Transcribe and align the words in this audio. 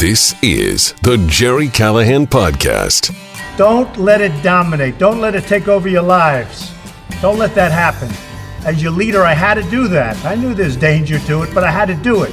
This 0.00 0.34
is 0.42 0.94
the 1.02 1.22
Gerry 1.28 1.68
Callahan 1.68 2.26
Podcast. 2.26 3.14
Don't 3.58 3.94
let 3.98 4.22
it 4.22 4.32
dominate. 4.42 4.96
Don't 4.96 5.20
let 5.20 5.34
it 5.34 5.44
take 5.44 5.68
over 5.68 5.90
your 5.90 6.00
lives. 6.00 6.72
Don't 7.20 7.38
let 7.38 7.54
that 7.54 7.70
happen. 7.70 8.08
As 8.64 8.82
your 8.82 8.92
leader, 8.92 9.24
I 9.24 9.34
had 9.34 9.56
to 9.56 9.62
do 9.70 9.88
that. 9.88 10.16
I 10.24 10.36
knew 10.36 10.54
there's 10.54 10.74
danger 10.74 11.18
to 11.18 11.42
it, 11.42 11.52
but 11.52 11.64
I 11.64 11.70
had 11.70 11.84
to 11.88 11.94
do 11.96 12.22
it. 12.22 12.32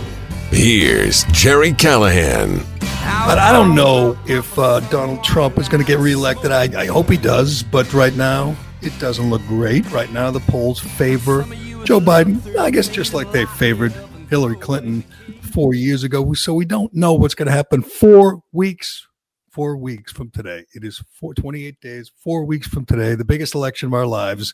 Here's 0.49 1.25
Gerry 1.25 1.73
Callahan. 1.73 2.59
But 2.79 3.37
I 3.37 3.51
don't 3.51 3.75
know 3.75 4.17
if 4.27 4.57
uh, 4.57 4.79
Donald 4.89 5.21
Trump 5.25 5.57
is 5.57 5.67
going 5.67 5.83
to 5.83 5.87
get 5.87 5.99
reelected. 5.99 6.53
I, 6.53 6.83
I 6.83 6.85
hope 6.85 7.09
he 7.09 7.17
does, 7.17 7.63
but 7.63 7.93
right 7.93 8.15
now 8.15 8.55
it 8.81 8.97
doesn't 8.97 9.29
look 9.29 9.45
great. 9.45 9.91
Right 9.91 10.13
now 10.13 10.31
the 10.31 10.39
polls 10.39 10.79
favor 10.79 11.43
Joe 11.83 11.99
Biden. 11.99 12.55
I 12.55 12.71
guess 12.71 12.87
just 12.87 13.13
like 13.13 13.33
they 13.33 13.45
favored 13.45 13.93
Hillary 14.29 14.57
Clinton 14.57 15.01
four 15.41 15.73
years 15.73 16.03
ago. 16.03 16.33
So 16.33 16.53
we 16.53 16.65
don't 16.65 16.93
know 16.93 17.13
what's 17.13 17.35
going 17.35 17.47
to 17.47 17.51
happen 17.51 17.81
four 17.81 18.43
weeks, 18.51 19.07
four 19.49 19.77
weeks 19.77 20.11
from 20.11 20.29
today. 20.31 20.65
It 20.73 20.83
is 20.83 21.03
four, 21.11 21.33
28 21.33 21.79
days, 21.81 22.11
four 22.15 22.45
weeks 22.45 22.67
from 22.67 22.85
today, 22.85 23.15
the 23.15 23.25
biggest 23.25 23.55
election 23.55 23.87
of 23.87 23.93
our 23.93 24.05
lives. 24.05 24.53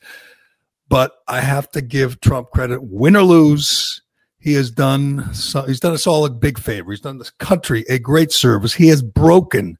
But 0.89 1.13
I 1.27 1.41
have 1.41 1.71
to 1.71 1.81
give 1.81 2.21
Trump 2.21 2.51
credit, 2.51 2.83
win 2.83 3.15
or 3.15 3.23
lose. 3.23 4.01
He 4.37 4.53
has 4.53 4.69
done 4.69 5.29
he's 5.65 5.79
done 5.79 5.93
us 5.93 6.05
all 6.05 6.25
a 6.25 6.29
big 6.29 6.59
favor. 6.59 6.91
He's 6.91 6.99
done 6.99 7.17
this 7.17 7.29
country 7.29 7.85
a 7.87 7.97
great 7.97 8.31
service. 8.31 8.73
He 8.73 8.89
has 8.89 9.01
broken 9.01 9.77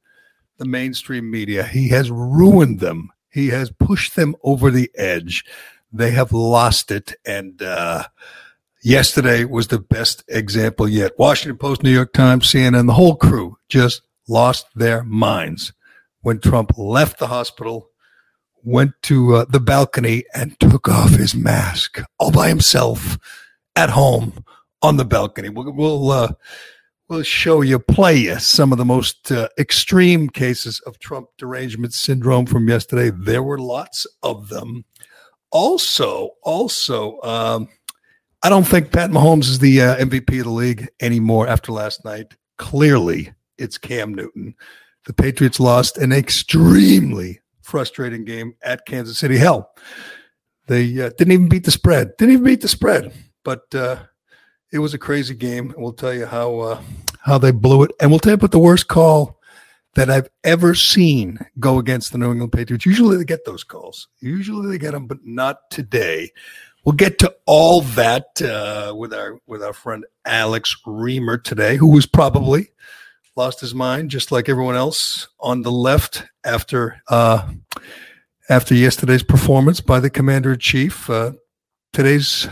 the 0.56 0.64
mainstream 0.64 1.30
media. 1.30 1.64
He 1.64 1.88
has 1.88 2.10
ruined 2.10 2.80
them. 2.80 3.10
He 3.30 3.48
has 3.48 3.70
pushed 3.70 4.16
them 4.16 4.34
over 4.42 4.70
the 4.70 4.90
edge. 4.94 5.44
They 5.92 6.12
have 6.12 6.32
lost 6.32 6.90
it. 6.90 7.14
And 7.26 7.60
uh, 7.62 8.04
yesterday 8.84 9.44
was 9.44 9.68
the 9.68 9.78
best 9.78 10.22
example 10.28 10.86
yet. 10.86 11.18
Washington 11.18 11.56
Post, 11.56 11.82
New 11.82 11.90
York 11.90 12.12
Times, 12.12 12.46
CNN, 12.46 12.86
the 12.86 12.92
whole 12.92 13.16
crew 13.16 13.56
just 13.68 14.02
lost 14.28 14.66
their 14.74 15.02
minds 15.02 15.72
when 16.20 16.38
Trump 16.38 16.76
left 16.76 17.18
the 17.18 17.26
hospital, 17.26 17.88
went 18.62 18.92
to 19.02 19.36
uh, 19.36 19.44
the 19.48 19.60
balcony, 19.60 20.24
and 20.34 20.58
took 20.60 20.88
off 20.88 21.10
his 21.10 21.34
mask 21.34 22.00
all 22.18 22.30
by 22.30 22.48
himself 22.48 23.18
at 23.74 23.90
home 23.90 24.44
on 24.82 24.96
the 24.96 25.04
balcony. 25.04 25.48
We'll 25.48 25.72
we'll, 25.72 26.10
uh, 26.10 26.32
we'll 27.08 27.22
show 27.22 27.62
you, 27.62 27.78
play 27.78 28.16
you 28.16 28.38
some 28.38 28.70
of 28.70 28.78
the 28.78 28.84
most 28.84 29.32
uh, 29.32 29.48
extreme 29.58 30.28
cases 30.28 30.80
of 30.80 30.98
Trump 30.98 31.28
derangement 31.38 31.94
syndrome 31.94 32.46
from 32.46 32.68
yesterday. 32.68 33.10
There 33.10 33.42
were 33.42 33.58
lots 33.58 34.06
of 34.22 34.48
them. 34.50 34.84
Also, 35.50 36.30
also, 36.42 37.20
um, 37.22 37.68
I 38.44 38.50
don't 38.50 38.64
think 38.64 38.92
Pat 38.92 39.10
Mahomes 39.10 39.48
is 39.48 39.58
the 39.58 39.80
uh, 39.80 39.96
MVP 39.96 40.38
of 40.40 40.44
the 40.44 40.50
league 40.50 40.90
anymore 41.00 41.48
after 41.48 41.72
last 41.72 42.04
night. 42.04 42.34
Clearly, 42.58 43.32
it's 43.56 43.78
Cam 43.78 44.12
Newton. 44.12 44.54
The 45.06 45.14
Patriots 45.14 45.58
lost 45.58 45.96
an 45.96 46.12
extremely 46.12 47.40
frustrating 47.62 48.26
game 48.26 48.54
at 48.62 48.84
Kansas 48.84 49.16
City. 49.16 49.38
Hell, 49.38 49.70
they 50.66 51.00
uh, 51.00 51.08
didn't 51.16 51.32
even 51.32 51.48
beat 51.48 51.64
the 51.64 51.70
spread. 51.70 52.18
Didn't 52.18 52.34
even 52.34 52.44
beat 52.44 52.60
the 52.60 52.68
spread. 52.68 53.14
But 53.44 53.74
uh, 53.74 53.96
it 54.70 54.78
was 54.78 54.92
a 54.92 54.98
crazy 54.98 55.34
game. 55.34 55.72
We'll 55.78 55.94
tell 55.94 56.12
you 56.12 56.26
how 56.26 56.58
uh, 56.58 56.82
how 57.20 57.38
they 57.38 57.50
blew 57.50 57.82
it, 57.84 57.92
and 57.98 58.10
we'll 58.10 58.20
tell 58.20 58.32
you 58.32 58.36
about 58.36 58.50
the 58.50 58.58
worst 58.58 58.88
call 58.88 59.40
that 59.94 60.10
I've 60.10 60.28
ever 60.42 60.74
seen 60.74 61.38
go 61.60 61.78
against 61.78 62.12
the 62.12 62.18
New 62.18 62.32
England 62.32 62.52
Patriots. 62.52 62.84
Usually 62.84 63.16
they 63.16 63.24
get 63.24 63.46
those 63.46 63.64
calls. 63.64 64.08
Usually 64.20 64.68
they 64.68 64.76
get 64.76 64.92
them, 64.92 65.06
but 65.06 65.24
not 65.24 65.70
today. 65.70 66.30
We'll 66.84 66.96
get 66.96 67.18
to 67.20 67.34
all 67.46 67.80
that 67.80 68.42
uh, 68.42 68.94
with 68.94 69.14
our 69.14 69.38
with 69.46 69.62
our 69.62 69.72
friend 69.72 70.04
Alex 70.24 70.76
Reimer 70.86 71.42
today, 71.42 71.76
who 71.76 71.88
was 71.88 72.06
probably 72.06 72.68
lost 73.36 73.60
his 73.60 73.74
mind, 73.74 74.10
just 74.10 74.30
like 74.30 74.48
everyone 74.48 74.76
else 74.76 75.28
on 75.40 75.62
the 75.62 75.72
left 75.72 76.24
after 76.44 77.00
uh, 77.08 77.48
after 78.48 78.74
yesterday's 78.74 79.22
performance 79.22 79.80
by 79.80 79.98
the 79.98 80.10
commander 80.10 80.52
in 80.52 80.58
chief. 80.58 81.08
Uh, 81.08 81.32
Today's 81.94 82.48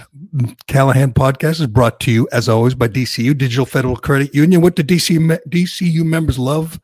Callahan 0.68 1.12
podcast 1.12 1.60
is 1.60 1.66
brought 1.66 1.98
to 2.00 2.12
you, 2.12 2.28
as 2.30 2.48
always, 2.48 2.76
by 2.76 2.86
DCU, 2.86 3.36
Digital 3.36 3.66
Federal 3.66 3.96
Credit 3.96 4.32
Union. 4.32 4.60
What 4.60 4.76
do 4.76 4.84
DCU, 4.84 5.36
DCU 5.48 6.04
members 6.04 6.38
love 6.38 6.80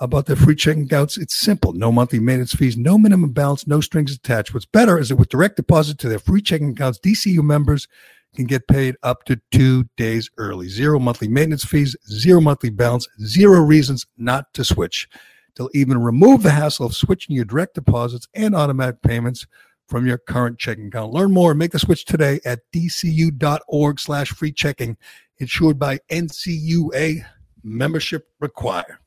about 0.00 0.26
their 0.26 0.36
free 0.36 0.54
checking 0.54 0.84
accounts? 0.84 1.16
It's 1.16 1.36
simple 1.36 1.72
no 1.72 1.92
monthly 1.92 2.20
maintenance 2.20 2.54
fees, 2.54 2.76
no 2.76 2.98
minimum 2.98 3.32
balance, 3.32 3.66
no 3.66 3.80
strings 3.80 4.14
attached. 4.14 4.52
What's 4.52 4.66
better 4.66 4.98
is 4.98 5.08
that 5.08 5.16
with 5.16 5.28
direct 5.28 5.56
deposit 5.56 5.98
to 5.98 6.08
their 6.08 6.18
free 6.18 6.42
checking 6.42 6.70
accounts, 6.70 6.98
DCU 6.98 7.42
members 7.42 7.88
can 8.34 8.46
get 8.46 8.66
paid 8.66 8.96
up 9.02 9.24
to 9.24 9.40
two 9.50 9.84
days 9.96 10.28
early. 10.38 10.68
Zero 10.68 10.98
monthly 10.98 11.28
maintenance 11.28 11.64
fees, 11.64 11.96
zero 12.08 12.40
monthly 12.40 12.70
balance, 12.70 13.08
zero 13.24 13.60
reasons 13.60 14.06
not 14.18 14.52
to 14.54 14.64
switch. 14.64 15.08
They'll 15.54 15.70
even 15.72 15.98
remove 15.98 16.42
the 16.42 16.50
hassle 16.50 16.86
of 16.86 16.96
switching 16.96 17.36
your 17.36 17.44
direct 17.44 17.74
deposits 17.74 18.26
and 18.34 18.54
automatic 18.54 19.02
payments 19.02 19.46
from 19.86 20.06
your 20.06 20.18
current 20.18 20.58
checking 20.58 20.88
account. 20.88 21.12
Learn 21.12 21.32
more 21.32 21.52
and 21.52 21.58
make 21.58 21.72
the 21.72 21.78
switch 21.78 22.04
today 22.04 22.40
at 22.44 22.60
dcu.org 22.72 24.00
slash 24.00 24.30
free 24.30 24.52
checking, 24.52 24.96
insured 25.38 25.78
by 25.78 25.98
NCUA 26.10 27.24
membership 27.62 28.28
required. 28.40 28.98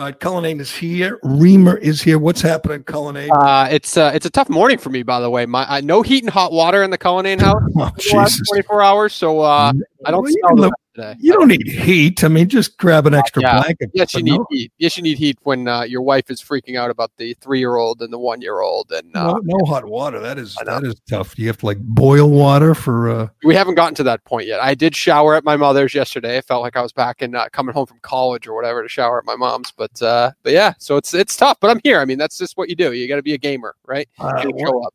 Right, 0.00 0.18
Cullinane 0.18 0.60
is 0.60 0.74
here. 0.74 1.18
Reimer 1.22 1.78
is 1.78 2.00
here. 2.00 2.18
What's 2.18 2.40
happening, 2.40 2.84
Cullinane? 2.84 3.30
Uh, 3.30 3.68
it's 3.70 3.98
uh, 3.98 4.10
it's 4.14 4.24
a 4.24 4.30
tough 4.30 4.48
morning 4.48 4.78
for 4.78 4.88
me, 4.88 5.02
by 5.02 5.20
the 5.20 5.28
way. 5.28 5.44
My 5.44 5.64
uh, 5.64 5.82
no 5.82 6.00
heat 6.00 6.24
and 6.24 6.32
hot 6.32 6.52
water 6.52 6.82
in 6.82 6.88
the 6.88 6.96
Cullinane 6.96 7.38
house. 7.38 7.60
Oh, 7.76 7.90
Jesus. 7.98 8.40
24 8.48 8.82
hours, 8.82 9.12
so 9.12 9.40
uh, 9.40 9.74
I 10.06 10.10
don't 10.10 10.22
Well, 10.42 10.56
the 10.56 10.72
today. 10.94 11.14
You 11.20 11.32
don't 11.34 11.48
need 11.48 11.66
heat. 11.66 12.24
I 12.24 12.28
mean, 12.28 12.48
just 12.48 12.76
grab 12.78 13.06
an 13.06 13.14
extra 13.14 13.42
Yeah. 13.42 13.60
blanket. 13.60 13.90
Yes, 13.94 14.14
you 14.14 14.22
need 14.22 14.38
no, 14.38 14.46
heat. 14.50 14.72
Yes, 14.78 14.96
you 14.96 15.02
need 15.02 15.18
heat 15.18 15.38
when 15.42 15.68
uh, 15.68 15.82
your 15.82 16.02
wife 16.02 16.30
is 16.30 16.40
freaking 16.42 16.76
out 16.76 16.90
about 16.90 17.12
the 17.16 17.34
three-year-old 17.40 18.00
and 18.02 18.12
the 18.12 18.18
one-year-old, 18.18 18.90
and 18.92 19.14
uh, 19.14 19.32
no, 19.32 19.40
no 19.44 19.64
hot 19.66 19.84
water. 19.84 20.18
That 20.20 20.38
is 20.38 20.56
that 20.64 20.84
is 20.84 20.94
tough. 21.08 21.38
You 21.38 21.46
have 21.48 21.58
to 21.58 21.66
like 21.66 21.78
boil 21.78 22.30
water 22.30 22.74
for. 22.74 23.10
uh 23.10 23.28
we 23.44 23.54
haven't 23.54 23.74
gotten 23.74 23.94
to 23.96 24.02
that 24.04 24.24
point 24.24 24.46
yet. 24.46 24.60
I 24.60 24.74
did 24.74 24.96
shower 24.96 25.34
at 25.34 25.44
my 25.44 25.56
mother's 25.56 25.94
yesterday. 25.94 26.38
I 26.38 26.40
felt 26.40 26.62
like 26.62 26.76
I 26.76 26.82
was 26.82 26.92
back 26.92 27.22
in 27.22 27.34
uh, 27.34 27.48
coming 27.52 27.74
home 27.74 27.86
from 27.86 27.98
college 28.00 28.46
or 28.46 28.54
whatever 28.54 28.82
to 28.82 28.88
shower 28.88 29.18
at 29.18 29.24
my 29.24 29.36
mom's, 29.36 29.70
but 29.70 30.00
uh, 30.02 30.32
but 30.42 30.52
yeah, 30.52 30.74
so 30.78 30.96
it's 30.96 31.14
it's 31.14 31.36
tough. 31.36 31.58
But 31.60 31.70
I'm 31.70 31.80
here. 31.84 32.00
I 32.00 32.04
mean, 32.04 32.18
that's 32.18 32.38
just 32.38 32.56
what 32.56 32.68
you 32.68 32.76
do. 32.76 32.92
You 32.92 33.06
got 33.08 33.16
to 33.16 33.22
be 33.22 33.34
a 33.34 33.38
gamer, 33.38 33.74
right? 33.86 34.08
uh, 34.18 34.42
show 34.42 34.84
up. 34.84 34.94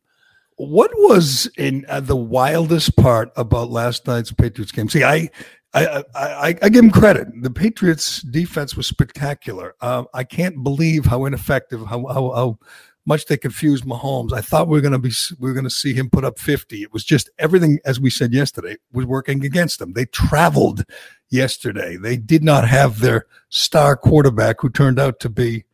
What 0.56 0.90
was 0.94 1.50
in 1.58 1.84
uh, 1.88 2.00
the 2.00 2.16
wildest 2.16 2.96
part 2.96 3.30
about 3.36 3.70
last 3.70 4.06
night's 4.06 4.32
Patriots 4.32 4.72
game? 4.72 4.88
See, 4.88 5.04
I, 5.04 5.30
I, 5.74 6.02
I, 6.14 6.58
I, 6.62 6.68
give 6.70 6.82
him 6.82 6.90
credit. 6.90 7.28
The 7.42 7.50
Patriots' 7.50 8.22
defense 8.22 8.74
was 8.74 8.86
spectacular. 8.86 9.74
Um, 9.82 10.06
I 10.14 10.24
can't 10.24 10.62
believe 10.62 11.04
how 11.04 11.26
ineffective, 11.26 11.80
how, 11.80 12.06
how, 12.06 12.32
how 12.32 12.58
much 13.04 13.26
they 13.26 13.36
confused 13.36 13.84
Mahomes. 13.84 14.32
I 14.32 14.40
thought 14.40 14.68
we 14.68 14.78
were 14.78 14.80
going 14.80 14.92
to 14.92 14.98
be, 14.98 15.12
we 15.38 15.50
were 15.50 15.54
going 15.54 15.64
to 15.64 15.70
see 15.70 15.92
him 15.92 16.08
put 16.08 16.24
up 16.24 16.38
fifty. 16.38 16.82
It 16.82 16.92
was 16.92 17.04
just 17.04 17.28
everything, 17.38 17.78
as 17.84 18.00
we 18.00 18.08
said 18.08 18.32
yesterday, 18.32 18.76
was 18.92 19.04
working 19.04 19.44
against 19.44 19.78
them. 19.78 19.92
They 19.92 20.06
traveled 20.06 20.84
yesterday. 21.28 21.96
They 21.96 22.16
did 22.16 22.42
not 22.42 22.66
have 22.66 23.00
their 23.00 23.26
star 23.50 23.96
quarterback, 23.96 24.60
who 24.60 24.70
turned 24.70 24.98
out 24.98 25.20
to 25.20 25.28
be 25.28 25.64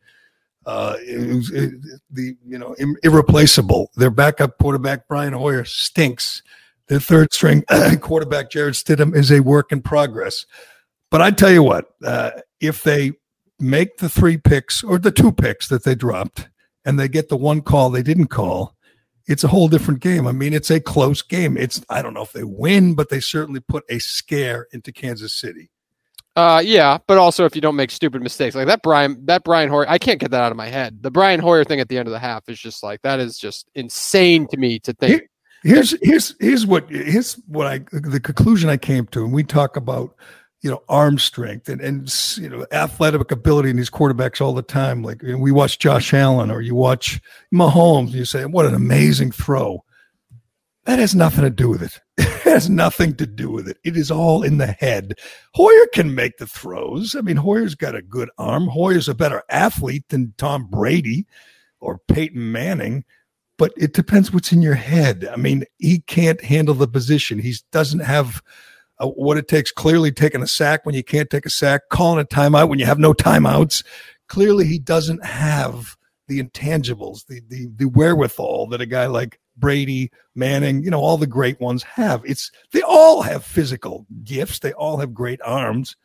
uh, 0.65 0.95
it 0.99 1.45
it, 1.53 1.73
the 2.09 2.35
you 2.45 2.57
know 2.57 2.75
ir- 2.79 2.99
irreplaceable. 3.03 3.91
Their 3.95 4.11
backup 4.11 4.57
quarterback 4.57 5.07
Brian 5.07 5.33
Hoyer 5.33 5.65
stinks. 5.65 6.41
Their 6.87 6.99
third 6.99 7.33
string 7.33 7.63
quarterback 8.01 8.51
Jarrett 8.51 8.75
Stidham 8.75 9.15
is 9.15 9.31
a 9.31 9.39
work 9.41 9.71
in 9.71 9.81
progress. 9.81 10.45
But 11.09 11.21
I 11.21 11.31
tell 11.31 11.51
you 11.51 11.63
what, 11.63 11.85
uh, 12.03 12.31
if 12.59 12.83
they 12.83 13.13
make 13.59 13.97
the 13.97 14.09
three 14.09 14.37
picks 14.37 14.83
or 14.83 14.97
the 14.97 15.11
two 15.11 15.31
picks 15.31 15.67
that 15.69 15.83
they 15.83 15.95
dropped, 15.95 16.49
and 16.85 16.99
they 16.99 17.07
get 17.07 17.29
the 17.29 17.37
one 17.37 17.61
call 17.61 17.89
they 17.89 18.03
didn't 18.03 18.27
call, 18.27 18.75
it's 19.27 19.43
a 19.43 19.47
whole 19.47 19.67
different 19.67 20.01
game. 20.01 20.27
I 20.27 20.31
mean, 20.31 20.53
it's 20.53 20.69
a 20.69 20.79
close 20.79 21.21
game. 21.21 21.57
It's 21.57 21.83
I 21.89 22.01
don't 22.01 22.13
know 22.13 22.23
if 22.23 22.33
they 22.33 22.43
win, 22.43 22.95
but 22.95 23.09
they 23.09 23.19
certainly 23.19 23.61
put 23.61 23.85
a 23.89 23.99
scare 23.99 24.67
into 24.71 24.91
Kansas 24.91 25.33
City. 25.33 25.69
Uh, 26.35 26.61
yeah, 26.65 26.97
but 27.07 27.17
also 27.17 27.45
if 27.45 27.55
you 27.55 27.61
don't 27.61 27.75
make 27.75 27.91
stupid 27.91 28.21
mistakes 28.21 28.55
like 28.55 28.65
that, 28.65 28.81
Brian, 28.81 29.23
that 29.25 29.43
Brian 29.43 29.69
Hoyer, 29.69 29.87
I 29.87 29.99
can't 29.99 30.19
get 30.19 30.31
that 30.31 30.41
out 30.41 30.51
of 30.51 30.57
my 30.57 30.67
head. 30.67 31.03
The 31.03 31.11
Brian 31.11 31.39
Hoyer 31.39 31.63
thing 31.63 31.79
at 31.79 31.89
the 31.89 31.97
end 31.97 32.07
of 32.07 32.11
the 32.11 32.19
half 32.19 32.49
is 32.49 32.59
just 32.59 32.81
like 32.81 33.01
that 33.03 33.19
is 33.19 33.37
just 33.37 33.69
insane 33.75 34.47
to 34.47 34.57
me 34.57 34.79
to 34.79 34.93
think. 34.93 35.23
Here's 35.63 35.95
here's 36.01 36.35
here's 36.39 36.65
what 36.65 36.89
here's 36.89 37.35
what 37.47 37.67
I 37.67 37.79
the 37.91 38.19
conclusion 38.19 38.69
I 38.69 38.77
came 38.77 39.05
to, 39.07 39.23
and 39.23 39.31
we 39.31 39.43
talk 39.43 39.77
about 39.77 40.15
you 40.61 40.71
know 40.71 40.81
arm 40.89 41.19
strength 41.19 41.69
and 41.69 41.79
and 41.79 42.13
you 42.37 42.49
know 42.49 42.65
athletic 42.71 43.31
ability 43.31 43.69
in 43.69 43.77
these 43.77 43.89
quarterbacks 43.89 44.41
all 44.41 44.53
the 44.53 44.61
time. 44.61 45.03
Like 45.03 45.21
you 45.21 45.33
know, 45.33 45.37
we 45.37 45.51
watch 45.51 45.77
Josh 45.77 46.13
Allen 46.13 46.49
or 46.49 46.61
you 46.61 46.73
watch 46.73 47.21
Mahomes, 47.53 48.07
and 48.07 48.15
you 48.15 48.25
say 48.25 48.43
what 48.45 48.65
an 48.65 48.73
amazing 48.73 49.31
throw. 49.31 49.85
That 50.85 50.99
has 50.99 51.15
nothing 51.15 51.43
to 51.43 51.49
do 51.49 51.69
with 51.69 51.81
it. 51.81 51.99
It 52.43 52.57
has 52.57 52.69
nothing 52.69 53.15
to 53.15 53.25
do 53.25 53.49
with 53.49 53.67
it. 53.67 53.77
It 53.83 53.97
is 53.97 54.11
all 54.11 54.43
in 54.43 54.59
the 54.59 54.67
head. 54.67 55.15
Hoyer 55.55 55.87
can 55.91 56.13
make 56.13 56.37
the 56.37 56.45
throws. 56.45 57.15
I 57.15 57.21
mean, 57.21 57.37
Hoyer's 57.37 57.73
got 57.73 57.95
a 57.95 58.01
good 58.03 58.29
arm. 58.37 58.67
Hoyer's 58.67 59.09
a 59.09 59.15
better 59.15 59.41
athlete 59.49 60.03
than 60.09 60.35
Tom 60.37 60.67
Brady 60.69 61.25
or 61.79 61.99
Peyton 62.07 62.51
Manning 62.51 63.05
but 63.57 63.71
it 63.77 63.93
depends 63.93 64.31
what's 64.31 64.51
in 64.51 64.61
your 64.61 64.75
head. 64.75 65.27
I 65.31 65.35
mean, 65.35 65.63
he 65.77 65.99
can't 65.99 66.41
handle 66.41 66.75
the 66.75 66.87
position. 66.87 67.39
He 67.39 67.55
doesn't 67.71 67.99
have 67.99 68.41
what 68.99 69.37
it 69.37 69.47
takes. 69.47 69.71
Clearly, 69.71 70.11
taking 70.11 70.41
a 70.41 70.47
sack 70.47 70.85
when 70.85 70.95
you 70.95 71.03
can't 71.03 71.29
take 71.29 71.45
a 71.45 71.49
sack, 71.49 71.83
calling 71.89 72.19
a 72.19 72.25
timeout 72.25 72.69
when 72.69 72.79
you 72.79 72.85
have 72.85 72.99
no 72.99 73.13
timeouts. 73.13 73.83
Clearly, 74.27 74.65
he 74.65 74.79
doesn't 74.79 75.23
have 75.23 75.95
the 76.27 76.41
intangibles, 76.41 77.25
the 77.27 77.41
the 77.47 77.69
the 77.75 77.85
wherewithal 77.85 78.67
that 78.67 78.81
a 78.81 78.85
guy 78.85 79.05
like 79.05 79.39
Brady, 79.57 80.11
Manning, 80.35 80.83
you 80.83 80.89
know, 80.89 80.99
all 80.99 81.17
the 81.17 81.27
great 81.27 81.59
ones 81.59 81.83
have. 81.83 82.23
It's 82.25 82.51
they 82.71 82.81
all 82.81 83.21
have 83.21 83.43
physical 83.45 84.05
gifts, 84.23 84.59
they 84.59 84.73
all 84.73 84.97
have 84.97 85.13
great 85.13 85.39
arms, 85.43 85.95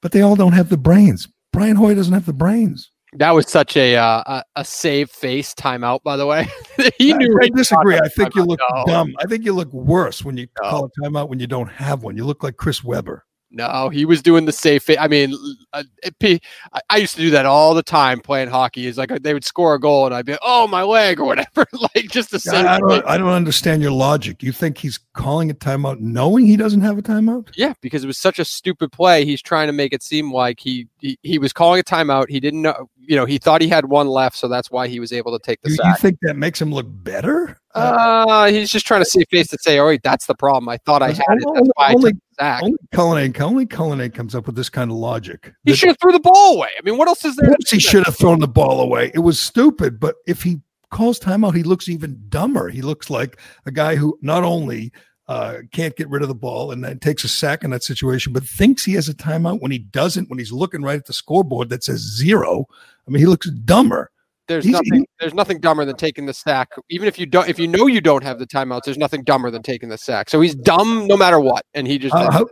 but 0.00 0.12
they 0.12 0.22
all 0.22 0.36
don't 0.36 0.52
have 0.54 0.68
the 0.68 0.76
brains. 0.78 1.28
Brian 1.52 1.76
Hoyer 1.76 1.94
doesn't 1.94 2.12
have 2.14 2.26
the 2.26 2.32
brains. 2.32 2.90
That 3.14 3.30
was 3.30 3.48
such 3.48 3.76
a 3.76 3.96
uh, 3.96 4.22
a, 4.26 4.44
a 4.56 4.64
save 4.64 5.10
face 5.10 5.54
timeout, 5.54 6.02
by 6.02 6.16
the 6.18 6.26
way. 6.26 6.46
he 6.98 7.12
I, 7.14 7.16
knew. 7.16 7.38
I 7.42 7.48
disagree. 7.48 7.98
I 7.98 8.08
think 8.08 8.34
you 8.34 8.44
look 8.44 8.60
No. 8.74 8.84
dumb. 8.86 9.14
I 9.18 9.24
think 9.26 9.44
you 9.44 9.54
look 9.54 9.72
worse 9.72 10.24
when 10.24 10.36
you 10.36 10.46
No. 10.62 10.68
call 10.70 10.84
a 10.84 11.00
timeout 11.00 11.28
when 11.30 11.40
you 11.40 11.46
don't 11.46 11.70
have 11.70 12.02
one. 12.02 12.16
You 12.18 12.24
look 12.26 12.42
like 12.42 12.56
Chris 12.58 12.84
Webber. 12.84 13.24
No, 13.50 13.88
he 13.88 14.04
was 14.04 14.20
doing 14.20 14.44
the 14.44 14.52
safe. 14.52 14.88
I 14.98 15.08
mean, 15.08 15.34
uh, 15.72 15.82
it, 16.02 16.42
I- 16.90 16.96
used 16.98 17.14
to 17.14 17.22
do 17.22 17.30
that 17.30 17.46
all 17.46 17.72
the 17.74 17.82
time 17.82 18.20
playing 18.20 18.48
hockey. 18.50 18.86
Is 18.86 18.98
like 18.98 19.10
they 19.22 19.32
would 19.32 19.44
score 19.44 19.74
a 19.74 19.80
goal 19.80 20.04
and 20.04 20.14
I'd 20.14 20.26
be, 20.26 20.36
oh 20.42 20.66
my 20.66 20.82
leg 20.82 21.18
or 21.18 21.24
whatever, 21.24 21.66
like 21.94 22.10
just 22.10 22.30
the 22.30 22.38
say. 22.38 22.58
I 22.58 22.78
don't. 22.78 23.06
I 23.06 23.16
don't 23.16 23.32
understand 23.32 23.80
your 23.80 23.92
logic. 23.92 24.42
You 24.42 24.52
think 24.52 24.76
he's 24.76 24.98
calling 25.18 25.50
a 25.50 25.54
timeout 25.54 25.98
knowing 25.98 26.46
he 26.46 26.56
doesn't 26.56 26.80
have 26.80 26.96
a 26.96 27.02
timeout? 27.02 27.50
Yeah, 27.56 27.74
because 27.80 28.04
it 28.04 28.06
was 28.06 28.16
such 28.16 28.38
a 28.38 28.44
stupid 28.44 28.92
play. 28.92 29.24
He's 29.24 29.42
trying 29.42 29.66
to 29.66 29.72
make 29.72 29.92
it 29.92 30.02
seem 30.02 30.32
like 30.32 30.60
he 30.60 30.86
he, 31.00 31.18
he 31.22 31.38
was 31.38 31.52
calling 31.52 31.80
a 31.80 31.82
timeout. 31.82 32.30
He 32.30 32.38
didn't 32.40 32.62
know, 32.62 32.88
you 32.96 33.16
know, 33.16 33.26
he 33.26 33.38
thought 33.38 33.60
he 33.60 33.68
had 33.68 33.86
one 33.86 34.06
left, 34.06 34.36
so 34.36 34.46
that's 34.48 34.70
why 34.70 34.86
he 34.86 35.00
was 35.00 35.12
able 35.12 35.36
to 35.36 35.44
take 35.44 35.60
the 35.60 35.70
You, 35.70 35.78
you 35.84 35.94
think 35.96 36.18
that 36.22 36.36
makes 36.36 36.60
him 36.60 36.72
look 36.72 36.86
better? 36.88 37.58
Uh, 37.74 38.46
he's 38.46 38.70
just 38.70 38.86
trying 38.86 39.02
to 39.02 39.10
save 39.10 39.26
face 39.30 39.48
to 39.48 39.58
say, 39.60 39.78
"Oh 39.78 39.86
wait, 39.86 40.02
that's 40.02 40.26
the 40.26 40.34
problem. 40.34 40.68
I 40.68 40.78
thought 40.78 41.02
I 41.02 41.08
had 41.08 41.18
it. 41.18 41.44
That's 41.54 41.68
why 41.74 41.88
I 41.88 41.92
Only- 41.94 42.12
the 42.12 42.60
only 42.62 42.78
Cullinane, 42.92 43.34
only 43.80 44.10
comes 44.10 44.34
up 44.34 44.46
with 44.46 44.54
this 44.54 44.68
kind 44.68 44.90
of 44.92 44.96
logic. 44.96 45.52
He 45.64 45.74
should 45.74 45.88
have 45.88 45.98
threw 46.00 46.12
the 46.12 46.20
ball 46.20 46.54
away. 46.54 46.68
I 46.78 46.82
mean, 46.84 46.96
what 46.96 47.08
else 47.08 47.24
is 47.24 47.34
there? 47.34 47.52
He 47.68 47.80
should 47.80 48.04
have 48.04 48.16
thrown 48.16 48.38
the 48.38 48.46
ball 48.46 48.80
away. 48.80 49.10
It 49.12 49.20
was 49.20 49.40
stupid, 49.40 49.98
but 49.98 50.14
if 50.26 50.42
he 50.42 50.60
calls 50.90 51.18
timeout, 51.20 51.54
he 51.54 51.62
looks 51.62 51.88
even 51.88 52.20
dumber. 52.28 52.68
He 52.68 52.82
looks 52.82 53.10
like 53.10 53.40
a 53.66 53.70
guy 53.70 53.96
who 53.96 54.18
not 54.22 54.44
only 54.44 54.92
uh, 55.28 55.58
can't 55.72 55.94
get 55.96 56.08
rid 56.08 56.22
of 56.22 56.28
the 56.28 56.34
ball 56.34 56.70
and 56.72 56.82
then 56.82 56.98
takes 56.98 57.22
a 57.22 57.28
sack 57.28 57.62
in 57.62 57.70
that 57.70 57.84
situation, 57.84 58.32
but 58.32 58.42
thinks 58.44 58.84
he 58.84 58.94
has 58.94 59.08
a 59.08 59.14
timeout 59.14 59.60
when 59.60 59.70
he 59.70 59.78
doesn't, 59.78 60.28
when 60.30 60.38
he's 60.38 60.52
looking 60.52 60.82
right 60.82 60.98
at 60.98 61.04
the 61.06 61.12
scoreboard 61.12 61.68
that 61.68 61.84
says 61.84 62.00
zero. 62.00 62.64
I 63.06 63.10
mean, 63.10 63.20
he 63.20 63.26
looks 63.26 63.50
dumber. 63.50 64.10
There's 64.46 64.64
He's- 64.64 64.72
nothing. 64.82 65.06
There's 65.20 65.34
nothing 65.34 65.60
dumber 65.60 65.84
than 65.84 65.96
taking 65.96 66.24
the 66.24 66.32
sack. 66.32 66.70
Even 66.88 67.06
if 67.06 67.18
you 67.18 67.26
don't, 67.26 67.46
if 67.48 67.58
you 67.58 67.68
know 67.68 67.86
you 67.86 68.00
don't 68.00 68.22
have 68.22 68.38
the 68.38 68.46
timeouts, 68.46 68.84
there's 68.84 68.96
nothing 68.96 69.22
dumber 69.22 69.50
than 69.50 69.62
taking 69.62 69.90
the 69.90 69.98
sack. 69.98 70.30
So 70.30 70.40
he's 70.40 70.54
dumb 70.54 71.06
no 71.06 71.18
matter 71.18 71.38
what, 71.38 71.66
and 71.74 71.86
he 71.86 71.98
just. 71.98 72.14
How, 72.14 72.30
how, 72.30 72.46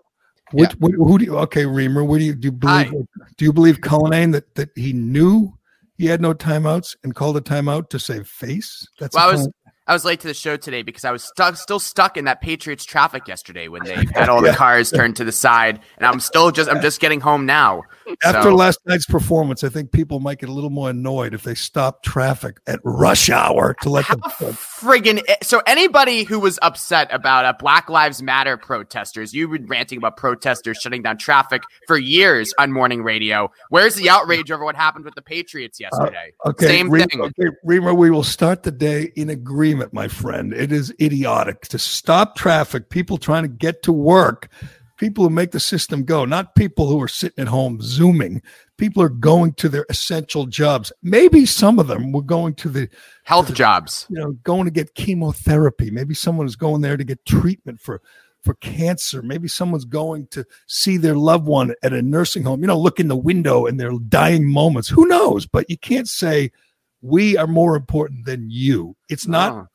which, 0.53 0.73
what, 0.73 0.93
who 0.93 1.17
do 1.19 1.25
you, 1.25 1.39
okay, 1.39 1.65
Reimer, 1.65 2.07
what 2.07 2.19
do 2.19 2.25
you, 2.25 2.35
do 2.35 2.49
you 2.49 2.53
believe, 2.53 2.93
do 3.39 3.45
you 3.47 3.53
believe 3.53 3.81
Cullinane 3.81 4.31
that, 4.33 4.55
that 4.57 4.69
he 4.77 4.93
knew 4.93 5.57
he 5.97 6.05
had 6.07 6.21
no 6.21 6.35
timeouts 6.35 6.95
and 7.03 7.15
called 7.15 7.39
a 7.39 7.41
timeout 7.41 7.89
to 7.89 7.99
save 7.99 8.29
face? 8.29 8.87
That's 9.01 9.15
Well, 9.17 9.25
a 9.25 9.29
I 9.29 9.33
was 9.33 9.41
Cullinane- 9.41 9.53
I 9.89 9.93
was 9.93 10.05
late 10.05 10.21
to 10.21 10.27
the 10.27 10.35
show 10.35 10.57
today 10.57 10.83
because 10.83 11.05
I 11.05 11.13
was 11.13 11.23
stuck, 11.23 11.57
still 11.57 11.79
stuck 11.79 12.17
in 12.17 12.25
that 12.25 12.41
Patriots 12.41 12.85
traffic 12.85 13.29
yesterday 13.29 13.69
when 13.69 13.85
they 13.85 13.95
had 14.15 14.29
all 14.29 14.43
the 14.43 14.53
cars 14.53 14.91
turned 14.91 15.17
to 15.17 15.25
the 15.25 15.31
side, 15.33 15.81
and 15.97 16.07
I'm 16.07 16.19
still 16.21 16.51
just 16.51 16.69
I'm 16.69 16.81
just 16.83 17.01
getting 17.01 17.21
home 17.21 17.47
now. 17.47 17.83
After 18.25 18.43
So- 18.51 18.55
last 18.55 18.81
night's 18.87 19.07
performance, 19.07 19.63
I 19.65 19.69
think 19.69 19.93
people 19.93 20.19
might 20.21 20.39
get 20.39 20.49
a 20.49 20.53
little 20.53 20.71
more 20.71 20.91
annoyed 20.91 21.35
if 21.35 21.43
they 21.45 21.55
stop 21.55 22.03
traffic 22.03 22.59
at 22.67 22.81
rush 22.85 23.31
hour 23.31 23.75
to 23.83 23.89
let 23.91 24.05
How 24.07 24.17
the. 24.17 24.23
friggin' 24.81 25.23
so 25.43 25.63
anybody 25.67 26.25
who 26.25 26.39
was 26.41 26.59
upset 26.63 27.09
about 27.13 27.45
uh, 27.45 27.53
Black 27.59 27.89
Lives 27.89 28.23
Matter 28.23 28.57
protesters, 28.57 29.33
you've 29.35 29.51
been 29.53 29.67
ranting 29.67 29.99
about 29.99 30.17
protesters 30.17 30.79
shutting 30.79 31.03
down 31.03 31.17
traffic 31.19 31.63
for 31.87 31.97
years 31.97 32.53
on 32.59 32.73
morning 32.73 33.03
radio. 33.03 33.51
Where's 33.71 33.95
the 33.95 34.11
outrage 34.11 34.51
over 34.51 34.65
what 34.65 34.75
happened 34.77 35.05
with 35.05 35.15
the 35.15 35.23
Patriots 35.23 35.79
yesterday? 35.81 36.33
Okay, 36.45 36.67
Same 36.67 36.91
Reimer, 36.91 37.11
thing. 37.11 37.21
okay, 37.21 37.51
Reimer, 37.67 37.97
we 37.97 38.11
will 38.11 38.25
start 38.25 38.63
the 38.63 38.71
day 38.73 39.13
in 39.17 39.31
agreement, 39.31 39.76
my 39.93 40.09
friend. 40.09 40.53
It 40.53 40.73
is 40.73 40.93
idiotic 41.01 41.63
to 41.69 41.79
stop 41.79 42.37
traffic, 42.37 42.91
people 42.91 43.19
trying 43.19 43.43
to 43.43 43.49
get 43.49 43.83
to 43.85 43.93
work, 43.93 44.49
people 44.97 45.25
who 45.25 45.31
make 45.31 45.53
the 45.53 45.61
system 45.61 46.05
go, 46.05 46.25
not 46.25 46.55
people 46.55 46.89
who 46.89 47.01
are 47.03 47.09
sitting 47.09 47.43
at 47.43 47.49
home 47.49 47.81
zooming. 47.83 48.43
People 48.79 49.03
are 49.03 49.09
going 49.09 49.55
to 49.55 49.69
their 49.69 49.87
essential 49.89 50.47
jobs. 50.47 50.93
Maybe 51.03 51.47
some 51.47 51.79
of 51.79 51.87
them 51.87 52.13
were 52.13 52.23
going 52.23 52.55
to 52.57 52.69
the 52.69 52.89
Health 53.25 53.55
jobs. 53.55 54.07
you 54.09 54.17
know 54.19 54.33
going 54.45 54.67
to 54.67 54.71
get 54.71 54.95
chemotherapy 54.95 55.91
maybe 55.91 56.15
someone 56.15 56.47
is 56.47 56.55
going 56.55 56.81
there 56.81 56.97
to 56.97 57.03
get 57.03 57.25
treatment 57.27 57.81
for 57.81 58.01
for 58.45 58.55
cancer 58.55 59.21
maybe 59.21 59.49
someone's 59.49 59.85
going 59.85 60.29
to 60.29 60.45
see 60.69 60.97
their 60.97 61.17
loved 61.17 61.45
one 61.45 61.75
at 61.83 61.93
a 61.93 62.01
nursing 62.01 62.45
home 62.45 62.61
you 62.61 62.69
know 62.69 62.79
look 62.79 63.01
in 63.01 63.09
the 63.09 63.17
window 63.17 63.67
in 63.67 63.79
their 63.79 63.91
dying 64.09 64.49
moments 64.49 64.89
who 64.89 65.09
knows 65.09 65.45
but 65.45 65.69
you 65.69 65.77
can't 65.77 66.09
say 66.09 66.53
we 67.03 67.37
are 67.37 67.47
more 67.47 67.77
important 67.77 68.25
than 68.25 68.49
you 68.51 68.97
it's 69.09 69.27
not 69.27 69.53
Oh. 69.53 69.67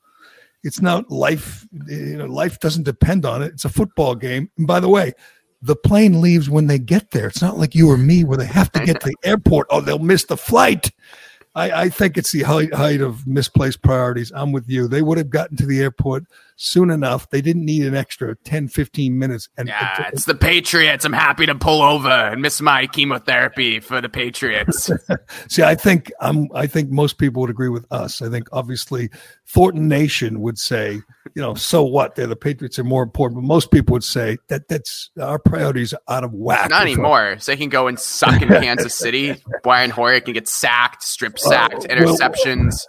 it's 0.64 0.80
not 0.80 1.10
life 1.10 1.66
you 1.86 2.16
know 2.16 2.26
life 2.26 2.58
doesn't 2.60 2.84
depend 2.84 3.24
on 3.24 3.42
it 3.42 3.52
it's 3.52 3.64
a 3.64 3.68
football 3.70 4.14
game 4.14 4.50
and 4.58 4.66
by 4.66 4.80
the 4.80 4.88
way 4.88 5.12
the 5.62 5.76
plane 5.76 6.20
leaves 6.20 6.50
when 6.50 6.66
they 6.66 6.78
get 6.78 7.12
there 7.12 7.28
it's 7.28 7.42
not 7.42 7.58
like 7.58 7.74
you 7.74 7.88
or 7.90 7.96
me 7.96 8.24
where 8.24 8.38
they 8.38 8.46
have 8.46 8.70
to 8.72 8.84
get 8.84 9.00
to 9.00 9.08
the 9.08 9.28
airport 9.28 9.66
or 9.70 9.80
they'll 9.80 9.98
miss 9.98 10.24
the 10.24 10.36
flight 10.36 10.90
I, 11.54 11.82
I 11.82 11.88
think 11.90 12.16
it's 12.16 12.32
the 12.32 12.44
height, 12.44 12.72
height 12.72 13.02
of 13.02 13.26
misplaced 13.26 13.82
priorities. 13.82 14.32
I'm 14.34 14.52
with 14.52 14.70
you. 14.70 14.88
They 14.88 15.02
would 15.02 15.18
have 15.18 15.28
gotten 15.28 15.54
to 15.58 15.66
the 15.66 15.82
airport 15.82 16.24
soon 16.56 16.90
enough. 16.90 17.28
They 17.30 17.40
didn't 17.40 17.64
need 17.64 17.86
an 17.86 17.94
extra 17.94 18.36
10, 18.36 18.68
15 18.68 19.18
minutes. 19.18 19.48
And 19.56 19.68
Yeah, 19.68 20.08
it's 20.12 20.24
the 20.24 20.34
Patriots. 20.34 21.04
I'm 21.04 21.12
happy 21.12 21.46
to 21.46 21.54
pull 21.54 21.82
over 21.82 22.08
and 22.08 22.42
miss 22.42 22.60
my 22.60 22.86
chemotherapy 22.86 23.80
for 23.80 24.00
the 24.00 24.08
Patriots. 24.08 24.90
see, 25.48 25.62
I 25.62 25.74
think 25.74 26.12
I'm. 26.20 26.48
I 26.54 26.66
think 26.66 26.90
most 26.90 27.18
people 27.18 27.40
would 27.42 27.50
agree 27.50 27.68
with 27.68 27.86
us. 27.90 28.22
I 28.22 28.28
think 28.28 28.48
obviously 28.52 29.10
Thornton 29.46 29.88
Nation 29.88 30.40
would 30.40 30.58
say, 30.58 31.00
you 31.34 31.42
know, 31.42 31.54
so 31.54 31.82
what? 31.82 32.14
They're 32.14 32.26
the 32.26 32.36
Patriots 32.36 32.78
are 32.78 32.84
more 32.84 33.02
important. 33.02 33.40
But 33.40 33.46
most 33.46 33.70
people 33.70 33.94
would 33.94 34.04
say 34.04 34.38
that 34.48 34.68
that's 34.68 35.10
our 35.20 35.38
priorities 35.38 35.92
are 35.92 36.00
out 36.08 36.24
of 36.24 36.32
whack. 36.32 36.70
Not 36.70 36.82
anymore. 36.82 37.36
So 37.38 37.52
they 37.52 37.56
can 37.56 37.68
go 37.68 37.86
and 37.86 37.98
suck 37.98 38.40
in 38.40 38.48
Kansas 38.48 38.94
City. 38.94 39.42
Brian 39.62 39.90
Hoyer 39.90 40.20
can 40.20 40.34
get 40.34 40.48
sacked, 40.48 41.02
strip 41.02 41.38
sacked, 41.38 41.74
uh, 41.74 41.86
well, 41.90 42.16
interceptions. 42.16 42.82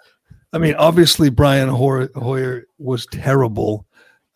I 0.53 0.59
mean, 0.59 0.75
obviously 0.75 1.29
Brian 1.29 1.67
Hoyer, 1.69 2.65
was 2.77 3.05
terrible, 3.07 3.85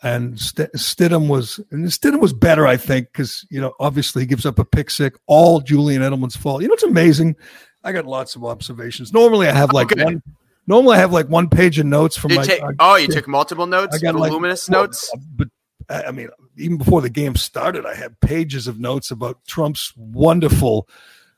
and 0.01 0.39
St- 0.39 0.71
Stidham 0.73 1.27
was 1.27 1.59
and 1.71 1.85
Stidham 1.87 2.19
was 2.19 2.33
better, 2.33 2.65
I 2.65 2.77
think, 2.77 3.07
because 3.11 3.45
you 3.49 3.61
know 3.61 3.73
obviously 3.79 4.23
he 4.23 4.25
gives 4.25 4.45
up 4.45 4.57
a 4.59 4.65
pick 4.65 4.89
six, 4.89 5.19
all 5.27 5.59
Julian 5.61 6.01
Edelman's 6.01 6.35
fault. 6.35 6.61
You 6.61 6.67
know, 6.69 6.73
it's 6.73 6.83
amazing. 6.83 7.35
I 7.83 7.91
got 7.91 8.05
lots 8.05 8.35
of 8.35 8.43
observations. 8.43 9.13
Normally, 9.13 9.47
I 9.47 9.53
have 9.53 9.71
like 9.73 9.91
Okay. 9.91 10.03
one. 10.03 10.23
Normally, 10.65 10.97
I 10.97 10.99
have 10.99 11.13
like 11.13 11.29
one 11.29 11.49
page 11.49 11.79
of 11.79 11.85
notes 11.85 12.17
from 12.17 12.33
my. 12.33 12.43
take- 12.43 12.61
uh, 12.61 12.73
oh, 12.79 12.95
you 12.95 13.07
took 13.07 13.27
multiple 13.27 13.67
notes, 13.67 13.95
I 13.95 13.99
got 13.99 14.15
voluminous 14.15 14.67
well, 14.67 14.83
notes. 14.83 15.09
but 15.35 15.47
I 15.89 16.11
mean, 16.11 16.29
even 16.57 16.77
before 16.77 17.01
the 17.01 17.09
game 17.09 17.35
started, 17.35 17.85
I 17.85 17.95
had 17.95 18.19
pages 18.19 18.67
of 18.67 18.79
notes 18.79 19.11
about 19.11 19.45
Trump's 19.47 19.93
wonderful. 19.95 20.87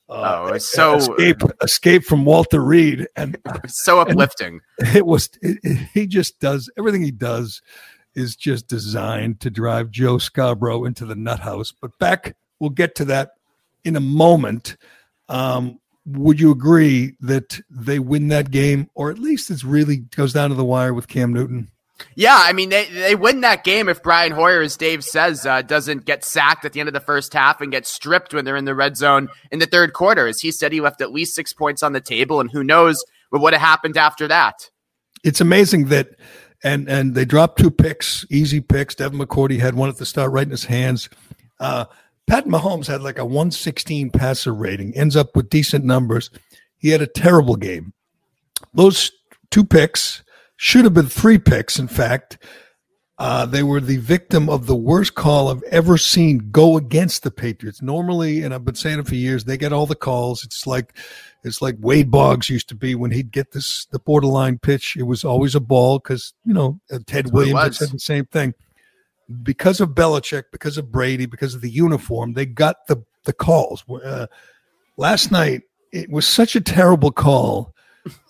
Uh, 0.10 0.46
Oh, 0.50 0.54
it's 0.54 0.66
so- 0.66 0.96
escape 0.96 1.42
escape 1.62 2.04
from 2.04 2.26
Walter 2.26 2.62
Reed, 2.62 3.08
and 3.16 3.38
So 3.68 4.00
uplifting. 4.00 4.62
it 4.96 5.06
was 5.06 5.30
it, 5.42 5.60
it- 5.64 5.88
he 5.94 6.08
just 6.08 6.40
does 6.40 6.70
everything 6.78 7.04
he 7.04 7.12
does 7.12 7.62
is 8.16 8.36
just 8.36 8.68
designed 8.68 9.40
to 9.40 9.50
drive 9.52 9.92
Joe 9.92 10.18
Scarborough 10.18 10.84
into 10.86 11.06
the 11.06 11.16
nut 11.16 11.42
house. 11.42 11.72
But 11.72 11.98
back, 12.00 12.36
we'll 12.60 12.72
get 12.72 12.96
to 12.96 13.06
that 13.06 13.34
in 13.86 13.96
a 13.96 14.00
moment. 14.02 14.78
Um, 15.30 15.80
would 16.08 16.40
you 16.40 16.50
agree 16.50 17.14
that 17.22 17.60
they 17.70 18.00
win 18.00 18.30
that 18.30 18.50
game, 18.50 18.90
or 18.96 19.12
at 19.12 19.20
least 19.20 19.52
it's 19.52 19.64
really 19.64 19.98
goes 19.98 20.34
down 20.34 20.50
to 20.50 20.56
the 20.56 20.66
wire 20.66 20.94
with 20.94 21.08
Cam 21.08 21.32
Newton? 21.32 21.70
Yeah, 22.16 22.38
I 22.38 22.54
mean 22.54 22.70
they 22.70 22.86
they 22.86 23.16
win 23.16 23.42
that 23.42 23.64
game 23.64 23.90
if 23.90 24.02
Brian 24.04 24.32
Hoyer, 24.32 24.62
as 24.62 24.78
Dave 24.78 25.04
says, 25.04 25.46
uh, 25.46 25.62
doesn't 25.62 26.06
get 26.06 26.24
sacked 26.24 26.66
at 26.66 26.74
the 26.74 26.80
end 26.80 26.90
of 26.90 26.94
the 26.94 27.00
first 27.00 27.34
half 27.34 27.62
and 27.62 27.72
get 27.72 27.86
stripped 27.86 28.34
when 28.34 28.46
they're 28.46 28.56
in 28.56 28.66
the 28.66 28.76
red 28.76 28.98
zone 28.98 29.30
in 29.52 29.60
the 29.60 29.66
third 29.66 29.94
quarter. 29.94 30.28
As 30.28 30.42
he 30.42 30.52
said, 30.52 30.72
he 30.72 30.82
left 30.82 31.02
at 31.02 31.12
least 31.12 31.36
six 31.36 31.54
points 31.54 31.84
on 31.84 31.94
the 31.94 32.02
table, 32.02 32.40
and 32.40 32.52
who 32.52 32.64
knows 32.64 33.04
what 33.30 33.42
would 33.42 33.54
have 33.54 33.62
happened 33.62 33.98
after 33.98 34.28
that. 34.28 34.70
It's 35.24 35.42
amazing 35.42 35.86
that, 35.86 36.10
and 36.64 36.90
and 36.90 37.16
they 37.16 37.26
dropped 37.26 37.60
two 37.60 37.72
picks, 37.72 38.26
easy 38.30 38.62
picks. 38.62 38.96
Devin 38.96 39.20
McCourty 39.20 39.60
had 39.60 39.76
one 39.76 39.90
at 39.90 39.98
the 39.98 40.06
start, 40.06 40.32
right 40.32 40.46
in 40.46 40.52
his 40.52 40.66
hands. 40.66 41.10
Uh, 41.60 41.86
Pat 42.28 42.46
Mahomes 42.46 42.88
had 42.88 43.02
like 43.02 43.18
a 43.18 43.26
116 43.26 44.12
passer 44.12 44.54
rating, 44.54 44.96
ends 44.96 45.16
up 45.16 45.36
with 45.36 45.50
decent 45.50 45.84
numbers. 45.84 46.30
He 46.78 46.90
had 46.90 47.02
a 47.02 47.08
terrible 47.08 47.56
game. 47.56 47.94
Those 48.74 49.12
two 49.52 49.66
picks 49.66 50.24
should 50.62 50.84
have 50.84 50.94
been 50.94 51.08
three 51.08 51.38
picks, 51.38 51.80
in 51.80 51.88
fact. 51.88 52.38
Uh, 53.18 53.46
they 53.46 53.64
were 53.64 53.80
the 53.80 53.96
victim 53.96 54.50
of 54.50 54.66
the 54.66 54.76
worst 54.76 55.16
call 55.16 55.48
I've 55.48 55.64
ever 55.64 55.98
seen 55.98 56.50
go 56.52 56.76
against 56.76 57.24
the 57.24 57.32
Patriots. 57.32 57.82
Normally, 57.82 58.44
and 58.44 58.54
I've 58.54 58.66
been 58.66 58.76
saying 58.76 59.00
it 59.00 59.08
for 59.08 59.16
years, 59.16 59.46
they 59.46 59.58
get 59.58 59.72
all 59.72 59.86
the 59.86 59.96
calls. 59.96 60.44
It's 60.44 60.68
like 60.68 60.98
it's 61.46 61.62
like 61.62 61.78
Wade 61.80 62.12
Boggs 62.12 62.50
used 62.50 62.68
to 62.70 62.76
be 62.76 62.94
when 62.94 63.12
he'd 63.12 63.32
get 63.32 63.54
this 63.54 63.86
the 63.92 64.00
borderline 64.00 64.58
pitch. 64.58 64.98
It 64.98 65.04
was 65.04 65.24
always 65.24 65.56
a 65.56 65.62
ball 65.62 66.00
because 66.00 66.34
you 66.46 66.54
know 66.54 66.82
uh, 66.92 67.00
Ted 67.08 67.32
what 67.32 67.48
it 67.48 67.54
Williams 67.54 67.78
said 67.78 67.92
the 67.92 68.00
same 68.00 68.26
thing. 68.26 68.54
because 69.42 69.80
of 69.80 69.92
Belichick, 69.92 70.44
because 70.52 70.78
of 70.78 70.92
Brady, 70.92 71.26
because 71.26 71.56
of 71.56 71.62
the 71.62 71.72
uniform, 71.72 72.34
they 72.34 72.46
got 72.46 72.88
the 72.88 73.02
the 73.24 73.34
calls. 73.34 73.86
Uh, 73.90 74.28
last 74.98 75.32
night, 75.32 75.62
it 75.94 76.10
was 76.10 76.28
such 76.28 76.54
a 76.58 76.62
terrible 76.62 77.12
call 77.12 77.74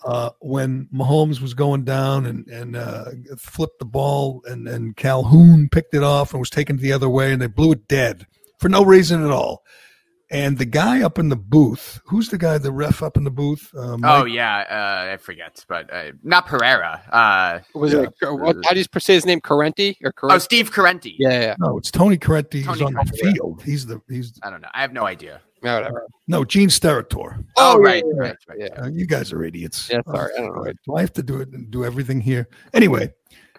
uh, 0.04 0.30
when 0.40 0.88
Mahomes 0.92 1.40
was 1.40 1.54
going 1.54 1.84
down 1.84 2.26
and 2.26 2.46
and 2.48 2.76
uh, 2.76 3.06
flipped 3.38 3.78
the 3.78 3.84
ball, 3.84 4.42
and 4.46 4.68
and 4.68 4.96
Calhoun 4.96 5.68
picked 5.70 5.94
it 5.94 6.02
off 6.02 6.32
and 6.32 6.40
was 6.40 6.50
taken 6.50 6.76
the 6.76 6.92
other 6.92 7.08
way, 7.08 7.32
and 7.32 7.40
they 7.40 7.46
blew 7.46 7.72
it 7.72 7.88
dead 7.88 8.26
for 8.58 8.68
no 8.68 8.84
reason 8.84 9.24
at 9.24 9.30
all. 9.30 9.64
And 10.32 10.58
the 10.58 10.64
guy 10.64 11.02
up 11.02 11.18
in 11.18 11.28
the 11.28 11.34
booth, 11.34 12.00
who's 12.04 12.28
the 12.28 12.38
guy, 12.38 12.56
the 12.58 12.70
ref 12.70 13.02
up 13.02 13.16
in 13.16 13.24
the 13.24 13.32
booth? 13.32 13.68
Uh, 13.76 13.96
oh 14.04 14.24
yeah, 14.26 14.58
uh, 15.10 15.14
I 15.14 15.16
forget, 15.16 15.64
but 15.68 15.92
uh, 15.92 16.12
not 16.22 16.46
Pereira. 16.46 17.02
Uh, 17.10 17.58
Was 17.74 17.92
it 17.92 18.08
what, 18.22 18.56
how 18.64 18.72
do 18.72 18.78
you 18.78 18.84
say 19.00 19.14
his 19.14 19.26
name? 19.26 19.40
Corrente 19.40 19.96
or 20.04 20.12
oh, 20.22 20.38
Steve 20.38 20.70
Carenti. 20.70 21.16
yeah, 21.18 21.40
yeah, 21.40 21.54
No, 21.58 21.78
it's 21.78 21.90
Tony 21.90 22.16
Corrente. 22.16 22.54
He's 22.54 22.66
Tony 22.66 22.82
on 22.82 22.94
the 22.94 23.00
Corrente. 23.00 23.32
field. 23.32 23.62
He's 23.64 23.86
the 23.86 24.00
he's 24.08 24.38
I 24.44 24.50
don't 24.50 24.60
know. 24.60 24.68
I 24.72 24.82
have 24.82 24.92
no 24.92 25.04
idea. 25.04 25.40
Yeah, 25.62 25.76
whatever. 25.76 26.06
no 26.28 26.44
Gene 26.44 26.68
Steratore. 26.68 27.44
Oh, 27.56 27.78
yeah, 27.78 27.84
right, 27.84 28.04
right, 28.14 28.36
right. 28.48 28.58
Yeah, 28.58 28.82
Uh, 28.82 28.88
you 28.88 29.06
guys 29.06 29.32
are 29.32 29.42
idiots. 29.44 29.88
Yeah, 29.90 30.00
sorry, 30.06 30.32
I 30.36 30.40
don't 30.40 30.54
know. 30.56 30.72
Do 30.86 30.94
I 30.96 31.00
have 31.00 31.12
to 31.14 31.22
do 31.22 31.40
it 31.40 31.48
and 31.50 31.70
do 31.70 31.84
everything 31.84 32.20
here? 32.20 32.48
Anyway, 32.72 33.12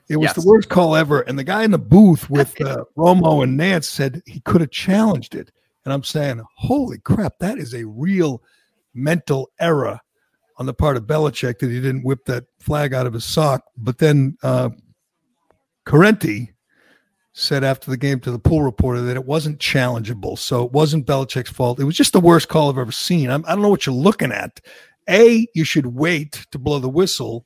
it 0.10 0.18
was 0.18 0.28
Yes. 0.30 0.36
the 0.44 0.48
worst 0.50 0.70
call 0.70 0.96
ever. 0.96 1.22
And 1.22 1.38
the 1.38 1.44
guy 1.44 1.64
in 1.64 1.72
the 1.72 1.78
booth 1.80 2.30
with 2.30 2.60
uh, 2.62 2.86
Romo 2.98 3.44
and 3.44 3.56
Nance 3.56 3.88
said 3.88 4.22
he 4.26 4.40
could 4.42 4.62
have 4.62 4.72
challenged 4.72 5.36
it. 5.36 5.52
And 5.86 5.94
I'm 5.94 6.04
saying, 6.04 6.42
holy 6.58 6.98
crap, 7.00 7.40
that 7.40 7.58
is 7.58 7.74
a 7.74 7.86
real 7.86 8.42
mental 8.94 9.50
error 9.60 10.00
on 10.58 10.66
the 10.66 10.74
part 10.74 10.98
of 10.98 11.04
Belichick 11.04 11.60
that 11.60 11.70
he 11.72 11.82
didn't 11.82 12.04
whip 12.04 12.26
that 12.26 12.44
flag 12.60 12.94
out 12.94 13.08
of 13.08 13.14
his 13.14 13.26
sock. 13.26 13.64
But 13.78 13.98
then 13.98 14.38
uh, 14.44 14.70
Corrente 15.86 16.50
said 17.34 17.64
after 17.64 17.90
the 17.90 17.98
game 17.98 18.20
to 18.20 18.32
the 18.32 18.40
pool 18.40 18.62
reporter 18.62 19.02
that 19.02 19.16
it 19.16 19.26
wasn't 19.26 19.60
challengeable. 19.60 20.38
So 20.38 20.66
it 20.66 20.72
wasn't 20.72 21.06
Belichick's 21.08 21.50
fault. 21.52 21.80
It 21.80 21.86
was 21.86 21.96
just 21.96 22.14
the 22.14 22.20
worst 22.20 22.50
call 22.50 22.70
I've 22.70 22.78
ever 22.78 22.92
seen. 22.92 23.30
I'm, 23.30 23.46
I 23.48 23.54
don't 23.54 23.62
know 23.62 23.70
what 23.70 23.86
you're 23.86 23.96
looking 23.96 24.32
at. 24.32 24.60
A, 25.10 25.48
you 25.56 25.64
should 25.64 25.88
wait 25.88 26.46
to 26.52 26.60
blow 26.60 26.80
the 26.80 26.90
whistle 26.90 27.46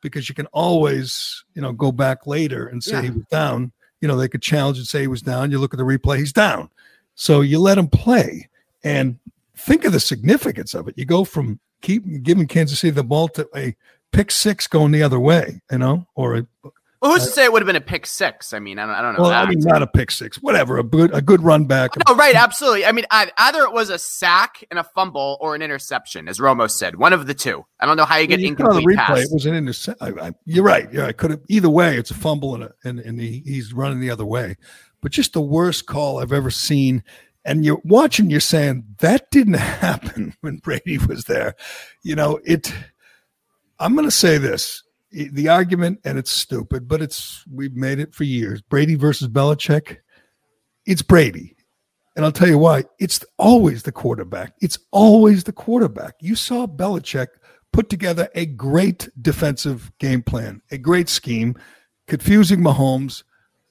because 0.00 0.28
you 0.28 0.34
can 0.34 0.46
always, 0.46 1.44
you 1.54 1.60
know, 1.62 1.72
go 1.72 1.92
back 1.92 2.26
later 2.26 2.66
and 2.66 2.82
say 2.82 2.92
Yeah. 2.96 3.02
he 3.02 3.10
was 3.10 3.24
down. 3.30 3.72
You 4.00 4.08
know, 4.08 4.16
they 4.16 4.28
could 4.28 4.42
challenge 4.42 4.78
and 4.78 4.86
say 4.86 5.00
he 5.02 5.06
was 5.06 5.22
down. 5.22 5.50
You 5.50 5.58
look 5.58 5.74
at 5.74 5.78
the 5.78 5.84
replay, 5.84 6.18
he's 6.18 6.32
down. 6.32 6.70
So 7.14 7.40
you 7.40 7.58
let 7.58 7.78
him 7.78 7.88
play 7.88 8.48
and 8.84 9.18
think 9.56 9.84
of 9.84 9.92
the 9.92 10.00
significance 10.00 10.74
of 10.74 10.88
it. 10.88 10.94
You 10.96 11.04
go 11.04 11.24
from 11.24 11.60
keep 11.82 12.22
giving 12.22 12.46
Kansas 12.46 12.80
City 12.80 12.90
the 12.90 13.04
ball 13.04 13.28
to 13.28 13.48
a 13.54 13.74
pick 14.12 14.30
six 14.30 14.66
going 14.66 14.92
the 14.92 15.02
other 15.02 15.20
way, 15.20 15.60
you 15.70 15.78
know, 15.78 16.06
or 16.14 16.36
a 16.36 16.46
Well, 17.06 17.14
who's 17.14 17.22
uh, 17.22 17.26
to 17.26 17.32
say 17.32 17.44
it 17.44 17.52
would 17.52 17.62
have 17.62 17.66
been 17.66 17.76
a 17.76 17.80
pick 17.80 18.06
six? 18.06 18.52
I 18.52 18.58
mean, 18.58 18.78
I 18.78 18.86
don't, 18.86 18.94
I 18.94 19.02
don't 19.02 19.14
know. 19.14 19.22
well, 19.22 19.30
that. 19.30 19.46
I 19.46 19.48
mean, 19.48 19.60
not 19.60 19.82
a 19.82 19.86
pick 19.86 20.10
six, 20.10 20.42
whatever, 20.42 20.78
a 20.78 20.82
good 20.82 21.14
a 21.14 21.22
good 21.22 21.42
run 21.42 21.66
back. 21.66 21.92
No, 22.08 22.14
right, 22.14 22.34
absolutely. 22.34 22.84
I 22.84 22.92
mean, 22.92 23.06
I, 23.10 23.30
either 23.38 23.62
it 23.62 23.72
was 23.72 23.90
a 23.90 23.98
sack 23.98 24.64
and 24.70 24.78
a 24.78 24.84
fumble 24.84 25.38
or 25.40 25.54
an 25.54 25.62
interception, 25.62 26.28
as 26.28 26.38
Romo 26.38 26.70
said. 26.70 26.96
One 26.96 27.12
of 27.12 27.26
the 27.26 27.34
two. 27.34 27.64
I 27.80 27.86
don't 27.86 27.96
know 27.96 28.04
how 28.04 28.16
you 28.16 28.26
get 28.26 28.40
You 28.40 28.48
saw 28.48 28.54
the 28.56 28.62
incomplete 28.64 28.86
replay. 28.98 29.06
pass. 29.06 29.18
It 29.22 29.32
was 29.32 29.46
an 29.46 29.54
intercept. 29.54 30.02
I, 30.02 30.08
I, 30.08 30.32
you're 30.44 30.64
right. 30.64 30.92
Yeah, 30.92 31.06
I 31.06 31.12
could 31.12 31.30
have 31.30 31.40
either 31.48 31.70
way. 31.70 31.96
It's 31.96 32.10
a 32.10 32.14
fumble 32.14 32.54
and 32.54 32.64
a, 32.64 32.72
and, 32.84 32.98
and 32.98 33.20
he, 33.20 33.42
he's 33.44 33.72
running 33.72 34.00
the 34.00 34.10
other 34.10 34.26
way. 34.26 34.56
But 35.00 35.12
just 35.12 35.32
the 35.32 35.40
worst 35.40 35.86
call 35.86 36.18
I've 36.18 36.32
ever 36.32 36.50
seen. 36.50 37.04
And 37.44 37.64
you're 37.64 37.80
watching. 37.84 38.28
You're 38.28 38.40
saying 38.40 38.84
that 38.98 39.30
didn't 39.30 39.54
happen 39.54 40.34
when 40.40 40.56
Brady 40.56 40.98
was 40.98 41.24
there. 41.24 41.54
You 42.02 42.16
know 42.16 42.40
it. 42.44 42.72
I'm 43.78 43.94
going 43.94 44.06
to 44.06 44.10
say 44.10 44.38
this: 44.38 44.82
the 45.16 45.48
argument, 45.48 46.00
and 46.04 46.18
it's 46.18 46.30
stupid, 46.30 46.86
but 46.86 47.00
it's 47.00 47.44
we've 47.50 47.74
made 47.74 47.98
it 47.98 48.14
for 48.14 48.24
years. 48.24 48.60
Brady 48.60 48.94
versus 48.94 49.28
Belichick. 49.28 49.98
It's 50.84 51.02
Brady. 51.02 51.56
And 52.14 52.24
I'll 52.24 52.32
tell 52.32 52.48
you 52.48 52.58
why. 52.58 52.84
It's 52.98 53.24
always 53.38 53.82
the 53.82 53.92
quarterback. 53.92 54.54
It's 54.60 54.78
always 54.90 55.44
the 55.44 55.52
quarterback. 55.52 56.14
You 56.20 56.34
saw 56.34 56.66
Belichick 56.66 57.28
put 57.72 57.88
together 57.90 58.28
a 58.34 58.46
great 58.46 59.08
defensive 59.20 59.90
game 59.98 60.22
plan, 60.22 60.62
a 60.70 60.78
great 60.78 61.08
scheme, 61.08 61.56
confusing 62.06 62.60
Mahomes, 62.60 63.22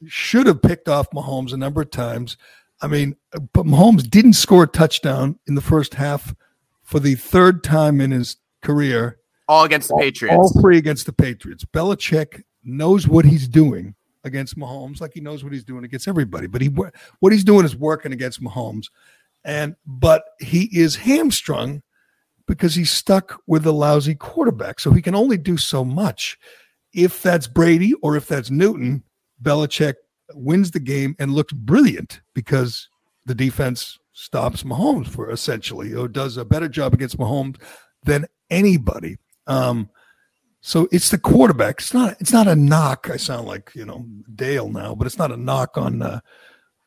should 0.07 0.45
have 0.47 0.61
picked 0.61 0.87
off 0.87 1.09
Mahomes 1.11 1.53
a 1.53 1.57
number 1.57 1.81
of 1.81 1.89
times. 1.89 2.37
I 2.81 2.87
mean, 2.87 3.15
but 3.31 3.65
Mahomes 3.65 4.07
didn't 4.09 4.33
score 4.33 4.63
a 4.63 4.67
touchdown 4.67 5.39
in 5.47 5.55
the 5.55 5.61
first 5.61 5.95
half 5.95 6.35
for 6.83 6.99
the 6.99 7.15
third 7.15 7.63
time 7.63 7.99
in 8.01 8.11
his 8.11 8.37
career 8.61 9.17
All 9.47 9.63
against 9.63 9.89
the 9.89 9.93
all- 9.95 9.99
Patriots. 9.99 10.35
All 10.35 10.61
three 10.61 10.77
against 10.77 11.05
the 11.05 11.13
Patriots. 11.13 11.65
Belichick 11.65 12.43
knows 12.63 13.07
what 13.07 13.25
he's 13.25 13.47
doing 13.47 13.95
against 14.23 14.57
Mahomes, 14.57 14.99
like 14.99 15.13
he 15.13 15.21
knows 15.21 15.43
what 15.43 15.53
he's 15.53 15.63
doing 15.63 15.83
against 15.83 16.07
everybody. 16.07 16.47
But 16.47 16.61
he 16.61 16.67
what 16.67 17.31
he's 17.31 17.43
doing 17.43 17.65
is 17.65 17.75
working 17.75 18.11
against 18.11 18.41
Mahomes, 18.41 18.87
and 19.43 19.75
but 19.85 20.23
he 20.39 20.69
is 20.77 20.95
hamstrung 20.95 21.83
because 22.47 22.75
he's 22.75 22.91
stuck 22.91 23.39
with 23.47 23.65
a 23.65 23.71
lousy 23.71 24.15
quarterback. 24.15 24.79
So 24.79 24.91
he 24.91 25.01
can 25.01 25.15
only 25.15 25.37
do 25.37 25.57
so 25.57 25.85
much. 25.85 26.37
If 26.93 27.21
that's 27.21 27.47
Brady 27.47 27.93
or 28.01 28.15
if 28.15 28.27
that's 28.27 28.49
Newton, 28.49 29.03
Belichick 29.41 29.95
wins 30.33 30.71
the 30.71 30.79
game 30.79 31.15
and 31.19 31.33
looks 31.33 31.53
brilliant 31.53 32.21
because 32.33 32.89
the 33.25 33.35
defense 33.35 33.99
stops 34.13 34.63
Mahomes 34.63 35.07
for 35.07 35.29
essentially 35.29 35.93
or 35.93 36.07
does 36.07 36.37
a 36.37 36.45
better 36.45 36.69
job 36.69 36.93
against 36.93 37.17
Mahomes 37.17 37.61
than 38.03 38.25
anybody. 38.49 39.17
Um, 39.47 39.89
so 40.61 40.87
it's 40.91 41.11
the 41.11 41.17
quarterback. 41.17 41.79
It's 41.79 41.93
not. 41.93 42.15
It's 42.19 42.33
not 42.33 42.47
a 42.47 42.55
knock. 42.55 43.09
I 43.11 43.17
sound 43.17 43.47
like 43.47 43.71
you 43.75 43.85
know 43.85 44.05
Dale 44.33 44.69
now, 44.69 44.95
but 44.95 45.05
it's 45.05 45.17
not 45.19 45.31
a 45.31 45.37
knock 45.37 45.77
on 45.77 46.01
uh, 46.01 46.19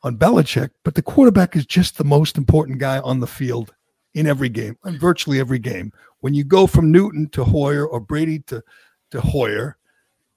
on 0.03 0.17
Belichick. 0.17 0.71
But 0.83 0.95
the 0.95 1.01
quarterback 1.01 1.55
is 1.55 1.65
just 1.65 1.97
the 1.97 2.03
most 2.03 2.37
important 2.37 2.79
guy 2.79 2.99
on 2.99 3.19
the 3.21 3.27
field 3.27 3.73
in 4.13 4.27
every 4.27 4.49
game, 4.49 4.77
in 4.85 4.99
virtually 4.99 5.39
every 5.39 5.59
game. 5.59 5.93
When 6.19 6.33
you 6.33 6.43
go 6.43 6.67
from 6.67 6.91
Newton 6.91 7.29
to 7.29 7.45
Hoyer 7.45 7.87
or 7.87 8.01
Brady 8.01 8.39
to 8.47 8.61
to 9.11 9.21
Hoyer, 9.21 9.77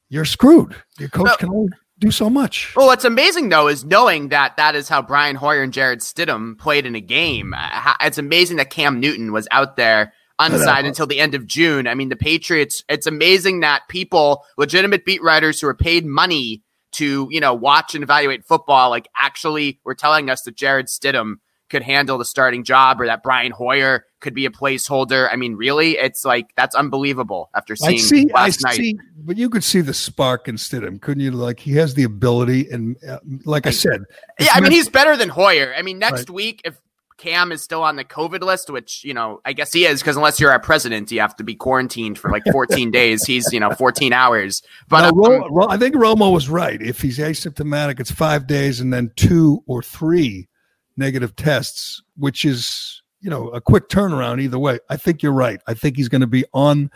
you're 0.08 0.24
screwed. 0.24 0.76
Your 1.00 1.08
coach 1.08 1.26
No. 1.26 1.36
can 1.36 1.48
only 1.50 1.72
do 1.98 2.10
so 2.12 2.30
much. 2.30 2.74
Well, 2.76 2.86
what's 2.86 3.04
amazing 3.04 3.48
though 3.48 3.66
is 3.66 3.84
knowing 3.84 4.28
that 4.28 4.56
that 4.56 4.76
is 4.76 4.88
how 4.88 5.02
Brian 5.02 5.34
Hoyer 5.34 5.62
and 5.62 5.72
Jarrett 5.72 5.98
Stidham 6.00 6.56
played 6.58 6.86
in 6.86 6.94
a 6.94 7.00
game. 7.00 7.54
Uh, 7.56 7.94
It's 8.00 8.18
amazing 8.18 8.58
that 8.58 8.70
Cam 8.70 9.00
Newton 9.00 9.32
was 9.32 9.48
out 9.50 9.76
there 9.76 10.12
unsigned 10.50 10.86
until 10.86 11.06
the 11.06 11.20
end 11.20 11.34
of 11.34 11.46
June. 11.46 11.86
I 11.86 11.94
mean, 11.94 12.08
the 12.08 12.16
Patriots. 12.16 12.84
It's 12.88 13.06
amazing 13.06 13.60
that 13.60 13.82
people, 13.88 14.44
legitimate 14.56 15.04
beat 15.04 15.22
writers 15.22 15.60
who 15.60 15.68
are 15.68 15.74
paid 15.74 16.06
money 16.06 16.62
to 16.92 17.26
you 17.30 17.40
know 17.40 17.54
watch 17.54 17.94
and 17.94 18.02
evaluate 18.02 18.44
football, 18.44 18.90
like 18.90 19.08
actually 19.16 19.80
were 19.84 19.94
telling 19.94 20.30
us 20.30 20.42
that 20.42 20.56
Jarrett 20.56 20.86
Stidham 20.86 21.36
could 21.70 21.82
handle 21.82 22.18
the 22.18 22.24
starting 22.24 22.64
job 22.64 23.00
or 23.00 23.06
that 23.06 23.22
Brian 23.22 23.50
Hoyer 23.50 24.04
could 24.20 24.34
be 24.34 24.44
a 24.44 24.50
placeholder. 24.50 25.26
I 25.32 25.36
mean, 25.36 25.56
really, 25.56 25.92
it's 25.92 26.22
like 26.22 26.52
that's 26.54 26.74
unbelievable 26.76 27.48
after 27.54 27.72
I 27.72 27.76
seeing 27.96 27.98
see. 27.98 28.30
I 28.34 28.44
last 28.44 28.62
night. 28.62 28.76
see. 28.76 28.98
But 29.16 29.38
you 29.38 29.48
could 29.48 29.64
see 29.64 29.80
the 29.80 29.94
spark 29.94 30.48
in 30.48 30.56
Stidham, 30.56 31.00
couldn't 31.00 31.22
you? 31.22 31.30
Like 31.30 31.58
he 31.58 31.72
has 31.76 31.94
the 31.94 32.02
ability, 32.02 32.68
and 32.70 32.96
uh, 33.08 33.20
like 33.44 33.66
I 33.66 33.70
said, 33.70 34.02
Yeah, 34.38 34.48
I 34.52 34.60
mean 34.60 34.72
he's 34.72 34.88
better 34.88 35.16
than 35.16 35.30
Hoyer. 35.30 35.74
I 35.76 35.82
mean 35.82 35.98
next 35.98 36.28
Right. 36.28 36.30
week 36.30 36.60
if 36.64 36.78
Cam 37.22 37.52
is 37.52 37.62
still 37.62 37.84
on 37.84 37.94
the 37.94 38.04
COVID 38.04 38.40
list, 38.40 38.68
which 38.68 39.04
you 39.04 39.14
know 39.14 39.40
I 39.44 39.52
guess 39.52 39.72
he 39.72 39.86
is 39.86 40.00
because 40.00 40.16
unless 40.16 40.40
you're 40.40 40.50
our 40.50 40.58
president, 40.58 41.12
you 41.12 41.20
have 41.20 41.36
to 41.36 41.44
be 41.44 41.54
quarantined 41.54 42.18
for 42.18 42.30
like 42.32 42.42
14 42.50 42.90
days. 42.90 43.24
He's 43.24 43.52
you 43.52 43.60
know 43.60 43.70
14 43.70 44.12
hours. 44.12 44.60
But 44.88 45.02
No, 45.02 45.08
um, 45.08 45.18
Ro- 45.18 45.48
Ro- 45.48 45.68
I 45.68 45.76
think 45.76 45.94
Romo 45.94 46.32
was 46.32 46.48
right. 46.48 46.82
If 46.82 47.00
he's 47.00 47.18
asymptomatic, 47.18 48.00
it's 48.00 48.10
five 48.10 48.48
days 48.48 48.80
and 48.80 48.92
then 48.92 49.12
two 49.14 49.62
or 49.66 49.82
three 49.82 50.48
negative 50.96 51.36
tests, 51.36 52.02
which 52.16 52.44
is 52.44 53.02
you 53.20 53.30
know 53.30 53.50
a 53.50 53.60
quick 53.60 53.88
turnaround 53.88 54.40
either 54.42 54.58
way. 54.58 54.80
I 54.90 54.96
think 54.96 55.22
you're 55.22 55.30
right. 55.30 55.60
I 55.68 55.74
think 55.74 55.96
he's 55.96 56.08
going 56.08 56.22
to 56.22 56.26
be 56.26 56.44
on 56.52 56.90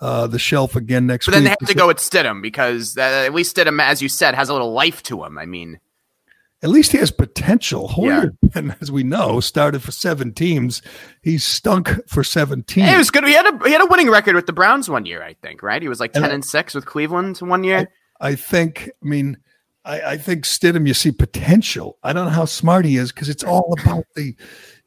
uh, 0.00 0.28
the 0.28 0.38
shelf 0.38 0.76
again 0.76 1.08
next 1.08 1.26
week. 1.26 1.32
but 1.32 1.36
then 1.38 1.44
they 1.44 1.50
have 1.50 1.68
to 1.68 1.74
go 1.74 1.88
with 1.88 1.96
Stidham 1.98 2.40
because 2.40 2.96
uh, 2.96 3.00
at 3.00 3.34
least 3.34 3.56
Stidham, 3.56 3.82
as 3.82 4.00
you 4.00 4.08
said, 4.08 4.36
has 4.36 4.48
a 4.48 4.52
little 4.52 4.72
life 4.72 5.02
to 5.04 5.24
him. 5.24 5.36
I 5.36 5.46
mean, 5.46 5.80
At 6.64 6.70
least 6.70 6.92
he 6.92 6.98
has 6.98 7.10
potential. 7.10 7.88
Hoyer, 7.88 8.32
and 8.54 8.74
as 8.80 8.90
we 8.90 9.02
know, 9.04 9.38
started 9.38 9.82
for 9.82 9.92
seven 9.92 10.32
teams. 10.32 10.80
He's 11.22 11.44
stunk 11.44 11.90
for 12.08 12.24
seventeen. 12.24 12.86
it 12.86 12.96
was 12.96 13.10
good. 13.10 13.24
He 13.24 13.34
had 13.34 13.46
a 13.46 13.64
he 13.66 13.72
had 13.72 13.82
a 13.82 13.86
winning 13.86 14.08
record 14.10 14.34
with 14.34 14.46
the 14.46 14.52
Browns 14.54 14.88
one 14.88 15.04
year, 15.04 15.22
I 15.22 15.34
think. 15.34 15.62
Right? 15.62 15.82
He 15.82 15.88
was 15.88 16.00
like 16.00 16.14
10 16.14 16.24
I- 16.24 16.28
and 16.30 16.44
six 16.44 16.74
with 16.74 16.86
Cleveland 16.86 17.36
one 17.38 17.62
year. 17.64 17.90
I 18.20 18.34
think, 18.34 18.90
I 19.02 19.06
mean, 19.06 19.36
I, 19.84 20.00
I 20.12 20.16
think 20.16 20.44
Stidham, 20.44 20.86
you 20.86 20.94
see 20.94 21.12
potential. 21.12 21.98
I 22.02 22.12
don't 22.14 22.24
know 22.24 22.30
how 22.30 22.46
smart 22.46 22.86
he 22.86 22.96
is 22.96 23.12
because 23.12 23.28
it's 23.28 23.44
all 23.44 23.74
about 23.82 24.04
the, 24.14 24.34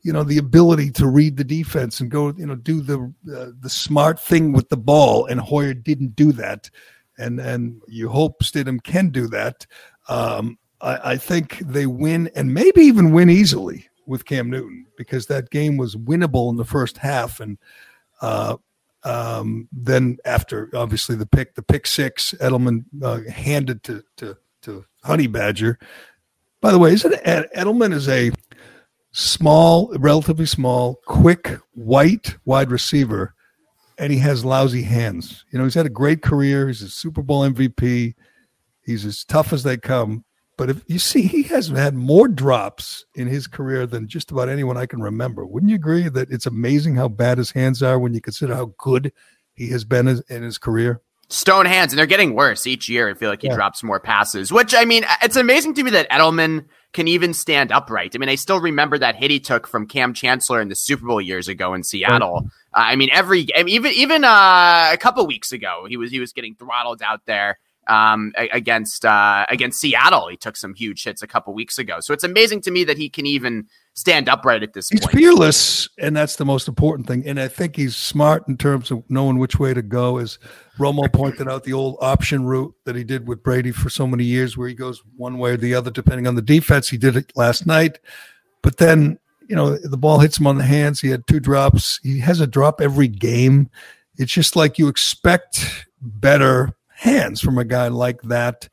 you 0.01 0.11
know, 0.11 0.23
the 0.23 0.39
ability 0.39 0.89
to 0.91 1.07
read 1.07 1.37
the 1.37 1.43
defense 1.43 1.99
and 1.99 2.09
go, 2.09 2.33
you 2.35 2.47
know, 2.47 2.55
do 2.55 2.81
the 2.81 3.13
uh, 3.31 3.51
the 3.59 3.69
smart 3.69 4.19
thing 4.19 4.53
with 4.53 4.69
the 4.69 4.77
ball. 4.77 5.27
And 5.27 5.39
Hoyer 5.39 5.75
didn't 5.75 6.15
do 6.15 6.31
that, 6.31 6.71
and 7.19 7.39
and 7.39 7.83
you 7.87 8.09
hope 8.09 8.41
Stidham 8.41 8.81
can 8.81 9.09
do 9.09 9.27
that. 9.27 9.67
Um, 10.09 10.57
I, 10.81 11.11
I 11.11 11.17
think 11.17 11.59
they 11.59 11.85
win 11.85 12.29
and 12.35 12.53
maybe 12.53 12.81
even 12.81 13.11
win 13.11 13.29
easily 13.29 13.87
with 14.05 14.25
Cam 14.25 14.49
Newton 14.49 14.85
because 14.97 15.25
that 15.27 15.49
game 15.49 15.77
was 15.77 15.95
winnable 15.95 16.49
in 16.49 16.57
the 16.57 16.65
first 16.65 16.97
half 16.97 17.39
and. 17.39 17.57
Uh, 18.21 18.57
um, 19.03 19.69
then 19.71 20.17
after 20.25 20.69
obviously 20.73 21.15
the 21.15 21.25
pick, 21.25 21.55
the 21.55 21.61
pick 21.61 21.87
six, 21.87 22.33
Edelman 22.41 22.83
uh, 23.01 23.21
handed 23.31 23.83
to 23.83 24.03
to 24.17 24.35
to 24.63 24.85
honey 25.03 25.27
badger. 25.27 25.79
By 26.61 26.71
the 26.71 26.79
way, 26.79 26.93
isn't 26.93 27.13
Ed- 27.23 27.47
Edelman 27.55 27.93
is 27.93 28.09
a 28.09 28.31
small, 29.11 29.93
relatively 29.97 30.45
small, 30.45 30.99
quick, 31.05 31.59
white 31.73 32.35
wide 32.45 32.71
receiver, 32.71 33.33
and 33.97 34.11
he 34.11 34.19
has 34.19 34.43
lousy 34.43 34.83
hands. 34.83 35.45
You 35.51 35.59
know, 35.59 35.65
he's 35.65 35.75
had 35.75 35.85
a 35.85 35.89
great 35.89 36.21
career. 36.21 36.67
He's 36.67 36.81
a 36.81 36.89
Super 36.89 37.21
Bowl 37.21 37.49
MVP. 37.49 38.13
He's 38.83 39.05
as 39.05 39.23
tough 39.23 39.53
as 39.53 39.63
they 39.63 39.77
come. 39.77 40.25
But 40.57 40.71
if 40.71 40.83
you 40.87 40.97
see, 40.97 41.21
he 41.21 41.43
has 41.43 41.67
had 41.67 41.93
more 41.93 42.27
drops 42.27 43.05
in 43.13 43.27
his 43.27 43.45
career 43.45 43.85
than 43.85 44.07
just 44.07 44.31
about 44.31 44.49
anyone 44.49 44.75
I 44.75 44.87
can 44.87 45.01
remember. 45.01 45.45
Wouldn't 45.45 45.69
you 45.69 45.75
agree 45.75 46.09
that 46.09 46.31
it's 46.31 46.47
amazing 46.47 46.95
how 46.95 47.07
bad 47.07 47.37
his 47.37 47.51
hands 47.51 47.83
are 47.83 47.99
when 47.99 48.15
you 48.15 48.21
consider 48.21 48.55
how 48.55 48.73
good 48.79 49.13
he 49.53 49.69
has 49.69 49.85
been 49.85 50.07
in 50.07 50.43
his 50.43 50.57
career? 50.57 51.01
Stone 51.29 51.65
hands, 51.65 51.91
and 51.91 51.99
they're 51.99 52.05
getting 52.05 52.33
worse 52.33 52.65
each 52.65 52.89
year. 52.89 53.09
I 53.09 53.13
feel 53.13 53.29
like 53.29 53.41
he 53.41 53.49
yeah. 53.49 53.55
drops 53.55 53.83
more 53.83 53.99
passes, 53.99 54.51
which 54.51 54.73
I 54.73 54.85
mean, 54.85 55.05
it's 55.21 55.35
amazing 55.35 55.73
to 55.75 55.83
me 55.83 55.91
that 55.91 56.09
Edelman 56.09 56.65
can 56.93 57.07
even 57.07 57.33
stand 57.33 57.71
upright. 57.71 58.13
I 58.15 58.17
mean, 58.17 58.29
I 58.29 58.35
still 58.35 58.61
remember 58.61 58.97
that 58.97 59.15
hit 59.15 59.29
he 59.29 59.39
took 59.39 59.67
from 59.67 59.87
Kam 59.87 60.13
Chancellor 60.13 60.61
in 60.61 60.69
the 60.69 60.75
Super 60.75 61.05
Bowl 61.05 61.21
years 61.21 61.49
ago 61.49 61.73
in 61.73 61.83
Seattle. 61.83 62.49
Right. 62.73 62.87
Uh, 62.87 62.91
I 62.91 62.95
mean, 62.95 63.09
every 63.11 63.47
I 63.55 63.63
mean, 63.63 63.75
even 63.75 63.91
even 63.91 64.23
uh, 64.23 64.89
a 64.91 64.97
couple 64.97 65.27
weeks 65.27 65.51
ago, 65.51 65.85
he 65.87 65.97
was 65.97 66.11
he 66.11 66.21
was 66.21 66.31
getting 66.31 66.55
throttled 66.55 67.01
out 67.01 67.21
there 67.25 67.59
um, 67.87 68.33
against 68.37 69.05
uh, 69.05 69.45
against 69.49 69.79
Seattle. 69.79 70.27
He 70.27 70.37
took 70.37 70.57
some 70.57 70.73
huge 70.73 71.03
hits 71.03 71.21
a 71.21 71.27
couple 71.27 71.53
weeks 71.53 71.77
ago. 71.77 71.99
So 71.99 72.13
it's 72.13 72.23
amazing 72.23 72.61
to 72.61 72.71
me 72.71 72.83
that 72.83 72.97
he 72.97 73.09
can 73.09 73.25
even 73.25 73.67
stand 73.93 74.29
upright 74.29 74.63
at 74.63 74.73
this 74.73 74.89
he's 74.89 75.01
point. 75.01 75.11
He's 75.11 75.19
fearless, 75.19 75.89
and 75.99 76.15
that's 76.15 76.35
the 76.35 76.45
most 76.45 76.67
important 76.67 77.07
thing. 77.07 77.27
And 77.27 77.39
I 77.39 77.47
think 77.47 77.75
he's 77.75 77.95
smart 77.95 78.47
in 78.47 78.57
terms 78.57 78.91
of 78.91 79.03
knowing 79.09 79.39
which 79.39 79.59
way 79.59 79.73
to 79.73 79.81
go. 79.81 80.17
As 80.17 80.37
Romo 80.77 81.11
pointed 81.11 81.47
out, 81.47 81.63
the 81.63 81.73
old 81.73 81.97
option 82.01 82.45
route 82.45 82.73
that 82.85 82.95
he 82.95 83.03
did 83.03 83.27
with 83.27 83.43
Brady 83.43 83.71
for 83.71 83.89
so 83.89 84.05
many 84.05 84.23
years, 84.23 84.57
where 84.57 84.67
he 84.67 84.75
goes 84.75 85.01
one 85.15 85.37
way 85.37 85.51
or 85.51 85.57
the 85.57 85.73
other 85.73 85.91
depending 85.91 86.27
on 86.27 86.35
the 86.35 86.41
defense. 86.41 86.89
He 86.89 86.97
did 86.97 87.15
it 87.15 87.31
last 87.35 87.65
night, 87.65 87.99
but 88.61 88.77
then 88.77 89.19
you 89.47 89.55
know 89.55 89.77
the 89.77 89.97
ball 89.97 90.19
hits 90.19 90.39
him 90.39 90.47
on 90.47 90.57
the 90.57 90.63
hands. 90.63 90.99
He 90.99 91.09
had 91.09 91.25
two 91.27 91.39
drops. 91.39 91.99
He 92.03 92.19
has 92.19 92.39
a 92.39 92.47
drop 92.47 92.81
every 92.81 93.07
game. 93.07 93.69
It's 94.17 94.31
just 94.31 94.55
like 94.55 94.79
you 94.79 94.87
expect 94.87 95.87
better 96.01 96.76
hands 96.97 97.39
from 97.39 97.57
a 97.57 97.63
guy 97.63 97.87
like 97.87 98.21
that. 98.23 98.67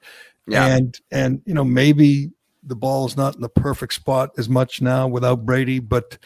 Yeah. 0.47 0.67
And 0.67 0.99
and 1.11 1.43
you 1.47 1.55
know 1.55 1.65
maybe 1.65 2.31
the 2.63 2.77
ball 2.77 3.07
is 3.07 3.17
not 3.17 3.35
in 3.35 3.41
the 3.41 3.49
perfect 3.49 3.95
spot 3.95 4.31
as 4.39 4.49
much 4.49 4.81
now 4.81 5.07
without 5.07 5.45
Brady, 5.45 5.79
but 5.79 6.19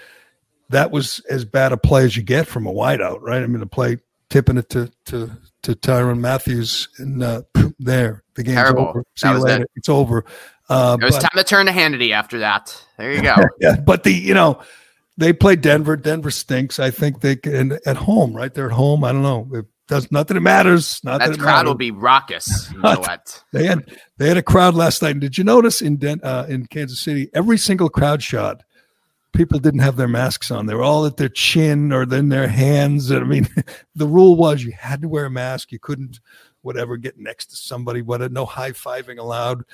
that 0.71 0.91
was 0.91 1.21
as 1.31 1.45
bad 1.45 1.73
a 1.73 1.77
play 1.77 2.05
as 2.05 2.17
you 2.17 2.23
get 2.23 2.47
from 2.47 2.67
a 2.67 2.73
wideout, 2.73 3.19
right? 3.21 3.43
I 3.43 3.47
mean, 3.47 3.61
the 3.61 3.67
play 3.67 3.99
tipping 4.31 4.59
it 4.59 4.69
to 4.71 4.91
to 5.07 5.31
to 5.63 5.75
Tyrann 5.75 6.21
Mathieu 6.21 6.65
and 6.99 7.23
uh, 7.23 7.43
there 7.79 8.25
the 8.35 8.43
game's 8.43 8.57
Terrible. 8.57 8.89
over. 8.89 9.05
See 9.17 9.29
you 9.29 9.39
later. 9.39 9.65
It. 9.65 9.71
It's 9.77 9.89
over. 9.89 10.25
Uh, 10.69 10.97
it 11.01 11.05
was 11.05 11.17
but, 11.17 11.23
time 11.23 11.31
to 11.37 11.45
turn 11.45 11.67
to 11.67 11.73
Hannity 11.73 12.13
after 12.13 12.41
that. 12.41 12.85
There 12.99 13.13
you 13.13 13.23
go. 13.23 13.35
yeah, 13.61 13.77
but 13.77 14.05
the 14.05 14.13
you 14.13 14.35
know 14.35 14.61
they 15.17 15.33
play 15.33 15.57
Denver. 15.57 15.97
Denver 15.97 16.31
stinks. 16.31 16.79
I 16.79 16.91
think 16.91 17.21
they 17.21 17.37
can 17.37 17.79
at 17.87 17.97
home, 17.97 18.35
right? 18.35 18.53
They're 18.53 18.67
at 18.67 18.73
home. 18.73 19.05
I 19.05 19.13
don't 19.13 19.23
know 19.23 19.65
does 19.89 20.13
not 20.13 20.29
that 20.29 20.37
it 20.37 20.41
matters. 20.41 21.03
Not 21.03 21.19
that, 21.19 21.31
that 21.31 21.39
crowd 21.39 21.57
matters. 21.57 21.69
will 21.69 21.75
be 21.75 21.91
raucous. 21.91 22.71
You 22.71 22.79
know 22.79 23.05
they 23.53 23.67
had 23.67 23.91
they 24.19 24.29
had 24.29 24.37
a 24.37 24.43
crowd 24.43 24.75
last 24.75 25.03
night. 25.03 25.13
And 25.13 25.21
did 25.21 25.37
you 25.37 25.45
notice 25.45 25.83
in 25.83 25.97
Den, 25.97 26.21
uh, 26.23 26.47
in 26.49 26.67
Kansas 26.67 27.01
City 27.01 27.31
every 27.35 27.59
single 27.59 27.89
crowd 27.89 28.23
shot? 28.23 28.63
People 29.33 29.59
didn't 29.59 29.81
have 29.81 29.97
their 29.97 30.09
masks 30.09 30.51
on. 30.51 30.67
They 30.67 30.75
were 30.75 30.83
all 30.83 31.07
at 31.07 31.17
their 31.17 31.29
chin 31.29 31.93
or 31.93 32.03
in 32.03 32.29
their 32.29 32.49
hands. 32.49 33.11
I 33.13 33.21
mean, 33.21 33.49
the 33.95 34.07
rule 34.07 34.37
was 34.37 34.63
you 34.63 34.73
had 34.73 35.03
to 35.03 35.09
wear 35.09 35.27
a 35.27 35.31
mask. 35.31 35.71
You 35.73 35.79
couldn't, 35.79 36.21
whatever, 36.63 36.97
get 36.97 37.19
next 37.19 37.47
to 37.47 37.57
somebody. 37.57 38.03
What 38.03 38.33
no 38.33 38.47
high 38.47 38.73
fiving 38.73 39.19
allowed. 39.19 39.65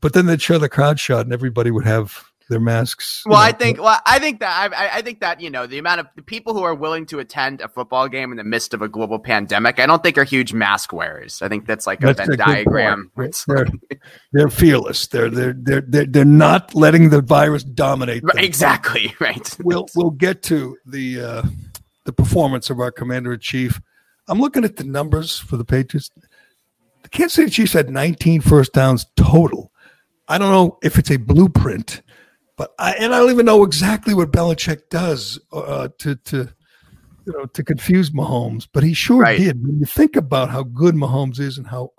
But 0.00 0.14
then 0.14 0.26
they'd 0.26 0.40
show 0.40 0.58
the 0.58 0.68
crowd 0.68 0.98
shot, 0.98 1.26
and 1.26 1.32
everybody 1.32 1.70
would 1.70 1.84
have 1.84 2.29
their 2.50 2.60
masks. 2.60 3.22
Well, 3.24 3.38
know. 3.38 3.44
I 3.44 3.52
think 3.52 3.80
well, 3.80 3.98
I 4.04 4.18
think 4.18 4.40
that 4.40 4.72
I, 4.72 4.98
I 4.98 5.02
think 5.02 5.20
that 5.20 5.40
you 5.40 5.48
know 5.48 5.66
the 5.66 5.78
amount 5.78 6.00
of 6.00 6.08
the 6.16 6.22
people 6.22 6.52
who 6.52 6.62
are 6.62 6.74
willing 6.74 7.06
to 7.06 7.18
attend 7.18 7.62
a 7.62 7.68
football 7.68 8.08
game 8.08 8.30
in 8.32 8.36
the 8.36 8.44
midst 8.44 8.74
of 8.74 8.82
a 8.82 8.88
global 8.88 9.18
pandemic, 9.18 9.78
I 9.78 9.86
don't 9.86 10.02
think 10.02 10.18
are 10.18 10.24
huge 10.24 10.52
mask 10.52 10.92
wearers. 10.92 11.40
I 11.40 11.48
think 11.48 11.66
that's 11.66 11.86
like 11.86 12.00
that's 12.00 12.20
a 12.20 12.26
Venn 12.26 12.36
diagram. 12.38 13.10
They're, 13.46 13.66
they're 14.32 14.50
fearless. 14.50 15.06
They're, 15.06 15.30
they're 15.30 15.54
they're 15.56 15.80
they're 15.80 16.06
they're 16.06 16.24
not 16.26 16.74
letting 16.74 17.08
the 17.08 17.22
virus 17.22 17.64
dominate. 17.64 18.22
Them. 18.22 18.36
Exactly 18.36 19.14
right. 19.20 19.56
We'll 19.60 19.86
we'll 19.94 20.10
get 20.10 20.42
to 20.44 20.76
the 20.84 21.20
uh, 21.20 21.42
the 22.04 22.12
performance 22.12 22.68
of 22.68 22.80
our 22.80 22.90
commander 22.90 23.32
in 23.32 23.40
chief. 23.40 23.80
I'm 24.28 24.40
looking 24.40 24.64
at 24.64 24.76
the 24.76 24.84
numbers 24.84 25.38
for 25.38 25.56
the 25.56 25.64
Patriots. 25.64 26.10
The 27.02 27.08
Kansas 27.08 27.34
City 27.34 27.50
Chiefs 27.50 27.72
had 27.72 27.88
19 27.90 28.42
first 28.42 28.72
downs 28.72 29.06
total. 29.16 29.72
I 30.28 30.38
don't 30.38 30.52
know 30.52 30.78
if 30.82 30.98
it's 30.98 31.10
a 31.10 31.16
blueprint 31.16 32.02
but 32.60 32.74
I, 32.78 32.92
and 32.92 33.14
I 33.14 33.20
don't 33.20 33.30
even 33.30 33.46
know 33.46 33.64
exactly 33.64 34.12
what 34.12 34.32
Belichick 34.32 34.90
does 34.90 35.40
uh, 35.50 35.88
to 36.00 36.14
to 36.14 36.52
you 37.24 37.32
know 37.32 37.46
to 37.46 37.64
confuse 37.64 38.10
Mahomes, 38.10 38.68
but 38.70 38.82
he 38.82 38.92
sure 38.92 39.22
right. 39.22 39.38
did. 39.38 39.66
When 39.66 39.78
you 39.78 39.86
think 39.86 40.14
about 40.14 40.50
how 40.50 40.64
good 40.64 40.94
Mahomes 40.94 41.40
is 41.40 41.56
and 41.56 41.66
how 41.66 41.92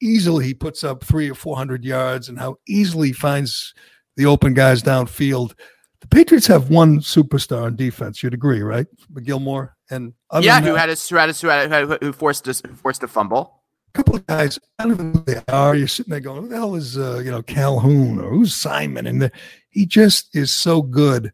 easily 0.00 0.46
he 0.46 0.54
puts 0.54 0.82
up 0.82 1.04
three 1.04 1.30
or 1.30 1.34
four 1.34 1.54
hundred 1.54 1.84
yards 1.84 2.30
and 2.30 2.38
how 2.38 2.56
easily 2.66 3.08
he 3.08 3.12
finds 3.12 3.74
the 4.16 4.24
open 4.24 4.54
guys 4.54 4.82
downfield. 4.82 5.52
The 6.00 6.06
Patriots 6.06 6.46
have 6.46 6.70
one 6.70 7.00
superstar 7.00 7.64
on 7.64 7.76
defense. 7.76 8.22
You'd 8.22 8.32
agree, 8.32 8.62
right? 8.62 8.86
Gilmore 9.22 9.76
and 9.90 10.14
yeah, 10.40 10.62
who 10.62 10.76
had 10.76 10.88
a 10.88 10.94
who 10.94 11.16
had 11.16 11.28
a, 11.28 11.34
who, 11.34 11.48
had, 11.48 12.02
who 12.02 12.12
forced 12.14 12.48
a, 12.48 12.54
forced 12.54 13.02
a 13.02 13.08
fumble 13.08 13.64
couple 13.96 14.16
of 14.16 14.26
guys, 14.26 14.58
I 14.78 14.86
don't 14.86 14.98
know 14.98 15.20
who 15.20 15.24
they 15.24 15.42
are. 15.48 15.74
You're 15.74 15.88
sitting 15.88 16.10
there 16.10 16.20
going, 16.20 16.42
who 16.42 16.48
the 16.48 16.56
hell 16.56 16.74
is, 16.74 16.98
uh, 16.98 17.22
you 17.24 17.30
know, 17.30 17.42
Calhoun 17.42 18.20
or 18.20 18.28
who's 18.30 18.54
Simon? 18.54 19.06
And 19.06 19.22
the, 19.22 19.32
he 19.70 19.86
just 19.86 20.36
is 20.36 20.50
so 20.50 20.82
good 20.82 21.32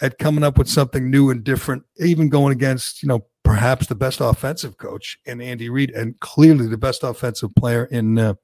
at 0.00 0.18
coming 0.18 0.44
up 0.44 0.58
with 0.58 0.68
something 0.68 1.10
new 1.10 1.30
and 1.30 1.42
different, 1.42 1.84
even 1.98 2.28
going 2.28 2.52
against, 2.52 3.02
you 3.02 3.08
know, 3.08 3.24
perhaps 3.44 3.86
the 3.86 3.94
best 3.94 4.20
offensive 4.20 4.76
coach 4.76 5.18
in 5.24 5.40
Andy 5.40 5.70
Reid 5.70 5.90
and 5.90 6.20
clearly 6.20 6.66
the 6.66 6.76
best 6.76 7.02
offensive 7.02 7.54
player 7.54 7.84
in, 7.86 8.18
uh, 8.18 8.34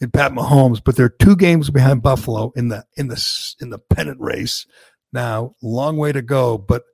in 0.00 0.10
Pat 0.10 0.32
Mahomes, 0.32 0.80
but 0.82 0.96
they're 0.96 1.10
two 1.10 1.36
games 1.36 1.68
behind 1.68 2.02
Buffalo 2.02 2.52
in 2.56 2.68
the 2.68 2.84
in 2.96 3.08
the 3.08 3.54
in 3.60 3.68
the 3.68 3.78
pennant 3.78 4.18
race. 4.18 4.66
Now, 5.12 5.54
long 5.62 5.98
way 5.98 6.12
to 6.12 6.22
go, 6.22 6.56
but 6.56 6.84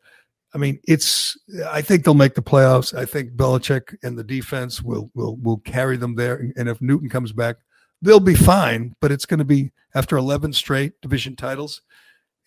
I 0.56 0.58
mean, 0.58 0.80
it's. 0.88 1.36
I 1.68 1.82
think 1.82 2.02
they'll 2.02 2.14
make 2.14 2.34
the 2.34 2.40
playoffs. 2.42 2.96
I 2.96 3.04
think 3.04 3.32
Belichick 3.32 3.94
and 4.02 4.18
the 4.18 4.24
defense 4.24 4.82
will 4.82 5.10
will 5.14 5.36
will 5.36 5.58
carry 5.58 5.98
them 5.98 6.14
there. 6.14 6.50
And 6.56 6.66
if 6.66 6.80
Newton 6.80 7.10
comes 7.10 7.30
back, 7.30 7.56
they'll 8.00 8.20
be 8.20 8.34
fine. 8.34 8.94
But 9.02 9.12
it's 9.12 9.26
going 9.26 9.38
to 9.38 9.44
be 9.44 9.70
after 9.94 10.16
eleven 10.16 10.54
straight 10.54 10.98
division 11.02 11.36
titles. 11.36 11.82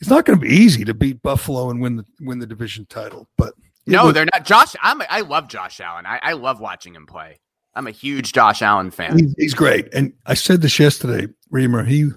It's 0.02 0.10
not 0.10 0.26
going 0.26 0.40
to 0.40 0.44
be 0.44 0.52
easy 0.52 0.84
to 0.86 0.96
beat 0.96 1.22
Buffalo 1.22 1.70
and 1.70 1.80
win 1.82 1.98
the 1.98 2.06
win 2.20 2.40
the 2.40 2.48
division 2.48 2.88
title. 2.88 3.30
But 3.38 3.54
no, 3.86 4.06
was, 4.06 4.16
they're 4.16 4.26
not. 4.26 4.44
Josh, 4.44 4.76
I'm. 4.82 5.04
I 5.08 5.22
love 5.22 5.48
Josh 5.48 5.80
Allen. 5.80 6.08
I, 6.08 6.20
I 6.24 6.34
love 6.34 6.60
watching 6.60 6.96
him 6.96 7.06
play. 7.06 7.40
I'm 7.76 7.86
a 7.86 7.92
huge 7.92 8.34
Josh 8.34 8.64
Allen 8.64 8.90
fan. 8.90 9.20
He's, 9.20 9.36
he's 9.38 9.54
great. 9.54 9.88
And 9.94 10.14
I 10.26 10.34
said 10.34 10.64
this 10.64 10.80
yesterday, 10.80 11.32
Reimer. 11.54 11.86
He 11.86 12.10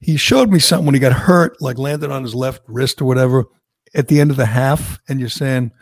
he 0.00 0.16
showed 0.16 0.50
me 0.50 0.58
something 0.58 0.86
when 0.86 0.96
he 0.96 1.00
got 1.00 1.12
hurt, 1.12 1.62
like 1.62 1.78
landed 1.78 2.10
on 2.10 2.24
his 2.24 2.34
left 2.34 2.62
wrist 2.66 3.00
or 3.00 3.04
whatever 3.04 3.44
at 3.94 4.08
the 4.08 4.20
end 4.20 4.30
of 4.30 4.36
the 4.36 4.46
half 4.46 5.00
and 5.08 5.20
you're 5.20 5.28
saying, 5.28 5.72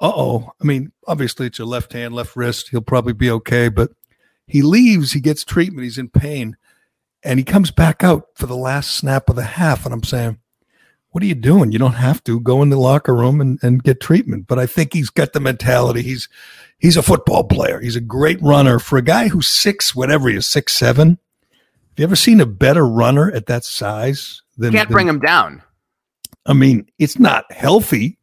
uh 0.00 0.12
oh. 0.14 0.52
I 0.60 0.64
mean, 0.64 0.92
obviously 1.06 1.46
it's 1.46 1.58
your 1.58 1.66
left 1.66 1.92
hand, 1.92 2.14
left 2.14 2.36
wrist. 2.36 2.68
He'll 2.70 2.80
probably 2.80 3.12
be 3.12 3.30
okay. 3.30 3.68
But 3.68 3.90
he 4.46 4.62
leaves, 4.62 5.12
he 5.12 5.20
gets 5.20 5.44
treatment, 5.44 5.84
he's 5.84 5.98
in 5.98 6.08
pain, 6.08 6.56
and 7.22 7.38
he 7.38 7.44
comes 7.44 7.70
back 7.70 8.04
out 8.04 8.26
for 8.34 8.46
the 8.46 8.56
last 8.56 8.92
snap 8.92 9.28
of 9.28 9.36
the 9.36 9.44
half. 9.44 9.84
And 9.84 9.94
I'm 9.94 10.04
saying, 10.04 10.38
what 11.10 11.22
are 11.22 11.26
you 11.26 11.34
doing? 11.34 11.72
You 11.72 11.78
don't 11.78 11.94
have 11.94 12.22
to 12.24 12.40
go 12.40 12.60
in 12.62 12.68
the 12.68 12.78
locker 12.78 13.14
room 13.14 13.40
and, 13.40 13.58
and 13.62 13.82
get 13.82 14.00
treatment. 14.00 14.46
But 14.46 14.58
I 14.58 14.66
think 14.66 14.92
he's 14.92 15.08
got 15.08 15.32
the 15.32 15.40
mentality. 15.40 16.02
He's 16.02 16.28
he's 16.78 16.98
a 16.98 17.02
football 17.02 17.44
player. 17.44 17.80
He's 17.80 17.96
a 17.96 18.02
great 18.02 18.40
runner 18.42 18.78
for 18.78 18.98
a 18.98 19.02
guy 19.02 19.28
who's 19.28 19.48
six, 19.48 19.94
whatever 19.94 20.28
he 20.28 20.36
is, 20.36 20.46
six 20.46 20.74
seven. 20.74 21.18
Have 21.48 21.98
you 21.98 22.04
ever 22.04 22.16
seen 22.16 22.38
a 22.38 22.46
better 22.46 22.86
runner 22.86 23.32
at 23.32 23.46
that 23.46 23.64
size? 23.64 24.42
Than, 24.58 24.72
Can't 24.72 24.88
than, 24.88 24.92
bring 24.92 25.08
him 25.08 25.20
down. 25.20 25.62
I 26.46 26.52
mean, 26.52 26.86
it's 26.98 27.18
not 27.18 27.50
healthy. 27.52 28.18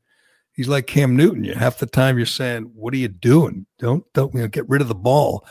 He's 0.54 0.68
like 0.68 0.88
Cam 0.88 1.16
Newton. 1.16 1.44
You 1.44 1.56
half 1.56 1.80
the 1.80 1.86
time 1.86 2.18
you're 2.18 2.26
saying, 2.26 2.72
"What 2.76 2.94
are 2.94 2.98
you 2.98 3.08
doing? 3.08 3.66
Don't 3.80 4.06
don't 4.14 4.34
you 4.34 4.42
know, 4.42 4.48
get 4.48 4.70
rid 4.70 4.82
of 4.82 4.88
the 4.88 4.96
ball." 4.96 5.46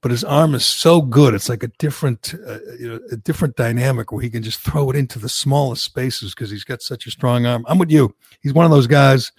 But 0.00 0.10
his 0.10 0.22
arm 0.22 0.54
is 0.54 0.64
so 0.64 1.00
good; 1.00 1.34
it's 1.34 1.48
like 1.48 1.62
a 1.62 1.70
different, 1.78 2.34
uh, 2.46 2.58
you 2.78 2.88
know, 2.88 3.00
a 3.10 3.16
different 3.16 3.56
dynamic 3.56 4.12
where 4.12 4.22
he 4.22 4.30
can 4.30 4.42
just 4.42 4.60
throw 4.60 4.90
it 4.90 4.96
into 4.96 5.18
the 5.18 5.28
smallest 5.28 5.82
spaces 5.82 6.34
because 6.34 6.50
he's 6.50 6.64
got 6.64 6.82
such 6.82 7.06
a 7.06 7.10
strong 7.10 7.46
arm. 7.46 7.64
I'm 7.68 7.78
with 7.78 7.90
you. 7.90 8.14
He's 8.42 8.54
one 8.54 8.64
of 8.64 8.70
those 8.70 8.86
guys, 8.86 9.32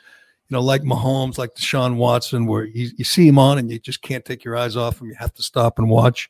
you 0.50 0.56
know, 0.56 0.62
like 0.62 0.82
Mahomes, 0.82 1.38
like 1.38 1.56
Deshaun 1.56 1.96
Watson, 1.96 2.46
where 2.46 2.66
you, 2.66 2.90
you 2.98 3.06
see 3.06 3.28
him 3.28 3.40
on 3.40 3.58
and 3.58 3.72
you 3.72 3.80
just 3.80 4.02
can't 4.02 4.26
take 4.26 4.44
your 4.44 4.58
eyes 4.58 4.76
off 4.76 5.00
him. 5.02 5.08
You 5.08 5.16
have 5.18 5.34
to 5.36 5.44
stop 5.44 5.80
and 5.80 5.90
watch. 5.90 6.30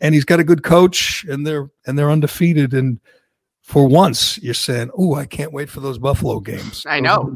And 0.00 0.14
he's 0.14 0.24
got 0.24 0.40
a 0.40 0.44
good 0.44 0.62
coach, 0.62 1.24
and 1.28 1.46
they're 1.46 1.70
and 1.86 1.98
they're 1.98 2.10
undefeated. 2.10 2.74
And 2.74 2.98
for 3.66 3.88
once 3.88 4.38
you're 4.38 4.54
saying, 4.54 4.90
"Oh, 4.96 5.16
I 5.16 5.26
can't 5.26 5.52
wait 5.52 5.68
for 5.68 5.80
those 5.80 5.98
Buffalo 5.98 6.38
games." 6.38 6.86
I 6.86 7.00
know. 7.00 7.34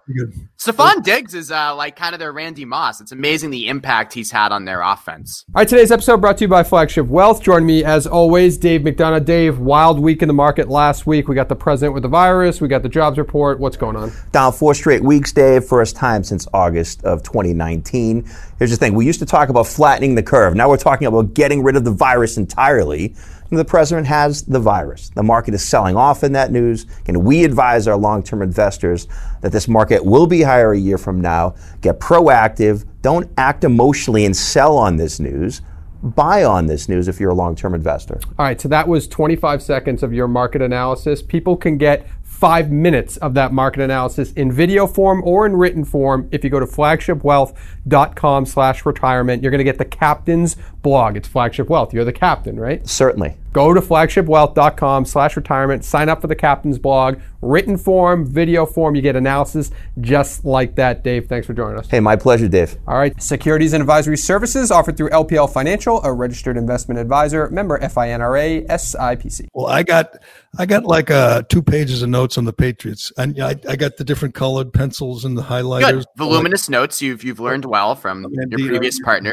Stefon 0.56 1.02
Diggs 1.02 1.34
is 1.34 1.50
uh, 1.50 1.74
like 1.74 1.96
kind 1.96 2.14
of 2.14 2.20
their 2.20 2.30
Randy 2.30 2.64
Moss. 2.64 3.00
It's 3.00 3.10
amazing 3.10 3.50
the 3.50 3.66
impact 3.66 4.12
he's 4.14 4.30
had 4.30 4.52
on 4.52 4.64
their 4.64 4.80
offense. 4.80 5.44
All 5.48 5.60
right, 5.60 5.68
today's 5.68 5.90
episode 5.90 6.20
brought 6.20 6.38
to 6.38 6.44
you 6.44 6.48
by 6.48 6.62
Flagship 6.62 7.08
Wealth. 7.08 7.42
Join 7.42 7.66
me 7.66 7.82
as 7.82 8.06
always, 8.06 8.56
Dave 8.58 8.82
McDonough. 8.82 9.24
Dave, 9.24 9.58
wild 9.58 9.98
week 9.98 10.22
in 10.22 10.28
the 10.28 10.34
market 10.34 10.68
last 10.68 11.04
week. 11.04 11.26
We 11.26 11.34
got 11.34 11.48
the 11.48 11.56
president 11.56 11.94
with 11.94 12.04
the 12.04 12.08
virus. 12.08 12.60
We 12.60 12.68
got 12.68 12.84
the 12.84 12.88
jobs 12.88 13.18
report. 13.18 13.58
What's 13.58 13.76
going 13.76 13.96
on? 13.96 14.12
Down 14.30 14.52
four 14.52 14.72
straight 14.74 15.02
weeks, 15.02 15.32
Dave. 15.32 15.64
First 15.64 15.96
time 15.96 16.22
since 16.22 16.46
August 16.54 17.02
of 17.02 17.24
2019. 17.24 18.24
Here's 18.60 18.70
the 18.70 18.76
thing: 18.76 18.94
we 18.94 19.04
used 19.04 19.18
to 19.18 19.26
talk 19.26 19.48
about 19.48 19.66
flattening 19.66 20.14
the 20.14 20.22
curve. 20.22 20.54
Now 20.54 20.68
we're 20.68 20.76
talking 20.76 21.08
about 21.08 21.34
getting 21.34 21.64
rid 21.64 21.74
of 21.74 21.82
the 21.82 21.90
virus 21.90 22.36
entirely 22.36 23.16
the 23.58 23.64
president 23.64 24.06
has 24.06 24.42
the 24.42 24.60
virus. 24.60 25.10
The 25.10 25.22
market 25.22 25.54
is 25.54 25.66
selling 25.66 25.96
off 25.96 26.22
in 26.22 26.32
that 26.32 26.52
news. 26.52 26.86
And 27.06 27.24
we 27.24 27.44
advise 27.44 27.88
our 27.88 27.96
long 27.96 28.22
term 28.22 28.42
investors 28.42 29.08
that 29.40 29.52
this 29.52 29.68
market 29.68 30.04
will 30.04 30.26
be 30.26 30.42
higher 30.42 30.72
a 30.72 30.78
year 30.78 30.98
from 30.98 31.20
now. 31.20 31.54
Get 31.80 31.98
proactive. 31.98 32.86
Don't 33.02 33.30
act 33.36 33.64
emotionally 33.64 34.24
and 34.24 34.36
sell 34.36 34.76
on 34.76 34.96
this 34.96 35.18
news. 35.18 35.62
Buy 36.02 36.44
on 36.44 36.66
this 36.66 36.88
news 36.88 37.08
if 37.08 37.20
you're 37.20 37.30
a 37.30 37.34
long 37.34 37.54
term 37.54 37.74
investor. 37.74 38.20
All 38.38 38.46
right, 38.46 38.58
so 38.58 38.68
that 38.68 38.88
was 38.88 39.06
25 39.06 39.62
seconds 39.62 40.02
of 40.02 40.14
your 40.14 40.28
market 40.28 40.62
analysis. 40.62 41.20
People 41.20 41.56
can 41.56 41.76
get 41.76 42.08
five 42.40 42.70
minutes 42.70 43.18
of 43.18 43.34
that 43.34 43.52
market 43.52 43.82
analysis 43.82 44.32
in 44.32 44.50
video 44.50 44.86
form 44.86 45.22
or 45.26 45.44
in 45.44 45.54
written 45.54 45.84
form. 45.84 46.26
If 46.32 46.42
you 46.42 46.48
go 46.48 46.58
to 46.58 46.64
flagshipwealth.com 46.64 48.46
slash 48.46 48.86
retirement, 48.86 49.42
you're 49.42 49.50
going 49.50 49.58
to 49.58 49.64
get 49.64 49.76
the 49.76 49.84
captain's 49.84 50.56
blog. 50.80 51.18
It's 51.18 51.28
Flagship 51.28 51.68
Wealth. 51.68 51.92
You're 51.92 52.06
the 52.06 52.14
captain, 52.14 52.58
right? 52.58 52.88
Certainly. 52.88 53.36
Go 53.52 53.74
to 53.74 53.80
flagshipwealth.com 53.80 55.04
slash 55.04 55.36
retirement, 55.36 55.84
sign 55.84 56.08
up 56.08 56.20
for 56.20 56.28
the 56.28 56.36
captain's 56.36 56.78
blog, 56.78 57.20
written 57.42 57.76
form, 57.76 58.26
video 58.26 58.64
form. 58.64 58.94
You 58.94 59.02
get 59.02 59.16
analysis 59.16 59.70
just 60.00 60.44
like 60.44 60.76
that. 60.76 61.02
Dave, 61.02 61.26
thanks 61.28 61.46
for 61.46 61.54
joining 61.54 61.78
us. 61.78 61.88
Hey, 61.90 62.00
my 62.00 62.14
pleasure, 62.16 62.48
Dave. 62.48 62.76
All 62.86 62.96
right. 62.96 63.20
Securities 63.20 63.72
and 63.72 63.80
advisory 63.80 64.16
services 64.16 64.70
offered 64.70 64.96
through 64.96 65.10
LPL 65.10 65.52
Financial, 65.52 66.02
a 66.04 66.12
registered 66.12 66.56
investment 66.56 67.00
advisor, 67.00 67.48
member 67.50 67.78
FINRA, 67.78 68.66
SIPC. 68.68 69.48
Well, 69.52 69.66
I 69.66 69.82
got 69.82 70.16
I 70.58 70.66
got 70.66 70.84
like 70.84 71.10
uh, 71.10 71.42
two 71.48 71.62
pages 71.62 72.02
of 72.02 72.08
notes 72.08 72.38
on 72.38 72.44
the 72.44 72.52
Patriots, 72.52 73.12
and 73.16 73.40
I, 73.42 73.56
I 73.68 73.76
got 73.76 73.96
the 73.96 74.04
different 74.04 74.34
colored 74.34 74.72
pencils 74.72 75.24
and 75.24 75.36
the 75.36 75.42
highlighters. 75.42 75.90
Good. 75.90 76.06
Voluminous 76.16 76.68
like, 76.68 76.72
notes. 76.72 77.02
You've 77.02 77.24
you've 77.24 77.40
learned 77.40 77.64
well 77.64 77.94
from 77.94 78.26
your 78.30 78.46
previous 78.48 79.00
partner. 79.00 79.32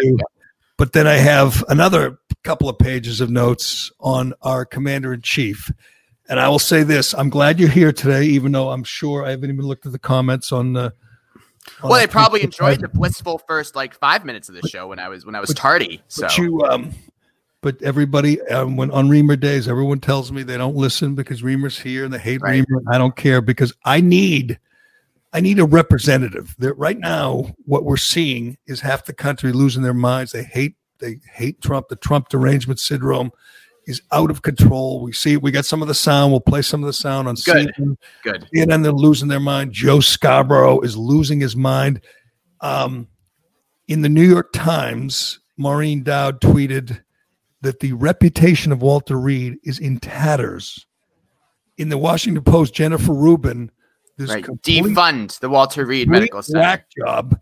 But 0.78 0.94
then 0.94 1.08
I 1.08 1.16
have 1.16 1.64
another 1.70 2.20
couple 2.44 2.70
of 2.70 2.78
pages 2.78 3.20
of 3.20 3.30
notes 3.30 3.92
on 4.00 4.34
our 4.42 4.64
commander 4.64 5.14
in 5.14 5.22
chief. 5.22 5.72
And 6.30 6.40
I 6.40 6.50
will 6.50 6.60
say 6.60 6.84
this 6.84 7.14
I'm 7.14 7.30
glad 7.30 7.60
you're 7.60 7.70
here 7.70 7.92
today, 7.92 8.24
even 8.24 8.52
though 8.52 8.70
I'm 8.70 8.84
sure 8.84 9.26
I 9.26 9.32
haven't 9.32 9.50
even 9.50 9.66
looked 9.66 9.86
at 9.86 9.92
the 9.92 10.00
comments 10.00 10.52
on 10.52 10.74
the. 10.74 10.94
well, 11.84 12.00
they 12.00 12.08
probably 12.08 12.44
enjoyed 12.44 12.80
the 12.80 12.90
blissful 12.90 13.40
first 13.48 13.76
like 13.76 13.96
five 13.96 14.24
minutes 14.24 14.50
of 14.50 14.56
the 14.56 14.68
show 14.68 14.88
when 14.88 15.00
I 15.00 15.10
was 15.10 15.26
when 15.26 15.36
I 15.36 15.40
was 15.40 15.50
but, 15.50 15.58
tardy. 15.58 16.02
So 16.10 16.24
but 16.24 16.38
you, 16.38 16.62
um, 16.64 16.94
but 17.62 17.82
everybody, 17.82 18.42
um, 18.44 18.76
when 18.76 18.92
on 18.92 19.10
Reimer 19.10 19.40
days, 19.40 19.68
everyone 19.68 20.00
tells 20.00 20.32
me 20.32 20.44
they 20.44 20.58
don't 20.58 20.76
listen 20.76 21.16
because 21.16 21.42
Reimer's 21.42 21.80
here 21.80 22.06
and 22.06 22.14
they 22.14 22.20
hate 22.20 22.42
right. 22.42 22.64
Reimer. 22.64 22.82
I 22.90 22.98
don't 22.98 23.16
care 23.16 23.42
because 23.42 23.74
I 23.84 24.02
need 24.02 24.60
I 25.34 25.42
need 25.42 25.60
a 25.60 25.66
representative. 25.66 26.56
That 26.60 26.74
right 26.74 26.98
now, 26.98 27.54
what 27.66 27.84
we're 27.84 27.98
seeing 27.98 28.58
is 28.66 28.82
half 28.82 29.06
the 29.06 29.14
country 29.14 29.52
losing 29.52 29.84
their 29.84 29.94
minds. 29.94 30.32
They 30.32 30.44
hate 30.44 30.76
they 31.00 31.20
hate 31.34 31.62
Trump. 31.62 31.90
The 31.90 31.96
Trump 31.96 32.30
derangement 32.30 32.80
syndrome 32.80 33.32
is 33.86 34.02
out 34.12 34.32
of 34.32 34.42
control. 34.42 35.02
We 35.02 35.14
see 35.14 35.38
we 35.38 35.52
got 35.52 35.66
some 35.66 35.82
of 35.82 35.88
the 35.88 35.94
sound. 35.94 36.32
We'll 36.32 36.42
play 36.42 36.62
some 36.62 36.84
of 36.84 36.88
the 36.88 36.94
sound 36.94 37.28
on 37.28 37.36
Good. 37.36 37.74
CNN. 37.78 37.98
Good. 38.24 38.48
And 38.54 38.84
they're 38.84 38.92
losing 38.92 39.28
their 39.28 39.40
mind. 39.40 39.72
Joe 39.72 40.00
Scarborough 40.00 40.82
is 40.82 40.98
losing 40.98 41.40
his 41.40 41.56
mind. 41.56 42.02
Um, 42.62 43.08
in 43.88 44.02
the 44.02 44.10
New 44.10 44.28
York 44.28 44.52
Times, 44.54 45.40
Maureen 45.58 46.04
Dowd 46.04 46.42
tweeted 46.42 47.02
that 47.62 47.80
the 47.80 47.94
reputation 47.94 48.72
of 48.72 48.82
Walter 48.82 49.18
Reed 49.18 49.58
is 49.64 49.80
in 49.80 50.00
tatters. 50.00 50.86
In 51.78 51.90
the 51.90 51.98
Washington 51.98 52.44
Post, 52.44 52.74
Jennifer 52.74 53.14
Rubin 53.14 53.72
this 54.18 54.30
right. 54.30 54.44
defund 54.44 55.40
the 55.40 55.50
Walter 55.50 55.86
Reed 55.86 56.10
Medical 56.10 56.42
Center. 56.42 56.60
Whack 56.60 56.88
job 56.98 57.40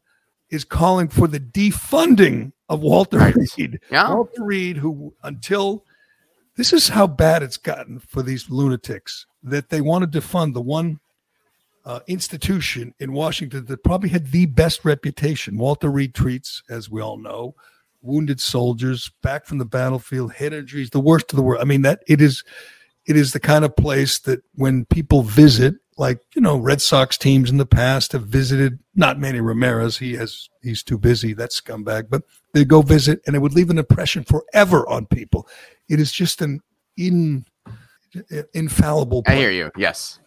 is 0.49 0.63
calling 0.63 1.07
for 1.07 1.27
the 1.27 1.39
defunding 1.39 2.51
of 2.69 2.81
Walter 2.81 3.17
right. 3.17 3.35
Reed. 3.57 3.79
Yeah. 3.89 4.13
Walter 4.13 4.43
Reed, 4.43 4.77
who 4.77 5.13
until 5.23 5.85
this 6.57 6.73
is 6.73 6.89
how 6.89 7.07
bad 7.07 7.43
it's 7.43 7.57
gotten 7.57 7.99
for 7.99 8.21
these 8.21 8.49
lunatics 8.49 9.25
that 9.43 9.69
they 9.69 9.81
want 9.81 10.11
to 10.11 10.19
defund 10.19 10.53
the 10.53 10.61
one 10.61 10.99
uh, 11.85 11.99
institution 12.07 12.93
in 12.99 13.13
Washington 13.13 13.65
that 13.65 13.83
probably 13.83 14.09
had 14.09 14.31
the 14.31 14.45
best 14.47 14.83
reputation. 14.83 15.57
Walter 15.57 15.89
Reed 15.89 16.15
treats, 16.15 16.63
as 16.69 16.89
we 16.89 17.01
all 17.01 17.17
know, 17.17 17.55
wounded 18.01 18.39
soldiers 18.39 19.11
back 19.21 19.45
from 19.45 19.57
the 19.59 19.65
battlefield, 19.65 20.33
head 20.33 20.53
injuries, 20.53 20.89
the 20.89 20.99
worst 20.99 21.31
of 21.31 21.37
the 21.37 21.43
world. 21.43 21.61
I 21.61 21.65
mean 21.65 21.83
that 21.83 22.01
it 22.07 22.21
is 22.21 22.43
it 23.05 23.15
is 23.15 23.33
the 23.33 23.39
kind 23.39 23.63
of 23.63 23.75
place 23.75 24.19
that 24.19 24.41
when 24.55 24.85
people 24.85 25.21
visit 25.21 25.75
like 25.97 26.19
you 26.35 26.41
know 26.41 26.57
Red 26.57 26.81
Sox 26.81 27.17
teams 27.17 27.49
in 27.49 27.57
the 27.57 27.65
past 27.65 28.11
have 28.11 28.23
visited 28.23 28.79
not 28.95 29.19
Manny 29.19 29.39
Ramirez 29.39 29.97
he 29.97 30.13
has 30.13 30.49
he's 30.61 30.83
too 30.83 30.97
busy 30.97 31.33
that 31.33 31.51
scumbag 31.51 32.09
but 32.09 32.23
they 32.53 32.65
go 32.65 32.81
visit 32.81 33.21
and 33.25 33.35
it 33.35 33.39
would 33.39 33.53
leave 33.53 33.69
an 33.69 33.77
impression 33.77 34.23
forever 34.23 34.87
on 34.89 35.05
people. 35.05 35.47
It 35.89 35.99
is 35.99 36.11
just 36.11 36.41
an 36.41 36.61
in 36.97 37.45
infallible 38.53 39.23
place. 39.23 39.35
I 39.35 39.39
hear 39.39 39.51
you 39.51 39.71
yes. 39.77 40.19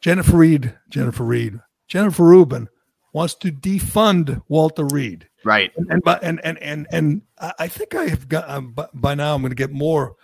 Jennifer 0.00 0.36
Reed 0.36 0.74
Jennifer 0.88 1.24
Reed 1.24 1.60
Jennifer 1.88 2.24
Rubin 2.24 2.68
wants 3.12 3.34
to 3.34 3.50
defund 3.50 4.42
Walter 4.48 4.84
Reed. 4.84 5.28
Right. 5.44 5.72
And 5.76 5.90
and 5.90 6.18
and 6.22 6.40
and 6.44 6.58
and, 6.62 6.86
and 6.90 7.22
I 7.58 7.68
think 7.68 7.94
I 7.94 8.08
have 8.08 8.28
got 8.28 8.48
um, 8.48 8.76
by 8.92 9.14
now 9.14 9.34
I'm 9.34 9.40
going 9.40 9.50
to 9.50 9.56
get 9.56 9.70
more 9.70 10.16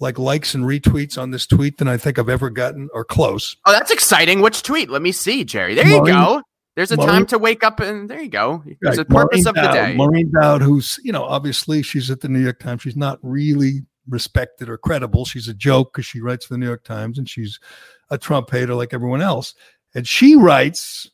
like 0.00 0.18
likes 0.18 0.54
and 0.54 0.64
retweets 0.64 1.16
on 1.16 1.30
this 1.30 1.46
tweet 1.46 1.78
than 1.78 1.86
I 1.86 1.96
think 1.96 2.18
I've 2.18 2.28
ever 2.28 2.50
gotten 2.50 2.88
or 2.92 3.04
close. 3.04 3.56
Oh, 3.66 3.72
that's 3.72 3.90
exciting. 3.90 4.40
Which 4.40 4.62
tweet? 4.62 4.90
Let 4.90 5.02
me 5.02 5.12
see, 5.12 5.44
Gerry. 5.44 5.74
There 5.74 5.84
Maureen, 5.84 6.06
you 6.06 6.12
go. 6.12 6.42
There's 6.74 6.90
a 6.90 6.96
Maureen, 6.96 7.12
time 7.12 7.26
to 7.26 7.38
wake 7.38 7.62
up 7.62 7.80
and 7.80 8.08
there 8.08 8.22
you 8.22 8.30
go. 8.30 8.62
There's 8.80 8.96
right, 8.96 9.06
a 9.06 9.10
purpose 9.10 9.44
Maureen 9.44 9.48
of 9.48 9.54
Dowd, 9.54 9.68
the 9.68 9.72
day. 9.72 9.94
Maureen 9.96 10.32
Dowd, 10.32 10.62
who's, 10.62 10.98
you 11.04 11.12
know, 11.12 11.24
obviously 11.24 11.82
she's 11.82 12.10
at 12.10 12.20
the 12.20 12.28
New 12.28 12.40
York 12.40 12.58
Times. 12.58 12.82
She's 12.82 12.96
not 12.96 13.18
really 13.22 13.82
respected 14.08 14.68
or 14.68 14.78
credible. 14.78 15.24
She's 15.24 15.48
a 15.48 15.54
joke 15.54 15.92
because 15.92 16.06
she 16.06 16.20
writes 16.20 16.46
for 16.46 16.54
the 16.54 16.58
New 16.58 16.66
York 16.66 16.84
Times 16.84 17.18
and 17.18 17.28
she's 17.28 17.60
a 18.08 18.16
Trump 18.16 18.50
hater 18.50 18.74
like 18.74 18.94
everyone 18.94 19.20
else. 19.20 19.54
And 19.94 20.06
she 20.06 20.36
writes 20.36 21.10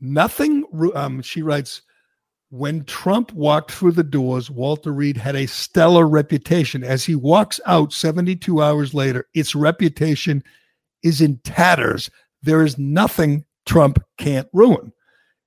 nothing. 0.00 0.64
Um, 0.94 1.20
she 1.20 1.42
writes, 1.42 1.82
when 2.54 2.84
Trump 2.84 3.32
walked 3.32 3.72
through 3.72 3.90
the 3.90 4.04
doors, 4.04 4.48
Walter 4.48 4.92
Reed 4.92 5.16
had 5.16 5.34
a 5.34 5.46
stellar 5.46 6.06
reputation. 6.06 6.84
As 6.84 7.04
he 7.04 7.16
walks 7.16 7.58
out 7.66 7.92
72 7.92 8.62
hours 8.62 8.94
later, 8.94 9.26
its 9.34 9.56
reputation 9.56 10.44
is 11.02 11.20
in 11.20 11.38
tatters. 11.38 12.12
There 12.42 12.62
is 12.62 12.78
nothing 12.78 13.44
Trump 13.66 13.98
can't 14.18 14.46
ruin. 14.52 14.92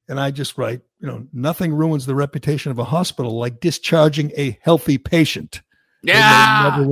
And 0.10 0.20
I 0.20 0.32
just 0.32 0.58
write, 0.58 0.82
you 1.00 1.08
know, 1.08 1.26
nothing 1.32 1.74
ruins 1.74 2.06
the 2.06 2.14
reputation 2.14 2.72
of 2.72 2.80
a 2.80 2.84
hospital 2.84 3.40
like 3.40 3.62
discharging 3.62 4.34
a 4.36 4.60
healthy 4.62 4.98
patient. 4.98 5.62
Yeah. 6.04 6.88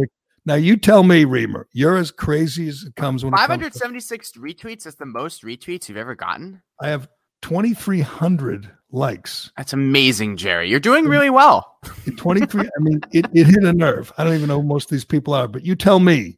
Now 0.45 0.55
you 0.55 0.77
tell 0.77 1.03
me, 1.03 1.25
Reimer, 1.25 1.65
you're 1.73 1.97
as 1.97 2.11
crazy 2.11 2.69
as 2.69 2.83
it 2.83 2.95
comes 2.95 3.25
when 3.25 3.33
576 3.33 4.31
retweets 4.37 4.87
is 4.87 4.95
the 4.95 5.05
most 5.05 5.43
retweets 5.43 5.89
you've 5.89 5.97
ever 5.97 6.15
gotten. 6.15 6.61
I 6.79 6.87
have 6.87 7.09
2,300 7.41 8.71
likes. 8.91 9.51
That's 9.57 9.73
amazing, 9.73 10.37
Gerry. 10.37 10.69
You're 10.69 10.79
doing 10.79 11.05
really 11.05 11.29
well. 11.29 11.77
23. 12.17 12.61
I 12.63 12.79
mean, 12.79 13.01
it, 13.11 13.25
it 13.33 13.47
hit 13.47 13.63
a 13.63 13.73
nerve. 13.73 14.11
I 14.17 14.23
don't 14.23 14.35
even 14.35 14.47
know 14.47 14.61
who 14.61 14.67
most 14.67 14.85
of 14.85 14.91
these 14.91 15.05
people 15.05 15.33
are, 15.33 15.47
but 15.47 15.65
you 15.65 15.75
tell 15.75 15.99
me. 15.99 16.37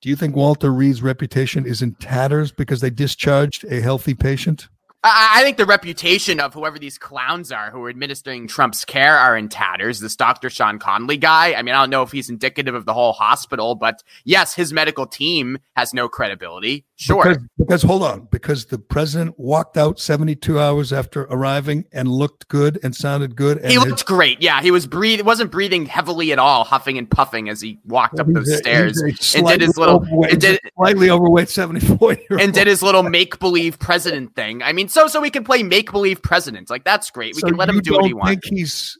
Do 0.00 0.10
you 0.10 0.16
think 0.16 0.36
Walter 0.36 0.70
Reed's 0.70 1.00
reputation 1.00 1.64
is 1.64 1.80
in 1.80 1.94
tatters 1.94 2.52
because 2.52 2.82
they 2.82 2.90
discharged 2.90 3.64
a 3.64 3.80
healthy 3.80 4.12
patient? 4.12 4.68
I, 5.06 5.42
think 5.42 5.58
the 5.58 5.66
reputation 5.66 6.40
of 6.40 6.54
whoever 6.54 6.78
these 6.78 6.96
clowns 6.96 7.52
are 7.52 7.70
who 7.70 7.84
are 7.84 7.90
administering 7.90 8.48
Trump's 8.48 8.86
care 8.86 9.16
are 9.16 9.36
in 9.36 9.50
tatters. 9.50 10.00
This 10.00 10.16
Dr. 10.16 10.48
Sean 10.48 10.78
Conley 10.78 11.18
guy. 11.18 11.52
I 11.52 11.62
mean, 11.62 11.74
I 11.74 11.82
don't 11.82 11.90
know 11.90 12.02
if 12.02 12.10
he's 12.10 12.30
indicative 12.30 12.74
of 12.74 12.86
the 12.86 12.94
whole 12.94 13.12
hospital, 13.12 13.74
but 13.74 14.02
yes, 14.24 14.54
his 14.54 14.72
medical 14.72 15.06
team 15.06 15.58
has 15.76 15.92
no 15.92 16.08
credibility. 16.08 16.86
Sure. 16.96 17.22
Because, 17.22 17.42
because, 17.58 17.82
hold 17.82 18.02
on, 18.02 18.28
because 18.30 18.66
the 18.66 18.78
president 18.78 19.38
walked 19.38 19.76
out 19.76 20.00
72 20.00 20.58
hours 20.58 20.92
after 20.92 21.22
arriving 21.24 21.84
and 21.92 22.08
looked 22.08 22.48
good 22.48 22.78
and 22.82 22.94
sounded 22.94 23.36
good. 23.36 23.58
And 23.58 23.70
he 23.70 23.78
looked 23.78 23.90
his, 23.90 24.02
great. 24.04 24.40
Yeah, 24.40 24.62
he 24.62 24.70
was 24.70 24.86
breathing, 24.86 25.26
wasn't 25.26 25.50
breathing 25.50 25.86
heavily 25.86 26.32
at 26.32 26.38
all, 26.38 26.64
huffing 26.64 26.96
and 26.96 27.10
puffing 27.10 27.48
as 27.48 27.60
he 27.60 27.78
walked 27.84 28.20
up 28.20 28.26
those 28.28 28.48
a, 28.48 28.56
stairs 28.56 28.98
and 29.02 29.46
did 29.46 29.60
his 29.60 29.76
little, 29.76 30.06
did, 30.38 30.60
slightly 30.76 31.10
overweight 31.10 31.50
74 31.50 32.16
and 32.38 32.54
did 32.54 32.66
his 32.66 32.82
little 32.82 33.02
make 33.02 33.38
believe 33.38 33.78
president 33.78 34.34
thing. 34.34 34.62
I 34.62 34.72
mean, 34.72 34.88
so 34.94 35.08
so 35.08 35.20
we 35.20 35.30
can 35.30 35.44
play 35.44 35.62
make 35.62 35.90
believe 35.90 36.22
president. 36.22 36.70
Like 36.70 36.84
that's 36.84 37.10
great. 37.10 37.34
We 37.34 37.40
so 37.40 37.48
can 37.48 37.56
let 37.56 37.68
him 37.68 37.80
do 37.80 37.94
what 37.94 38.06
he 38.06 38.14
wants. 38.14 38.30
Think 38.30 38.44
he's 38.44 38.96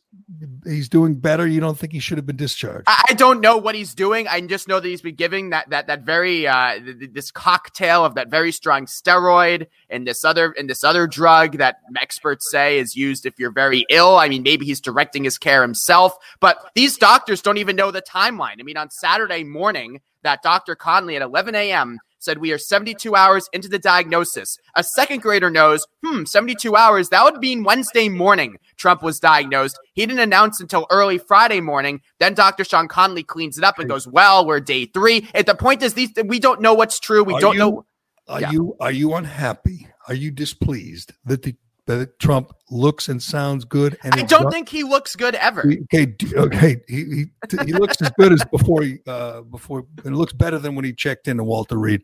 he's 0.64 0.88
doing 0.88 1.14
better. 1.14 1.46
You 1.46 1.61
don't 1.61 1.78
think 1.78 1.92
he 1.92 2.00
should 2.00 2.18
have 2.18 2.26
been 2.26 2.37
discharged? 2.37 2.85
I, 2.88 3.04
I 3.11 3.14
don't 3.14 3.40
know 3.40 3.57
what 3.57 3.76
he's 3.76 3.94
doing. 3.94 4.26
I 4.26 4.40
just 4.40 4.66
know 4.66 4.80
that 4.80 4.88
he's 4.88 5.02
been 5.02 5.14
giving 5.14 5.50
that 5.50 5.70
that 5.70 5.87
that 5.87 6.02
very 6.02 6.48
uh, 6.48 6.80
th- 6.80 6.98
th- 6.98 7.12
this 7.12 7.30
cocktail 7.30 8.04
of 8.04 8.16
that 8.16 8.28
very 8.28 8.50
strong 8.50 8.87
steroid 8.87 9.68
and 9.88 10.04
this 10.04 10.24
other 10.24 10.52
and 10.59 10.68
this 10.68 10.83
other 10.83 11.07
drug 11.07 11.59
that 11.59 11.76
experts 12.00 12.50
say 12.50 12.78
is 12.78 12.96
used 12.96 13.24
if 13.24 13.38
you're 13.38 13.52
very 13.52 13.87
ill. 13.88 14.16
I 14.16 14.28
mean, 14.28 14.42
maybe 14.42 14.66
he's 14.66 14.80
directing 14.80 15.22
his 15.22 15.38
care 15.38 15.62
himself, 15.62 16.16
but 16.40 16.59
these 16.74 16.98
doctors 16.98 17.40
don't 17.40 17.59
even 17.59 17.76
know 17.76 17.92
the 17.92 18.02
timeline. 18.02 18.57
I 18.59 18.64
mean, 18.64 18.76
on 18.76 18.90
Saturday 18.90 19.44
morning, 19.44 20.00
that 20.24 20.42
Dr. 20.42 20.74
Conley 20.74 21.14
at 21.14 21.22
11 21.22 21.54
a.m. 21.54 22.00
said 22.24 22.38
we 22.38 22.52
are 22.52 22.58
72 22.58 23.14
hours 23.14 23.48
into 23.52 23.68
the 23.68 23.78
diagnosis. 23.78 24.56
A 24.74 24.82
second 24.82 25.22
grader 25.22 25.50
knows, 25.50 25.87
hmm, 26.04 26.24
72 26.24 26.74
hours, 26.74 27.10
that 27.10 27.22
would 27.24 27.38
mean 27.38 27.62
Wednesday 27.64 28.08
morning 28.08 28.56
Trump 28.76 29.02
was 29.02 29.20
diagnosed. 29.20 29.78
He 29.94 30.06
didn't 30.06 30.20
announce 30.20 30.60
until 30.60 30.87
early 30.90 31.18
Friday 31.18 31.60
morning. 31.60 32.00
Then 32.18 32.34
Dr. 32.34 32.64
Sean 32.64 32.88
Conley 32.88 33.22
cleans 33.22 33.58
it 33.58 33.64
up 33.64 33.78
and 33.78 33.88
goes, 33.88 34.08
well, 34.08 34.46
we're 34.46 34.60
day 34.60 34.87
three. 34.87 35.28
At 35.34 35.46
the 35.46 35.54
point 35.54 35.82
is, 35.82 35.94
these 35.94 36.10
we 36.24 36.38
don't 36.38 36.60
know 36.60 36.74
what's 36.74 36.98
true. 36.98 37.22
We 37.22 37.34
Are 37.34 37.40
don't 37.40 37.54
you- 37.54 37.58
know. 37.58 37.87
Are 38.26 38.40
Yeah. 38.40 38.52
you 38.52 38.74
are 38.80 38.90
you 38.92 39.12
unhappy? 39.14 39.87
Are 40.08 40.14
you 40.14 40.30
displeased 40.30 41.12
that 41.26 41.42
the 41.42 41.56
that 41.86 42.18
Trump 42.18 42.52
looks 42.70 43.08
and 43.08 43.22
sounds 43.22 43.64
good? 43.64 43.96
And 44.04 44.14
I 44.14 44.22
don't 44.22 44.50
think 44.50 44.68
he 44.68 44.82
looks 44.82 45.14
good 45.16 45.34
ever. 45.34 45.64
Okay, 45.84 46.14
okay. 46.34 46.80
He, 46.88 47.04
he 47.04 47.24
he 47.66 47.72
looks 47.72 48.00
as 48.00 48.10
good 48.18 48.32
as 48.32 48.42
before 48.50 48.82
he 48.82 48.98
uh 49.06 49.42
before 49.42 49.86
and 50.04 50.16
looks 50.16 50.32
better 50.32 50.58
than 50.58 50.74
when 50.74 50.84
he 50.84 50.92
checked 50.92 51.28
in 51.28 51.36
to 51.38 51.44
Walter 51.44 51.76
Reed. 51.78 52.02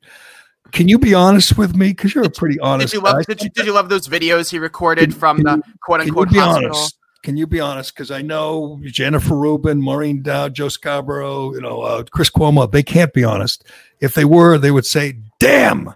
Can 0.72 0.86
you 0.88 0.98
be 0.98 1.14
honest 1.14 1.56
with 1.58 1.74
me? 1.74 1.88
Because 1.88 2.14
you're 2.14 2.24
a 2.24 2.30
pretty 2.30 2.56
Did 2.56 2.62
honest 2.62 2.94
you 2.94 3.00
guy. 3.00 3.12
love? 3.12 3.26
Did 3.26 3.42
you, 3.42 3.50
did 3.50 3.66
you 3.66 3.72
love 3.72 3.88
those 3.88 4.06
videos 4.06 4.50
he 4.50 4.58
recorded 4.58 5.10
Can- 5.10 5.18
from 5.18 5.36
can 5.38 5.44
the 5.44 5.56
you- 5.66 5.74
quote 5.82 6.00
Can 6.00 6.06
you 6.08 6.12
unquote 6.12 6.30
be 6.32 6.38
hospital? 6.38 6.76
honest? 6.76 6.96
Can 7.22 7.36
you 7.36 7.46
be 7.46 7.60
honest? 7.60 7.94
Because 7.94 8.10
I 8.10 8.22
know 8.22 8.80
Jennifer 8.84 9.36
Rubin, 9.36 9.80
Maureen 9.82 10.22
Dowd, 10.22 10.54
Joe 10.54 10.68
Scarborough, 10.68 11.52
you 11.54 11.60
know, 11.60 11.82
uh, 11.82 12.02
Chris 12.10 12.30
Cuomo. 12.30 12.70
They 12.70 12.82
can't 12.82 13.12
be 13.12 13.24
honest. 13.24 13.64
If 14.00 14.14
they 14.14 14.24
were, 14.24 14.56
they 14.56 14.70
would 14.70 14.86
say, 14.86 15.18
"Damn, 15.38 15.94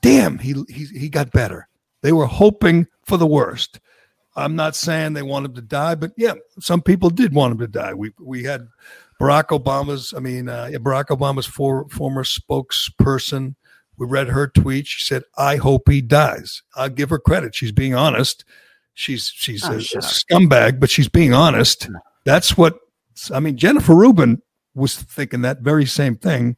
damn, 0.00 0.38
he 0.38 0.54
he 0.68 0.84
he 0.86 1.08
got 1.10 1.32
better." 1.32 1.68
They 2.04 2.12
were 2.12 2.26
hoping 2.26 2.86
for 3.06 3.16
the 3.16 3.26
worst. 3.26 3.80
I'm 4.36 4.54
not 4.54 4.76
saying 4.76 5.14
they 5.14 5.22
want 5.22 5.46
him 5.46 5.54
to 5.54 5.62
die, 5.62 5.94
but 5.94 6.12
yeah, 6.18 6.34
some 6.60 6.82
people 6.82 7.08
did 7.08 7.32
want 7.32 7.52
him 7.52 7.58
to 7.60 7.66
die. 7.66 7.94
We 7.94 8.12
we 8.20 8.44
had 8.44 8.68
Barack 9.18 9.58
Obama's, 9.58 10.12
I 10.14 10.20
mean, 10.20 10.50
uh, 10.50 10.68
Barack 10.74 11.06
Obama's 11.06 11.46
for, 11.46 11.88
former 11.88 12.22
spokesperson. 12.22 13.54
We 13.96 14.06
read 14.06 14.28
her 14.28 14.48
tweet. 14.48 14.86
She 14.86 15.02
said, 15.02 15.22
"I 15.38 15.56
hope 15.56 15.88
he 15.88 16.02
dies." 16.02 16.62
I'll 16.76 16.90
give 16.90 17.08
her 17.08 17.18
credit. 17.18 17.54
She's 17.54 17.72
being 17.72 17.94
honest. 17.94 18.44
She's 18.92 19.32
she's 19.34 19.64
Oh, 19.64 19.72
a, 19.72 19.76
a 19.76 19.78
scumbag, 19.78 20.80
but 20.80 20.90
she's 20.90 21.08
being 21.08 21.32
honest. 21.32 21.88
That's 22.26 22.54
what 22.58 22.80
I 23.32 23.40
mean. 23.40 23.56
Jennifer 23.56 23.94
Rubin 23.94 24.42
was 24.74 24.94
thinking 24.94 25.40
that 25.40 25.60
very 25.60 25.86
same 25.86 26.16
thing. 26.16 26.56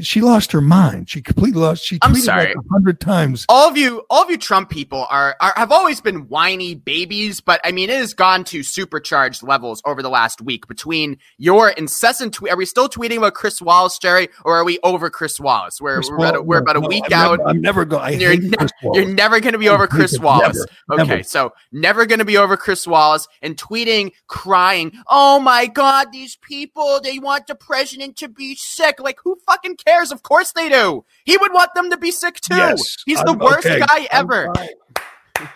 She 0.00 0.20
lost 0.20 0.52
her 0.52 0.60
mind. 0.60 1.10
She 1.10 1.20
completely 1.20 1.60
lost. 1.60 1.84
She 1.84 1.98
I'm 2.02 2.14
tweeted 2.14 2.22
sorry. 2.22 2.46
like 2.46 2.56
a 2.56 2.68
hundred 2.72 3.00
times. 3.00 3.44
all 3.48 3.68
of 3.68 3.76
you 3.76 4.02
all 4.08 4.22
of 4.22 4.30
you 4.30 4.38
trump 4.38 4.70
people 4.70 5.06
are, 5.10 5.36
are 5.40 5.52
have 5.56 5.72
always 5.72 6.00
been 6.00 6.28
whiny 6.28 6.74
babies 6.74 7.40
but 7.40 7.60
i 7.64 7.72
mean 7.72 7.90
it 7.90 7.96
has 7.96 8.14
gone 8.14 8.44
to 8.44 8.62
supercharged 8.62 9.42
levels 9.42 9.82
over 9.84 10.02
the 10.02 10.08
last 10.08 10.40
week 10.40 10.66
between 10.68 11.16
your 11.38 11.70
incessant 11.70 12.32
tweet 12.32 12.52
are 12.52 12.56
we 12.56 12.64
still 12.64 12.88
tweeting 12.88 13.18
about 13.18 13.34
chris 13.34 13.60
wallace 13.60 13.98
gerry 13.98 14.28
or 14.44 14.56
are 14.56 14.64
we 14.64 14.78
over 14.82 15.10
chris 15.10 15.38
wallace 15.40 15.80
we're, 15.80 15.96
Chris 15.96 16.10
we're, 16.10 16.16
about, 16.16 16.36
a, 16.36 16.42
we're 16.42 16.58
about 16.58 16.76
a 16.76 16.80
no, 16.80 16.88
week 16.88 17.04
I'm 17.06 17.12
out 17.12 17.32
Never, 17.38 17.48
I'm 17.48 17.60
never 17.60 17.84
going. 17.84 18.20
You're, 18.20 18.36
ne- 18.36 18.68
you're 18.92 19.08
never 19.08 19.40
going 19.40 19.52
to 19.52 19.58
be 19.58 19.68
over 19.68 19.86
Chris 19.86 20.14
it. 20.14 20.20
Wallace. 20.20 20.66
Never, 20.88 21.02
okay, 21.02 21.10
never. 21.10 21.22
so 21.22 21.52
never 21.72 22.06
going 22.06 22.18
to 22.18 22.24
be 22.24 22.36
over 22.36 22.56
Chris 22.56 22.86
Wallace 22.86 23.26
and 23.40 23.56
tweeting, 23.56 24.12
crying, 24.28 24.92
"Oh 25.08 25.40
my 25.40 25.66
God, 25.66 26.12
these 26.12 26.36
people! 26.36 27.00
They 27.02 27.18
want 27.18 27.46
the 27.46 27.54
president 27.54 28.16
to 28.18 28.28
be 28.28 28.54
sick. 28.54 29.00
Like 29.00 29.18
who 29.24 29.38
fucking 29.46 29.76
cares? 29.82 30.12
Of 30.12 30.22
course 30.22 30.52
they 30.52 30.68
do. 30.68 31.04
He 31.24 31.36
would 31.36 31.52
want 31.52 31.74
them 31.74 31.90
to 31.90 31.96
be 31.96 32.10
sick 32.10 32.36
too. 32.40 32.56
Yes, 32.56 32.96
He's 33.06 33.20
the 33.20 33.30
I'm- 33.30 33.38
worst 33.38 33.66
okay, 33.66 33.80
guy 33.80 34.08
ever. 34.10 34.48
Of 34.50 35.48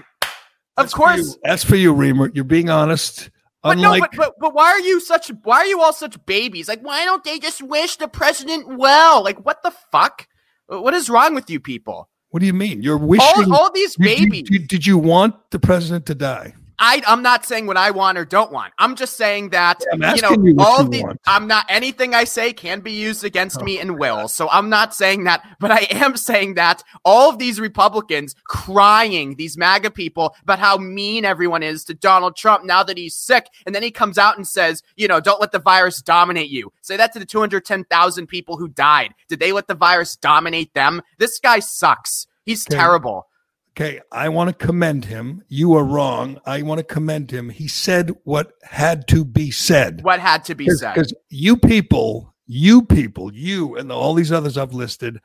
That's 0.76 0.92
for 0.92 0.96
course." 0.98 1.18
you. 1.18 1.34
that's 1.42 1.64
for 1.64 1.76
you, 1.76 1.94
Reimer. 1.94 2.30
You're 2.34 2.44
being 2.44 2.68
honest. 2.70 3.30
But 3.62 3.78
no, 3.78 3.98
but, 3.98 4.10
but 4.16 4.34
but 4.38 4.54
why 4.54 4.66
are 4.72 4.80
you 4.80 5.00
such 5.00 5.28
why 5.42 5.56
are 5.58 5.66
you 5.66 5.80
all 5.80 5.92
such 5.92 6.24
babies? 6.26 6.68
Like 6.68 6.82
why 6.82 7.04
don't 7.04 7.24
they 7.24 7.38
just 7.40 7.62
wish 7.62 7.96
the 7.96 8.06
president 8.08 8.78
well? 8.78 9.24
Like 9.24 9.44
what 9.44 9.62
the 9.64 9.72
fuck? 9.90 10.28
What 10.68 10.94
is 10.94 11.08
wrong 11.10 11.34
with 11.34 11.48
you 11.50 11.58
people? 11.60 12.08
what 12.30 12.40
do 12.40 12.46
you 12.46 12.52
mean? 12.52 12.82
You're 12.82 12.98
wishing. 12.98 13.26
All, 13.52 13.54
all 13.56 13.72
these 13.72 13.94
did 13.96 14.18
you- 14.20 14.30
babies. 14.30 14.48
did- 14.50 14.68
did 14.68 14.86
you 14.86 14.98
want 14.98 15.34
the 15.50 15.58
president 15.58 16.04
to 16.06 16.14
die? 16.14 16.54
I, 16.86 17.02
I'm 17.04 17.20
not 17.20 17.44
saying 17.44 17.66
what 17.66 17.76
I 17.76 17.90
want 17.90 18.16
or 18.16 18.24
don't 18.24 18.52
want. 18.52 18.72
I'm 18.78 18.94
just 18.94 19.16
saying 19.16 19.50
that 19.50 19.82
I'm 19.92 20.00
you 20.14 20.22
know 20.22 20.36
you 20.40 20.54
all 20.60 20.84
you 20.84 20.90
the. 20.90 21.02
want. 21.02 21.20
I'm 21.26 21.48
not 21.48 21.66
anything 21.68 22.14
I 22.14 22.22
say 22.22 22.52
can 22.52 22.78
be 22.78 22.92
used 22.92 23.24
against 23.24 23.60
me 23.60 23.78
oh 23.78 23.80
and 23.80 23.98
will. 23.98 24.28
So 24.28 24.48
I'm 24.50 24.68
not 24.68 24.94
saying 24.94 25.24
that, 25.24 25.44
but 25.58 25.72
I 25.72 25.88
am 25.90 26.16
saying 26.16 26.54
that 26.54 26.84
all 27.04 27.28
of 27.28 27.38
these 27.38 27.58
Republicans 27.58 28.36
crying, 28.44 29.34
these 29.34 29.58
MAGA 29.58 29.90
people, 29.90 30.36
about 30.44 30.60
how 30.60 30.76
mean 30.76 31.24
everyone 31.24 31.64
is 31.64 31.82
to 31.86 31.94
Donald 31.94 32.36
Trump 32.36 32.64
now 32.64 32.84
that 32.84 32.96
he's 32.96 33.16
sick, 33.16 33.48
and 33.66 33.74
then 33.74 33.82
he 33.82 33.90
comes 33.90 34.16
out 34.16 34.36
and 34.36 34.46
says, 34.46 34.84
you 34.94 35.08
know, 35.08 35.18
don't 35.18 35.40
let 35.40 35.50
the 35.50 35.58
virus 35.58 36.00
dominate 36.00 36.50
you. 36.50 36.72
Say 36.82 36.96
that 36.96 37.12
to 37.14 37.18
the 37.18 37.26
210,000 37.26 38.28
people 38.28 38.56
who 38.56 38.68
died. 38.68 39.12
Did 39.28 39.40
they 39.40 39.50
let 39.50 39.66
the 39.66 39.74
virus 39.74 40.14
dominate 40.14 40.72
them? 40.74 41.02
This 41.18 41.40
guy 41.40 41.58
sucks. 41.58 42.28
He's 42.44 42.64
Okay. 42.68 42.76
terrible. 42.76 43.26
Okay, 43.78 44.00
I 44.10 44.30
want 44.30 44.48
to 44.48 44.66
commend 44.66 45.04
him. 45.04 45.44
You 45.48 45.74
are 45.74 45.84
wrong. 45.84 46.40
I 46.46 46.62
want 46.62 46.78
to 46.78 46.84
commend 46.84 47.30
him. 47.30 47.50
He 47.50 47.68
said 47.68 48.10
what 48.24 48.52
had 48.62 49.06
to 49.08 49.22
be 49.22 49.50
said. 49.50 50.02
What 50.02 50.18
had 50.18 50.44
to 50.44 50.54
be 50.54 50.66
said? 50.70 50.94
Because 50.94 51.12
you 51.28 51.58
people, 51.58 52.34
you 52.46 52.80
people, 52.80 53.34
you 53.34 53.76
and 53.76 53.92
all 53.92 54.14
these 54.14 54.32
others 54.32 54.56
I've 54.56 54.72
listed 54.72 55.20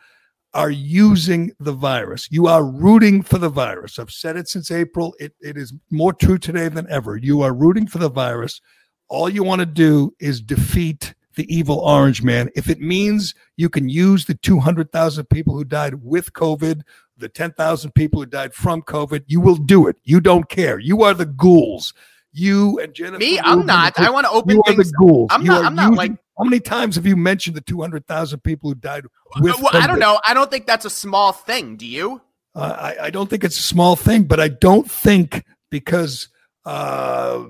are 0.53 0.69
using 0.69 1.53
the 1.61 1.71
virus. 1.71 2.27
You 2.29 2.47
are 2.47 2.65
rooting 2.65 3.21
for 3.21 3.37
the 3.37 3.47
virus. 3.47 3.97
I've 3.97 4.11
said 4.11 4.35
it 4.35 4.49
since 4.49 4.69
April. 4.69 5.15
It, 5.17 5.33
it 5.39 5.55
is 5.55 5.73
more 5.89 6.11
true 6.11 6.37
today 6.37 6.67
than 6.67 6.89
ever. 6.89 7.15
You 7.15 7.43
are 7.43 7.53
rooting 7.53 7.87
for 7.87 7.99
the 7.99 8.09
virus. 8.09 8.59
All 9.07 9.29
you 9.29 9.45
want 9.45 9.59
to 9.59 9.65
do 9.65 10.13
is 10.19 10.41
defeat 10.41 11.13
the 11.35 11.53
evil 11.53 11.79
orange 11.79 12.21
man. 12.21 12.49
If 12.55 12.69
it 12.69 12.81
means 12.81 13.33
you 13.55 13.69
can 13.69 13.87
use 13.87 14.25
the 14.25 14.35
200,000 14.35 15.25
people 15.29 15.53
who 15.53 15.63
died 15.63 15.95
with 16.03 16.33
COVID, 16.33 16.81
the 17.21 17.29
10,000 17.29 17.91
people 17.95 18.19
who 18.19 18.25
died 18.25 18.53
from 18.53 18.81
COVID, 18.81 19.23
you 19.27 19.39
will 19.39 19.55
do 19.55 19.87
it. 19.87 19.95
You 20.03 20.19
don't 20.19 20.49
care. 20.49 20.79
You 20.79 21.03
are 21.03 21.13
the 21.13 21.25
ghouls. 21.25 21.93
You 22.33 22.79
and 22.79 22.93
Jennifer. 22.93 23.19
Me? 23.19 23.39
I'm 23.39 23.65
not. 23.65 23.97
I 23.99 24.09
want 24.09 24.25
to 24.25 24.31
open 24.31 24.55
you 24.55 24.63
are 24.65 24.73
the 24.73 24.93
ghouls. 24.99 25.27
I'm 25.31 25.41
You 25.41 25.47
not- 25.49 25.65
I'm 25.65 25.75
not 25.75 25.93
like- 25.93 26.13
How 26.37 26.45
many 26.45 26.59
times 26.59 26.95
have 26.95 27.05
you 27.05 27.15
mentioned 27.15 27.55
the 27.55 27.61
200,000 27.61 28.39
people 28.39 28.69
who 28.71 28.75
died 28.75 29.05
with 29.39 29.59
well, 29.61 29.69
I 29.73 29.85
don't 29.85 29.99
know. 29.99 30.19
I 30.25 30.33
don't 30.33 30.49
think 30.49 30.65
that's 30.65 30.85
a 30.85 30.89
small 30.89 31.33
thing. 31.33 31.75
Do 31.77 31.85
you? 31.85 32.21
Uh, 32.55 32.93
I, 32.99 33.05
I 33.05 33.09
don't 33.11 33.29
think 33.29 33.43
it's 33.43 33.59
a 33.59 33.63
small 33.63 33.95
thing, 33.95 34.23
but 34.23 34.39
I 34.39 34.47
don't 34.47 34.89
think 34.89 35.45
because 35.69 36.29
uh, 36.65 37.43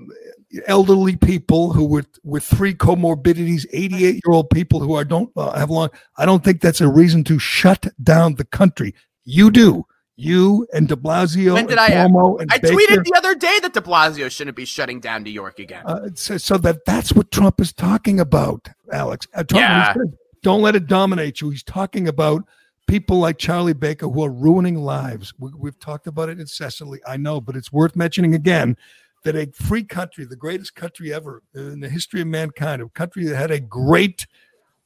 elderly 0.66 1.16
people 1.16 1.72
who 1.72 1.84
with 1.84 2.06
with 2.22 2.44
three 2.44 2.74
comorbidities, 2.74 3.66
88 3.72 4.14
year 4.14 4.20
old 4.32 4.50
people 4.50 4.80
who 4.80 4.94
are 4.94 5.04
don't 5.04 5.30
uh, 5.36 5.52
have 5.58 5.70
long, 5.70 5.88
I 6.16 6.26
don't 6.26 6.44
think 6.44 6.60
that's 6.60 6.80
a 6.80 6.88
reason 6.88 7.24
to 7.24 7.38
shut 7.38 7.86
down 8.02 8.34
the 8.34 8.44
country. 8.44 8.94
You 9.24 9.50
do. 9.50 9.86
You 10.16 10.66
and 10.74 10.86
De 10.88 10.94
Blasio 10.94 11.54
When 11.54 11.66
did 11.66 11.78
and 11.78 11.80
I- 11.80 11.90
Cuomo 11.90 12.40
and 12.40 12.50
I 12.52 12.58
Baker, 12.58 12.74
tweeted 12.74 13.04
the 13.04 13.14
other 13.16 13.34
day 13.34 13.58
that 13.62 13.72
De 13.72 13.80
Blasio 13.80 14.30
shouldn't 14.30 14.56
be 14.56 14.64
shutting 14.66 15.00
down 15.00 15.22
New 15.22 15.30
York 15.30 15.58
again. 15.58 15.82
uh, 15.86 16.10
so, 16.14 16.36
so 16.36 16.58
that 16.58 16.84
that's 16.84 17.12
what 17.14 17.30
Trump 17.30 17.60
is 17.60 17.72
talking 17.72 18.20
about, 18.20 18.68
Alex. 18.92 19.26
Uh, 19.34 19.42
Trump, 19.42 19.62
Yeah. 19.62 19.94
don't 20.42 20.60
let 20.60 20.76
it 20.76 20.86
dominate 20.86 21.40
you. 21.40 21.50
He's 21.50 21.62
talking 21.62 22.06
about 22.08 22.44
people 22.86 23.18
like 23.18 23.38
Charlie 23.38 23.72
Baker 23.72 24.06
who 24.08 24.22
are 24.22 24.30
ruining 24.30 24.76
lives. 24.76 25.32
We, 25.38 25.50
we've 25.56 25.78
talked 25.78 26.06
about 26.06 26.28
it 26.28 26.38
incessantly. 26.38 27.00
I 27.06 27.16
know, 27.16 27.40
but 27.40 27.56
it's 27.56 27.72
worth 27.72 27.96
mentioning 27.96 28.34
again 28.34 28.76
that 29.24 29.34
a 29.34 29.50
free 29.52 29.84
country, 29.84 30.24
the 30.26 30.36
greatest 30.36 30.74
country 30.74 31.12
ever 31.14 31.42
in 31.54 31.80
the 31.80 31.88
history 31.88 32.20
of 32.20 32.26
mankind, 32.26 32.82
a 32.82 32.88
country 32.90 33.24
that 33.24 33.36
had 33.36 33.50
a 33.50 33.60
great 33.60 34.26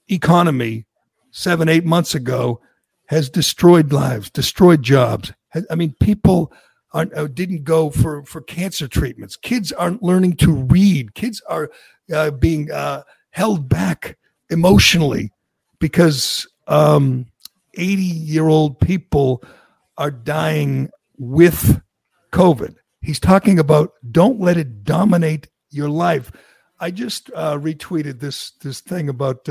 economy 0.08 0.86
seven, 1.30 1.68
eight 1.68 1.84
months 1.84 2.14
ago, 2.14 2.60
has 3.06 3.30
destroyed 3.30 3.92
lives, 3.92 4.30
destroyed 4.30 4.82
jobs. 4.82 5.32
I 5.70 5.74
mean, 5.74 5.94
people 6.00 6.52
aren't, 6.92 7.14
uh, 7.14 7.26
didn't 7.28 7.64
go 7.64 7.90
for, 7.90 8.24
for 8.24 8.40
cancer 8.40 8.88
treatments. 8.88 9.36
Kids 9.36 9.72
aren't 9.72 10.02
learning 10.02 10.36
to 10.36 10.52
read. 10.52 11.14
Kids 11.14 11.42
are 11.48 11.70
uh, 12.12 12.30
being 12.32 12.70
uh, 12.70 13.02
held 13.30 13.68
back 13.68 14.18
emotionally 14.50 15.32
because 15.78 16.46
um, 16.66 17.26
80 17.74 18.02
year 18.02 18.48
old 18.48 18.80
people 18.80 19.42
are 19.98 20.10
dying 20.10 20.90
with 21.18 21.80
COVID. 22.32 22.76
He's 23.00 23.20
talking 23.20 23.58
about 23.58 23.92
don't 24.10 24.40
let 24.40 24.56
it 24.56 24.84
dominate 24.84 25.48
your 25.70 25.88
life. 25.88 26.32
I 26.78 26.90
just 26.90 27.30
uh, 27.34 27.56
retweeted 27.56 28.20
this 28.20 28.52
this 28.62 28.80
thing 28.80 29.08
about 29.08 29.48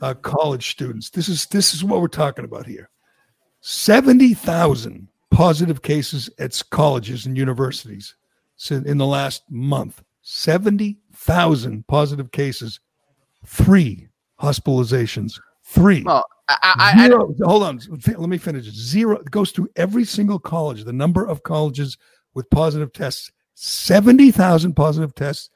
uh, 0.00 0.14
college 0.14 0.70
students. 0.70 1.10
This 1.10 1.28
is 1.28 1.46
this 1.46 1.74
is 1.74 1.84
what 1.84 2.00
we're 2.00 2.08
talking 2.08 2.44
about 2.44 2.66
here. 2.66 2.90
Seventy 3.60 4.34
thousand 4.34 5.08
positive 5.30 5.82
cases 5.82 6.30
at 6.38 6.60
colleges 6.70 7.26
and 7.26 7.36
universities 7.36 8.14
in 8.70 8.98
the 8.98 9.06
last 9.06 9.42
month. 9.50 10.02
Seventy 10.22 10.98
70,000 11.18 11.86
positive 11.86 12.30
cases, 12.30 12.80
three 13.44 14.08
hospitalizations. 14.40 15.40
Three. 15.64 16.02
Well, 16.02 16.24
I, 16.48 16.94
I, 16.96 17.06
Zero, 17.08 17.34
hold 17.42 17.62
on. 17.62 17.80
Let 18.06 18.28
me 18.30 18.38
finish. 18.38 18.64
Zero 18.64 19.18
it 19.18 19.30
goes 19.30 19.50
through 19.50 19.68
every 19.76 20.04
single 20.04 20.38
college. 20.38 20.84
The 20.84 20.92
number 20.92 21.26
of 21.26 21.42
colleges 21.42 21.98
with 22.34 22.48
positive 22.50 22.92
tests 22.92 23.30
70,000 23.54 24.74
positive 24.74 25.14
tests, 25.16 25.50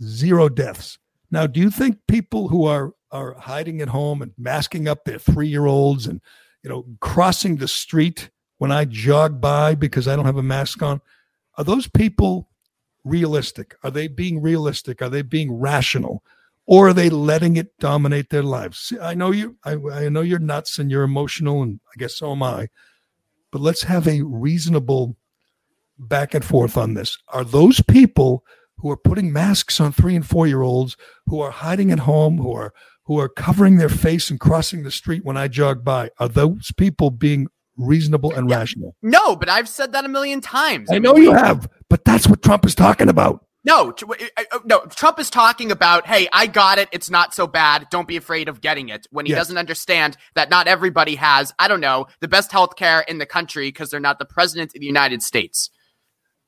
zero 0.00 0.48
deaths. 0.48 0.98
Now, 1.32 1.48
do 1.48 1.58
you 1.58 1.70
think 1.70 1.98
people 2.06 2.46
who 2.46 2.64
are 2.64 2.92
are 3.12 3.34
hiding 3.34 3.80
at 3.80 3.88
home 3.88 4.22
and 4.22 4.32
masking 4.38 4.88
up 4.88 5.04
their 5.04 5.18
three 5.18 5.48
year 5.48 5.66
olds 5.66 6.06
and 6.06 6.20
you 6.62 6.70
know 6.70 6.84
crossing 7.00 7.56
the 7.56 7.68
street 7.68 8.30
when 8.58 8.72
I 8.72 8.84
jog 8.84 9.40
by 9.40 9.74
because 9.74 10.06
I 10.06 10.16
don't 10.16 10.24
have 10.24 10.36
a 10.36 10.42
mask 10.42 10.82
on, 10.82 11.00
are 11.58 11.64
those 11.64 11.88
people 11.88 12.48
realistic? 13.02 13.74
Are 13.82 13.90
they 13.90 14.06
being 14.06 14.40
realistic? 14.40 15.02
Are 15.02 15.08
they 15.08 15.22
being 15.22 15.52
rational? 15.52 16.22
Or 16.64 16.88
are 16.88 16.92
they 16.92 17.10
letting 17.10 17.56
it 17.56 17.76
dominate 17.80 18.30
their 18.30 18.44
lives? 18.44 18.92
I 19.02 19.14
know 19.14 19.32
you 19.32 19.56
I, 19.64 19.76
I 19.92 20.08
know 20.08 20.20
you're 20.20 20.38
nuts 20.38 20.78
and 20.78 20.90
you're 20.90 21.02
emotional, 21.02 21.62
and 21.62 21.80
I 21.88 21.98
guess 21.98 22.14
so 22.14 22.32
am 22.32 22.42
I. 22.42 22.68
But 23.50 23.60
let's 23.60 23.82
have 23.82 24.06
a 24.06 24.22
reasonable 24.22 25.16
back 25.98 26.32
and 26.32 26.44
forth 26.44 26.76
on 26.76 26.94
this. 26.94 27.18
Are 27.28 27.44
those 27.44 27.82
people 27.82 28.44
who 28.78 28.90
are 28.90 28.96
putting 28.96 29.32
masks 29.32 29.80
on 29.80 29.92
three 29.92 30.16
and 30.16 30.26
four 30.26 30.46
year 30.46 30.62
olds, 30.62 30.96
who 31.26 31.40
are 31.40 31.50
hiding 31.50 31.90
at 31.90 32.00
home, 32.00 32.38
who 32.38 32.52
are 32.52 32.72
who 33.04 33.18
are 33.18 33.28
covering 33.28 33.76
their 33.76 33.88
face 33.88 34.30
and 34.30 34.38
crossing 34.38 34.82
the 34.82 34.90
street 34.90 35.24
when 35.24 35.36
I 35.36 35.48
jog 35.48 35.84
by, 35.84 36.10
are 36.18 36.28
those 36.28 36.70
people 36.76 37.10
being 37.10 37.48
reasonable 37.76 38.32
and 38.34 38.48
rational? 38.50 38.94
No, 39.02 39.34
but 39.36 39.48
I've 39.48 39.68
said 39.68 39.92
that 39.92 40.04
a 40.04 40.08
million 40.08 40.40
times. 40.40 40.90
I 40.90 40.98
know 40.98 41.16
you 41.16 41.32
have, 41.32 41.68
but 41.88 42.04
that's 42.04 42.26
what 42.28 42.42
Trump 42.42 42.64
is 42.64 42.74
talking 42.74 43.08
about. 43.08 43.44
No, 43.64 43.94
no. 44.64 44.80
Trump 44.86 45.20
is 45.20 45.30
talking 45.30 45.70
about, 45.70 46.04
hey, 46.06 46.28
I 46.32 46.48
got 46.48 46.78
it. 46.78 46.88
It's 46.90 47.10
not 47.10 47.32
so 47.32 47.46
bad. 47.46 47.86
Don't 47.90 48.08
be 48.08 48.16
afraid 48.16 48.48
of 48.48 48.60
getting 48.60 48.88
it. 48.88 49.06
When 49.10 49.24
he 49.24 49.30
Yes. 49.30 49.38
doesn't 49.40 49.58
understand 49.58 50.16
that 50.34 50.50
not 50.50 50.66
everybody 50.66 51.14
has, 51.14 51.54
I 51.60 51.68
don't 51.68 51.80
know, 51.80 52.06
the 52.20 52.26
best 52.26 52.50
health 52.50 52.74
care 52.74 53.04
in 53.06 53.18
the 53.18 53.26
country 53.26 53.68
because 53.68 53.90
they're 53.90 54.00
not 54.00 54.18
the 54.18 54.24
president 54.24 54.74
of 54.74 54.80
the 54.80 54.86
United 54.86 55.22
States. 55.22 55.70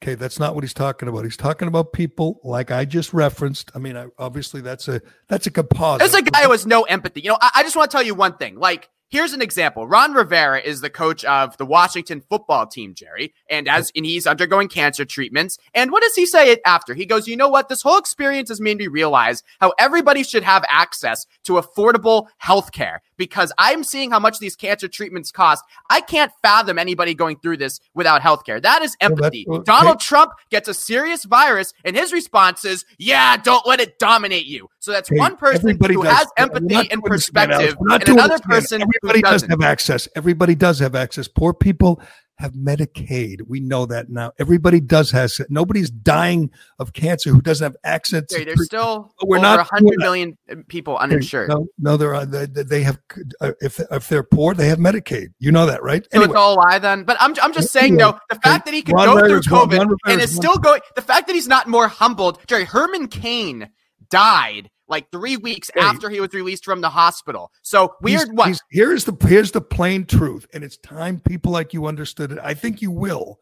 Okay, 0.04 0.16
that's 0.16 0.38
not 0.38 0.54
what 0.54 0.62
he's 0.62 0.74
talking 0.74 1.08
about. 1.08 1.24
He's 1.24 1.34
talking 1.34 1.66
about 1.66 1.94
people 1.94 2.38
like 2.44 2.70
I 2.70 2.84
just 2.84 3.14
referenced. 3.14 3.70
I 3.74 3.78
mean, 3.78 3.96
I, 3.96 4.08
obviously 4.18 4.60
that's 4.60 4.86
a 4.86 5.00
that's 5.28 5.46
a 5.46 5.50
composite. 5.50 6.00
There's 6.00 6.12
a 6.12 6.20
guy 6.20 6.42
who 6.42 6.50
has 6.50 6.66
no 6.66 6.82
empathy. 6.82 7.22
You 7.22 7.30
know, 7.30 7.38
I, 7.40 7.52
I 7.54 7.62
just 7.62 7.74
want 7.74 7.90
to 7.90 7.94
tell 7.96 8.02
you 8.02 8.14
one 8.14 8.36
thing. 8.36 8.58
Like, 8.58 8.90
here's 9.10 9.32
an 9.32 9.42
example. 9.42 9.86
Ron 9.86 10.12
Rivera 10.12 10.60
is 10.60 10.80
the 10.80 10.90
coach 10.90 11.24
of 11.24 11.56
the 11.56 11.66
Washington 11.66 12.22
football 12.28 12.66
team, 12.66 12.94
Gerry, 12.94 13.32
and 13.48 13.68
as 13.68 13.90
and 13.94 14.04
he's 14.04 14.26
undergoing 14.26 14.68
cancer 14.68 15.04
treatments. 15.04 15.58
And 15.74 15.92
what 15.92 16.02
does 16.02 16.14
he 16.14 16.26
say 16.26 16.58
after? 16.66 16.94
He 16.94 17.06
goes, 17.06 17.28
"You 17.28 17.36
know 17.36 17.48
what? 17.48 17.68
This 17.68 17.82
whole 17.82 17.98
experience 17.98 18.48
has 18.48 18.60
made 18.60 18.78
me 18.78 18.86
realize 18.86 19.42
how 19.60 19.72
everybody 19.78 20.22
should 20.22 20.42
have 20.42 20.64
access 20.68 21.26
to 21.44 21.54
affordable 21.54 22.26
health 22.38 22.72
care." 22.72 23.02
Because 23.16 23.52
I'm 23.58 23.84
seeing 23.84 24.10
how 24.10 24.18
much 24.18 24.40
these 24.40 24.56
cancer 24.56 24.88
treatments 24.88 25.30
cost. 25.30 25.62
I 25.88 26.00
can't 26.00 26.32
fathom 26.42 26.78
anybody 26.78 27.14
going 27.14 27.38
through 27.38 27.58
this 27.58 27.78
without 27.94 28.22
health 28.22 28.44
care. 28.44 28.60
That 28.60 28.82
is 28.82 28.96
Well, 29.00 29.12
empathy. 29.12 29.44
what- 29.46 29.64
Donald 29.64 30.00
Trump 30.00 30.32
gets 30.50 30.68
a 30.68 30.74
serious 30.74 31.24
virus, 31.24 31.72
and 31.84 31.96
his 31.96 32.12
response 32.12 32.64
is, 32.64 32.84
"Yeah, 32.98 33.36
don't 33.36 33.66
let 33.66 33.80
it 33.80 33.98
dominate 34.00 34.46
you." 34.46 34.68
So 34.84 34.92
that's 34.92 35.10
Okay, 35.10 35.18
one 35.18 35.36
person 35.36 35.70
who 35.80 36.02
does. 36.02 36.12
has 36.14 36.28
empathy 36.36 36.74
and 36.90 37.02
doing 37.02 37.12
this 37.12 37.28
again, 37.30 37.50
Alex. 37.50 37.74
perspective, 37.74 37.76
and 37.90 38.08
another 38.10 38.38
person 38.40 38.80
who 38.82 38.86
Everybody 39.02 39.22
does 39.22 39.30
doesn't. 39.42 39.50
have 39.50 39.62
access. 39.62 40.08
Everybody 40.14 40.54
does 40.54 40.78
have 40.80 40.94
access. 40.94 41.26
Poor 41.26 41.54
people 41.54 42.02
have 42.38 42.52
Medicaid. 42.52 43.42
We 43.46 43.60
know 43.60 43.86
that 43.86 44.10
now. 44.10 44.32
Everybody 44.38 44.80
does 44.80 45.12
has 45.12 45.38
it. 45.40 45.46
Nobody's 45.50 45.88
dying 45.88 46.50
of 46.78 46.92
cancer 46.92 47.30
who 47.30 47.40
doesn't 47.40 47.64
have 47.64 47.76
access. 47.84 48.24
there's 48.28 48.64
still 48.66 49.14
We're 49.22 49.38
over 49.38 49.42
not 49.42 49.58
100 49.58 49.80
doing 49.86 49.96
that. 49.98 50.04
million 50.04 50.64
people 50.68 50.98
uninsured. 50.98 51.48
No, 51.48 51.66
no, 51.78 51.96
there 51.96 52.14
are. 52.14 52.26
They, 52.26 52.44
they 52.46 52.82
have. 52.82 52.98
uh, 53.40 53.52
If 53.62 53.80
if 53.90 54.08
they're 54.08 54.22
poor, 54.24 54.52
they 54.52 54.66
have 54.68 54.78
Medicaid. 54.78 55.28
You 55.38 55.52
know 55.52 55.64
that, 55.66 55.82
right? 55.82 56.04
So 56.12 56.22
it's 56.24 56.34
all 56.34 56.54
a 56.54 56.58
lie 56.60 56.78
then. 56.78 57.04
But 57.04 57.16
I'm, 57.20 57.34
I'm 57.40 57.52
just 57.54 57.70
saying, 57.70 57.94
Anyway, 57.94 58.12
though, 58.12 58.18
the 58.28 58.40
fact 58.40 58.66
that 58.66 58.74
he 58.74 58.82
could 58.82 58.94
Ron 58.96 59.06
go 59.18 59.28
through 59.28 59.40
COVID 59.42 59.78
Ron 59.78 59.96
and 60.08 60.20
is 60.20 60.34
still 60.34 60.58
going, 60.58 60.80
the 60.96 61.02
fact 61.02 61.28
that 61.28 61.34
he's 61.34 61.48
not 61.48 61.68
more 61.68 61.88
humbled, 61.88 62.40
Gerry, 62.48 62.64
Herman 62.64 63.06
Cain 63.08 63.70
died 64.14 64.70
like 64.88 65.10
three 65.10 65.36
weeks 65.36 65.70
Hey. 65.74 65.80
after 65.80 66.08
he 66.10 66.20
was 66.20 66.32
released 66.32 66.64
from 66.64 66.80
the 66.80 66.90
hospital. 66.90 67.50
So 67.62 67.94
weird 68.02 68.20
He's- 68.28 68.32
what? 68.32 68.46
he's- 68.46 68.60
here's 68.70 69.04
the 69.04 69.16
here's 69.26 69.50
the 69.52 69.60
plain 69.60 70.04
truth, 70.06 70.46
and 70.52 70.62
it's 70.62 70.76
time 70.76 71.20
people 71.20 71.52
like 71.52 71.72
you 71.74 71.86
understood 71.86 72.30
it. 72.32 72.38
I 72.42 72.54
think 72.54 72.82
you 72.82 72.90
will 72.90 73.38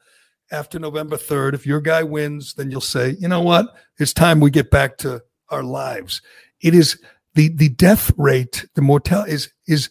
after 0.51 0.79
November 0.79 1.17
third. 1.17 1.55
If 1.55 1.67
your 1.67 1.81
guy 1.81 2.03
wins, 2.03 2.55
then 2.55 2.71
you'll 2.71 2.81
say, 2.81 3.17
you 3.19 3.29
know 3.29 3.41
what? 3.43 3.67
It's 3.99 4.13
time 4.13 4.39
we 4.41 4.51
get 4.51 4.71
back 4.71 4.99
to 4.99 5.23
our 5.49 5.63
lives. 5.63 6.23
It 6.61 6.75
is 6.75 6.99
the 7.35 7.49
the 7.49 7.69
death 7.71 8.13
rate, 8.17 8.67
the 8.75 8.83
mortality 8.83 9.33
is 9.33 9.53
is 9.67 9.91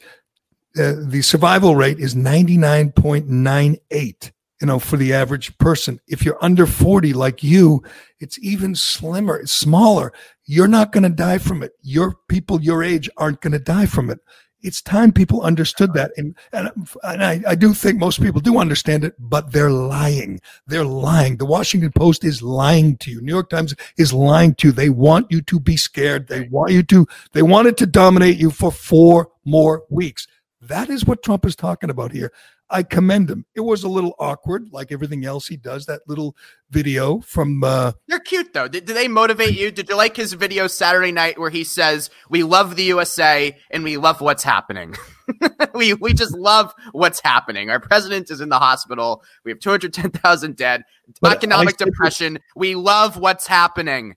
uh, 0.80 0.94
the 1.06 1.22
survival 1.22 1.76
rate 1.76 2.00
is 2.00 2.15
ninety 2.15 2.56
nine 2.58 2.91
point 2.91 3.28
nine 3.28 3.76
eight. 3.91 4.32
You 4.62 4.67
know, 4.67 4.78
for 4.78 4.95
the 4.95 5.12
average 5.12 5.58
person, 5.58 6.00
if 6.08 6.24
you're 6.24 6.38
under 6.43 6.67
40 6.67 7.13
like 7.13 7.41
you, 7.41 7.84
it's 8.19 8.38
even 8.39 8.76
slimmer, 8.76 9.38
it's 9.38 9.52
smaller. 9.52 10.13
You're 10.45 10.67
not 10.67 10.91
going 10.91 11.04
to 11.04 11.10
die 11.10 11.39
from 11.39 11.63
it. 11.63 11.71
Your 11.82 12.15
people 12.30 12.62
your 12.62 12.84
age 12.84 13.10
aren't 13.17 13.41
going 13.41 13.54
to 13.54 13.60
die 13.60 13.88
from 13.88 14.12
it. 14.12 14.19
It's 14.62 14.82
time 14.82 15.12
people 15.12 15.41
understood 15.41 15.93
that. 15.93 16.12
And, 16.17 16.36
and, 16.54 16.69
and 17.04 17.24
I, 17.24 17.41
I 17.47 17.56
do 17.56 17.74
think 17.74 17.97
most 17.97 18.21
people 18.21 18.41
do 18.41 18.60
understand 18.60 19.04
it, 19.04 19.15
but 19.17 19.52
they're 19.52 19.71
lying. 19.71 20.39
They're 20.67 20.86
lying. 20.86 21.38
The 21.38 21.45
Washington 21.45 21.91
Post 21.91 22.24
is 22.24 22.43
lying 22.43 22.97
to 22.97 23.10
you. 23.10 23.21
New 23.21 23.32
York 23.32 23.50
Times 23.50 23.74
is 23.97 24.13
lying 24.13 24.54
to 24.56 24.67
you. 24.67 24.71
They 24.71 24.89
want 24.89 25.32
you 25.32 25.41
to 25.41 25.60
be 25.60 25.78
scared. 25.78 26.28
They 26.28 26.41
want 26.50 26.71
you 26.71 26.84
to, 26.84 27.08
they 27.34 27.41
wanted 27.41 27.78
to 27.78 27.88
dominate 27.88 28.38
you 28.38 28.52
for 28.52 28.71
four 28.71 29.32
more 29.43 29.84
weeks. 29.89 30.28
That 30.62 30.89
is 30.91 31.06
what 31.06 31.24
Trump 31.24 31.45
is 31.45 31.56
talking 31.56 31.89
about 31.89 32.12
here. 32.12 32.32
I 32.71 32.84
commend 32.84 33.29
him. 33.29 33.45
It 33.53 33.62
was 33.62 33.84
a 33.84 33.89
little 33.89 34.15
awkward, 34.17 34.69
like 34.71 34.91
everything 34.91 35.25
else 35.25 35.47
he 35.47 35.57
does. 35.57 35.86
That 35.86 36.01
little 36.07 36.36
video 36.69 37.19
from 37.19 37.63
uh, 37.63 37.91
You're 38.07 38.19
cute 38.19 38.53
though. 38.53 38.67
Did, 38.67 38.86
did 38.86 38.95
they 38.95 39.07
motivate 39.07 39.57
you? 39.57 39.71
Did 39.71 39.89
you 39.89 39.97
like 39.97 40.15
his 40.15 40.34
video 40.34 40.67
Saturday 40.67 41.12
night 41.12 41.38
where 41.38 41.49
he 41.49 41.63
says, 41.63 42.10
"We 42.29 42.43
love 42.43 42.77
the 42.77 42.84
USA 42.84 43.55
and 43.69 43.84
we 43.84 43.97
love 43.97 44.21
what's 44.21 44.43
happening. 44.43 44.95
we 45.75 45.93
we 45.95 46.13
just 46.13 46.34
love 46.34 46.73
what's 46.93 47.19
happening. 47.19 47.69
Our 47.69 47.79
president 47.79 48.31
is 48.31 48.41
in 48.41 48.49
the 48.49 48.60
hospital. 48.60 49.23
We 49.43 49.51
have 49.51 49.60
210,000 49.60 50.55
dead. 50.55 50.84
But 51.19 51.34
Economic 51.34 51.75
I 51.81 51.86
depression. 51.86 52.39
We 52.55 52.75
love 52.75 53.17
what's 53.17 53.47
happening." 53.47 54.15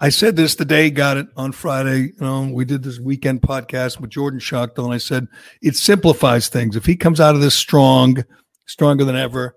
I 0.00 0.08
said 0.08 0.36
this 0.36 0.56
the 0.56 0.64
day 0.64 0.84
he 0.84 0.90
got 0.90 1.16
it 1.16 1.28
on 1.36 1.52
Friday. 1.52 1.98
You 2.00 2.20
know, 2.20 2.50
we 2.52 2.64
did 2.64 2.82
this 2.82 2.98
weekend 2.98 3.42
podcast 3.42 4.00
with 4.00 4.10
Jordan 4.10 4.40
Shockdale, 4.40 4.84
and 4.84 4.94
I 4.94 4.98
said 4.98 5.28
it 5.62 5.76
simplifies 5.76 6.48
things. 6.48 6.76
If 6.76 6.86
he 6.86 6.96
comes 6.96 7.20
out 7.20 7.34
of 7.34 7.40
this 7.40 7.54
strong, 7.54 8.24
stronger 8.66 9.04
than 9.04 9.16
ever, 9.16 9.56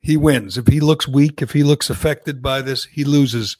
he 0.00 0.16
wins. 0.16 0.56
If 0.56 0.68
he 0.68 0.80
looks 0.80 1.08
weak, 1.08 1.42
if 1.42 1.52
he 1.52 1.64
looks 1.64 1.90
affected 1.90 2.40
by 2.40 2.62
this, 2.62 2.84
he 2.84 3.04
loses. 3.04 3.56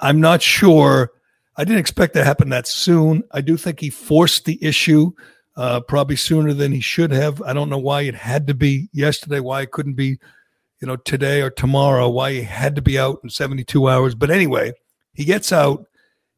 I'm 0.00 0.20
not 0.20 0.42
sure. 0.42 1.12
I 1.56 1.64
didn't 1.64 1.80
expect 1.80 2.14
that 2.14 2.20
to 2.20 2.24
happen 2.24 2.48
that 2.48 2.66
soon. 2.66 3.22
I 3.30 3.40
do 3.40 3.56
think 3.56 3.80
he 3.80 3.90
forced 3.90 4.46
the 4.46 4.58
issue 4.62 5.12
uh, 5.56 5.80
probably 5.80 6.16
sooner 6.16 6.52
than 6.52 6.72
he 6.72 6.80
should 6.80 7.12
have. 7.12 7.40
I 7.42 7.52
don't 7.52 7.70
know 7.70 7.78
why 7.78 8.02
it 8.02 8.16
had 8.16 8.48
to 8.48 8.54
be 8.54 8.88
yesterday, 8.92 9.38
why 9.38 9.62
it 9.62 9.70
couldn't 9.70 9.94
be, 9.94 10.18
you 10.80 10.88
know, 10.88 10.96
today 10.96 11.42
or 11.42 11.50
tomorrow, 11.50 12.08
why 12.08 12.32
he 12.32 12.42
had 12.42 12.74
to 12.74 12.82
be 12.82 12.98
out 12.98 13.20
in 13.22 13.30
72 13.30 13.88
hours. 13.88 14.16
But 14.16 14.30
anyway, 14.30 14.72
he 15.14 15.24
gets 15.24 15.52
out. 15.52 15.86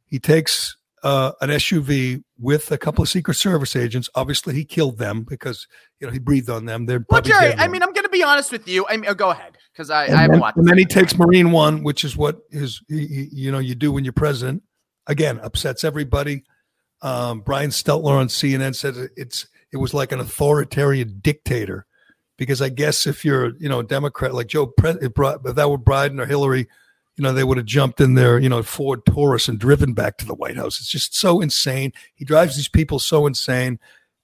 He 0.07 0.19
takes 0.19 0.77
uh, 1.03 1.33
an 1.41 1.51
SUV 1.51 2.23
with 2.39 2.71
a 2.71 2.79
couple 2.79 3.03
of 3.03 3.09
Secret 3.09 3.35
Service 3.35 3.75
agents. 3.77 4.09
Obviously, 4.15 4.55
he 4.55 4.65
killed 4.65 4.99
them 4.99 5.25
because 5.29 5.67
you 6.01 6.07
know 6.07 6.13
he 6.13 6.19
breathed 6.19 6.51
on 6.51 6.65
them. 6.67 6.87
They're 6.87 7.05
Well, 7.11 7.23
Jerry, 7.23 7.55
I 7.55 7.69
mean, 7.69 7.83
I'm 7.83 7.93
going 7.93 8.05
to 8.05 8.11
be 8.11 8.23
honest 8.23 8.53
with 8.53 8.69
you. 8.69 8.87
I 8.89 8.97
mean, 8.97 9.11
oh, 9.11 9.15
go 9.15 9.31
ahead 9.31 9.57
because 9.73 9.91
I, 9.91 10.03
I 10.03 10.05
and, 10.07 10.15
haven't 10.15 10.31
then, 10.33 10.41
watched. 10.41 10.57
and 10.59 10.69
then 10.69 10.79
he 10.79 10.85
takes 10.85 11.17
Marine 11.19 11.51
One, 11.53 11.83
which 11.83 12.05
is 12.05 12.17
what 12.17 12.39
his 12.51 12.81
he, 12.89 13.07
he- 13.07 13.29
you 13.33 13.53
know 13.53 13.59
you 13.59 13.75
do 13.75 13.93
when 13.93 14.05
you're 14.05 14.13
president. 14.13 14.63
Again, 15.07 15.39
upsets 15.43 15.85
everybody. 15.85 16.45
Um, 17.03 17.41
Brian 17.41 17.71
Stelter 17.71 18.11
on 18.11 18.29
CNN 18.29 18.75
said 18.75 18.97
it- 18.97 19.11
it's 19.17 19.47
it 19.73 19.77
was 19.79 19.93
like 19.95 20.13
an 20.13 20.21
authoritarian 20.21 21.19
dictator 21.21 21.87
because 22.39 22.63
I 22.63 22.69
guess 22.69 23.07
if 23.07 23.25
you're 23.25 23.53
you 23.59 23.69
know 23.69 23.81
a 23.81 23.85
Democrat 23.85 24.35
like 24.35 24.47
Joe, 24.49 24.67
Pre- 24.67 24.91
if 25.03 25.15
that 25.15 25.69
were 25.71 25.79
Biden 25.79 26.21
or 26.21 26.27
Hillary, 26.27 26.69
you 27.17 27.23
know 27.23 27.33
they 27.33 27.45
would 27.45 27.57
have 27.57 27.67
jumped 27.67 28.01
in 28.01 28.15
their 28.15 28.39
you 28.39 28.49
know 28.49 28.63
Ford 28.63 29.05
Taurus 29.07 29.49
and 29.49 29.59
driven 29.59 29.93
back 29.93 30.19
to 30.19 30.27
the 30.27 30.35
White 30.35 30.57
House. 30.57 30.81
It's 30.81 30.91
just 30.91 31.15
so 31.17 31.41
insane. 31.41 31.93
He 32.15 32.25
drives 32.25 32.57
these 32.57 32.69
people 32.69 32.99
so 32.99 33.27
insane. 33.27 33.79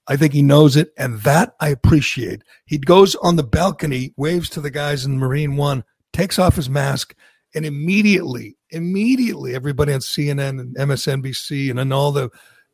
I 0.07 0.17
think 0.17 0.33
he 0.33 0.41
knows 0.41 0.75
it, 0.75 0.93
and 0.97 1.19
that 1.21 1.55
I 1.59 1.69
appreciate. 1.69 2.43
He 2.65 2.77
goes 2.77 3.15
on 3.15 3.35
the 3.35 3.43
balcony, 3.43 4.13
waves 4.17 4.49
to 4.49 4.61
the 4.61 4.71
guys 4.71 5.05
in 5.05 5.17
Marine 5.17 5.55
One, 5.55 5.83
takes 6.11 6.37
off 6.37 6.55
his 6.55 6.69
mask, 6.69 7.15
and 7.55 7.65
immediately, 7.65 8.57
immediately, 8.69 9.55
everybody 9.55 9.93
on 9.93 10.01
CNN 10.01 10.59
and 10.59 10.75
MSNBC 10.75 11.69
and 11.69 11.79
on 11.79 11.91
all 11.91 12.11
the 12.11 12.29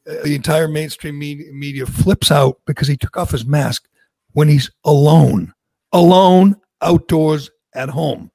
uh, 0.09 0.23
the 0.23 0.35
entire 0.35 0.67
mainstream 0.67 1.19
media, 1.19 1.51
media 1.53 1.85
flips 1.85 2.31
out 2.31 2.59
because 2.65 2.87
he 2.87 2.97
took 2.97 3.15
off 3.15 3.31
his 3.31 3.45
mask 3.45 3.87
when 4.31 4.47
he's 4.47 4.71
alone, 4.83 5.53
alone 5.91 6.55
outdoors 6.81 7.51
at 7.73 7.89
home. 7.89 8.31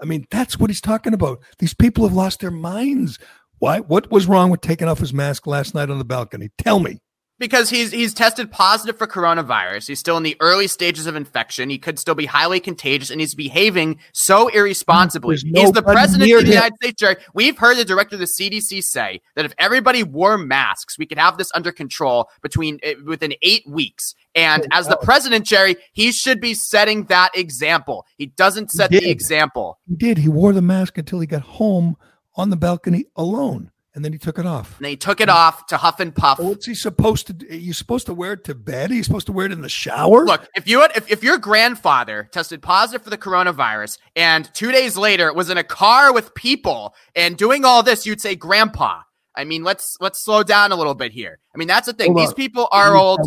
I 0.00 0.04
mean, 0.04 0.26
that's 0.30 0.58
what 0.58 0.70
he's 0.70 0.80
talking 0.80 1.14
about. 1.14 1.38
These 1.58 1.74
people 1.74 2.06
have 2.06 2.16
lost 2.16 2.40
their 2.40 2.50
minds. 2.50 3.18
Why? 3.58 3.80
What 3.80 4.10
was 4.10 4.26
wrong 4.26 4.50
with 4.50 4.60
taking 4.60 4.88
off 4.88 4.98
his 4.98 5.14
mask 5.14 5.46
last 5.46 5.74
night 5.74 5.90
on 5.90 5.98
the 5.98 6.04
balcony? 6.04 6.50
Tell 6.58 6.78
me. 6.78 6.98
Because 7.38 7.68
he's 7.68 7.92
he's 7.92 8.14
tested 8.14 8.50
positive 8.50 8.96
for 8.96 9.06
coronavirus. 9.06 9.88
He's 9.88 9.98
still 9.98 10.16
in 10.16 10.22
the 10.22 10.38
early 10.40 10.66
stages 10.66 11.06
of 11.06 11.16
infection. 11.16 11.68
He 11.68 11.76
could 11.76 11.98
still 11.98 12.14
be 12.14 12.24
highly 12.24 12.60
contagious, 12.60 13.10
and 13.10 13.20
he's 13.20 13.34
behaving 13.34 13.98
so 14.14 14.48
irresponsibly. 14.48 15.36
He's 15.36 15.72
the 15.72 15.82
president 15.82 16.32
of 16.32 16.40
the 16.40 16.46
him. 16.46 16.52
United 16.54 16.76
States, 16.76 16.98
Gerry. 16.98 17.16
We've 17.34 17.58
heard 17.58 17.76
the 17.76 17.84
director 17.84 18.16
of 18.16 18.20
the 18.20 18.26
CDC 18.26 18.82
say 18.82 19.20
that 19.34 19.44
if 19.44 19.52
everybody 19.58 20.02
wore 20.02 20.38
masks, 20.38 20.98
we 20.98 21.04
could 21.04 21.18
have 21.18 21.36
this 21.36 21.52
under 21.54 21.72
control 21.72 22.30
between 22.40 22.78
eh, 22.82 22.94
within 23.04 23.34
eight 23.42 23.68
weeks. 23.68 24.14
And 24.36 24.66
as 24.70 24.86
the 24.86 24.98
president, 24.98 25.46
Gerry, 25.46 25.76
he 25.94 26.12
should 26.12 26.40
be 26.40 26.52
setting 26.52 27.04
that 27.04 27.36
example. 27.36 28.06
He 28.18 28.26
doesn't 28.26 28.70
set 28.70 28.90
did. 28.90 29.02
the 29.02 29.10
example. 29.10 29.78
He 29.88 29.96
did. 29.96 30.18
He 30.18 30.28
wore 30.28 30.52
the 30.52 30.62
mask 30.62 30.98
until 30.98 31.20
he 31.20 31.26
got 31.26 31.40
home 31.40 31.96
on 32.34 32.50
the 32.50 32.56
balcony 32.56 33.06
alone, 33.16 33.70
and 33.94 34.04
then 34.04 34.12
he 34.12 34.18
took 34.18 34.38
it 34.38 34.44
off. 34.44 34.76
And 34.76 34.84
then 34.84 34.90
he 34.90 34.96
took 34.98 35.22
it 35.22 35.30
off 35.30 35.66
to 35.68 35.78
huff 35.78 36.00
and 36.00 36.14
puff. 36.14 36.38
What's 36.38 36.66
he 36.66 36.74
supposed 36.74 37.26
to 37.28 37.32
do? 37.32 37.46
Are 37.48 37.54
you 37.54 37.72
supposed 37.72 38.04
to 38.06 38.14
wear 38.14 38.34
it 38.34 38.44
to 38.44 38.54
bed? 38.54 38.90
Are 38.90 38.94
you 38.94 39.02
supposed 39.02 39.26
to 39.28 39.32
wear 39.32 39.46
it 39.46 39.52
in 39.52 39.62
the 39.62 39.70
shower? 39.70 40.26
Look, 40.26 40.46
if 40.54 40.68
you 40.68 40.82
had, 40.82 40.94
if, 40.94 41.10
if 41.10 41.24
your 41.24 41.38
grandfather 41.38 42.28
tested 42.30 42.60
positive 42.60 43.02
for 43.02 43.08
the 43.08 43.16
coronavirus 43.16 43.96
and 44.16 44.52
two 44.52 44.70
days 44.70 44.98
later 44.98 45.32
was 45.32 45.48
in 45.48 45.56
a 45.56 45.64
car 45.64 46.12
with 46.12 46.34
people 46.34 46.94
and 47.14 47.38
doing 47.38 47.64
all 47.64 47.82
this, 47.82 48.04
you'd 48.04 48.20
say, 48.20 48.36
"Grandpa." 48.36 49.00
I 49.34 49.44
mean, 49.44 49.64
let's 49.64 49.96
let's 49.98 50.22
slow 50.22 50.42
down 50.42 50.72
a 50.72 50.76
little 50.76 50.94
bit 50.94 51.12
here. 51.12 51.38
I 51.54 51.58
mean, 51.58 51.68
that's 51.68 51.86
the 51.86 51.94
thing. 51.94 52.12
Hold 52.12 52.18
These 52.18 52.30
on. 52.30 52.34
people 52.34 52.68
are 52.70 52.96
old. 52.96 53.20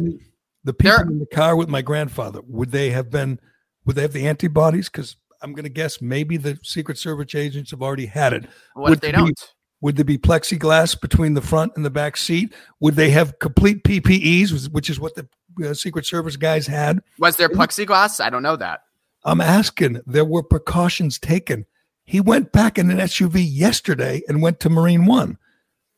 The 0.64 0.74
people 0.74 0.98
They're- 0.98 1.08
in 1.08 1.20
the 1.20 1.26
car 1.26 1.56
with 1.56 1.70
my 1.70 1.82
grandfather 1.82 2.42
would 2.48 2.72
they 2.72 2.90
have 2.92 3.10
been? 3.10 3.40
Would 3.86 3.96
they 3.96 4.02
have 4.04 4.14
the 4.14 4.28
antibodies? 4.28 4.90
Because 4.90 5.16
I'm 5.42 5.54
going 5.54 5.64
to 5.64 5.70
guess 5.70 6.02
maybe 6.02 6.38
the 6.38 6.60
Secret 6.64 6.98
Service 6.98 7.34
agents 7.34 7.72
have 7.72 7.82
already 7.82 8.08
had 8.08 8.34
it. 8.34 8.46
What 8.74 8.88
if 8.88 8.90
would 8.90 9.02
they 9.02 9.12
be- 9.12 9.18
don't? 9.18 9.54
Would 9.82 9.96
there 9.96 10.04
be 10.04 10.18
plexiglass 10.18 11.00
between 11.00 11.36
the 11.36 11.42
front 11.42 11.72
and 11.78 11.86
the 11.86 11.90
back 11.90 12.18
seat? 12.18 12.54
Would 12.82 12.96
they 12.96 13.12
have 13.12 13.40
complete 13.40 13.86
PPEs, 13.86 14.70
which 14.70 14.90
is 14.90 15.00
what 15.00 15.16
the 15.16 15.26
uh, 15.66 15.74
Secret 15.74 16.06
Service 16.06 16.36
guys 16.36 16.68
had? 16.68 17.00
Was 17.18 17.38
there 17.38 17.48
plexiglass? 17.48 18.20
I 18.20 18.30
don't 18.30 18.44
know 18.44 18.58
that. 18.58 18.82
I'm 19.24 19.40
asking. 19.40 20.02
There 20.06 20.26
were 20.26 20.44
precautions 20.44 21.18
taken. 21.18 21.66
He 22.04 22.20
went 22.20 22.52
back 22.52 22.78
in 22.78 22.92
an 22.92 22.98
SUV 22.98 23.46
yesterday 23.50 24.22
and 24.28 24.42
went 24.42 24.60
to 24.62 24.70
Marine 24.70 25.06
One. 25.06 25.38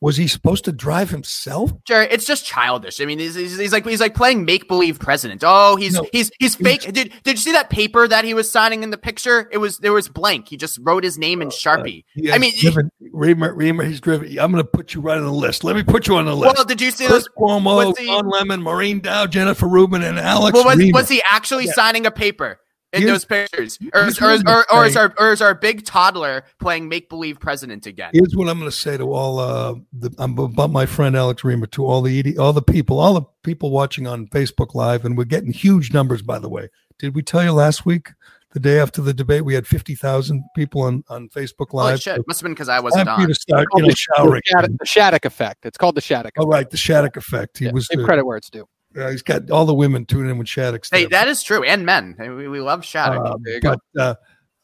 Was 0.02 0.16
he 0.16 0.26
supposed 0.26 0.64
to 0.64 0.72
drive 0.72 1.10
himself? 1.10 1.72
Gerry, 1.84 2.08
it's 2.10 2.24
just 2.24 2.44
childish. 2.44 3.00
I 3.00 3.04
mean, 3.04 3.20
he's, 3.20 3.36
he's, 3.36 3.56
he's 3.56 3.72
like 3.72 3.86
he's 3.86 4.00
like 4.00 4.16
playing 4.16 4.44
make 4.44 4.66
believe 4.66 4.98
president. 4.98 5.44
Oh, 5.46 5.76
he's 5.76 5.94
No. 5.94 6.04
he's 6.12 6.28
he's 6.40 6.56
fake. 6.56 6.80
Did 6.82 7.12
did 7.22 7.30
you 7.30 7.36
see 7.36 7.52
that 7.52 7.70
paper 7.70 8.08
that 8.08 8.24
he 8.24 8.34
was 8.34 8.50
signing 8.50 8.82
in 8.82 8.90
the 8.90 8.98
picture? 8.98 9.48
It 9.52 9.58
was 9.58 9.78
there 9.78 9.92
was 9.92 10.08
blank. 10.08 10.48
He 10.48 10.56
just 10.56 10.80
wrote 10.82 11.04
his 11.04 11.18
name 11.18 11.40
in 11.40 11.48
uh, 11.48 11.50
Sharpie. 11.52 12.00
Uh, 12.00 12.02
he 12.14 12.32
I 12.32 12.38
mean, 12.38 12.52
driven, 12.58 12.90
Reimer, 13.14 13.54
Reimer, 13.54 13.86
he's 13.86 14.00
driven. 14.00 14.26
I'm 14.40 14.50
going 14.50 14.64
to 14.64 14.68
put 14.68 14.92
you 14.92 15.00
right 15.00 15.18
on 15.18 15.24
the 15.24 15.32
list. 15.32 15.62
Let 15.62 15.76
me 15.76 15.84
put 15.84 16.08
you 16.08 16.16
on 16.16 16.24
the 16.24 16.34
list. 16.34 16.56
well, 16.56 16.64
did 16.64 16.80
you 16.80 16.90
see 16.90 17.06
Chris 17.06 17.22
those? 17.22 17.28
Cuomo, 17.38 17.86
was 17.86 17.96
he- 17.96 18.10
Lemon, 18.10 18.60
Maureen 18.60 18.98
Dowd, 18.98 19.30
Jennifer 19.30 19.68
Rubin, 19.68 20.02
and 20.02 20.18
Alex. 20.18 20.52
Well, 20.52 20.64
was, 20.64 20.84
was 20.92 21.08
he 21.08 21.22
actually 21.30 21.68
signing 21.68 22.06
a 22.06 22.10
paper 22.10 22.58
in 22.92 23.02
Here's- 23.02 23.14
those 23.14 23.24
pictures, 23.24 23.78
or, 23.94 24.02
here's 24.02 24.20
or, 24.20 24.26
what 24.26 24.46
I'm 24.46 24.54
or, 24.54 24.72
or 24.72 24.86
is 24.86 24.96
our 24.96 25.14
or 25.18 25.32
is 25.32 25.40
our 25.40 25.54
big 25.54 25.84
toddler 25.84 26.44
playing 26.60 26.88
make 26.88 27.08
believe 27.08 27.40
president 27.40 27.86
again? 27.86 28.10
Here's 28.12 28.34
what 28.36 28.48
I'm 28.48 28.58
going 28.58 28.70
to 28.70 28.76
say 28.76 28.96
to 28.96 29.12
all 29.12 29.38
uh, 29.38 29.74
the 29.92 30.14
I'm 30.18 30.38
about 30.38 30.70
my 30.70 30.86
friend 30.86 31.16
Alex 31.16 31.42
Reimer, 31.42 31.70
to 31.72 31.86
all 31.86 32.02
the 32.02 32.36
all 32.38 32.52
the 32.52 32.62
people, 32.62 32.98
all 33.00 33.14
the 33.14 33.22
people 33.42 33.70
watching 33.70 34.06
on 34.06 34.26
Facebook 34.28 34.74
Live, 34.74 35.04
and 35.04 35.16
we're 35.16 35.24
getting 35.24 35.52
huge 35.52 35.92
numbers. 35.94 36.22
By 36.22 36.38
the 36.38 36.48
way, 36.48 36.68
did 36.98 37.14
we 37.14 37.22
tell 37.22 37.42
you 37.42 37.52
last 37.52 37.86
week, 37.86 38.10
the 38.52 38.60
day 38.60 38.78
after 38.78 39.00
the 39.00 39.14
debate, 39.14 39.44
we 39.46 39.54
had 39.54 39.66
fifty 39.66 39.94
thousand 39.94 40.44
people 40.54 40.82
on 40.82 41.02
on 41.08 41.30
Facebook 41.30 41.70
Holy 41.70 41.84
Live? 41.92 42.00
shit! 42.00 42.20
Must 42.28 42.40
have 42.40 42.44
been 42.44 42.52
because 42.52 42.68
I 42.68 42.80
wasn't 42.80 43.08
for 43.08 43.16
you 43.16 43.22
on. 43.22 43.28
to 43.28 43.34
start, 43.34 43.68
Called 43.70 43.80
you 43.80 43.86
know, 43.86 43.90
the, 43.90 43.96
showering. 43.96 44.42
the, 44.44 44.50
Shattuck, 44.50 44.70
the 44.80 44.86
Shattuck 44.86 45.24
effect. 45.24 45.64
It's 45.66 45.78
called 45.78 45.94
the 45.94 46.02
Shattuck. 46.02 46.32
All 46.36 46.44
effect. 46.44 46.52
right, 46.52 46.70
the 46.70 46.76
Shattuck 46.76 47.16
effect. 47.16 47.58
He 47.58 47.64
Yeah, 47.64 47.72
was. 47.72 47.88
give 47.88 48.00
uh, 48.00 48.04
credit 48.04 48.26
where 48.26 48.36
it's 48.36 48.50
due. 48.50 48.68
Uh, 48.96 49.10
he's 49.10 49.22
got 49.22 49.50
all 49.50 49.64
the 49.64 49.74
women 49.74 50.04
tuning 50.04 50.30
in 50.30 50.38
with 50.38 50.48
Shattuck. 50.48 50.84
Hey, 50.90 51.06
that 51.06 51.28
is 51.28 51.42
true, 51.42 51.62
and 51.62 51.86
men. 51.86 52.16
We, 52.18 52.48
we 52.48 52.60
love 52.60 52.84
Shattuck. 52.84 53.24
Uh, 53.24 53.36
you 53.44 53.60
go. 53.60 53.76
but 53.94 54.02
uh, 54.02 54.14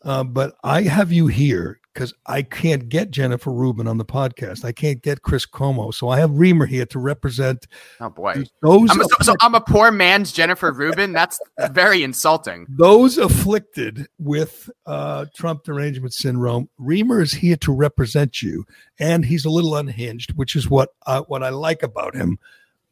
uh, 0.04 0.24
but 0.24 0.54
I 0.62 0.82
have 0.82 1.10
you 1.12 1.26
here 1.26 1.80
because 1.98 2.14
I 2.26 2.42
can't 2.42 2.88
get 2.88 3.10
Jennifer 3.10 3.50
Rubin 3.50 3.88
on 3.88 3.98
the 3.98 4.04
podcast. 4.04 4.64
I 4.64 4.70
can't 4.70 5.02
get 5.02 5.22
Chris 5.22 5.44
Cuomo, 5.44 5.92
so 5.92 6.08
I 6.08 6.20
have 6.20 6.30
Reimer 6.30 6.68
here 6.68 6.86
to 6.86 6.98
represent 7.00 7.66
oh 8.00 8.08
boy. 8.08 8.44
those 8.62 8.88
I'm 8.90 9.00
a, 9.00 9.04
so, 9.04 9.16
so 9.22 9.34
I'm 9.40 9.56
a 9.56 9.60
poor 9.60 9.90
man's 9.90 10.30
Jennifer 10.30 10.70
Rubin. 10.70 11.12
That's 11.12 11.40
very 11.72 12.04
insulting. 12.04 12.66
those 12.68 13.18
afflicted 13.18 14.06
with 14.20 14.70
uh, 14.86 15.26
Trump 15.34 15.64
derangement 15.64 16.14
syndrome. 16.14 16.68
Reimer 16.80 17.20
is 17.20 17.32
here 17.32 17.56
to 17.56 17.72
represent 17.72 18.42
you, 18.42 18.64
and 19.00 19.24
he's 19.24 19.44
a 19.44 19.50
little 19.50 19.74
unhinged, 19.74 20.34
which 20.34 20.54
is 20.54 20.70
what 20.70 20.90
uh, 21.06 21.22
what 21.22 21.42
I 21.42 21.48
like 21.48 21.82
about 21.82 22.14
him. 22.14 22.38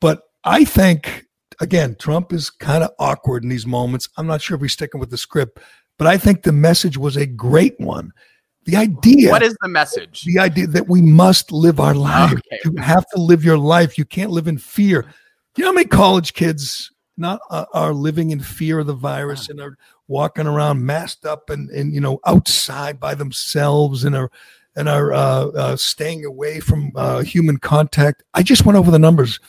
But 0.01 0.23
I 0.43 0.65
think 0.65 1.26
again, 1.61 1.97
Trump 1.99 2.33
is 2.33 2.51
kind 2.51 2.85
of 2.85 2.91
awkward 2.99 3.43
in 3.43 3.49
these 3.49 3.67
moments. 3.67 4.09
I'm 4.17 4.27
not 4.27 4.43
sure 4.43 4.57
if 4.57 4.63
he's 4.63 4.73
sticking 4.73 5.01
with 5.01 5.11
the 5.11 5.19
script, 5.19 5.61
but 5.99 6.07
I 6.07 6.19
think 6.19 6.43
the 6.43 6.53
message 6.53 6.97
was 6.97 7.17
a 7.17 7.27
great 7.27 7.79
one. 7.81 8.13
The 8.65 8.77
idea 8.77 9.31
What 9.31 9.43
is 9.43 9.57
the 9.63 9.69
message? 9.69 10.23
the 10.23 10.41
idea 10.41 10.67
that 10.67 10.89
we 10.89 11.01
must 11.01 11.53
live 11.53 11.79
our 11.79 11.95
life. 11.95 12.33
Okay. 12.33 12.59
You 12.65 12.75
have 12.83 13.07
to 13.15 13.21
live 13.21 13.45
your 13.45 13.59
life. 13.59 13.97
You 13.97 14.05
can't 14.05 14.33
live 14.33 14.49
in 14.49 14.59
fear. 14.59 15.07
You 15.57 15.63
know 15.63 15.71
how 15.71 15.75
many 15.75 15.87
college 15.87 16.35
kids 16.35 16.91
not 17.17 17.41
uh, 17.49 17.65
are 17.73 17.95
living 17.95 18.31
in 18.31 18.41
fear 18.41 18.81
of 18.81 18.87
the 18.87 18.95
virus 18.95 19.49
and 19.49 19.61
are 19.61 19.79
walking 20.09 20.47
around 20.47 20.85
masked 20.85 21.25
up 21.25 21.49
and, 21.51 21.71
and 21.71 21.95
you 21.95 22.01
know 22.01 22.19
outside 22.27 23.01
by 23.01 23.15
themselves 23.15 24.05
and 24.05 24.15
are 24.17 24.31
and 24.77 24.89
are 24.89 25.13
uh, 25.13 25.47
uh, 25.47 25.77
staying 25.77 26.25
away 26.25 26.61
from 26.61 26.93
uh, 26.97 27.23
human 27.23 27.57
contact. 27.57 28.23
I 28.35 28.43
just 28.43 28.67
went 28.67 28.77
over 28.77 28.91
the 28.91 28.99
numbers. 28.99 29.41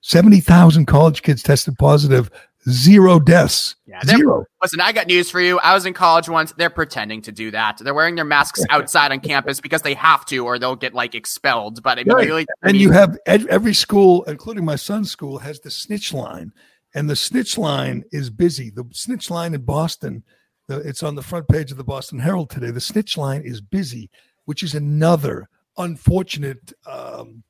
Seventy 0.00 0.40
thousand 0.40 0.86
college 0.86 1.22
kids 1.22 1.42
tested 1.42 1.76
positive. 1.78 2.30
Zero 2.68 3.20
deaths. 3.20 3.76
Yeah, 3.86 4.00
Zero. 4.04 4.44
Listen, 4.60 4.80
I 4.80 4.90
got 4.90 5.06
news 5.06 5.30
for 5.30 5.40
you. 5.40 5.60
I 5.60 5.72
was 5.72 5.86
in 5.86 5.92
college 5.94 6.28
once. 6.28 6.52
They're 6.52 6.68
pretending 6.68 7.22
to 7.22 7.30
do 7.32 7.52
that. 7.52 7.78
They're 7.78 7.94
wearing 7.94 8.16
their 8.16 8.24
masks 8.24 8.60
outside 8.70 9.12
on 9.12 9.20
campus 9.20 9.60
because 9.60 9.82
they 9.82 9.94
have 9.94 10.24
to, 10.26 10.44
or 10.44 10.58
they'll 10.58 10.74
get 10.74 10.92
like 10.92 11.14
expelled. 11.14 11.80
But 11.82 11.98
I 12.00 12.02
mean, 12.02 12.12
Right. 12.16 12.26
really, 12.26 12.46
I 12.64 12.70
and 12.70 12.76
you 12.76 12.90
have 12.90 13.16
ed- 13.26 13.46
every 13.46 13.72
school, 13.74 14.24
including 14.24 14.64
my 14.64 14.74
son's 14.74 15.12
school, 15.12 15.38
has 15.38 15.60
the 15.60 15.70
snitch 15.70 16.12
line, 16.12 16.52
and 16.92 17.08
the 17.08 17.14
snitch 17.14 17.56
line 17.56 18.02
is 18.10 18.30
busy. 18.30 18.70
The 18.70 18.84
snitch 18.92 19.30
line 19.30 19.54
in 19.54 19.62
Boston, 19.62 20.24
the, 20.66 20.78
it's 20.80 21.04
on 21.04 21.14
the 21.14 21.22
front 21.22 21.46
page 21.46 21.70
of 21.70 21.76
the 21.76 21.84
Boston 21.84 22.18
Herald 22.18 22.50
today. 22.50 22.72
The 22.72 22.80
snitch 22.80 23.16
line 23.16 23.42
is 23.42 23.60
busy, 23.60 24.10
which 24.44 24.64
is 24.64 24.74
another 24.74 25.48
unfortunate 25.78 26.72
um, 26.84 27.44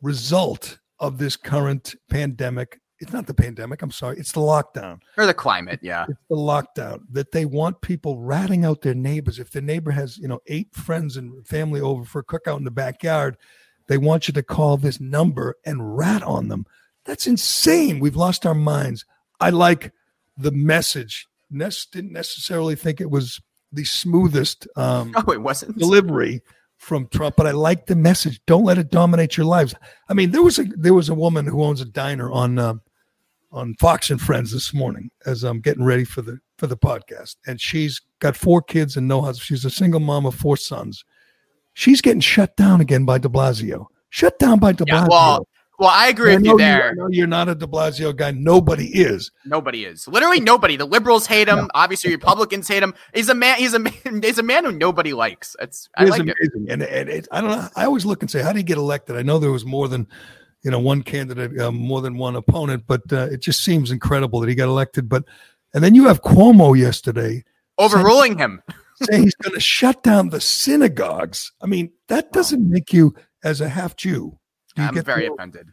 result 0.00 0.78
of 1.00 1.18
this 1.18 1.36
current 1.36 1.94
pandemic. 2.08 2.80
It's 3.00 3.12
not 3.12 3.26
the 3.26 3.34
pandemic. 3.34 3.80
I'm 3.80 3.90
sorry. 3.90 4.18
It's 4.18 4.32
the 4.32 4.40
lockdown 4.40 5.00
or 5.16 5.24
the 5.24 5.32
climate. 5.32 5.80
Yeah, 5.82 6.04
it's 6.08 6.20
the 6.28 6.36
lockdown 6.36 7.00
that 7.12 7.32
they 7.32 7.46
want 7.46 7.80
people 7.80 8.18
ratting 8.18 8.64
out 8.64 8.82
their 8.82 8.94
neighbors. 8.94 9.38
If 9.38 9.50
their 9.50 9.62
neighbor 9.62 9.90
has, 9.90 10.18
you 10.18 10.28
know, 10.28 10.40
eight 10.46 10.74
friends 10.74 11.16
and 11.16 11.46
family 11.46 11.80
over 11.80 12.04
for 12.04 12.18
a 12.18 12.24
cookout 12.24 12.58
in 12.58 12.64
the 12.64 12.70
backyard, 12.70 13.38
they 13.88 13.96
want 13.96 14.28
you 14.28 14.34
to 14.34 14.42
call 14.42 14.76
this 14.76 15.00
number 15.00 15.56
and 15.64 15.96
rat 15.96 16.22
on 16.22 16.48
them. 16.48 16.66
That's 17.06 17.26
insane. 17.26 18.00
We've 18.00 18.16
lost 18.16 18.44
our 18.44 18.54
minds. 18.54 19.06
I 19.40 19.48
like 19.48 19.92
the 20.36 20.52
message. 20.52 21.26
Ness 21.50 21.86
didn't 21.86 22.12
necessarily 22.12 22.76
think 22.76 23.00
it 23.00 23.10
was 23.10 23.40
the 23.72 23.84
smoothest 23.84 24.68
um, 24.76 25.14
oh, 25.16 25.32
it 25.32 25.40
wasn't. 25.40 25.78
delivery 25.78 26.42
from 26.80 27.06
Trump, 27.08 27.36
but 27.36 27.46
I 27.46 27.50
like 27.50 27.86
the 27.86 27.94
message. 27.94 28.40
Don't 28.46 28.64
let 28.64 28.78
it 28.78 28.90
dominate 28.90 29.36
your 29.36 29.44
lives. 29.44 29.74
I 30.08 30.14
mean, 30.14 30.30
there 30.30 30.42
was 30.42 30.58
a 30.58 30.64
there 30.64 30.94
was 30.94 31.10
a 31.10 31.14
woman 31.14 31.46
who 31.46 31.62
owns 31.62 31.82
a 31.82 31.84
diner 31.84 32.32
on 32.32 32.58
uh, 32.58 32.74
on 33.52 33.74
Fox 33.74 34.10
and 34.10 34.20
Friends 34.20 34.50
this 34.50 34.72
morning 34.72 35.10
as 35.26 35.44
I'm 35.44 35.60
getting 35.60 35.84
ready 35.84 36.04
for 36.04 36.22
the 36.22 36.40
for 36.56 36.66
the 36.66 36.78
podcast, 36.78 37.36
and 37.46 37.60
she's 37.60 38.00
got 38.18 38.34
four 38.34 38.62
kids 38.62 38.96
and 38.96 39.06
no 39.06 39.20
husband. 39.20 39.44
She's 39.44 39.66
a 39.66 39.70
single 39.70 40.00
mom 40.00 40.24
of 40.24 40.34
four 40.34 40.56
sons. 40.56 41.04
She's 41.74 42.00
getting 42.00 42.20
shut 42.20 42.56
down 42.56 42.80
again 42.80 43.04
by 43.04 43.18
De 43.18 43.28
Blasio. 43.28 43.86
Shut 44.08 44.38
down 44.38 44.58
by 44.58 44.72
De 44.72 44.84
Blasio. 44.84 44.88
Yeah, 44.88 45.06
well, 45.08 45.48
well, 45.80 45.88
I 45.88 46.08
agree 46.08 46.32
I 46.32 46.36
with 46.36 46.44
you 46.44 46.58
there. 46.58 46.90
I 46.90 46.92
know 46.92 47.08
you're 47.08 47.26
not 47.26 47.48
a 47.48 47.54
De 47.54 47.66
Blasio 47.66 48.14
guy. 48.14 48.30
Nobody 48.32 48.86
is. 49.00 49.30
Nobody 49.46 49.86
is 49.86 50.06
literally 50.06 50.38
nobody. 50.38 50.76
The 50.76 50.84
liberals 50.84 51.26
hate 51.26 51.48
him. 51.48 51.70
Obviously, 51.74 52.10
Republicans 52.12 52.68
hate 52.68 52.82
him. 52.82 52.94
He's 53.14 53.30
a 53.30 53.34
man. 53.34 53.56
He's 53.58 53.72
a 53.72 53.78
man. 53.80 54.22
He's 54.22 54.38
a 54.38 54.42
man 54.42 54.66
who 54.66 54.72
nobody 54.72 55.14
likes. 55.14 55.56
It's 55.58 55.88
I 55.96 56.04
It 56.04 56.10
like 56.10 56.20
it. 56.20 56.34
amazing. 56.38 56.70
And, 56.70 56.82
and 56.82 57.08
it, 57.08 57.26
I 57.32 57.40
don't 57.40 57.50
know. 57.50 57.66
I 57.74 57.86
always 57.86 58.04
look 58.04 58.22
and 58.22 58.30
say, 58.30 58.42
how 58.42 58.52
do 58.52 58.58
you 58.58 58.64
get 58.64 58.76
elected? 58.78 59.16
I 59.16 59.22
know 59.22 59.38
there 59.38 59.50
was 59.50 59.64
more 59.64 59.88
than, 59.88 60.06
you 60.62 60.70
know, 60.70 60.78
one 60.78 61.02
candidate, 61.02 61.58
uh, 61.58 61.72
more 61.72 62.02
than 62.02 62.18
one 62.18 62.36
opponent, 62.36 62.84
but 62.86 63.10
uh, 63.10 63.28
it 63.32 63.40
just 63.40 63.64
seems 63.64 63.90
incredible 63.90 64.40
that 64.40 64.50
he 64.50 64.54
got 64.54 64.68
elected. 64.68 65.08
But, 65.08 65.24
and 65.72 65.82
then 65.82 65.94
you 65.94 66.06
have 66.08 66.20
Cuomo 66.22 66.76
yesterday 66.78 67.42
Overruling 67.78 68.36
him. 68.36 68.62
saying 69.04 69.22
he's 69.22 69.34
going 69.36 69.54
to 69.54 69.60
shut 69.60 70.02
down 70.02 70.28
the 70.28 70.40
synagogues. 70.42 71.52
I 71.62 71.66
mean, 71.66 71.90
that 72.08 72.32
doesn't 72.32 72.68
make 72.68 72.92
you 72.92 73.14
as 73.42 73.62
a 73.62 73.68
half 73.70 73.96
Jew. 73.96 74.36
You 74.76 74.84
I'm 74.84 75.02
very 75.02 75.26
the- 75.26 75.32
offended. 75.32 75.68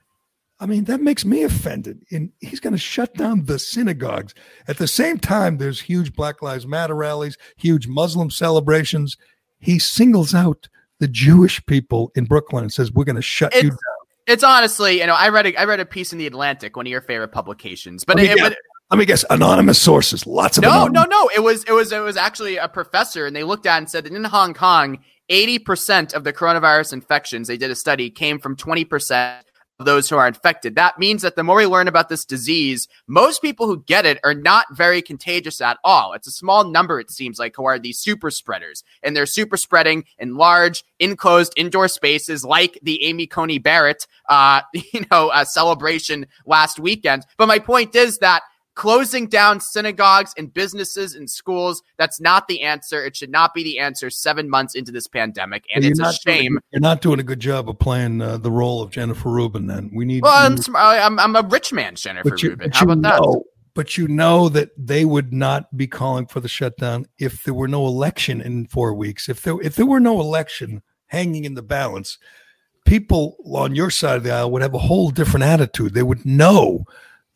I 0.60 0.66
mean, 0.66 0.86
that 0.86 1.02
makes 1.02 1.24
me 1.24 1.44
offended. 1.44 2.04
And 2.10 2.32
he's 2.40 2.60
going 2.60 2.74
to 2.74 2.80
shut 2.80 3.14
down 3.14 3.46
the 3.46 3.60
synagogues. 3.60 4.34
At 4.68 4.78
the 4.80 4.88
same 4.88 5.20
time, 5.20 5.58
there's 5.60 5.80
huge 5.82 6.14
Black 6.14 6.42
Lives 6.42 6.66
Matter 6.66 6.96
rallies, 6.96 7.38
huge 7.58 7.88
Muslim 7.88 8.32
celebrations. 8.32 9.18
He 9.60 9.78
singles 9.78 10.34
out 10.34 10.68
the 10.98 11.08
Jewish 11.08 11.64
people 11.68 12.12
in 12.16 12.26
Brooklyn 12.26 12.64
and 12.64 12.74
says, 12.74 12.92
we're 12.92 13.04
going 13.06 13.18
to 13.18 13.22
shut 13.22 13.54
you 13.54 13.70
down. 13.70 13.78
it's 14.26 14.44
honestly, 14.44 15.00
you 15.00 15.06
know, 15.06 15.14
I 15.14 15.30
read 15.30 15.46
a, 15.46 15.56
I 15.62 15.66
read 15.66 15.80
a 15.80 15.86
piece 15.86 16.12
in 16.12 16.18
the 16.18 16.26
Atlantic, 16.26 16.76
one 16.76 16.88
of 16.88 16.92
your 16.92 17.02
favorite 17.02 17.32
publications, 17.32 18.04
but 18.04 18.16
Let 18.16 18.24
me 18.24 18.30
it, 18.32 18.36
guess. 18.38 18.50
but 18.50 18.58
Let 18.90 18.98
me 18.98 19.06
guess, 19.06 19.24
anonymous 19.30 19.80
sources, 19.80 20.26
lots 20.26 20.58
of 20.58 20.64
no, 20.64 20.70
anonymous. 20.88 21.06
no, 21.08 21.22
no. 21.24 21.30
It 21.36 21.44
was 21.44 21.66
it 21.66 21.72
was 21.72 21.92
it 21.92 22.00
was 22.00 22.18
actually 22.18 22.58
a 22.58 22.68
professor, 22.68 23.28
and 23.28 23.36
they 23.36 23.44
looked 23.44 23.68
at 23.68 23.76
it 23.76 23.78
and 23.78 23.90
said 23.92 24.06
that 24.06 24.12
in 24.14 24.24
Hong 24.24 24.56
Kong, 24.56 24.98
eighty 25.30 25.60
percent 25.60 26.14
of 26.14 26.24
the 26.24 26.34
coronavirus 26.34 26.94
infections 26.94 27.48
they 27.48 27.58
did 27.58 27.72
a 27.72 27.76
study 27.76 28.10
came 28.10 28.40
from 28.40 28.56
twenty 28.56 28.86
percent 28.86 29.46
of 29.80 29.86
those 29.86 30.10
who 30.10 30.18
are 30.18 30.28
infected. 30.28 30.76
That 30.76 30.98
means 30.98 31.22
that 31.22 31.36
the 31.36 31.44
more 31.44 31.58
we 31.58 31.66
learn 31.68 31.88
about 31.88 32.10
this 32.10 32.26
disease, 32.26 32.88
most 33.08 33.42
people 33.42 33.68
who 33.68 33.84
get 33.84 34.06
it 34.06 34.20
are 34.24 34.34
not 34.34 34.66
very 34.72 35.02
contagious 35.02 35.62
at 35.62 35.78
all. 35.84 36.14
It's 36.14 36.28
a 36.28 36.32
small 36.32 36.64
number, 36.64 37.00
it 37.00 37.12
seems 37.12 37.38
like, 37.38 37.56
who 37.56 37.66
are 37.66 37.78
these 37.78 38.00
super 38.00 38.32
spreaders, 38.32 38.84
and 39.04 39.16
they're 39.16 39.26
super 39.26 39.58
spreading 39.58 40.06
in 40.18 40.36
large, 40.36 40.84
enclosed 41.00 41.54
indoor 41.56 41.88
spaces, 41.88 42.44
like 42.44 42.80
the 42.82 43.04
Amy 43.04 43.28
Coney 43.28 43.60
Barrett, 43.60 44.08
uh, 44.30 44.62
you 44.74 45.06
know, 45.12 45.30
uh, 45.30 45.46
celebration 45.46 46.26
last 46.46 46.80
weekend. 46.80 47.26
But 47.38 47.48
my 47.48 47.60
point 47.60 47.96
is 47.96 48.18
that 48.20 48.42
closing 48.78 49.28
down 49.28 49.60
synagogues 49.60 50.34
and 50.38 50.54
businesses 50.54 51.16
and 51.16 51.28
schools 51.28 51.82
that's 51.98 52.22
not 52.22 52.48
the 52.48 52.62
answer 52.62 53.04
it 53.04 53.16
should 53.16 53.32
not 53.32 53.54
be 53.54 53.64
the 53.64 53.80
answer 53.80 54.10
seven 54.10 54.48
months 54.48 54.76
into 54.76 54.92
this 54.92 55.08
pandemic 55.08 55.66
and 55.74 55.84
You're 55.84 55.92
it's 55.92 56.00
a 56.00 56.04
doing 56.04 56.16
shame 56.26 56.60
You're 56.72 56.80
not 56.80 57.02
doing 57.02 57.20
a 57.20 57.24
good 57.24 57.40
job 57.40 57.68
of 57.70 57.80
playing 57.80 58.22
uh, 58.22 58.38
the 58.38 58.52
role 58.52 58.82
of 58.82 58.92
Jennifer 58.92 59.30
Rubin. 59.30 59.66
Then 59.66 59.90
we 59.94 60.06
need. 60.06 60.22
well 60.22 60.46
I'm, 60.46 60.76
I'm, 60.76 61.20
I'm 61.20 61.36
a 61.36 61.48
rich 61.50 61.74
man 61.74 61.96
jennifer 61.96 62.36
you, 62.38 62.52
rubin 62.52 62.72
how 62.72 62.86
about 62.86 63.02
that 63.02 63.20
know, 63.20 63.44
but 63.78 63.96
you 63.96 64.08
know 64.08 64.50
that 64.50 64.70
they 64.76 65.06
would 65.06 65.32
not 65.32 65.78
be 65.78 65.86
calling 65.86 66.26
for 66.26 66.40
the 66.40 66.48
shutdown 66.48 67.06
if 67.20 67.44
there 67.44 67.54
were 67.54 67.68
no 67.68 67.86
election 67.86 68.42
in 68.42 68.66
four 68.66 68.92
weeks. 68.96 69.30
If 69.30 69.44
there 69.44 69.62
if 69.62 69.76
there 69.76 69.86
were 69.86 70.00
no 70.00 70.20
election 70.20 70.82
hanging 71.06 71.46
in 71.46 71.54
the 71.54 71.62
balance, 71.62 72.18
people 72.88 73.38
on 73.46 73.76
your 73.76 73.92
side 73.92 74.18
of 74.18 74.24
the 74.24 74.32
aisle 74.32 74.50
would 74.50 74.64
have 74.64 74.74
a 74.74 74.80
whole 74.80 75.12
different 75.12 75.44
attitude. 75.44 75.94
They 75.94 76.02
would 76.02 76.26
know. 76.26 76.86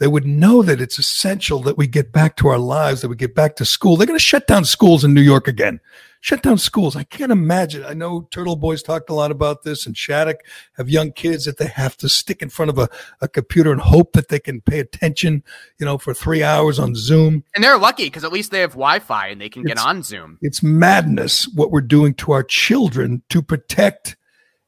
They 0.01 0.07
would 0.07 0.25
know 0.25 0.63
that 0.63 0.81
it's 0.81 0.97
essential 0.97 1.61
that 1.61 1.77
we 1.77 1.85
get 1.85 2.11
back 2.11 2.35
to 2.37 2.47
our 2.47 2.57
lives, 2.57 3.01
that 3.01 3.09
we 3.09 3.15
get 3.15 3.35
back 3.35 3.55
to 3.57 3.65
school. 3.65 3.95
They're 3.95 4.07
going 4.07 4.17
to 4.17 4.25
shut 4.25 4.47
down 4.47 4.65
schools 4.65 5.03
in 5.03 5.13
New 5.13 5.21
York 5.21 5.47
again. 5.47 5.79
Shut 6.21 6.41
down 6.41 6.57
schools. 6.57 6.95
I 6.95 7.03
can't 7.03 7.31
imagine. 7.31 7.85
I 7.85 7.93
know 7.93 8.27
Turtle 8.31 8.55
Boys 8.55 8.81
talked 8.81 9.11
a 9.11 9.13
lot 9.13 9.29
about 9.29 9.61
this, 9.61 9.85
and 9.85 9.95
Shattuck 9.95 10.37
have 10.77 10.89
young 10.89 11.11
kids 11.11 11.45
that 11.45 11.59
they 11.59 11.67
have 11.67 11.97
to 11.97 12.09
stick 12.09 12.41
in 12.41 12.49
front 12.49 12.71
of 12.71 12.79
a, 12.79 12.89
a 13.21 13.27
computer 13.27 13.71
and 13.71 13.79
hope 13.79 14.13
that 14.13 14.29
they 14.29 14.39
can 14.39 14.59
pay 14.61 14.79
attention, 14.79 15.43
you 15.77 15.85
know, 15.85 15.99
for 15.99 16.15
three 16.15 16.41
hours 16.41 16.79
on 16.79 16.95
Zoom. 16.95 17.43
and 17.53 17.63
they're 17.63 17.77
lucky 17.77 18.05
because 18.05 18.23
at 18.23 18.31
least 18.31 18.49
they 18.49 18.61
have 18.61 18.71
wi-fi 18.71 19.27
and 19.27 19.39
they 19.39 19.49
can 19.49 19.61
get 19.61 19.77
on 19.77 20.01
zoom 20.01 20.39
It's 20.41 20.63
madness 20.63 21.47
what 21.49 21.69
we're 21.69 21.81
doing 21.81 22.15
to 22.15 22.31
our 22.31 22.43
children 22.43 23.21
to 23.29 23.43
protect. 23.43 24.17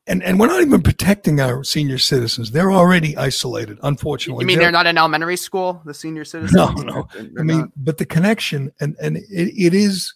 And, 0.05 0.21
and 0.21 0.37
we're 0.37 0.47
not 0.47 0.61
even 0.61 0.81
protecting 0.81 1.39
our 1.39 1.63
senior 1.63 1.97
citizens. 1.97 2.51
They're 2.51 2.73
already 2.73 3.15
isolated, 3.15 3.79
unfortunately. 3.83 4.43
you 4.43 4.47
mean 4.47 4.57
They're- 4.57 4.65
they're 4.65 4.71
not 4.73 4.85
in 4.85 4.97
elementary 4.97 5.37
school 5.37 5.81
the 5.85 5.93
senior 5.93 6.25
citizens 6.25 6.53
No, 6.53 6.71
no. 6.73 7.07
They're 7.13 7.29
I 7.39 7.43
mean, 7.43 7.57
not. 7.59 7.69
but 7.77 7.97
the 7.99 8.05
connection 8.05 8.71
and 8.81 8.97
and 8.99 9.15
it, 9.17 9.23
it 9.29 9.73
is 9.73 10.13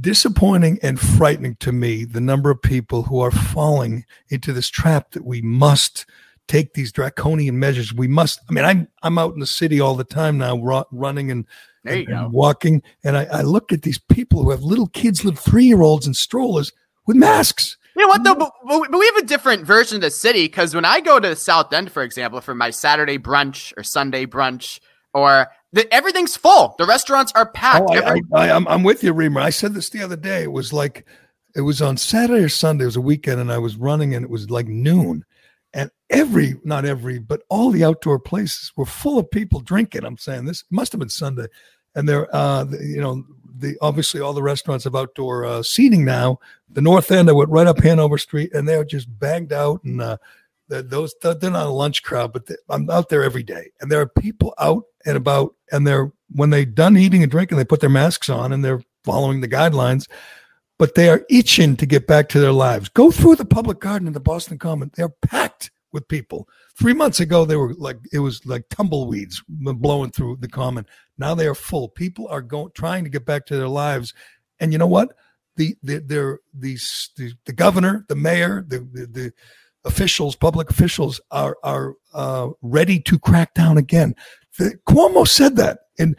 disappointing 0.00 0.78
and 0.82 1.00
frightening 1.00 1.56
to 1.56 1.72
me 1.72 2.04
the 2.04 2.20
number 2.20 2.50
of 2.50 2.60
people 2.60 3.04
who 3.04 3.20
are 3.20 3.30
falling 3.30 4.04
into 4.28 4.52
this 4.52 4.68
trap 4.68 5.12
that 5.12 5.24
we 5.24 5.40
must 5.40 6.04
take 6.46 6.74
these 6.74 6.92
draconian 6.92 7.58
measures. 7.58 7.94
We 7.94 8.08
must. 8.08 8.40
I 8.48 8.52
mean, 8.52 8.64
I'm 8.64 8.88
I'm 9.02 9.16
out 9.18 9.32
in 9.34 9.40
the 9.40 9.46
city 9.46 9.80
all 9.80 9.94
the 9.94 10.04
time 10.04 10.36
now, 10.38 10.56
ru- 10.58 10.84
running 10.92 11.30
and, 11.30 11.46
There 11.84 11.96
you 11.96 12.06
and- 12.08 12.24
and 12.26 12.32
walking, 12.32 12.82
and 13.02 13.16
I, 13.16 13.24
I 13.24 13.40
look 13.40 13.72
at 13.72 13.82
these 13.82 13.98
people 13.98 14.42
who 14.42 14.50
have 14.50 14.62
little 14.62 14.88
kids, 14.88 15.24
little 15.24 15.40
three 15.40 15.64
year 15.64 15.80
olds 15.80 16.06
in 16.06 16.12
strollers 16.12 16.72
with 17.06 17.16
masks. 17.16 17.77
You 17.98 18.04
know 18.04 18.08
what 18.08 18.22
though? 18.22 18.34
But, 18.36 18.52
but 18.90 18.98
we 18.98 19.06
have 19.06 19.16
a 19.16 19.26
different 19.26 19.66
version 19.66 19.96
of 19.96 20.02
the 20.02 20.10
city 20.10 20.46
because 20.46 20.72
when 20.72 20.84
I 20.84 21.00
go 21.00 21.18
to 21.18 21.28
the 21.28 21.36
South 21.36 21.72
End, 21.72 21.90
for 21.90 22.04
example, 22.04 22.40
for 22.40 22.54
my 22.54 22.70
Saturday 22.70 23.18
brunch 23.18 23.72
or 23.76 23.82
Sunday 23.82 24.24
brunch, 24.24 24.78
or 25.12 25.48
the, 25.72 25.92
everything's 25.92 26.36
full. 26.36 26.76
The 26.78 26.86
restaurants 26.86 27.32
are 27.34 27.50
packed. 27.50 27.86
Oh, 27.90 27.94
I, 27.94 27.98
Every- 27.98 28.22
I'm 28.32 28.84
with 28.84 29.02
you, 29.02 29.12
Reimer. 29.12 29.42
I 29.42 29.50
said 29.50 29.74
this 29.74 29.88
the 29.88 30.02
other 30.02 30.14
day. 30.14 30.44
It 30.44 30.52
was 30.52 30.72
like, 30.72 31.06
it 31.56 31.62
was 31.62 31.82
on 31.82 31.96
Saturday 31.96 32.44
or 32.44 32.48
Sunday. 32.48 32.84
It 32.84 32.86
was 32.86 32.96
a 32.96 33.00
weekend, 33.00 33.40
and 33.40 33.50
I 33.50 33.58
was 33.58 33.76
running, 33.76 34.14
and 34.14 34.24
it 34.24 34.30
was 34.30 34.48
like 34.48 34.68
noon, 34.68 35.24
and 35.74 35.90
every, 36.08 36.54
not 36.62 36.84
every, 36.84 37.18
but 37.18 37.42
all 37.48 37.70
the 37.70 37.84
outdoor 37.84 38.20
places 38.20 38.72
were 38.76 38.86
full 38.86 39.18
of 39.18 39.30
people 39.30 39.58
drinking. 39.58 40.04
I'm 40.04 40.18
saying 40.18 40.44
this 40.44 40.62
must 40.70 40.92
have 40.92 41.00
been 41.00 41.08
Sunday, 41.08 41.46
and 41.96 42.08
they're, 42.08 42.34
uh, 42.34 42.64
you 42.80 43.00
know, 43.00 43.24
the 43.58 43.76
obviously 43.80 44.20
all 44.20 44.32
the 44.32 44.42
restaurants 44.42 44.84
have 44.84 44.94
outdoor 44.94 45.44
uh, 45.44 45.62
seating 45.62 46.04
now. 46.04 46.38
The 46.70 46.82
North 46.82 47.10
End, 47.10 47.28
I 47.28 47.32
went 47.32 47.50
right 47.50 47.66
up 47.66 47.80
Hanover 47.80 48.18
Street, 48.18 48.52
and 48.54 48.68
they're 48.68 48.84
just 48.84 49.06
banged 49.18 49.52
out, 49.52 49.82
and 49.84 50.00
uh, 50.00 50.18
those 50.68 51.14
they're 51.22 51.50
not 51.50 51.66
a 51.66 51.70
lunch 51.70 52.02
crowd, 52.02 52.32
but 52.32 52.46
they, 52.46 52.56
I'm 52.68 52.88
out 52.90 53.08
there 53.08 53.24
every 53.24 53.42
day, 53.42 53.70
and 53.80 53.90
there 53.90 54.00
are 54.00 54.08
people 54.08 54.54
out 54.58 54.84
and 55.06 55.16
about, 55.16 55.54
and 55.72 55.86
they're 55.86 56.12
when 56.34 56.50
they're 56.50 56.64
done 56.64 56.96
eating 56.96 57.22
and 57.22 57.30
drinking, 57.30 57.56
they 57.56 57.64
put 57.64 57.80
their 57.80 57.88
masks 57.88 58.28
on 58.28 58.52
and 58.52 58.64
they're 58.64 58.82
following 59.02 59.40
the 59.40 59.48
guidelines, 59.48 60.06
but 60.78 60.94
they 60.94 61.08
are 61.08 61.24
itching 61.30 61.76
to 61.76 61.86
get 61.86 62.06
back 62.06 62.28
to 62.28 62.40
their 62.40 62.52
lives. 62.52 62.90
Go 62.90 63.10
through 63.10 63.36
the 63.36 63.44
public 63.46 63.80
garden 63.80 64.06
in 64.06 64.12
the 64.12 64.20
Boston 64.20 64.58
Common; 64.58 64.90
they're 64.94 65.08
packed 65.08 65.70
with 65.92 66.08
people. 66.08 66.48
Three 66.78 66.94
months 66.94 67.20
ago, 67.20 67.44
they 67.44 67.56
were 67.56 67.74
like 67.74 67.98
it 68.12 68.20
was 68.20 68.44
like 68.46 68.68
tumbleweeds 68.68 69.42
blowing 69.48 70.10
through 70.10 70.38
the 70.40 70.48
common. 70.48 70.86
Now 71.16 71.34
they 71.34 71.46
are 71.46 71.54
full. 71.54 71.88
People 71.88 72.28
are 72.28 72.42
going 72.42 72.70
trying 72.74 73.04
to 73.04 73.10
get 73.10 73.24
back 73.24 73.46
to 73.46 73.56
their 73.56 73.68
lives, 73.68 74.14
and 74.60 74.72
you 74.72 74.78
know 74.78 74.86
what? 74.86 75.14
The 75.56 75.76
the 75.82 75.98
they're 75.98 76.40
these 76.54 77.10
the, 77.16 77.32
the 77.46 77.52
governor, 77.52 78.04
the 78.08 78.16
mayor, 78.16 78.64
the, 78.66 78.80
the 78.80 79.06
the 79.06 79.32
officials, 79.84 80.36
public 80.36 80.70
officials 80.70 81.20
are 81.30 81.56
are 81.62 81.94
uh, 82.14 82.48
ready 82.62 83.00
to 83.00 83.18
crack 83.18 83.54
down 83.54 83.78
again. 83.78 84.14
The, 84.58 84.78
Cuomo 84.88 85.26
said 85.26 85.56
that, 85.56 85.80
and 85.98 86.16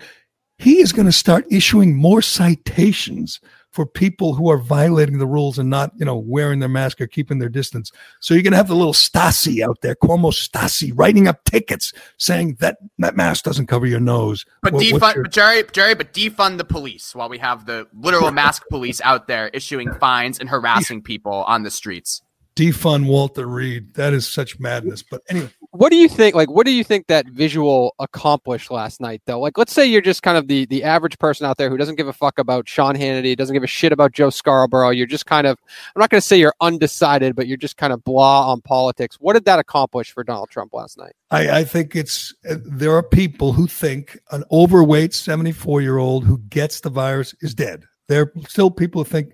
he 0.58 0.82
is 0.82 0.92
going 0.92 1.06
to 1.06 1.12
start 1.12 1.46
issuing 1.50 1.96
more 1.96 2.22
citations 2.22 3.40
for 3.72 3.86
people 3.86 4.34
who 4.34 4.50
are 4.50 4.58
violating 4.58 5.20
the 5.20 5.28
rules 5.28 5.60
and 5.60 5.70
not, 5.70 5.92
you 5.98 6.06
know, 6.06 6.18
wearing 6.18 6.60
their 6.60 6.70
mask 6.70 7.00
or 7.00 7.08
keeping 7.08 7.38
their 7.38 7.50
distance. 7.50 7.92
So 8.20 8.34
you're 8.34 8.42
going 8.44 8.52
to 8.54 8.58
have 8.58 8.68
the 8.68 8.76
little 8.76 8.94
Stasi 8.94 9.64
out 9.64 9.78
there, 9.82 9.96
Cuomo 9.96 10.32
Stasi, 10.32 10.92
writing 10.96 11.28
up 11.28 11.44
tickets 11.44 11.94
saying 12.18 12.58
that 12.60 12.78
that 12.98 13.16
mask 13.16 13.44
doesn't 13.44 13.68
cover 13.68 13.86
your 13.86 14.00
nose. 14.00 14.46
But 14.64 14.74
What- 14.74 14.84
defund, 14.84 15.16
your- 15.16 15.24
but 15.26 15.32
Gerry, 15.32 15.64
Gerry, 15.72 15.94
but 15.94 16.14
defund 16.14 16.58
the 16.58 16.66
police 16.66 17.14
while 17.14 17.30
we 17.30 17.38
have 17.38 17.66
the 17.66 17.88
literal 17.94 18.32
mask 18.32 18.64
police 18.70 19.02
out 19.02 19.28
there 19.28 19.50
issuing 19.54 19.94
fines 19.94 20.40
and 20.40 20.50
harassing 20.50 21.02
people 21.02 21.44
on 21.44 21.64
the 21.64 21.72
streets. 21.72 22.22
defund 22.56 23.06
Walter 23.06 23.48
Reed. 23.48 23.94
That 23.94 24.12
is 24.12 24.28
such 24.28 24.60
madness. 24.60 25.02
But 25.02 25.22
anyway, 25.30 25.50
What 25.72 25.92
do 25.92 25.98
you 25.98 26.10
think? 26.10 26.34
Like, 26.34 26.50
what 26.50 26.66
do 26.66 26.72
you 26.72 26.84
think 26.84 27.06
that 27.08 27.28
visual 27.28 27.94
accomplished 28.00 28.72
last 28.72 29.00
night, 29.00 29.22
though? 29.26 29.40
Like, 29.40 29.56
let's 29.56 29.72
say 29.72 29.86
you're 29.86 30.02
just 30.02 30.24
kind 30.24 30.36
of 30.36 30.48
the 30.48 30.66
the 30.66 30.84
average 30.84 31.20
person 31.20 31.46
out 31.46 31.58
there 31.58 31.70
who 31.70 31.78
doesn't 31.78 31.96
give 31.96 32.08
a 32.08 32.14
fuck 32.14 32.40
about 32.40 32.68
Sean 32.68 32.96
Hannity, 32.96 33.38
doesn't 33.38 33.54
give 33.54 33.64
a 33.64 33.68
shit 33.68 33.92
about 33.92 34.12
Joe 34.12 34.32
Scarborough. 34.32 34.90
You're 34.90 35.06
just 35.06 35.28
kind 35.28 35.46
of, 35.46 35.60
I'm 35.96 36.00
not 36.00 36.10
going 36.10 36.22
to 36.22 36.26
say 36.26 36.40
you're 36.40 36.56
undecided, 36.60 37.36
but 37.36 37.46
you're 37.46 37.58
just 37.58 37.78
kind 37.78 37.94
of 37.94 38.04
blah 38.04 38.52
on 38.52 38.62
politics. 38.62 39.18
What 39.20 39.34
did 39.34 39.46
that 39.46 39.60
accomplish 39.60 40.12
for 40.12 40.24
Donald 40.24 40.50
Trump 40.50 40.74
last 40.74 40.98
night? 40.98 41.14
I, 41.30 41.60
I 41.60 41.64
think 41.66 41.96
it's 41.96 42.34
uh, 42.50 42.56
there 42.66 42.96
are 42.96 43.04
people 43.04 43.54
who 43.54 43.68
think 43.68 44.18
an 44.32 44.44
overweight 44.52 45.14
74 45.14 45.82
year 45.82 46.00
old 46.00 46.26
who 46.26 46.40
gets 46.50 46.80
the 46.80 46.90
virus 46.90 47.36
is 47.42 47.54
dead. 47.54 47.84
There 48.08 48.22
are 48.24 48.34
still 48.48 48.72
people 48.72 49.04
who 49.04 49.10
think 49.10 49.34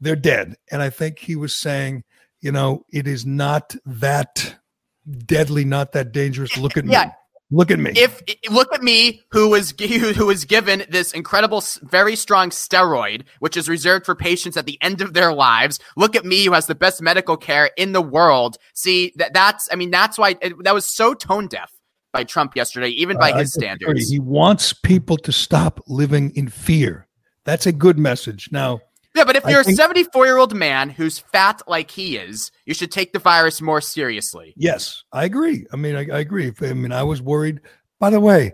they're 0.00 0.14
dead. 0.14 0.54
And 0.70 0.82
I 0.82 0.90
think 0.90 1.18
he 1.18 1.34
was 1.34 1.56
saying, 1.56 2.04
you 2.40 2.52
know, 2.52 2.84
it 2.92 3.08
is 3.08 3.26
not 3.26 3.74
that 3.84 4.56
deadly, 5.26 5.64
not 5.64 5.92
that 5.92 6.12
dangerous. 6.12 6.56
Look 6.56 6.76
at 6.76 6.84
Yeah. 6.84 7.06
me. 7.06 7.10
Look 7.50 7.70
at 7.70 7.78
me. 7.78 7.92
If 7.94 8.22
look 8.50 8.72
at 8.74 8.82
me, 8.82 9.20
who 9.30 9.50
was 9.50 9.74
who 9.80 10.26
was 10.26 10.44
given 10.44 10.84
this 10.88 11.12
incredible, 11.12 11.62
very 11.82 12.16
strong 12.16 12.50
steroid, 12.50 13.22
which 13.38 13.56
is 13.56 13.68
reserved 13.68 14.06
for 14.06 14.14
patients 14.14 14.56
at 14.56 14.66
the 14.66 14.78
end 14.80 15.00
of 15.00 15.12
their 15.12 15.32
lives. 15.32 15.78
Look 15.96 16.16
at 16.16 16.24
me, 16.24 16.46
who 16.46 16.52
has 16.52 16.66
the 16.66 16.74
best 16.74 17.02
medical 17.02 17.36
care 17.36 17.70
in 17.76 17.92
the 17.92 18.00
world. 18.00 18.56
See 18.74 19.12
that 19.16 19.34
that's, 19.34 19.68
I 19.70 19.76
mean, 19.76 19.90
that's 19.90 20.18
why 20.18 20.36
it, 20.40 20.54
that 20.64 20.74
was 20.74 20.86
so 20.86 21.14
tone 21.14 21.46
deaf 21.46 21.70
by 22.12 22.24
Trump 22.24 22.56
yesterday, 22.56 22.88
even 22.88 23.18
by 23.18 23.32
I 23.32 23.40
his 23.40 23.52
standards. 23.52 24.08
He 24.08 24.18
wants 24.18 24.72
people 24.72 25.18
to 25.18 25.30
stop 25.30 25.80
living 25.86 26.32
in 26.34 26.48
fear. 26.48 27.06
That's 27.44 27.66
a 27.66 27.72
good 27.72 27.98
message. 27.98 28.48
Now, 28.50 28.80
Yeah, 29.14 29.24
but 29.24 29.36
if 29.36 29.44
you're 29.46 29.60
a 29.60 29.64
74 29.64 30.26
year 30.26 30.38
old 30.38 30.54
man 30.54 30.90
who's 30.90 31.20
fat 31.20 31.62
like 31.68 31.90
he 31.90 32.16
is, 32.16 32.50
you 32.66 32.74
should 32.74 32.90
take 32.90 33.12
the 33.12 33.18
virus 33.18 33.60
more 33.60 33.80
seriously. 33.80 34.54
Yes, 34.56 35.04
I 35.12 35.24
agree. 35.24 35.66
I 35.72 35.76
mean, 35.76 35.94
I, 35.94 36.00
I 36.00 36.18
agree. 36.18 36.52
I 36.60 36.72
mean, 36.72 36.92
I 36.92 37.04
was 37.04 37.22
worried. 37.22 37.60
By 38.00 38.10
the 38.10 38.20
way, 38.20 38.52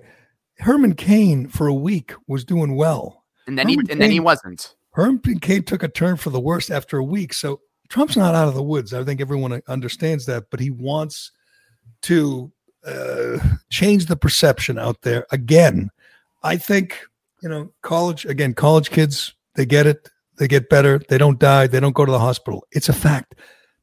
Herman 0.58 0.94
Cain 0.94 1.48
for 1.48 1.66
a 1.66 1.74
week 1.74 2.12
was 2.26 2.44
doing 2.44 2.76
well. 2.76 3.24
And 3.46 3.58
then 3.58 3.68
he 3.68 3.78
and 3.90 4.00
then 4.00 4.10
he 4.10 4.20
wasn't. 4.20 4.74
Herman 4.92 5.20
Cain 5.40 5.62
took 5.62 5.82
a 5.82 5.88
turn 5.88 6.16
for 6.16 6.30
the 6.30 6.40
worst 6.40 6.70
after 6.70 6.98
a 6.98 7.04
week. 7.04 7.32
So 7.32 7.60
Trump's 7.88 8.16
not 8.16 8.34
out 8.34 8.48
of 8.48 8.54
the 8.54 8.62
woods. 8.62 8.92
I 8.92 9.02
think 9.02 9.20
everyone 9.20 9.62
understands 9.66 10.26
that, 10.26 10.50
but 10.50 10.60
he 10.60 10.70
wants 10.70 11.32
to 12.02 12.52
uh, 12.86 13.38
change 13.70 14.06
the 14.06 14.16
perception 14.16 14.78
out 14.78 15.00
there 15.02 15.26
again. 15.32 15.90
I 16.42 16.56
think 16.56 17.00
you 17.42 17.48
know, 17.48 17.72
college 17.82 18.24
again. 18.24 18.54
College 18.54 18.90
kids, 18.90 19.34
they 19.54 19.66
get 19.66 19.86
it. 19.86 20.08
They 20.40 20.48
get 20.48 20.70
better, 20.70 20.98
they 21.10 21.18
don't 21.18 21.38
die, 21.38 21.66
they 21.66 21.80
don't 21.80 21.94
go 21.94 22.06
to 22.06 22.10
the 22.10 22.18
hospital. 22.18 22.66
It's 22.72 22.88
a 22.88 22.94
fact. 22.94 23.34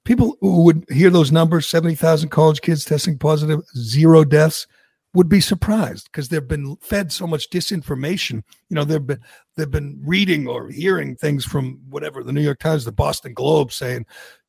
People 0.05 0.36
who 0.41 0.64
would 0.64 0.86
hear 0.89 1.12
those 1.12 1.32
numbers 1.32 1.70
70,000 1.70 2.30
college 2.30 2.62
kids 2.62 2.84
testing 2.84 3.20
positive, 3.20 3.62
zero 3.78 4.24
deaths 4.24 4.66
would 5.14 5.30
be 5.30 5.39
surprised 5.39 6.10
because 6.12 6.30
they've 6.30 6.47
been 6.47 6.76
fed 6.78 7.12
so 7.12 7.28
much 7.28 7.51
disinformation. 7.51 8.41
You 8.70 8.76
know, 8.76 8.84
they've 8.84 9.05
been 9.05 9.20
they've 9.55 9.70
been 9.70 10.01
reading 10.03 10.47
or 10.47 10.70
hearing 10.70 11.16
things 11.16 11.45
from 11.45 11.80
whatever 11.89 12.24
the 12.24 12.34
New 12.34 12.41
York 12.41 12.60
Times, 12.60 12.86
the 12.86 12.91
Boston 12.91 13.34
Globe 13.34 13.72
saying 13.72 14.08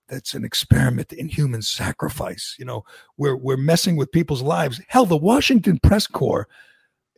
that's 0.09 0.32
an 0.32 0.46
experiment 0.46 1.12
in 1.12 1.28
human 1.28 1.61
sacrifice. 1.61 2.56
You 2.59 2.64
know, 2.64 2.84
we're 3.18 3.36
we're 3.36 3.59
messing 3.59 3.96
with 3.96 4.12
people's 4.12 4.42
lives. 4.42 4.80
Hell, 4.88 5.04
the 5.04 5.16
Washington 5.16 5.78
press 5.82 6.06
corps 6.06 6.48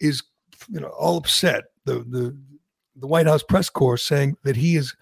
is 0.01 0.25
you 0.69 0.81
know 0.81 0.89
all 0.89 1.17
upset. 1.17 1.65
The 1.85 2.01
the 2.01 2.37
the 3.01 3.07
White 3.07 3.27
House 3.27 3.43
press 3.43 3.69
corps 3.69 3.97
saying 3.97 4.37
that 4.45 4.57
he 4.57 4.77
is 4.77 4.95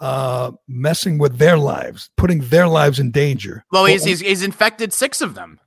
uh, 0.00 0.52
messing 0.66 1.18
with 1.18 1.38
their 1.38 1.56
lives, 1.56 2.10
putting 2.16 2.40
their 2.40 2.66
lives 2.66 2.98
in 2.98 3.10
danger. 3.10 3.64
Well, 3.70 3.84
he's, 3.84 4.04
he's 4.04 4.20
he's 4.20 4.42
infected 4.42 4.92
six 4.92 5.20
of 5.20 5.34
them. 5.34 5.60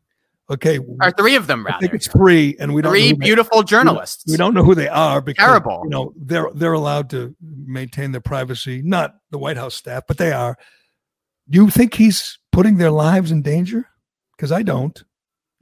Okay, 0.49 0.77
or 1.01 1.11
three 1.11 1.35
of 1.35 1.47
them 1.47 1.65
rather. 1.65 1.77
I 1.77 1.79
think 1.79 1.93
it's 1.93 2.07
three, 2.07 2.55
and 2.59 2.73
we 2.73 2.81
don't 2.81 2.91
three 2.91 3.13
beautiful 3.13 3.61
they, 3.61 3.67
journalists. 3.67 4.23
We, 4.27 4.33
we, 4.33 4.37
don't 4.37 4.53
know 4.53 4.63
who 4.63 4.75
they 4.75 4.87
are 4.87 5.19
because 5.21 5.43
terrible. 5.43 5.81
You 5.85 5.89
know, 5.89 6.13
they're 6.17 6.49
they're 6.53 6.73
allowed 6.73 7.09
to 7.11 7.35
maintain 7.41 8.11
their 8.11 8.21
privacy. 8.21 8.81
Not 8.83 9.15
the 9.31 9.39
White 9.39 9.57
House 9.57 9.73
staff, 9.73 10.03
but 10.07 10.17
they 10.17 10.31
are. 10.31 10.57
Do 11.49 11.63
you 11.63 11.69
think 11.69 11.95
he's 11.95 12.37
putting 12.51 12.77
their 12.77 12.91
lives 12.91 13.31
in 13.31 13.41
danger? 13.41 13.87
Because 14.35 14.51
I 14.51 14.61
don't. 14.61 15.03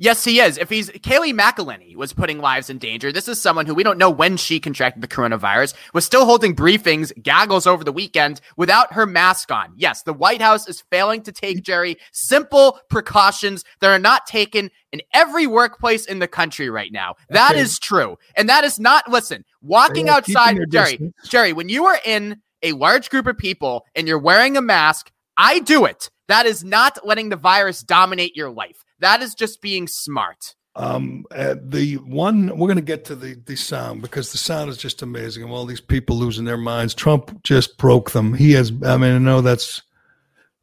Yes, 0.04 0.26
he 0.26 0.42
is. 0.42 0.58
If 0.58 0.70
he's 0.70 0.90
Kayleigh 0.90 1.34
McEnany 1.34 1.96
was 1.96 2.12
putting 2.12 2.40
lives 2.40 2.70
in 2.70 2.78
danger. 2.78 3.14
This 3.14 3.30
is 3.30 3.40
someone 3.40 3.66
who 3.66 3.74
we 3.74 3.84
don't 3.84 3.98
know 3.98 4.10
when 4.10 4.36
she 4.36 4.60
contracted 4.60 5.02
the 5.02 5.08
coronavirus, 5.08 5.76
was 5.94 6.04
still 6.04 6.26
holding 6.26 6.54
briefings, 6.54 7.14
gaggles 7.24 7.66
over 7.66 7.86
the 7.86 7.94
weekend 7.94 8.42
without 8.58 8.92
her 8.92 9.06
mask 9.06 9.50
on. 9.50 9.72
Yes, 9.78 10.04
the 10.04 10.12
White 10.12 10.42
House 10.42 10.68
is 10.68 10.84
failing 10.92 11.22
to 11.22 11.32
take, 11.32 11.64
Gerry, 11.64 11.96
simple 12.12 12.82
precautions 12.90 13.64
that 13.80 13.92
are 13.92 13.98
not 13.98 14.28
taken 14.28 14.70
in 14.92 15.02
every 15.14 15.48
workplace 15.48 16.06
in 16.06 16.20
the 16.20 16.28
country 16.28 16.70
right 16.70 16.92
now. 16.92 17.16
That 17.30 17.52
Okay. 17.52 17.62
is 17.62 17.80
true. 17.80 18.18
And 18.36 18.50
that 18.50 18.66
is 18.66 18.82
not, 18.82 19.10
listen, 19.10 19.46
walking 19.62 20.10
outside, 20.10 20.58
Gerry, 20.70 20.98
distance. 20.98 21.14
Gerry, 21.30 21.54
when 21.54 21.70
you 21.70 21.86
are 21.86 22.00
in 22.04 22.42
a 22.62 22.74
large 22.74 23.10
group 23.10 23.26
of 23.26 23.38
people 23.38 23.86
and 23.96 24.06
you're 24.06 24.20
wearing 24.20 24.58
a 24.58 24.62
mask, 24.62 25.12
I 25.38 25.60
do 25.60 25.86
it. 25.86 26.10
That 26.28 26.46
is 26.46 26.64
not 26.64 27.06
letting 27.06 27.30
the 27.30 27.36
virus 27.38 27.84
dominate 27.84 28.36
your 28.36 28.50
life. 28.50 28.84
That 29.04 29.22
is 29.22 29.36
just 29.36 29.62
being 29.62 29.88
smart. 29.88 30.56
Um, 30.76 31.26
uh, 31.30 31.56
the 31.62 31.98
one 31.98 32.48
we're 32.58 32.68
going 32.68 32.78
to 32.78 32.82
get 32.82 33.06
to 33.06 33.16
the 33.16 33.36
the 33.46 33.56
sound 33.56 34.02
because 34.02 34.32
the 34.32 34.38
sound 34.40 34.72
is 34.72 34.78
just 34.78 35.02
amazing, 35.04 35.44
and 35.44 35.52
all 35.52 35.66
these 35.66 35.82
people 35.82 36.16
losing 36.16 36.46
their 36.46 36.58
minds. 36.58 36.96
Trump 36.96 37.44
just 37.44 37.78
broke 37.78 38.12
them. 38.12 38.34
He 38.34 38.54
has. 38.54 38.72
I 38.84 38.98
mean, 38.98 39.14
I 39.14 39.18
know 39.20 39.42
that's 39.42 39.82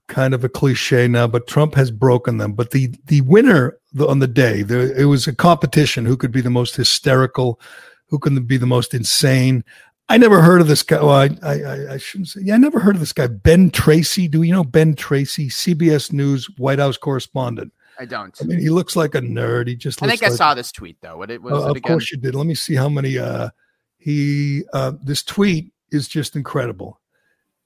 kind 0.09 0.35
of 0.35 0.43
a 0.43 0.49
cliche 0.49 1.07
now, 1.07 1.27
but 1.29 1.47
Trump 1.47 1.75
has 1.77 1.91
broken 1.91 2.39
them. 2.39 2.55
But 2.55 2.71
the 2.71 2.93
the 3.05 3.21
winner 3.21 3.79
on 4.09 4.19
the 4.19 4.27
day, 4.27 4.65
it 4.69 5.05
was 5.05 5.29
a 5.29 5.35
competition. 5.35 6.07
Who 6.07 6.17
could 6.17 6.33
be 6.33 6.41
the 6.41 6.51
most 6.51 6.75
hysterical? 6.77 7.61
Who 8.09 8.19
can 8.19 8.43
be 8.45 8.57
the 8.57 8.67
most 8.67 8.95
insane? 8.95 9.65
I 10.09 10.17
never 10.19 10.41
heard 10.43 10.61
of 10.61 10.67
this 10.67 10.83
guy. 10.83 10.97
Well, 11.01 11.11
I, 11.11 11.29
I- 11.45 11.93
I 11.95 11.97
shouldn't 11.99 12.29
say. 12.29 12.41
Yeah, 12.43 12.55
I 12.55 12.59
never 12.59 12.81
heard 12.81 12.97
of 12.97 13.01
this 13.01 13.13
guy, 13.13 13.29
Ben 13.29 13.71
Tracy. 13.71 14.27
Do 14.27 14.43
you 14.43 14.53
know 14.53 14.65
Ben 14.65 14.97
Tracy, 14.97 15.49
CBS 15.49 16.13
News 16.13 16.49
White 16.59 16.81
House 16.81 16.97
correspondent? 16.97 17.73
I 18.01 18.07
don't. 18.07 18.35
I 18.41 18.45
mean, 18.47 18.59
he 18.59 18.71
looks 18.71 18.97
like 18.97 19.15
a 19.15 19.21
nerd. 19.21 19.69
He 19.69 19.77
just. 19.77 20.03
I 20.03 20.07
Looks 20.07 20.21
think 20.21 20.33
I 20.33 20.35
saw 20.35 20.55
this 20.55 20.73
tweet 20.73 20.97
though. 21.03 21.19
What 21.19 21.31
it 21.31 21.43
was 21.43 21.53
Uh, 21.53 21.67
it 21.67 21.71
of 21.71 21.77
again? 21.77 21.93
course 21.93 22.11
you 22.11 22.17
did. 22.19 22.35
Let 22.35 22.47
me 22.47 22.55
see 22.55 22.75
how 22.75 22.89
many. 22.89 23.19
Uh, 23.19 23.51
he 23.99 24.65
uh, 24.73 24.93
this 25.03 25.23
tweet 25.23 25.73
is 25.93 26.09
just 26.09 26.35
incredible. 26.35 26.99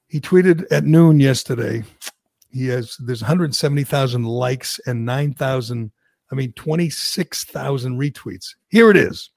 He 0.08 0.20
tweeted 0.20 0.64
at 0.72 0.84
noon 0.84 1.20
yesterday. 1.20 1.84
He 2.50 2.66
has 2.68 2.96
there's 2.98 3.22
170,000 3.22 4.24
likes 4.24 4.80
and 4.86 5.04
9,000. 5.06 5.92
I 6.32 6.34
mean 6.34 6.52
26,000 6.52 7.98
retweets. 7.98 8.54
Here 8.68 8.90
it 8.90 8.96
is. 8.96 9.30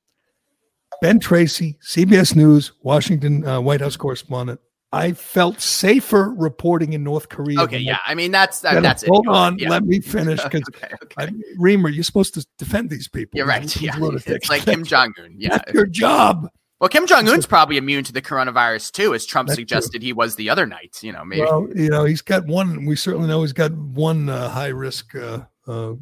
Ben 1.02 1.20
Tracy, 1.20 1.78
CBS 1.84 2.36
News, 2.36 2.72
Washington 2.82 3.46
uh, 3.48 3.62
White 3.62 3.82
House 3.82 3.96
correspondent. 3.98 4.60
I 4.98 5.14
felt 5.14 5.62
safer 5.62 6.34
reporting 6.36 6.94
in 6.94 7.04
North 7.04 7.30
Korea. 7.30 7.62
Okay, 7.62 7.78
yeah. 7.78 8.00
I 8.06 8.16
mean 8.16 8.32
that's 8.32 8.62
that, 8.62 8.82
that's 8.82 9.04
it. 9.04 9.10
Hold 9.10 9.28
on, 9.28 9.58
Yeah. 9.60 9.70
let 9.70 9.84
me 9.84 10.00
finish 10.00 10.42
because 10.50 10.64
okay, 10.76 10.94
okay. 11.04 11.32
Reamer, 11.58 11.90
you're 11.90 12.04
supposed 12.04 12.34
to 12.34 12.46
defend 12.58 12.90
these 12.90 13.08
people. 13.08 13.38
You're 13.38 13.48
right. 13.48 13.62
These 13.62 13.82
Yeah, 13.82 13.94
it's 14.26 14.50
like 14.50 14.66
Kim 14.66 14.84
Jong 14.84 15.14
Un. 15.24 15.36
Yeah. 15.38 15.50
That's 15.58 15.74
your 15.74 15.86
job. 15.86 16.50
Well, 16.80 16.90
Kim 16.90 17.08
Jong 17.08 17.28
Un's 17.28 17.48
probably 17.48 17.78
immune 17.78 18.04
to 18.04 18.14
the 18.14 18.22
coronavirus 18.22 18.92
too, 18.92 19.14
as 19.16 19.26
Trump 19.26 19.48
That's 19.48 19.58
true. 19.58 19.62
suggested 19.64 20.04
he 20.04 20.14
was 20.14 20.36
the 20.36 20.50
other 20.50 20.66
night. 20.68 21.00
You 21.02 21.12
know, 21.12 21.26
maybe. 21.26 21.42
Well, 21.42 21.68
you 21.76 21.90
know, 21.90 22.06
he's 22.06 22.22
got 22.22 22.46
one. 22.46 22.86
We 22.86 22.96
certainly 22.96 23.28
know 23.28 23.42
he's 23.42 23.54
got 23.54 23.74
one 23.74 24.30
uh, 24.30 24.50
high 24.50 24.68
risk 24.68 25.16
uh, 25.16 25.42
uh, 25.68 25.94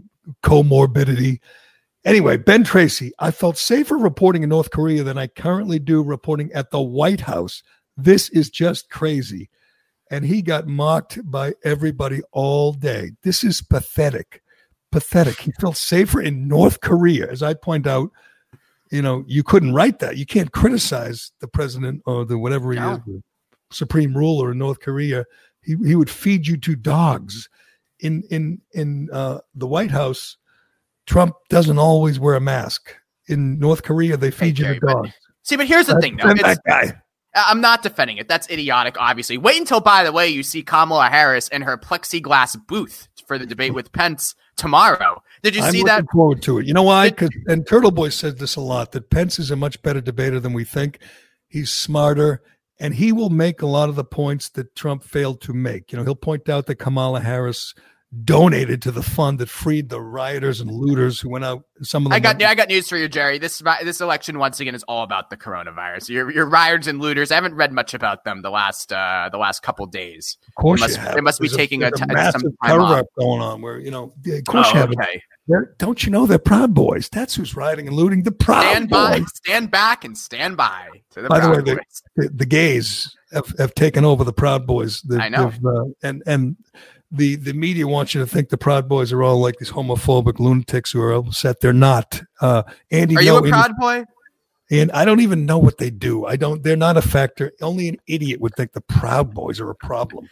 comorbidity. 0.43 1.39
Anyway, 2.03 2.37
Ben 2.37 2.63
Tracy, 2.63 3.11
I 3.19 3.31
felt 3.31 3.57
safer 3.57 3.97
reporting 3.97 4.43
in 4.43 4.49
North 4.49 4.69
Korea 4.69 5.01
than 5.03 5.17
I 5.17 5.27
currently 5.27 5.79
do 5.79 6.03
reporting 6.03 6.51
at 6.53 6.69
the 6.71 6.81
White 6.81 7.21
House. 7.21 7.63
This 7.97 8.29
is 8.29 8.49
just 8.49 8.89
crazy. 8.89 9.49
And 10.11 10.25
he 10.25 10.41
got 10.41 10.67
mocked 10.67 11.19
by 11.29 11.53
everybody 11.63 12.21
all 12.31 12.73
day. 12.73 13.11
This 13.23 13.43
is 13.43 13.61
pathetic. 13.61 14.41
Pathetic. 14.91 15.39
He 15.39 15.51
felt 15.59 15.77
safer 15.77 16.21
in 16.21 16.47
North 16.47 16.81
Korea. 16.81 17.29
As 17.29 17.41
I 17.41 17.53
point 17.53 17.87
out, 17.87 18.11
you 18.91 19.01
know, 19.01 19.23
you 19.27 19.43
couldn't 19.43 19.73
write 19.73 19.99
that. 19.99 20.17
You 20.17 20.25
can't 20.25 20.51
criticize 20.51 21.31
the 21.39 21.47
president 21.47 22.01
or 22.05 22.23
the 22.23 22.37
whatever 22.37 22.71
he 22.71 22.79
No. 22.79 22.93
is, 22.93 22.99
the 23.05 23.23
supreme 23.71 24.15
ruler 24.15 24.51
in 24.51 24.59
North 24.59 24.79
Korea. 24.79 25.25
He, 25.61 25.75
he 25.85 25.95
would 25.95 26.09
feed 26.09 26.45
you 26.47 26.57
to 26.57 26.75
dogs. 26.75 27.49
In 28.01 28.23
in 28.29 28.61
in 28.73 29.09
uh, 29.11 29.39
the 29.55 29.65
White 29.67 29.89
House, 29.91 30.37
Trump 31.07 31.33
doesn't 31.49 31.79
always 31.79 32.19
wear 32.19 32.35
a 32.35 32.41
mask. 32.41 32.95
In 33.27 33.57
North 33.57 33.81
Korea, 33.83 34.17
they 34.17 34.29
feed 34.31 34.59
you 34.59 34.65
to 34.65 34.79
dogs. 34.79 35.09
See, 35.41 35.55
but 35.55 35.65
here's 35.65 35.87
the 35.87 35.99
thing, 35.99 36.17
though. 36.17 36.29
It's- 36.29 36.57
that 36.57 36.61
guy. 36.67 37.01
I'm 37.35 37.61
not 37.61 37.83
defending 37.83 38.17
it. 38.17 38.27
That's 38.27 38.49
idiotic, 38.49 38.95
obviously. 38.99 39.37
Wait 39.37 39.59
until, 39.59 39.81
by 39.81 40.03
the 40.03 40.11
way, 40.11 40.27
you 40.27 40.41
see 40.41 40.63
Kamala 40.63 41.09
Harris 41.09 41.47
in 41.49 41.61
her 41.61 41.77
plexiglass 41.77 42.55
booth 42.67 43.07
for 43.27 43.37
the 43.37 43.45
debate 43.45 43.73
with 43.73 43.91
Pence 43.91 44.35
tomorrow. 44.55 45.21
Did 45.43 45.55
you 45.55 45.61
I'm 45.61 45.71
see 45.71 45.83
that? 45.83 46.05
forward 46.11 46.41
to 46.43 46.59
it. 46.59 46.65
You 46.65 46.73
know 46.73 46.83
why? 46.83 47.09
Because 47.09 47.29
and 47.47 47.67
Turtle 47.67 47.91
Boy 47.91 48.09
says 48.09 48.35
this 48.35 48.55
a 48.55 48.61
lot 48.61 48.91
that 48.93 49.09
Pence 49.09 49.37
is 49.39 49.51
a 49.51 49.55
much 49.55 49.81
better 49.81 50.01
debater 50.01 50.39
than 50.39 50.53
we 50.53 50.63
think. 50.63 50.99
He's 51.47 51.71
smarter, 51.71 52.41
and 52.79 52.95
he 52.95 53.11
will 53.11 53.29
make 53.29 53.61
a 53.61 53.67
lot 53.67 53.89
of 53.89 53.95
the 53.95 54.03
points 54.03 54.49
that 54.49 54.75
Trump 54.75 55.03
failed 55.03 55.41
to 55.41 55.53
make. 55.53 55.91
You 55.91 55.97
know, 55.97 56.03
he'll 56.03 56.15
point 56.15 56.49
out 56.49 56.65
that 56.67 56.75
Kamala 56.75 57.21
Harris 57.21 57.73
donated 58.23 58.81
to 58.83 58.91
the 58.91 59.03
fund 59.03 59.39
that 59.39 59.49
freed 59.49 59.89
the 59.89 59.99
rioters 59.99 60.61
and 60.61 60.71
looters 60.71 61.19
who 61.19 61.29
went 61.29 61.43
out. 61.43 61.65
Some 61.81 62.05
of 62.05 62.11
them 62.11 62.15
I 62.15 62.19
got 62.19 62.35
went- 62.37 62.49
I 62.49 62.55
got 62.55 62.69
news 62.69 62.87
for 62.87 62.97
you, 62.97 63.07
Gerry. 63.09 63.37
This 63.39 63.61
this 63.83 63.99
election 63.99 64.37
once 64.39 64.59
again 64.59 64.75
is 64.75 64.83
all 64.83 65.03
about 65.03 65.29
the 65.29 65.37
coronavirus. 65.37 66.09
Your 66.09 66.31
your 66.31 66.45
rioters 66.45 66.87
and 66.87 66.99
looters. 66.99 67.31
I 67.31 67.35
haven't 67.35 67.55
read 67.55 67.71
much 67.73 67.93
about 67.93 68.23
them 68.23 68.41
the 68.41 68.49
last 68.49 68.93
uh, 68.93 69.29
the 69.31 69.37
last 69.37 69.61
couple 69.63 69.85
days. 69.87 70.37
Of 70.47 70.55
course, 70.55 70.81
They 70.81 70.85
you 70.85 70.87
must- 70.93 70.99
have. 71.07 71.15
they 71.15 71.21
must 71.21 71.39
be 71.41 71.47
There's 71.47 71.57
taking 71.57 71.83
a 71.83 71.91
ti- 71.91 71.97
some 71.99 72.07
massive 72.09 72.41
time 72.41 72.51
cover 72.79 72.81
off. 72.81 73.05
going 73.19 73.41
on. 73.41 73.61
Where 73.61 73.79
you 73.79 73.91
know, 73.91 74.13
of 74.25 74.43
course, 74.47 74.67
you 74.73 74.79
Oh, 74.79 74.81
have. 74.81 74.91
okay. 74.91 75.21
They're- 75.47 75.75
Don't 75.77 76.03
you 76.05 76.11
know 76.11 76.25
they're 76.25 76.39
Proud 76.39 76.73
Boys? 76.73 77.07
That's 77.09 77.35
who's 77.35 77.55
rioting 77.55 77.87
and 77.87 77.95
looting. 77.95 78.23
The 78.23 78.31
Proud 78.31 78.61
Stand 78.63 78.89
by, 78.89 79.19
Boys. 79.19 79.31
stand 79.35 79.69
back, 79.69 80.03
and 80.05 80.17
stand 80.17 80.57
by. 80.57 80.87
To 81.11 81.21
the 81.21 81.29
By 81.29 81.39
the 81.39 81.49
way, 81.51 81.57
the- 81.61 81.79
the, 82.15 82.29
the 82.29 82.45
gays 82.47 83.15
have, 83.31 83.53
have 83.59 83.75
taken 83.75 84.03
over 84.05 84.23
the 84.23 84.33
Proud 84.33 84.65
Boys. 84.65 85.01
The- 85.01 85.21
I 85.21 85.29
know. 85.29 85.51
uh, 85.65 85.83
and 86.07 86.23
and 86.25 86.55
the 87.11 87.35
the 87.35 87.53
media 87.53 87.87
wants 87.87 88.13
you 88.13 88.21
to 88.21 88.27
think 88.27 88.49
the 88.49 88.57
Proud 88.57 88.89
Boys 88.89 89.11
are 89.11 89.23
all 89.23 89.39
like 89.39 89.57
these 89.57 89.71
homophobic 89.71 90.39
lunatics 90.39 90.91
who 90.91 91.01
are 91.01 91.13
upset. 91.13 91.61
They're 91.61 91.73
not. 91.73 92.21
Uh, 92.41 92.63
Andy, 92.91 93.15
Are 93.15 93.21
you 93.21 93.31
no, 93.31 93.37
a 93.37 93.49
proud 93.49 93.75
boy? 93.77 94.05
and 94.71 94.91
I 94.93 95.05
don't 95.05 95.19
even 95.19 95.45
know 95.45 95.59
what 95.59 95.77
they 95.77 95.89
do. 95.89 96.25
I 96.25 96.35
don't. 96.35 96.63
They're 96.63 96.75
not 96.75 96.97
a 96.97 97.01
factor. 97.01 97.51
Only 97.61 97.87
an 97.87 97.97
idiot 98.07 98.41
would 98.41 98.55
think 98.55 98.73
the 98.73 98.81
Proud 98.81 99.33
Boys 99.33 99.59
are 99.59 99.69
a 99.69 99.75
problem. 99.75 100.27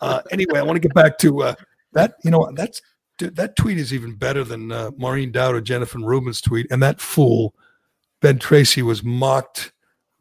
Uh, 0.00 0.22
anyway, 0.30 0.58
I 0.58 0.62
want 0.62 0.76
to 0.76 0.80
get 0.80 0.94
back 0.94 1.18
to 1.18 1.42
uh, 1.42 1.54
that. 1.92 2.14
You 2.24 2.30
know, 2.30 2.50
that's 2.54 2.80
that 3.18 3.56
tweet 3.56 3.78
is 3.78 3.92
even 3.92 4.14
better 4.14 4.42
than 4.42 4.72
uh, 4.72 4.90
Maureen 4.96 5.30
Dowd 5.30 5.54
or 5.54 5.60
Jennifer 5.60 5.98
Rubin's 5.98 6.40
tweet. 6.40 6.66
And 6.70 6.82
that 6.82 7.00
fool 7.00 7.54
Ben 8.20 8.38
Tracy 8.38 8.82
was 8.82 9.04
mocked 9.04 9.72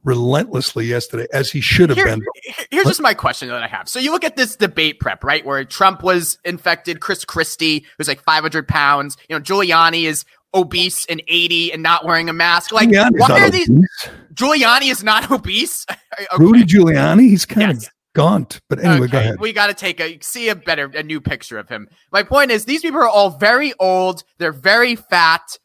relentlessly 0.03 0.85
yesterday, 0.85 1.27
as 1.33 1.51
he 1.51 1.61
should 1.61 1.89
have 1.89 1.97
Here- 1.97 2.05
been. 2.07 2.21
here- 2.43 2.65
here's 2.71 2.85
just 2.87 3.01
my 3.01 3.13
question 3.13 3.47
that 3.49 3.63
I 3.63 3.67
have. 3.67 3.87
So 3.87 3.99
you 3.99 4.11
look 4.11 4.23
at 4.23 4.35
this 4.35 4.55
debate 4.55 4.99
prep, 4.99 5.23
right, 5.23 5.45
where 5.45 5.63
Trump 5.65 6.03
was 6.03 6.37
infected, 6.43 6.99
Chris 6.99 7.25
Christie, 7.25 7.85
who's 7.97 8.07
like 8.07 8.21
500 8.23 8.67
pounds. 8.67 9.17
You 9.29 9.35
know, 9.37 9.41
Giuliani 9.41 10.03
is 10.03 10.25
obese 10.53 11.05
and 11.07 11.21
80 11.27 11.73
and 11.73 11.81
not 11.81 12.05
wearing 12.05 12.29
a 12.29 12.33
mask. 12.33 12.71
Like, 12.71 12.89
Giuliani's 12.89 13.19
why 13.19 13.41
are 13.41 13.49
these? 13.49 13.69
obese. 13.69 14.09
Giuliani 14.33 14.91
is 14.91 15.03
not 15.03 15.29
obese. 15.31 15.85
Okay. 16.31 16.43
Rudy 16.43 16.63
Giuliani, 16.63 17.21
he's 17.29 17.43
kind 17.45 17.71
Yes. 17.73 17.87
of 17.87 17.91
gaunt. 18.13 18.61
But 18.69 18.77
anyway, 18.83 19.07
go 19.07 19.17
Okay, 19.17 19.17
ahead. 19.17 19.39
We 19.39 19.51
got 19.51 19.67
to 19.67 19.73
take 19.73 19.99
a 19.99 20.19
see 20.21 20.49
a 20.49 20.55
better 20.55 20.85
a 20.93 21.01
new 21.01 21.19
picture 21.19 21.57
of 21.57 21.67
him. 21.67 21.87
My 22.11 22.21
point 22.21 22.51
is 22.51 22.65
these 22.65 22.81
people 22.81 22.99
are 22.99 23.07
all 23.07 23.31
very 23.31 23.73
old. 23.79 24.23
They're 24.37 24.51
very 24.53 24.95
fat. 24.95 25.57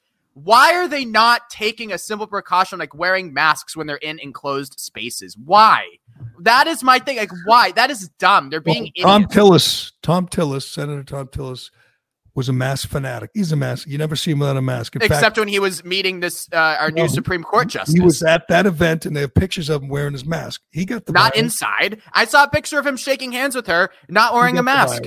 Why 0.44 0.72
are 0.74 0.86
they 0.88 1.04
not 1.04 1.42
taking 1.50 1.92
a 1.92 1.98
simple 1.98 2.26
precaution 2.26 2.78
like 2.78 2.94
wearing 2.94 3.32
masks 3.34 3.76
when 3.76 3.86
they're 3.86 3.96
in 3.96 4.18
enclosed 4.20 4.78
spaces? 4.78 5.36
Why? 5.44 5.84
That 6.40 6.66
is 6.66 6.82
my 6.82 6.98
thing. 6.98 7.16
Like, 7.16 7.30
why? 7.44 7.72
That 7.72 7.90
is 7.90 8.08
dumb. 8.18 8.50
They're 8.50 8.60
being 8.60 8.92
Well, 9.02 9.20
Tom. 9.20 9.24
Tillis, 9.26 9.92
Thom 10.02 10.28
Tillis, 10.28 10.62
Senator 10.62 11.02
Thom 11.02 11.26
Tillis, 11.28 11.70
was 12.34 12.48
a 12.48 12.52
mask 12.52 12.88
fanatic. 12.88 13.30
He's 13.34 13.50
a 13.50 13.56
mask. 13.56 13.88
You 13.88 13.98
never 13.98 14.14
see 14.14 14.30
him 14.30 14.38
without 14.38 14.56
a 14.56 14.62
mask. 14.62 14.94
In 14.94 15.02
Except 15.02 15.20
fact, 15.20 15.38
when 15.38 15.48
he 15.48 15.58
was 15.58 15.84
meeting 15.84 16.20
this, 16.20 16.48
uh, 16.52 16.76
our 16.78 16.90
No, 16.92 17.02
new 17.02 17.08
Supreme 17.08 17.42
Court 17.42 17.66
justice. 17.66 17.94
he 17.94 18.00
was 18.00 18.22
at 18.22 18.46
that 18.48 18.64
event, 18.64 19.06
and 19.06 19.16
they 19.16 19.22
have 19.22 19.34
pictures 19.34 19.68
of 19.68 19.82
him 19.82 19.88
wearing 19.88 20.12
his 20.12 20.24
mask. 20.24 20.60
He 20.70 20.84
got 20.84 21.06
the 21.06 21.12
not 21.12 21.34
virus. 21.34 21.38
inside. 21.40 22.00
I 22.12 22.26
saw 22.26 22.44
a 22.44 22.48
picture 22.48 22.78
of 22.78 22.86
him 22.86 22.96
shaking 22.96 23.32
hands 23.32 23.56
with 23.56 23.66
her, 23.66 23.90
not 24.08 24.34
wearing 24.34 24.56
a 24.56 24.62
mask. 24.62 25.02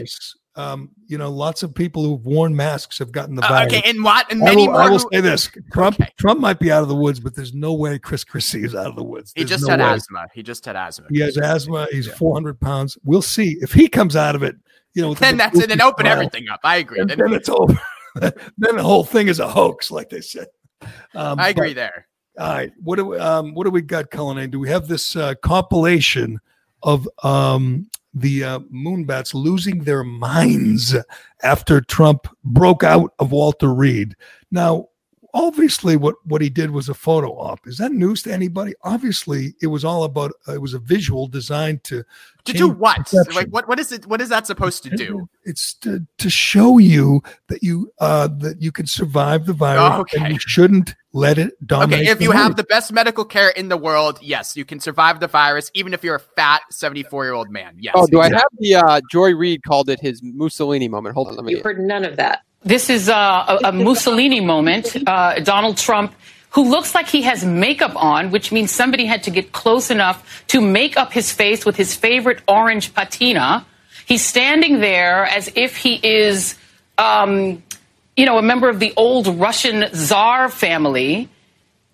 Um, 0.56 0.90
you 1.08 1.18
know, 1.18 1.32
lots 1.32 1.64
of 1.64 1.74
people 1.74 2.04
who've 2.04 2.26
worn 2.26 2.54
masks 2.56 3.00
have 3.00 3.12
gotten 3.14 3.36
the 3.36 3.46
Uh, 3.46 3.48
virus. 3.48 3.74
okay, 3.74 3.90
and 3.90 4.04
what? 4.04 4.30
And 4.30 4.42
I 4.42 4.46
many 4.48 4.68
will, 4.68 4.74
more. 4.74 4.82
I 4.82 4.90
will 4.90 5.00
who- 5.00 5.10
say 5.14 5.22
this: 5.22 5.50
Trump, 5.72 6.00
Okay. 6.00 6.12
Trump 6.18 6.42
might 6.42 6.60
be 6.60 6.70
out 6.72 6.82
of 6.84 6.90
the 6.90 6.96
woods, 6.96 7.22
but 7.22 7.36
there's 7.36 7.54
no 7.54 7.74
way 7.74 7.98
Chris 8.00 8.26
Christie 8.26 8.64
is 8.66 8.76
out 8.76 8.88
of 8.88 8.96
the 8.98 9.04
woods. 9.04 9.32
he 9.36 9.46
just 9.46 9.64
no 9.64 9.70
had 9.70 9.80
way. 9.80 9.86
asthma. 9.86 10.28
He 10.34 10.44
just 10.44 10.66
had 10.66 10.76
asthma. 10.76 11.08
He 11.10 11.22
has 11.22 11.38
asthma. 11.38 11.88
He's 11.92 12.08
400 12.08 12.60
pounds. 12.60 12.98
We'll 13.06 13.22
see 13.22 13.58
if 13.62 13.72
he 13.72 13.88
comes 13.88 14.16
out 14.18 14.36
of 14.36 14.44
it. 14.44 14.56
You 14.94 15.04
know, 15.04 15.14
Then 15.14 15.36
the 15.36 15.44
that's 15.44 15.58
it. 15.60 15.70
Then 15.70 15.80
open 15.82 16.04
smile, 16.04 16.14
everything 16.14 16.50
up. 16.50 16.60
I 16.66 16.78
agree. 16.78 17.00
And 17.00 17.10
Then, 17.10 17.18
then 17.20 17.34
it's 17.34 17.48
over. 17.48 17.80
then 18.16 18.34
the 18.76 18.84
whole 18.84 19.06
thing 19.06 19.30
is 19.30 19.40
a 19.40 19.48
hoax, 19.48 19.90
like 19.90 20.10
they 20.10 20.20
said. 20.20 20.48
Um, 21.16 21.40
I 21.40 21.48
agree 21.50 21.70
but- 21.70 21.76
there. 21.76 22.08
all 22.38 22.50
right. 22.54 22.72
What 22.84 22.98
do 22.98 23.06
we, 23.06 23.18
um, 23.18 23.54
what 23.54 23.64
do 23.64 23.70
we 23.70 23.82
got, 23.82 24.12
Cullinane? 24.12 24.50
Do 24.50 24.60
we 24.60 24.68
have 24.68 24.90
this 24.90 25.16
uh, 25.16 25.36
compilation 25.42 26.40
of 26.84 27.08
um, 27.24 27.88
the 28.14 28.44
uh, 28.44 28.60
Moonbats 28.74 29.34
losing 29.34 29.84
their 29.84 30.04
minds 30.04 30.96
after 31.44 31.82
Trump 31.82 32.28
broke 32.44 32.84
out 32.84 33.14
of 33.20 33.32
Walter 33.32 33.74
Reed? 33.74 34.16
Now, 34.52 34.90
obviously, 35.34 35.96
what 35.96 36.16
what 36.26 36.42
he 36.42 36.50
did 36.50 36.72
was 36.72 36.90
a 36.90 36.94
photo 36.94 37.32
op. 37.38 37.68
Is 37.68 37.78
that 37.78 37.92
news 37.92 38.24
to 38.24 38.34
anybody? 38.34 38.74
Obviously, 38.84 39.54
it 39.62 39.68
was 39.68 39.84
all 39.86 40.04
about. 40.04 40.32
Uh, 40.48 40.54
it 40.54 40.62
was 40.62 40.74
a 40.74 40.80
visual 40.80 41.28
designed 41.28 41.84
to 41.86 42.04
To 42.46 42.54
do 42.54 42.70
what? 42.70 42.98
perception. 42.98 43.36
Like 43.36 43.48
what? 43.50 43.68
What 43.68 43.80
is 43.80 43.92
it? 43.92 44.06
What 44.08 44.22
is 44.22 44.30
that 44.30 44.48
supposed 44.48 44.84
to 44.84 44.90
do? 44.90 45.30
It's 45.44 45.74
to, 45.80 46.06
to 46.20 46.30
show 46.30 46.78
you 46.78 47.24
that 47.48 47.64
you 47.64 47.92
uh, 47.98 48.28
that 48.42 48.62
you 48.62 48.72
can 48.72 48.86
survive 48.86 49.48
the 49.48 49.54
virus 49.54 50.00
Okay. 50.02 50.20
and 50.24 50.32
you 50.32 50.38
shouldn't 50.40 50.94
let 51.14 51.40
it 51.40 51.54
dominate. 51.66 52.02
Okay, 52.02 52.12
if 52.12 52.20
the 52.20 52.26
you 52.26 52.32
have 52.32 52.58
the 52.58 52.64
best 52.66 52.94
medical 52.94 53.26
care 53.26 53.50
in 53.50 53.68
the 53.70 53.76
world, 53.76 54.20
yes, 54.22 54.56
you 54.56 54.66
can 54.66 54.80
survive 54.80 55.20
the 55.20 55.28
virus, 55.28 55.72
even 55.74 55.96
if 55.96 56.04
you're 56.04 56.14
a 56.16 56.20
fat 56.20 56.62
seventy-four-year-old 56.70 57.50
man. 57.50 57.76
Yes. 57.80 57.96
Oh, 57.98 58.06
do 58.06 58.20
I 58.22 58.30
have 58.30 58.44
the 58.60 58.76
uh, 58.76 59.02
Joy 59.12 59.34
Reid 59.34 59.64
called 59.64 59.90
it 59.90 60.00
his 60.00 60.22
Mussolini 60.22 60.88
moment? 60.88 61.16
Hold 61.16 61.30
on, 61.30 61.38
let 61.38 61.46
me. 61.46 61.54
You 61.54 61.64
heard 61.64 61.80
none 61.80 62.06
of 62.06 62.18
that. 62.18 62.42
This 62.64 62.90
is 62.90 63.10
uh, 63.10 63.58
a, 63.64 63.70
a 63.70 63.72
Mussolini 63.72 64.40
moment. 64.40 64.96
Uh, 65.08 65.40
Donald 65.40 65.78
Trump, 65.78 66.14
who 66.52 66.70
looks 66.70 66.94
like 66.94 67.08
he 67.08 67.24
has 67.24 67.44
makeup 67.44 67.94
on, 67.96 68.30
which 68.30 68.52
means 68.52 68.72
somebody 68.72 69.06
had 69.06 69.24
to 69.24 69.32
get 69.32 69.52
close 69.52 69.90
enough 69.90 70.44
to 70.48 70.62
make 70.62 70.96
up 70.98 71.12
his 71.12 71.32
face 71.32 71.66
with 71.66 71.76
his 71.76 71.96
favorite 71.96 72.42
orange 72.48 72.94
patina. 72.94 73.66
He's 74.06 74.24
standing 74.24 74.80
there 74.80 75.26
as 75.26 75.52
if 75.56 75.78
he 75.78 75.96
is, 76.04 76.56
um, 76.98 77.64
you 78.16 78.26
know, 78.26 78.38
a 78.38 78.42
member 78.44 78.70
of 78.70 78.80
the 78.80 78.94
old 78.96 79.28
Russian 79.28 79.86
czar 79.96 80.50
family. 80.50 81.30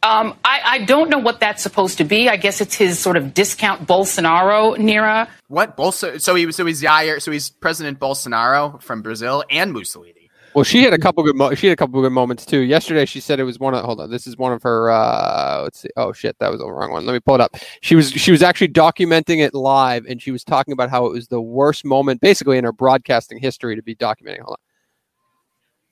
Um, 0.03 0.35
I, 0.43 0.61
I 0.63 0.77
don't 0.85 1.09
know 1.09 1.19
what 1.19 1.39
that's 1.39 1.63
supposed 1.63 1.99
to 1.99 2.03
be. 2.03 2.29
I 2.29 2.37
guess 2.37 2.61
it's 2.61 2.75
his 2.75 2.99
sort 2.99 3.17
of 3.17 3.33
discount 3.33 3.87
Bolsonaro 3.87 4.77
Nira. 4.77 5.27
What 5.47 5.77
Bolso? 5.77 6.19
So 6.21 6.35
he 6.35 6.45
was. 6.45 6.55
So 6.55 6.65
he's 6.65 6.81
Jair. 6.81 7.21
So 7.21 7.31
he's 7.31 7.49
President 7.49 7.99
Bolsonaro 7.99 8.81
from 8.81 9.01
Brazil 9.01 9.43
and 9.49 9.73
Mussolini. 9.73 10.16
Well, 10.53 10.63
she 10.63 10.81
had 10.81 10.93
a 10.93 10.97
couple 10.97 11.23
good. 11.23 11.35
Mo- 11.35 11.53
she 11.53 11.67
had 11.67 11.73
a 11.73 11.75
couple 11.75 12.01
good 12.01 12.11
moments 12.11 12.45
too. 12.45 12.59
Yesterday, 12.59 13.05
she 13.05 13.19
said 13.19 13.39
it 13.39 13.43
was 13.43 13.59
one 13.59 13.73
of. 13.75 13.85
Hold 13.85 14.01
on, 14.01 14.09
this 14.09 14.25
is 14.25 14.37
one 14.37 14.53
of 14.53 14.63
her. 14.63 14.89
Uh, 14.89 15.61
let's 15.63 15.79
see. 15.79 15.89
Oh 15.95 16.13
shit, 16.13 16.37
that 16.39 16.49
was 16.49 16.59
the 16.59 16.71
wrong 16.71 16.91
one. 16.91 17.05
Let 17.05 17.13
me 17.13 17.19
pull 17.19 17.35
it 17.35 17.41
up. 17.41 17.55
She 17.81 17.95
was 17.95 18.11
she 18.11 18.31
was 18.31 18.41
actually 18.41 18.69
documenting 18.69 19.37
it 19.45 19.53
live, 19.53 20.05
and 20.05 20.21
she 20.21 20.31
was 20.31 20.43
talking 20.43 20.71
about 20.71 20.89
how 20.89 21.05
it 21.05 21.11
was 21.11 21.27
the 21.27 21.41
worst 21.41 21.85
moment, 21.85 22.21
basically 22.21 22.57
in 22.57 22.63
her 22.63 22.71
broadcasting 22.71 23.37
history, 23.37 23.75
to 23.75 23.83
be 23.83 23.95
documenting. 23.95 24.39
Hold 24.39 24.53
on. 24.53 24.57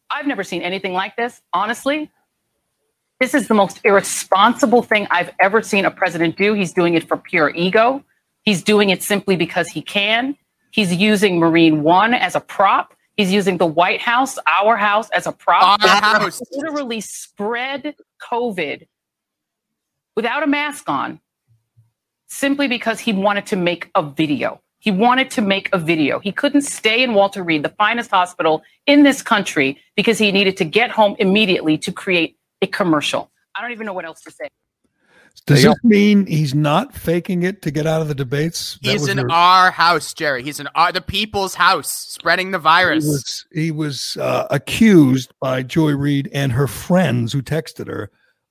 I've 0.09 0.27
never 0.27 0.43
seen 0.43 0.61
anything 0.61 0.93
like 0.93 1.15
this, 1.15 1.41
honestly. 1.53 2.09
This 3.19 3.33
is 3.33 3.47
the 3.47 3.53
most 3.53 3.79
irresponsible 3.83 4.81
thing 4.81 5.07
I've 5.09 5.31
ever 5.39 5.61
seen 5.61 5.85
a 5.85 5.91
president 5.91 6.37
do. 6.37 6.53
He's 6.53 6.73
doing 6.73 6.95
it 6.95 7.07
for 7.07 7.17
pure 7.17 7.49
ego. 7.55 8.03
He's 8.43 8.63
doing 8.63 8.89
it 8.89 9.01
simply 9.03 9.35
because 9.35 9.67
he 9.67 9.81
can. 9.81 10.35
He's 10.71 10.93
using 10.93 11.39
Marine 11.39 11.83
One 11.83 12.13
as 12.13 12.35
a 12.35 12.39
prop. 12.39 12.94
He's 13.17 13.31
using 13.31 13.57
the 13.57 13.65
White 13.65 14.01
House, 14.01 14.37
our 14.45 14.75
house, 14.75 15.09
as 15.11 15.25
a 15.25 15.31
prop. 15.31 15.81
Our 15.81 15.89
house. 15.89 16.41
Literally 16.51 17.01
spread 17.01 17.95
COVID 18.21 18.87
without 20.15 20.43
a 20.43 20.47
mask 20.47 20.89
on 20.89 21.19
simply 22.27 22.67
because 22.67 22.99
he 22.99 23.13
wanted 23.13 23.45
to 23.47 23.55
make 23.55 23.89
a 23.95 24.03
video. 24.03 24.61
He 24.79 24.91
wanted 24.91 25.31
to 25.31 25.41
make 25.41 25.69
a 25.73 25.77
video. 25.77 26.19
He 26.19 26.31
couldn't 26.31 26.61
stay 26.61 27.01
in 27.03 27.13
Walter 27.13 27.43
Reed, 27.43 27.63
the 27.63 27.69
finest 27.69 28.11
hospital 28.11 28.61
in 28.85 29.03
this 29.03 29.21
country, 29.21 29.79
because 29.95 30.17
he 30.17 30.31
needed 30.31 30.57
to 30.57 30.65
get 30.65 30.91
home 30.91 31.15
immediately 31.17 31.77
to 31.79 31.91
create 31.91 32.37
a 32.61 32.67
commercial. 32.67 33.31
I 33.55 33.61
don't 33.61 33.71
even 33.71 33.85
know 33.85 33.93
what 33.93 34.05
else 34.05 34.21
to 34.21 34.31
say. 34.31 34.49
Does 35.45 35.61
There 35.61 35.71
this 35.71 35.83
mean 35.83 36.25
he's 36.25 36.55
not 36.55 36.93
faking 36.93 37.43
it 37.43 37.61
to 37.63 37.71
get 37.71 37.85
out 37.85 38.01
of 38.01 38.07
the 38.07 38.15
debates? 38.15 38.79
That 38.83 38.91
He's 38.93 39.07
in 39.07 39.17
her- 39.19 39.31
our 39.31 39.69
house, 39.71 40.13
Gerry. 40.13 40.41
He's 40.43 40.59
in 40.59 40.67
our, 40.75 40.91
the 40.91 41.01
people's 41.01 41.55
house, 41.55 41.89
spreading 41.89 42.51
the 42.51 42.57
he 42.59 42.63
virus. 42.63 43.05
was, 43.05 43.45
he 43.53 43.71
was 43.71 44.17
uh, 44.19 44.47
accused 44.49 45.33
by 45.39 45.61
Joy 45.63 45.91
Reid 45.91 46.29
and 46.33 46.51
her 46.53 46.67
friends 46.67 47.31
who 47.33 47.41
texted 47.41 47.87
her 47.87 48.09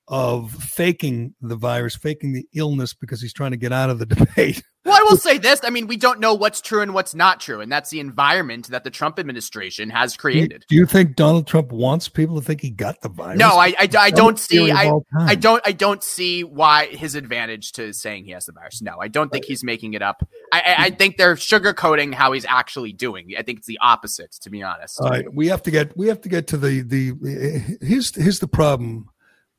of 0.09 0.53
faking 0.53 1.35
the 1.41 1.57
virus, 1.57 1.97
faking 1.97 2.33
the 2.33 2.47
illness 2.55 2.95
because 2.95 3.21
he's 3.23 3.33
trying 3.33 3.53
to 3.53 3.57
get 3.57 3.73
out 3.73 3.91
of 3.91 3.99
the 3.99 4.07
debate. 4.15 4.63
Well, 4.85 4.95
I 4.95 5.03
will 5.09 5.17
say 5.17 5.39
this. 5.39 5.61
I 5.65 5.71
mean, 5.71 5.87
we 5.87 5.97
don't 5.97 6.21
know 6.21 6.35
what's 6.35 6.61
true 6.61 6.83
and 6.83 6.93
what's 6.93 7.15
not 7.15 7.41
true, 7.41 7.61
and 7.61 7.73
that's 7.73 7.89
the 7.89 8.01
environment 8.01 8.69
that 8.69 8.85
the 8.85 8.91
Trump 8.91 9.19
administration 9.19 9.89
has 9.91 10.13
Do 10.13 10.17
you, 10.17 10.21
created. 10.21 10.65
do 10.69 10.77
you 10.77 10.85
think 10.85 11.17
Donald 11.17 11.47
Trump 11.47 11.73
wants 11.73 12.09
people 12.09 12.39
to 12.39 12.45
think 12.45 12.61
he 12.61 12.71
got 12.71 13.01
the 13.01 13.09
virus? 13.09 13.39
No, 13.39 13.57
I, 13.57 13.75
I, 13.79 13.89
I 13.99 14.11
don't 14.11 14.39
see. 14.39 14.71
I. 14.71 14.93
I 15.19 15.35
don't. 15.37 15.63
I 15.65 15.73
don't 15.73 16.03
see 16.03 16.45
why 16.45 16.87
his 16.87 17.15
advantage 17.15 17.73
to 17.73 17.95
saying 17.95 18.27
he 18.27 18.33
has 18.33 18.45
the 18.45 18.53
virus. 18.53 18.83
No, 18.83 18.99
I 19.01 19.09
don't 19.09 19.33
think 19.33 19.47
he's 19.47 19.65
making 19.65 19.95
it 19.95 20.03
up. 20.03 20.27
I, 20.53 20.61
I, 20.61 20.75
I 20.85 20.91
think 20.91 21.17
they're 21.17 21.37
sugarcoating 21.37 22.13
how 22.13 22.33
he's 22.33 22.45
actually 22.45 22.93
doing. 22.93 23.33
I 23.39 23.43
think 23.43 23.59
it's 23.59 23.67
the 23.67 23.79
opposite, 23.81 24.33
to 24.43 24.51
be 24.51 24.63
honest. 24.63 25.01
All 25.01 25.09
right, 25.09 25.33
we 25.33 25.49
have 25.49 25.63
to 25.63 25.71
get 25.71 25.97
we 25.97 26.09
have 26.09 26.21
to 26.21 26.29
get 26.29 26.47
to 26.49 26.57
the 26.57 26.83
the 26.83 27.79
here's 27.81 28.15
here's 28.15 28.41
the 28.41 28.49
problem 28.49 29.09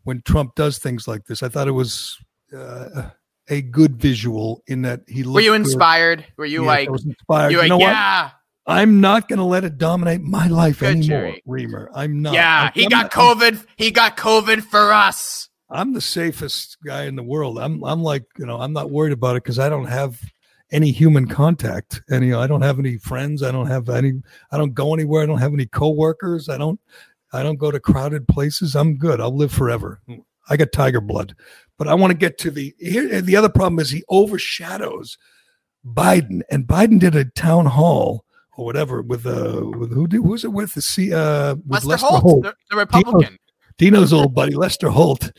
when 0.03 0.21
Trump 0.21 0.55
does 0.55 0.77
things 0.77 1.07
like 1.07 1.25
this. 1.25 1.41
I 1.41 1.49
thought 1.49 1.67
it 1.67 1.71
was 1.71 2.17
uh, 2.55 3.09
a 3.49 3.61
good 3.61 3.95
visual 3.97 4.63
in 4.67 4.81
that 4.83 5.01
he 5.07 5.23
Were 5.23 5.41
you 5.41 5.51
looked 5.51 5.63
good. 5.65 5.71
inspired? 5.73 6.25
Were 6.37 6.45
you 6.45 6.61
Yes, 6.61 6.67
like? 6.67 6.87
I 6.87 6.91
was 6.91 7.05
inspired. 7.05 7.49
You 7.51 7.57
You 7.57 7.61
like? 7.63 7.69
know 7.69 7.77
what? 7.77 7.89
yeah, 7.91 8.29
I'm 8.67 8.99
not 9.01 9.27
going 9.27 9.37
to 9.39 9.45
let 9.45 9.63
it 9.63 9.77
dominate 9.77 10.21
my 10.21 10.47
life 10.47 10.79
Good, 10.79 10.97
anymore, 10.97 11.05
Gerry. 11.07 11.43
Reimer. 11.47 11.87
I'm 11.93 12.21
not. 12.21 12.33
yeah. 12.33 12.63
I'm- 12.63 12.71
He 12.73 12.83
I'm 12.85 12.89
got 12.89 13.15
not- 13.15 13.17
I'm- 13.17 13.37
COVID. 13.37 13.65
He 13.77 13.91
got 13.91 14.17
COVID 14.17 14.63
for 14.63 14.91
us. 14.91 15.49
I'm 15.69 15.93
the 15.93 16.01
safest 16.01 16.77
guy 16.85 17.05
in 17.05 17.15
the 17.15 17.23
world. 17.23 17.57
I'm 17.57 17.83
I'm 17.83 18.03
like 18.03 18.23
you 18.37 18.45
know 18.45 18.59
I'm 18.61 18.71
not 18.73 18.91
worried 18.91 19.13
about 19.13 19.35
it 19.35 19.43
because 19.43 19.57
I 19.57 19.67
don't 19.67 19.85
have 19.87 20.21
any 20.71 20.91
human 20.91 21.27
contact. 21.27 22.01
And 22.09 22.23
you 22.23 22.31
know 22.31 22.39
I 22.41 22.45
don't 22.47 22.61
have 22.61 22.77
any 22.79 22.97
friends. 22.97 23.41
I 23.41 23.51
don't 23.51 23.65
have 23.67 23.89
any. 23.89 24.21
I 24.51 24.57
don't 24.57 24.75
go 24.75 24.93
anywhere. 24.93 25.23
I 25.23 25.25
don't 25.25 25.39
have 25.39 25.53
any 25.53 25.65
coworkers. 25.65 26.49
I 26.49 26.57
don't. 26.59 26.79
I 27.33 27.41
don't 27.43 27.57
go 27.57 27.71
to 27.71 27.79
crowded 27.79 28.27
places. 28.27 28.75
I'm 28.75 28.95
good. 28.97 29.19
I'll 29.19 29.35
live 29.35 29.51
forever. 29.51 30.01
I 30.47 30.55
got 30.55 30.71
tiger 30.71 31.01
blood. 31.01 31.35
But 31.77 31.87
I 31.87 31.93
want 31.93 32.11
to 32.11 32.17
get 32.17 32.37
to 32.39 32.51
the 32.51 32.73
here. 32.79 33.21
The 33.21 33.35
other 33.35 33.49
problem 33.49 33.79
is 33.79 33.89
he 33.89 34.03
overshadows 34.09 35.17
Biden, 35.85 36.41
and 36.49 36.65
Biden 36.65 36.99
did 36.99 37.15
a 37.15 37.25
town 37.25 37.65
hall 37.65 38.23
or 38.57 38.65
whatever 38.65 39.01
with 39.01 39.25
uh 39.25 39.61
with 39.77 39.91
who 39.93 40.07
did 40.07 40.17
who 40.17 40.29
was 40.29 40.43
it 40.45 40.53
with 40.53 40.73
the 40.73 40.81
C 40.81 41.13
uh 41.13 41.55
with 41.67 41.83
Lester, 41.83 42.07
Holt, 42.07 42.43
The, 42.43 42.55
the 42.71 42.77
Republican. 42.77 43.37
Dino's 43.77 44.13
old 44.13 44.33
buddy, 44.33 44.55
Lester 44.55 44.89
Holt. 44.89 45.31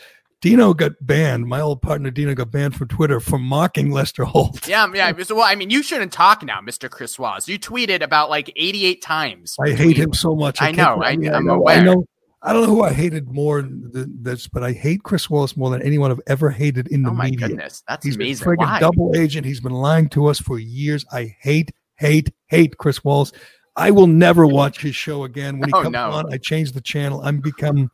Dino 0.43 0.74
got 0.74 0.93
banned. 1.01 1.47
My 1.47 1.61
old 1.62 1.80
partner 1.80 2.11
Dino 2.11 2.34
got 2.34 2.51
banned 2.51 2.76
from 2.76 2.89
Twitter 2.89 3.18
for 3.20 3.39
mocking 3.39 3.91
Lester 3.91 4.24
Holt. 4.24 4.68
Yeah, 4.68 4.87
yeah. 4.95 5.11
Well, 5.30 5.41
I 5.43 5.55
mean, 5.55 5.70
you 5.70 5.82
shouldn't 5.82 6.12
talk 6.12 6.45
now, 6.45 6.61
Mr. 6.61 6.91
Chris 6.91 7.18
Waz. 7.18 7.49
You 7.49 7.59
tweeted 7.59 8.03
about 8.03 8.28
like 8.28 8.53
88 8.55 9.01
times. 9.01 9.57
I 9.59 9.70
hate 9.70 9.97
him 9.97 10.12
so 10.12 10.37
much. 10.37 10.61
I 10.61 10.66
can't- 10.72 10.76
know, 10.76 11.03
I, 11.03 11.12
I'm 11.37 11.47
know, 11.47 11.55
aware. 11.55 11.78
I 11.78 11.82
know. 11.82 12.05
I 12.43 12.53
don't 12.53 12.62
know 12.62 12.74
who 12.74 12.82
I 12.82 12.93
hated 12.93 13.28
more 13.32 13.62
than 13.62 14.22
this, 14.22 14.47
but 14.47 14.62
I 14.62 14.72
hate 14.72 15.03
Chris 15.03 15.28
Wallace 15.28 15.57
more 15.57 15.70
than 15.70 15.82
anyone 15.82 16.11
I've 16.11 16.20
ever 16.26 16.51
hated 16.51 16.89
in 16.89 17.03
the 17.03 17.11
Oh 17.11 17.14
my 17.14 17.30
media. 17.30 17.49
goodness, 17.49 17.82
that's 17.89 18.05
He's 18.05 18.16
amazing. 18.16 18.47
friggin' 18.47 18.59
Why? 18.59 18.78
double 18.80 19.16
agent. 19.16 19.47
He's 19.47 19.61
been 19.61 19.72
lying 19.72 20.09
to 20.11 20.26
us 20.26 20.39
for 20.39 20.59
years. 20.59 21.05
I 21.11 21.34
hate, 21.41 21.72
hate, 21.97 22.30
hate 22.49 22.76
Chris 22.78 23.03
Wallace. 23.03 23.32
I 23.74 23.91
will 23.91 24.07
never 24.07 24.47
watch 24.47 24.80
his 24.80 24.95
show 24.95 25.24
again. 25.24 25.59
When 25.59 25.68
he 25.70 25.72
Oh, 25.74 25.82
comes 25.82 25.93
no. 25.95 26.11
on, 26.11 26.32
I 26.32 26.39
change 26.39 26.72
the 26.72 26.80
channel. 26.80 27.20
I'm 27.22 27.41
become 27.41 27.91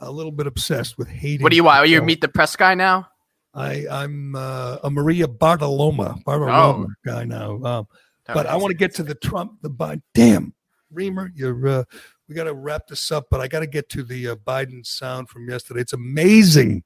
a 0.00 0.10
little 0.10 0.32
bit 0.32 0.46
obsessed 0.46 0.98
with 0.98 1.08
hating. 1.08 1.42
What 1.42 1.50
do 1.50 1.56
you 1.56 1.64
want? 1.64 1.78
Are 1.78 1.86
you 1.86 2.02
meet 2.02 2.20
the 2.20 2.28
press 2.28 2.54
guy 2.54 2.74
now? 2.74 3.08
I, 3.54 3.86
I'm 3.90 4.36
uh, 4.36 4.76
a 4.84 4.90
Maria 4.90 5.26
Bartiromo, 5.26 6.22
Bartiromo 6.24 6.86
guy 7.04 7.24
now. 7.24 7.62
Um, 7.64 7.88
but 8.26 8.46
I 8.46 8.56
want 8.56 8.72
to 8.72 8.76
get 8.76 8.94
to 8.96 9.02
the 9.02 9.14
Trump, 9.14 9.52
the 9.62 9.70
Biden. 9.70 10.02
Damn, 10.14 10.52
Reimer, 10.94 11.30
you're. 11.34 11.66
Uh, 11.66 11.84
we 12.28 12.34
got 12.34 12.44
to 12.44 12.54
wrap 12.54 12.86
this 12.88 13.10
up, 13.12 13.26
but 13.30 13.40
I 13.40 13.48
got 13.48 13.60
to 13.60 13.66
get 13.66 13.88
to 13.90 14.02
the 14.02 14.28
uh, 14.28 14.34
Biden 14.36 14.84
sound 14.86 15.28
from 15.28 15.48
yesterday. 15.48 15.80
It's 15.80 15.92
amazing 15.92 16.84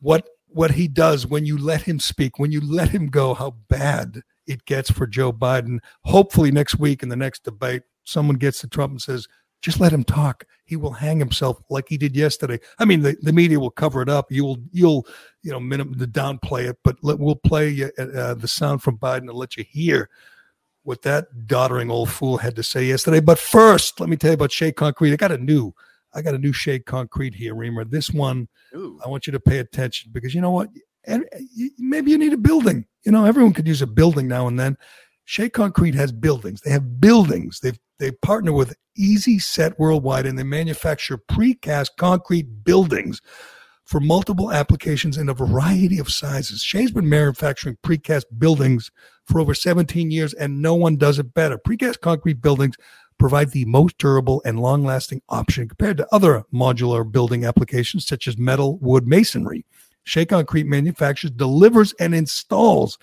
what 0.00 0.28
what 0.52 0.72
he 0.72 0.88
does 0.88 1.26
when 1.26 1.46
you 1.46 1.56
let 1.56 1.82
him 1.82 2.00
speak, 2.00 2.38
when 2.38 2.50
you 2.50 2.60
let 2.60 2.88
him 2.88 3.06
go, 3.06 3.34
how 3.34 3.54
bad 3.68 4.22
it 4.48 4.64
gets 4.64 4.90
for 4.90 5.06
Joe 5.06 5.32
Biden. 5.32 5.78
Hopefully, 6.04 6.50
next 6.50 6.78
week 6.78 7.02
in 7.04 7.08
the 7.08 7.16
next 7.16 7.44
debate, 7.44 7.82
someone 8.04 8.36
gets 8.36 8.60
to 8.60 8.68
Trump 8.68 8.90
and 8.90 9.00
says, 9.00 9.28
just 9.62 9.78
let 9.78 9.92
him 9.92 10.04
talk. 10.04 10.44
He 10.64 10.74
will 10.74 10.92
hang 10.92 11.18
himself 11.18 11.62
like 11.68 11.88
he 11.88 11.98
did 11.98 12.16
yesterday. 12.16 12.58
I 12.78 12.84
mean, 12.84 13.02
the, 13.02 13.16
the 13.20 13.32
media 13.32 13.60
will 13.60 13.70
cover 13.70 14.02
it 14.02 14.08
up. 14.08 14.32
You 14.32 14.44
will, 14.44 14.58
you'll, 14.72 15.06
you 15.42 15.52
know, 15.52 15.60
minimum 15.60 15.98
the 15.98 16.06
downplay 16.06 16.68
it, 16.68 16.78
but 16.82 16.96
let, 17.02 17.18
we'll 17.18 17.36
play 17.36 17.90
uh, 17.96 18.02
uh, 18.02 18.34
the 18.34 18.48
sound 18.48 18.82
from 18.82 18.98
Biden 18.98 19.28
and 19.28 19.34
let 19.34 19.56
you 19.56 19.64
hear 19.64 20.08
what 20.82 21.02
that 21.02 21.26
doddering 21.46 21.90
old 21.90 22.10
fool 22.10 22.38
had 22.38 22.56
to 22.56 22.62
say 22.62 22.84
yesterday. 22.84 23.20
But 23.20 23.38
first, 23.38 24.00
let 24.00 24.08
me 24.08 24.16
tell 24.16 24.30
you 24.30 24.34
about 24.34 24.52
Shea 24.52 24.72
Concrete. 24.72 25.12
I 25.12 25.16
got 25.16 25.32
a 25.32 25.38
new, 25.38 25.72
I 26.14 26.22
got 26.22 26.34
a 26.34 26.38
new 26.38 26.52
Shea 26.52 26.78
Concrete 26.78 27.34
here, 27.34 27.54
Reimer. 27.54 27.88
This 27.88 28.10
one, 28.10 28.48
Ooh. 28.74 28.98
I 29.04 29.08
want 29.08 29.26
you 29.26 29.32
to 29.32 29.40
pay 29.40 29.58
attention 29.58 30.10
because 30.12 30.34
you 30.34 30.40
know 30.40 30.50
what? 30.50 30.68
And 31.04 31.24
uh, 31.34 31.38
maybe 31.78 32.10
you 32.10 32.18
need 32.18 32.32
a 32.32 32.38
building. 32.38 32.86
You 33.04 33.12
know, 33.12 33.24
everyone 33.24 33.52
could 33.52 33.68
use 33.68 33.82
a 33.82 33.86
building 33.86 34.28
now 34.28 34.46
and 34.46 34.58
then. 34.58 34.76
Shea 35.24 35.48
Concrete 35.48 35.94
has 35.94 36.10
buildings. 36.10 36.60
They 36.62 36.70
have 36.70 37.00
buildings. 37.00 37.60
They've 37.60 37.78
they 38.00 38.10
partner 38.10 38.52
with 38.52 38.74
Easi-Set 38.98 39.78
Worldwide 39.78 40.26
and 40.26 40.38
they 40.38 40.42
manufacture 40.42 41.18
precast 41.18 41.90
concrete 41.98 42.64
buildings 42.64 43.20
for 43.84 44.00
multiple 44.00 44.50
applications 44.50 45.18
in 45.18 45.28
a 45.28 45.34
variety 45.34 45.98
of 45.98 46.10
sizes. 46.10 46.62
Shea's 46.62 46.90
been 46.90 47.08
manufacturing 47.08 47.76
precast 47.84 48.24
buildings 48.38 48.90
for 49.30 49.40
over 49.40 49.54
17 49.54 50.10
years 50.10 50.34
and 50.34 50.60
no 50.60 50.74
one 50.74 50.96
does 50.96 51.18
it 51.18 51.32
better. 51.34 51.56
Precast 51.56 52.00
concrete 52.00 52.42
buildings 52.42 52.76
provide 53.18 53.50
the 53.50 53.64
most 53.66 53.98
durable 53.98 54.42
and 54.44 54.60
long 54.60 54.84
lasting 54.84 55.22
option 55.28 55.68
compared 55.68 55.98
to 55.98 56.08
other 56.12 56.42
modular 56.52 57.10
building 57.10 57.44
applications 57.44 58.06
such 58.06 58.26
as 58.26 58.36
metal, 58.36 58.78
wood, 58.78 59.06
masonry. 59.06 59.64
Shea 60.04 60.24
Concrete 60.24 60.66
manufactures, 60.66 61.30
delivers, 61.30 61.92
and 62.00 62.14
installs 62.14 62.98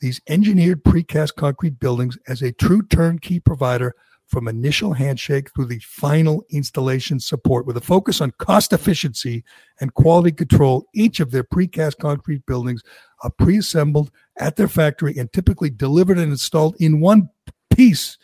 these 0.00 0.20
engineered 0.28 0.82
precast 0.82 1.34
concrete 1.34 1.78
buildings 1.78 2.16
as 2.26 2.40
a 2.42 2.52
true 2.52 2.82
turnkey 2.82 3.38
provider 3.40 3.94
from 4.30 4.46
initial 4.46 4.92
handshake 4.92 5.52
through 5.52 5.66
the 5.66 5.80
final 5.80 6.44
installation 6.50 7.18
support 7.18 7.66
with 7.66 7.76
a 7.76 7.80
focus 7.80 8.20
on 8.20 8.30
cost 8.38 8.72
efficiency 8.72 9.44
and 9.80 9.92
quality 9.94 10.30
control. 10.30 10.86
Each 10.94 11.18
of 11.18 11.32
their 11.32 11.42
precast 11.42 11.98
concrete 11.98 12.46
buildings 12.46 12.82
are 13.22 13.30
pre-assembled 13.30 14.10
at 14.38 14.56
their 14.56 14.68
factory 14.68 15.16
and 15.18 15.32
typically 15.32 15.70
delivered 15.70 16.18
and 16.18 16.30
installed 16.30 16.76
in 16.78 17.00
one 17.00 17.28
piece 17.70 18.18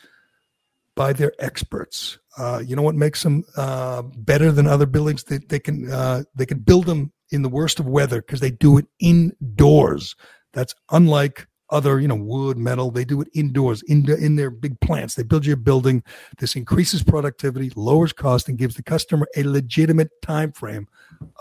by 0.94 1.12
their 1.12 1.32
experts. 1.38 2.18
Uh, 2.38 2.62
you 2.64 2.76
know 2.76 2.82
what 2.82 2.94
makes 2.94 3.22
them 3.22 3.44
uh, 3.56 4.02
better 4.02 4.52
than 4.52 4.66
other 4.66 4.86
buildings? 4.86 5.24
They, 5.24 5.38
they 5.38 5.58
can 5.58 5.90
uh, 5.90 6.24
they 6.34 6.46
can 6.46 6.58
build 6.58 6.86
them 6.86 7.12
in 7.30 7.42
the 7.42 7.48
worst 7.48 7.80
of 7.80 7.86
weather 7.86 8.20
because 8.20 8.40
they 8.40 8.50
do 8.50 8.78
it 8.78 8.86
indoors. 8.98 10.16
That's 10.52 10.74
unlike 10.90 11.46
other, 11.70 12.00
you 12.00 12.08
know, 12.08 12.16
wood, 12.16 12.56
metal. 12.56 12.90
They 12.90 13.04
do 13.04 13.20
it 13.20 13.28
indoors, 13.34 13.82
in, 13.82 14.08
in 14.10 14.36
their 14.36 14.50
big 14.50 14.78
plants. 14.80 15.14
They 15.14 15.22
build 15.22 15.46
your 15.46 15.56
building. 15.56 16.02
This 16.38 16.56
increases 16.56 17.02
productivity, 17.02 17.72
lowers 17.76 18.12
cost, 18.12 18.48
and 18.48 18.58
gives 18.58 18.76
the 18.76 18.82
customer 18.82 19.26
a 19.36 19.42
legitimate 19.42 20.10
time 20.22 20.52
frame 20.52 20.88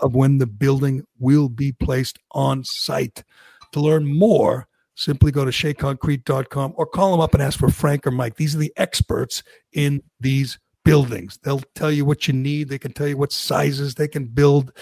of 0.00 0.14
when 0.14 0.38
the 0.38 0.46
building 0.46 1.04
will 1.18 1.48
be 1.48 1.72
placed 1.72 2.18
on 2.32 2.64
site. 2.64 3.24
To 3.72 3.80
learn 3.80 4.06
more, 4.06 4.68
simply 4.94 5.30
go 5.30 5.44
to 5.44 5.50
sheaconcrete.com 5.50 6.74
or 6.76 6.86
call 6.86 7.12
them 7.12 7.20
up 7.20 7.34
and 7.34 7.42
ask 7.42 7.58
for 7.58 7.70
Frank 7.70 8.06
or 8.06 8.10
Mike. 8.10 8.36
These 8.36 8.54
are 8.54 8.60
the 8.60 8.72
experts 8.76 9.42
in 9.72 10.02
these 10.20 10.58
buildings. 10.84 11.38
They'll 11.42 11.62
tell 11.74 11.90
you 11.90 12.04
what 12.04 12.26
you 12.26 12.34
need. 12.34 12.68
They 12.68 12.78
can 12.78 12.92
tell 12.92 13.08
you 13.08 13.16
what 13.16 13.32
sizes 13.32 13.94
they 13.94 14.08
can 14.08 14.26
build. 14.26 14.72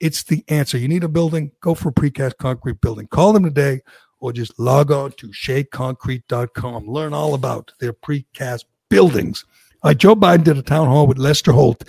It's 0.00 0.22
the 0.22 0.42
answer. 0.48 0.78
You 0.78 0.88
need 0.88 1.04
a 1.04 1.08
building, 1.08 1.52
go 1.60 1.74
for 1.74 1.90
a 1.90 1.92
precast 1.92 2.38
concrete 2.38 2.80
building. 2.80 3.06
Call 3.06 3.34
them 3.34 3.44
today 3.44 3.82
or 4.20 4.32
just 4.32 4.58
log 4.58 4.90
on 4.90 5.12
to 5.12 5.28
sheaconcrete.com. 5.28 6.86
Learn 6.86 7.12
all 7.12 7.34
about 7.34 7.72
their 7.80 7.92
precast 7.92 8.64
buildings. 8.88 9.44
Right, 9.82 9.96
Joe 9.96 10.14
Biden 10.14 10.44
did 10.44 10.58
a 10.58 10.62
town 10.62 10.88
hall 10.88 11.06
with 11.06 11.18
Lester 11.18 11.52
Holt. 11.52 11.88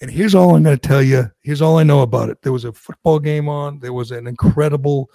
And 0.00 0.10
here's 0.10 0.34
all 0.34 0.54
I'm 0.54 0.62
going 0.62 0.78
to 0.78 0.88
tell 0.88 1.02
you. 1.02 1.30
Here's 1.42 1.60
all 1.60 1.78
I 1.78 1.82
know 1.82 2.00
about 2.00 2.30
it. 2.30 2.42
There 2.42 2.52
was 2.52 2.64
a 2.64 2.72
football 2.72 3.18
game 3.18 3.48
on. 3.48 3.80
There 3.80 3.92
was 3.92 4.12
an 4.12 4.26
incredible, 4.26 5.10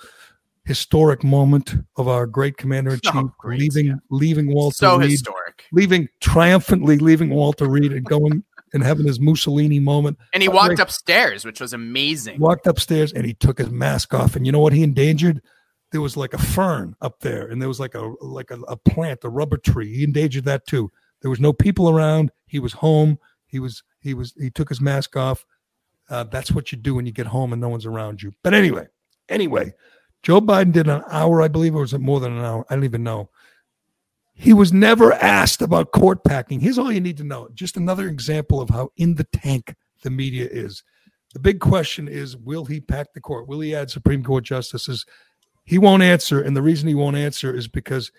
historic 0.65 1.23
moment 1.23 1.75
of 1.97 2.07
our 2.07 2.25
great 2.25 2.57
commander 2.57 2.91
in 2.91 2.99
chief 3.01 3.13
oh, 3.15 3.33
leaving, 3.43 3.87
yeah. 3.87 3.95
leaving 4.09 4.53
Walter 4.53 4.85
Reed. 4.85 4.91
so 4.91 4.97
Reed, 4.97 5.11
historic, 5.11 5.63
leaving 5.71 6.07
triumphantly, 6.21 6.97
leaving 6.97 7.29
Walter 7.29 7.67
Reed 7.67 7.91
and 7.91 8.05
going 8.05 8.43
and 8.73 8.83
having 8.83 9.05
his 9.05 9.19
Mussolini 9.19 9.79
moment. 9.79 10.17
And 10.33 10.41
he 10.41 10.49
walked 10.49 10.79
upstairs, 10.79 11.45
which 11.45 11.61
was 11.61 11.73
amazing. 11.73 12.39
Walked 12.39 12.67
upstairs 12.67 13.13
and 13.13 13.25
he 13.25 13.33
took 13.33 13.59
his 13.59 13.69
mask 13.69 14.13
off. 14.13 14.35
And 14.35 14.45
you 14.45 14.51
know 14.51 14.59
what 14.59 14.73
he 14.73 14.83
endangered? 14.83 15.41
There 15.93 16.01
was 16.01 16.17
like 16.17 16.33
a 16.33 16.39
fern 16.39 16.95
up 17.01 17.19
there 17.19 17.47
and 17.47 17.61
there 17.61 17.69
was 17.69 17.79
like 17.79 17.93
a 17.93 18.01
like 18.19 18.49
a, 18.49 18.59
a, 18.61 18.75
plant 18.75 19.23
a 19.23 19.29
rubber 19.29 19.57
tree. 19.57 19.95
He 19.95 20.03
endangered 20.03 20.45
that 20.45 20.65
too. 20.65 20.91
There 21.21 21.29
was 21.29 21.39
no 21.39 21.53
people 21.53 21.87
around. 21.87 22.31
He 22.47 22.59
was 22.59 22.73
home. 22.73 23.19
He 23.45 23.59
was 23.59 23.83
he 23.99 24.15
was 24.15 24.33
he 24.37 24.49
took 24.49 24.69
his 24.69 24.81
mask 24.81 25.15
off. 25.15 25.45
Uh, 26.09 26.23
that's 26.23 26.51
what 26.51 26.71
you 26.71 26.79
do 26.79 26.95
when 26.95 27.05
you 27.05 27.11
get 27.11 27.27
home 27.27 27.53
and 27.53 27.61
no 27.61 27.69
one's 27.69 27.85
around 27.85 28.23
you. 28.23 28.33
But 28.43 28.53
anyway 28.53 28.87
anyway 29.29 29.73
joe 30.21 30.41
biden 30.41 30.73
did 30.73 30.89
an 30.89 31.01
hour 31.09 31.41
i 31.41 31.47
believe 31.47 31.73
or 31.73 31.79
was 31.79 31.93
it 31.93 32.01
more 32.01 32.19
than 32.19 32.37
an 32.37 32.43
hour 32.43 32.65
i 32.69 32.75
don't 32.75 32.83
even 32.83 33.03
know. 33.03 33.29
He 34.35 34.51
was 34.51 34.73
never 34.73 35.13
asked 35.13 35.61
about 35.61 35.91
court 35.91 36.23
packing. 36.23 36.59
Here's 36.59 36.79
all 36.79 36.91
you 36.91 36.99
need 36.99 37.17
to 37.17 37.23
know. 37.23 37.49
Just 37.53 37.77
another 37.77 38.07
example 38.07 38.59
of 38.59 38.69
how 38.71 38.89
in 38.97 39.13
the 39.13 39.25
tank 39.25 39.75
the 40.01 40.09
media 40.09 40.49
is. 40.51 40.83
The 41.33 41.39
big 41.39 41.59
question 41.59 42.07
is 42.07 42.35
will 42.35 42.65
he 42.65 42.81
pack 42.81 43.13
the 43.13 43.21
court? 43.21 43.47
Will 43.47 43.59
he 43.59 43.75
add 43.75 43.91
supreme 43.91 44.23
court 44.23 44.43
justices 44.43 45.05
he 45.63 45.77
won't 45.77 46.03
answer. 46.03 46.41
And 46.41 46.55
the 46.55 46.61
reason 46.61 46.87
he 46.87 46.95
won't 46.95 47.15
answer 47.15 47.53
is 47.53 47.67
because 47.67 48.11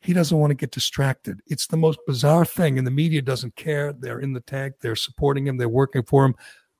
he 0.00 0.12
doesn't 0.12 0.36
want 0.38 0.50
to 0.50 0.54
get 0.54 0.70
distracted. 0.70 1.40
It's 1.46 1.66
the 1.66 1.76
most 1.76 1.98
bizarre 2.06 2.44
thing. 2.44 2.78
And 2.78 2.86
the 2.86 2.90
media 2.90 3.22
doesn't 3.22 3.56
care. 3.56 3.92
They're 3.92 4.20
in 4.20 4.32
the 4.32 4.40
tank, 4.40 4.74
they're 4.80 4.96
supporting 4.96 5.46
him, 5.46 5.56
they're 5.58 5.68
working 5.68 6.02
for 6.02 6.24
him. 6.24 6.34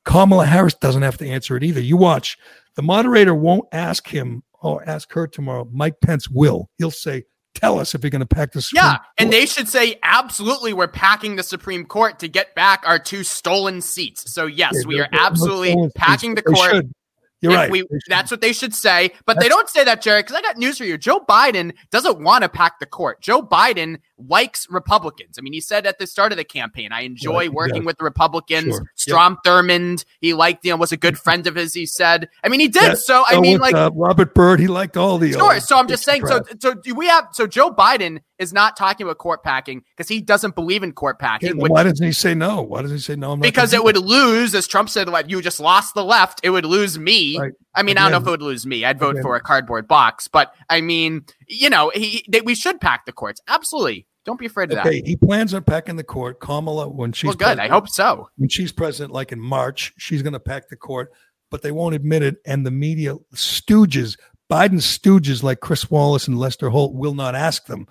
Kamala 0.05 0.47
Harris 0.47 0.75
doesn't 0.75 1.03
have 1.03 1.19
to 1.19 1.29
answer 1.29 1.57
it 1.57 1.63
either. 1.63 1.81
You 1.81 1.97
watch. 1.99 2.39
The 2.75 2.83
moderator 2.83 3.35
won't 3.35 3.67
ask 3.73 4.09
him 4.09 4.43
or 4.63 4.83
ask 4.89 5.13
her 5.13 5.27
tomorrow. 5.27 5.69
Mike 5.71 6.01
Pence 6.01 6.29
will. 6.31 6.71
He'll 6.79 6.91
say, 6.91 7.25
Tell 7.55 7.81
us 7.81 7.95
if 7.95 8.03
you're 8.03 8.11
going 8.11 8.21
to 8.21 8.27
pack 8.27 8.53
the 8.53 8.63
Supreme 8.63 8.85
Yeah, 8.85 8.91
Court. 8.97 9.07
and 9.19 9.33
they 9.33 9.45
should 9.45 9.69
say, 9.69 9.99
absolutely, 10.05 10.73
we're 10.73 10.87
packing 10.89 11.35
the 11.35 11.43
Supreme 11.43 11.85
Court 11.85 12.21
to 12.21 12.29
get 12.29 12.55
back 12.55 12.83
our 12.87 12.99
two 12.99 13.25
stolen 13.25 13.81
seats. 13.81 14.33
So, 14.33 14.47
yes, 14.47 14.73
yeah, 14.75 14.87
we 14.87 15.01
are 15.01 15.09
absolutely 15.13 15.77
packing 15.97 16.37
the 16.37 16.43
court. 16.43 16.71
Should. 16.71 16.93
You're 17.41 17.55
right. 17.55 17.71
We, 17.71 17.85
that's 18.09 18.31
what 18.31 18.41
they 18.41 18.53
should 18.53 18.75
say. 18.75 19.13
But 19.25 19.35
that's, 19.35 19.45
they 19.45 19.49
don't 19.49 19.69
say 19.69 19.85
that, 19.85 20.03
Gerry, 20.03 20.23
because 20.23 20.37
I 20.37 20.43
got 20.43 20.59
news 20.59 20.79
for 20.79 20.85
you. 20.85 20.99
Joe 20.99 21.21
Biden 21.21 21.73
doesn't 21.91 22.23
want 22.23 22.43
to 22.43 22.49
pack 22.49 22.79
the 22.81 22.87
court. 22.87 23.23
Joe 23.23 23.41
Biden 23.41 23.99
likes 24.29 24.67
Republicans. 24.71 25.39
I 25.39 25.43
mean, 25.43 25.53
he 25.53 25.61
said 25.61 25.87
at 25.87 25.99
the 25.99 26.07
start 26.07 26.33
of 26.33 26.39
the 26.39 26.45
campaign, 26.45 26.93
I 26.93 27.03
enjoy 27.03 27.33
right, 27.33 27.53
working 27.53 27.83
yeah. 27.83 27.87
with 27.87 27.99
the 27.99 28.05
Republicans. 28.05 28.75
Sure. 28.75 28.91
Strom 28.97 29.39
yep. 29.45 29.53
Thurmond, 29.53 30.05
he 30.21 30.35
liked, 30.35 30.65
you 30.65 30.71
know, 30.71 30.77
was 30.77 30.93
a 30.93 30.97
good 30.97 31.19
friend 31.19 31.47
of 31.47 31.55
his, 31.55 31.75
he 31.75 31.87
said. 31.87 32.29
I 32.45 32.49
mean, 32.49 32.61
he 32.61 32.69
did. 32.69 32.83
Yeah. 32.83 32.95
So, 32.95 33.25
I 33.27 33.41
mean, 33.41 33.55
with, 33.55 33.63
like 33.63 33.75
uh, 33.75 33.91
Robert 33.95 34.35
Byrd, 34.35 34.61
he 34.61 34.67
liked 34.67 34.97
all 34.97 35.19
the. 35.19 35.33
Sure. 35.33 35.61
so 35.61 35.77
I'm 35.77 35.89
just 35.89 36.05
saying, 36.05 36.27
so, 36.27 36.43
so 36.59 36.75
do 36.75 36.95
we 36.95 37.07
have, 37.07 37.29
so 37.33 37.47
Joe 37.47 37.71
Biden 37.71 38.21
is 38.39 38.53
not 38.53 38.77
talking 38.77 39.07
about 39.07 39.19
court 39.19 39.43
packing 39.43 39.83
because 39.97 40.09
he 40.09 40.21
doesn't 40.21 40.55
believe 40.55 40.83
in 40.83 40.93
court 40.93 41.19
packing. 41.19 41.51
Yeah, 41.57 41.63
which, 41.63 41.71
why 41.71 41.83
doesn't 41.83 42.05
he 42.05 42.13
say 42.13 42.35
no? 42.35 42.63
Why 42.63 42.83
does 42.83 42.91
he 42.91 42.99
say 42.99 43.17
no? 43.17 43.37
because 43.37 43.73
it 43.73 43.85
would 43.85 43.99
lose, 43.99 44.55
as 44.55 44.67
Trump 44.67 44.89
said, 44.89 45.09
like, 45.09 45.31
you 45.31 45.41
just 45.43 45.61
lost 45.61 45.95
the 45.95 46.05
left. 46.05 46.41
It 46.43 46.51
would 46.51 46.65
lose 46.65 46.99
me. 46.99 47.39
Right. 47.39 47.53
I 47.75 47.83
mean, 47.83 47.97
Again. 47.97 47.99
I 47.99 48.11
don't 48.11 48.13
know 48.13 48.23
if 48.23 48.27
it 48.27 48.31
would 48.31 48.43
lose 48.43 48.67
me. 48.67 48.85
I'd 48.85 48.99
vote 48.99 49.11
Again. 49.11 49.23
for 49.23 49.37
a 49.37 49.41
cardboard 49.41 49.87
box. 49.87 50.27
But 50.27 50.53
I 50.69 50.81
mean, 50.81 51.25
you 51.49 51.71
know, 51.71 51.91
he, 51.95 52.25
they, 52.29 52.41
we 52.41 52.55
should 52.55 52.81
pack 52.81 53.07
the 53.07 53.13
courts. 53.13 53.41
Absolutely. 53.47 54.07
Don't 54.25 54.39
be 54.39 54.47
afraid 54.47 54.71
of 54.71 54.79
okay, 54.79 54.83
that. 54.83 54.89
Okay, 54.89 55.09
he 55.09 55.17
plans 55.17 55.55
on 55.55 55.65
packing 55.65 55.97
the 55.97 56.05
court. 56.05 56.41
Kamala, 56.41 56.89
when 56.89 57.13
she's 57.13 57.29
well, 57.29 57.37
good. 57.37 57.59
I 57.59 57.69
hope 57.69 57.89
so. 57.89 58.29
When 58.37 58.49
she's 58.49 58.73
president, 58.73 59.13
like 59.13 59.33
in 59.33 59.41
March, 59.41 59.95
she's 59.97 60.23
going 60.23 60.35
to 60.35 60.41
pack 60.41 60.69
the 60.69 60.77
court, 60.77 61.13
but 61.51 61.63
they 61.63 61.73
won't 61.73 61.95
admit 61.95 62.23
it. 62.23 62.37
And 62.45 62.67
the 62.67 62.71
media 62.71 63.15
stooges, 63.35 64.19
Biden 64.51 64.81
stooges 64.81 65.43
like 65.43 65.61
Chris 65.61 65.91
Wallace 65.91 66.29
and 66.29 66.39
Lester 66.39 66.69
Holt, 66.69 66.95
will 66.95 67.15
not 67.15 67.35
ask 67.35 67.67
them. 67.67 67.87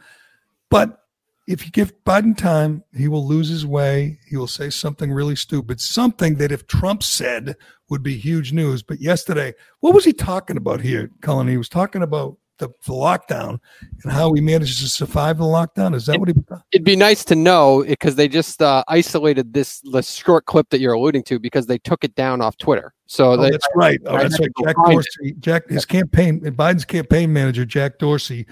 But 0.70 1.00
if 1.48 1.66
you 1.66 1.72
give 1.72 2.04
Biden 2.04 2.38
time, 2.38 2.84
he 2.96 3.08
will 3.08 3.28
lose 3.28 3.50
his 3.50 3.66
way. 3.66 4.20
He 4.28 4.38
will 4.38 4.46
say 4.46 4.70
something 4.70 5.12
really 5.12 5.36
stupid, 5.36 5.82
something 5.82 6.36
that 6.36 6.52
if 6.52 6.68
Trump 6.68 7.02
said 7.02 7.56
would 7.90 8.04
be 8.04 8.18
huge 8.18 8.54
news. 8.54 8.84
But 8.84 9.02
yesterday, 9.02 9.56
what 9.80 9.96
was 9.96 10.06
he 10.06 10.14
talking 10.14 10.58
about 10.58 10.82
here, 10.82 11.10
Cullen? 11.22 11.48
He 11.48 11.58
was 11.58 11.70
talking 11.70 12.04
about 12.04 12.38
the, 12.60 12.70
the, 12.86 12.94
lockdown 12.94 13.60
and 14.04 14.12
how 14.12 14.34
he 14.34 14.42
managed 14.42 14.80
to 14.80 14.88
survive 14.88 15.38
the 15.38 15.44
lockdown? 15.44 15.96
Is 15.96 16.06
that 16.06 16.16
it, 16.16 16.20
what 16.20 16.30
he? 16.30 16.36
It'd 16.72 16.86
be 16.86 16.96
nice 16.96 17.26
to 17.26 17.36
know 17.36 17.84
because 17.88 18.16
they 18.16 18.28
just 18.28 18.62
uh, 18.62 18.84
isolated 18.88 19.54
this, 19.54 19.82
this 19.92 20.12
short 20.12 20.46
clip 20.46 20.70
that 20.70 20.80
you're 20.80 20.94
alluding 20.94 21.24
to 21.24 21.40
because 21.40 21.66
they 21.66 21.78
took 21.80 22.04
it 22.04 22.16
down 22.16 22.42
off 22.42 22.58
Twitter. 22.58 22.94
So 23.08 23.32
oh, 23.32 23.38
they, 23.38 23.50
that's 23.50 23.68
right. 23.76 24.00
Oh, 24.06 24.18
that's 24.18 24.40
right. 24.40 24.50
Jack 24.64 24.76
Dorsey, 24.86 25.36
Jack, 25.40 25.68
his 25.70 25.86
campaign, 25.86 26.42
Biden's 26.42 26.86
campaign 26.86 27.34
manager, 27.34 27.66
Jack 27.66 27.98
Dorsey, 27.98 28.46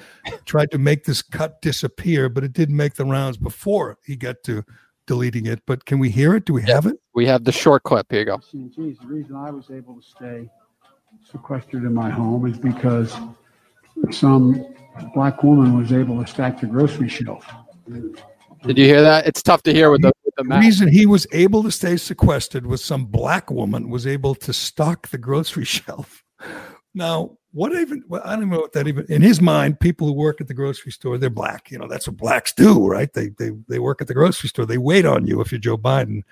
tried 0.45 0.71
to 0.71 0.79
make 0.79 1.03
this 1.03 1.21
cut 1.21 1.61
disappear, 1.61 2.27
but 2.29 2.43
it 2.43 2.53
didn't 2.53 2.75
make 2.75 2.95
the 2.95 3.05
rounds 3.05 3.37
before 3.37 3.97
he 4.03 4.15
got 4.15 4.37
to 4.45 4.63
deleting 5.07 5.45
it, 5.45 5.61
but 5.65 5.85
can 5.85 5.97
we 5.97 6.09
hear 6.09 6.35
it? 6.35 6.45
Do 6.45 6.53
we 6.53 6.61
have 6.63 6.85
it? 6.85 6.97
We 7.15 7.25
have 7.25 7.45
the 7.45 7.51
short 7.51 7.83
clip. 7.83 8.07
Here 8.11 8.19
you 8.19 8.25
go. 8.25 8.39
geez, 8.51 8.97
the 8.99 9.07
reason 9.07 9.35
I 9.35 9.49
was 9.49 9.71
able 9.71 9.95
to 9.95 10.01
stay 10.01 10.49
sequestered 11.31 11.83
in 11.83 11.93
my 11.93 12.09
home 12.09 12.45
is 12.45 12.59
because 12.59 13.15
some 14.11 14.65
black 15.13 15.43
woman 15.43 15.77
was 15.77 15.91
able 15.91 16.23
to 16.23 16.27
stack 16.29 16.59
the 16.59 16.67
grocery 16.67 17.09
shelf. 17.09 17.45
Did 18.65 18.77
you 18.77 18.85
hear 18.85 19.01
that? 19.01 19.27
It's 19.27 19.41
tough 19.41 19.63
to 19.63 19.73
hear 19.73 19.91
with 19.91 20.01
the, 20.01 20.11
with 20.25 20.35
the 20.35 20.43
The 20.43 20.59
reason 20.59 20.87
he 20.87 21.05
was 21.05 21.27
able 21.31 21.63
to 21.63 21.71
stay 21.71 21.97
sequestered 21.97 22.65
was 22.65 22.83
some 22.83 23.05
black 23.05 23.51
woman 23.51 23.89
was 23.89 24.07
able 24.07 24.35
to 24.35 24.53
stock 24.53 25.07
the 25.09 25.17
grocery 25.17 25.65
shelf. 25.77 26.23
Now, 26.93 27.37
what 27.51 27.73
even? 27.73 28.03
Well, 28.07 28.21
I 28.25 28.31
don't 28.31 28.39
even 28.39 28.49
know 28.49 28.59
what 28.59 28.73
that 28.73 28.87
even. 28.87 29.05
In 29.09 29.21
his 29.21 29.41
mind, 29.41 29.79
people 29.79 30.07
who 30.07 30.13
work 30.13 30.41
at 30.41 30.47
the 30.47 30.53
grocery 30.53 30.91
store, 30.91 31.17
they're 31.17 31.29
black. 31.29 31.71
You 31.71 31.79
know, 31.79 31.87
that's 31.87 32.07
what 32.07 32.17
blacks 32.17 32.53
do, 32.53 32.87
right? 32.87 33.11
They 33.13 33.29
they 33.29 33.51
they 33.67 33.79
work 33.79 34.01
at 34.01 34.07
the 34.07 34.13
grocery 34.13 34.49
store. 34.49 34.65
They 34.65 34.77
wait 34.77 35.05
on 35.05 35.25
you 35.25 35.41
if 35.41 35.51
you're 35.51 35.59
Joe 35.59 35.77
Biden. 35.77 36.23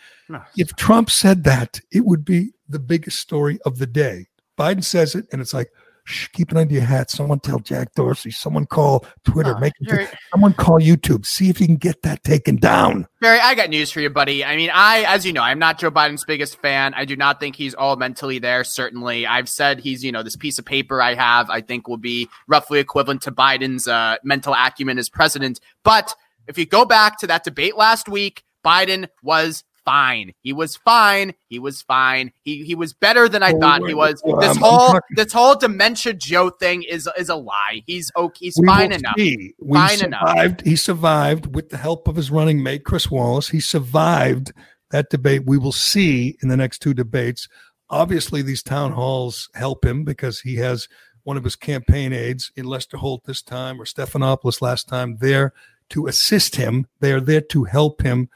If 0.57 0.75
Trump 0.75 1.09
said 1.09 1.43
that, 1.45 1.79
it 1.91 2.05
would 2.05 2.25
be 2.25 2.53
the 2.67 2.79
biggest 2.79 3.19
story 3.19 3.59
of 3.65 3.79
the 3.79 3.87
day. 3.87 4.27
Biden 4.57 4.83
says 4.83 5.15
it, 5.15 5.27
and 5.31 5.41
it's 5.41 5.53
like, 5.53 5.71
shh, 6.05 6.27
keep 6.29 6.51
it 6.51 6.57
under 6.57 6.73
your 6.73 6.83
hat. 6.83 7.11
Someone 7.11 7.39
tell 7.39 7.59
Jack 7.59 7.93
Dorsey. 7.95 8.31
Someone 8.31 8.65
call 8.65 9.05
Twitter. 9.25 9.55
Oh, 9.55 9.59
make 9.59 9.73
it, 9.81 9.89
Gerry- 9.89 10.07
someone 10.31 10.53
call 10.53 10.79
YouTube. 10.79 11.25
See 11.25 11.49
if 11.49 11.59
you 11.59 11.67
can 11.67 11.75
get 11.75 12.01
that 12.03 12.23
taken 12.23 12.55
down. 12.55 13.07
Barry, 13.19 13.39
I 13.39 13.55
got 13.55 13.69
news 13.69 13.91
for 13.91 13.99
you, 13.99 14.09
buddy. 14.09 14.45
I 14.45 14.55
mean, 14.55 14.69
I, 14.73 15.03
as 15.07 15.25
you 15.25 15.33
know, 15.33 15.41
I'm 15.41 15.59
not 15.59 15.79
Joe 15.79 15.91
Biden's 15.91 16.23
biggest 16.23 16.61
fan. 16.61 16.93
I 16.93 17.03
do 17.03 17.15
not 17.15 17.39
think 17.39 17.55
he's 17.55 17.73
all 17.73 17.97
mentally 17.97 18.39
there. 18.39 18.63
Certainly, 18.63 19.27
I've 19.27 19.49
said 19.49 19.79
he's, 19.79 20.03
you 20.03 20.11
know, 20.11 20.23
this 20.23 20.37
piece 20.37 20.57
of 20.57 20.65
paper 20.65 21.01
I 21.01 21.15
have, 21.15 21.49
I 21.49 21.59
think 21.59 21.87
will 21.87 21.97
be 21.97 22.29
roughly 22.47 22.79
equivalent 22.79 23.21
to 23.23 23.31
Biden's 23.31 23.87
uh, 23.87 24.17
mental 24.23 24.53
acumen 24.53 24.97
as 24.97 25.09
president. 25.09 25.59
But 25.83 26.15
if 26.47 26.57
you 26.57 26.65
go 26.65 26.85
back 26.85 27.19
to 27.19 27.27
that 27.27 27.43
debate 27.43 27.75
last 27.75 28.07
week, 28.07 28.43
Biden 28.63 29.07
was 29.21 29.63
fine. 29.85 30.33
He 30.41 30.51
was 30.51 30.75
fine. 30.75 31.33
He 31.47 31.59
was 31.59 31.81
fine. 31.83 32.31
He 32.43 32.63
he 32.65 32.75
was 32.75 32.93
better 32.93 33.29
than 33.29 33.43
I 33.43 33.51
Oh, 33.53 33.59
thought 33.59 33.87
he 33.87 33.93
was. 33.93 34.21
well, 34.25 34.37
This 34.39 34.49
I'm- 34.49 34.57
I'm 34.57 34.63
whole 34.63 34.99
this 35.15 35.31
whole 35.31 35.55
dementia 35.55 36.13
Joe 36.13 36.49
thing 36.49 36.83
is 36.83 37.07
is 37.17 37.29
a 37.29 37.35
lie. 37.35 37.83
He's 37.85 38.11
okay. 38.17 38.45
He's 38.45 38.59
fine 38.65 38.91
enough. 38.91 39.15
Fine 39.15 40.03
enough. 40.03 40.27
survived. 40.29 40.61
He 40.65 40.75
survived 40.75 41.55
with 41.55 41.69
the 41.69 41.77
help 41.77 42.07
of 42.07 42.15
his 42.15 42.31
running 42.31 42.61
mate, 42.63 42.83
Chris 42.83 43.09
Wallace. 43.09 43.49
He 43.49 43.59
survived 43.59 44.51
that 44.91 45.09
debate. 45.09 45.43
We 45.45 45.57
will 45.57 45.71
see 45.71 46.37
in 46.41 46.49
the 46.49 46.57
next 46.57 46.79
two 46.79 46.93
debates. 46.93 47.47
Obviously, 47.89 48.41
these 48.41 48.63
town 48.63 48.91
halls 48.93 49.49
help 49.53 49.85
him 49.85 50.03
because 50.03 50.39
he 50.41 50.55
has 50.55 50.87
one 51.23 51.37
of 51.37 51.43
his 51.43 51.55
campaign 51.55 52.13
aides 52.13 52.51
in 52.55 52.65
Lester 52.65 52.97
Holt 52.97 53.23
this 53.25 53.41
time 53.41 53.79
or 53.81 53.85
Stephanopoulos 53.85 54.61
last 54.61 54.87
time 54.87 55.17
there 55.19 55.53
to 55.89 56.07
assist 56.07 56.55
him. 56.55 56.87
They 56.99 57.11
are 57.13 57.21
there 57.21 57.41
to 57.41 57.63
help 57.65 58.01
him 58.01 58.29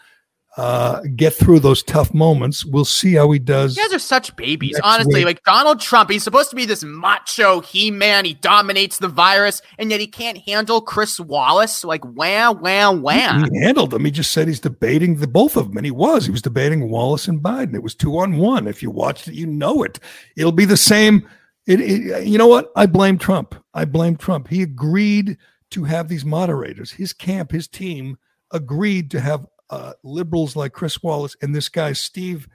uh, 0.57 1.01
get 1.15 1.33
through 1.33 1.59
those 1.59 1.83
tough 1.83 2.13
moments. 2.13 2.65
We'll 2.65 2.85
see 2.85 3.13
how 3.13 3.31
he 3.31 3.39
does. 3.39 3.77
You 3.77 3.83
guys 3.83 3.93
are 3.93 3.99
such 3.99 4.35
babies. 4.35 4.79
Honestly, 4.83 5.21
week. 5.21 5.25
like 5.25 5.43
Donald 5.43 5.79
Trump, 5.79 6.09
he's 6.09 6.23
supposed 6.23 6.49
to 6.49 6.55
be 6.55 6.65
this 6.65 6.83
macho 6.83 7.61
he 7.61 7.91
man. 7.91 8.25
He 8.25 8.33
dominates 8.33 8.97
the 8.97 9.07
virus, 9.07 9.61
and 9.77 9.91
yet 9.91 9.99
he 9.99 10.07
can't 10.07 10.37
handle 10.39 10.81
Chris 10.81 11.19
Wallace. 11.19 11.83
Like, 11.83 12.03
wham, 12.03 12.59
wham, 12.61 13.01
wham. 13.01 13.49
He 13.51 13.59
handled 13.61 13.91
them. 13.91 14.05
He 14.05 14.11
just 14.11 14.31
said 14.31 14.47
he's 14.47 14.59
debating 14.59 15.15
the 15.15 15.27
both 15.27 15.55
of 15.55 15.67
them, 15.67 15.77
and 15.77 15.85
he 15.85 15.91
was. 15.91 16.25
He 16.25 16.31
was 16.31 16.41
debating 16.41 16.89
Wallace 16.89 17.27
and 17.27 17.41
Biden. 17.41 17.75
It 17.75 17.83
was 17.83 17.95
two 17.95 18.17
on 18.17 18.37
one. 18.37 18.67
If 18.67 18.81
you 18.81 18.89
watched 18.89 19.27
it, 19.27 19.35
you 19.35 19.45
know 19.45 19.83
it. 19.83 19.99
It'll 20.35 20.51
be 20.51 20.65
the 20.65 20.77
same. 20.77 21.27
It, 21.67 21.79
it, 21.79 22.25
you 22.25 22.37
know 22.37 22.47
what? 22.47 22.71
I 22.75 22.87
blame 22.87 23.19
Trump. 23.19 23.55
I 23.75 23.85
blame 23.85 24.15
Trump. 24.15 24.47
He 24.47 24.63
agreed 24.63 25.37
to 25.71 25.83
have 25.83 26.07
these 26.07 26.25
moderators. 26.25 26.91
His 26.91 27.13
camp, 27.13 27.51
his 27.51 27.67
team 27.67 28.17
agreed 28.51 29.11
to 29.11 29.19
have 29.19 29.45
uh, 29.69 29.93
liberals 30.03 30.55
like 30.55 30.73
Chris 30.73 31.01
Wallace 31.03 31.35
and 31.41 31.53
this 31.55 31.69
guy 31.69 31.93
Steve. 31.93 32.47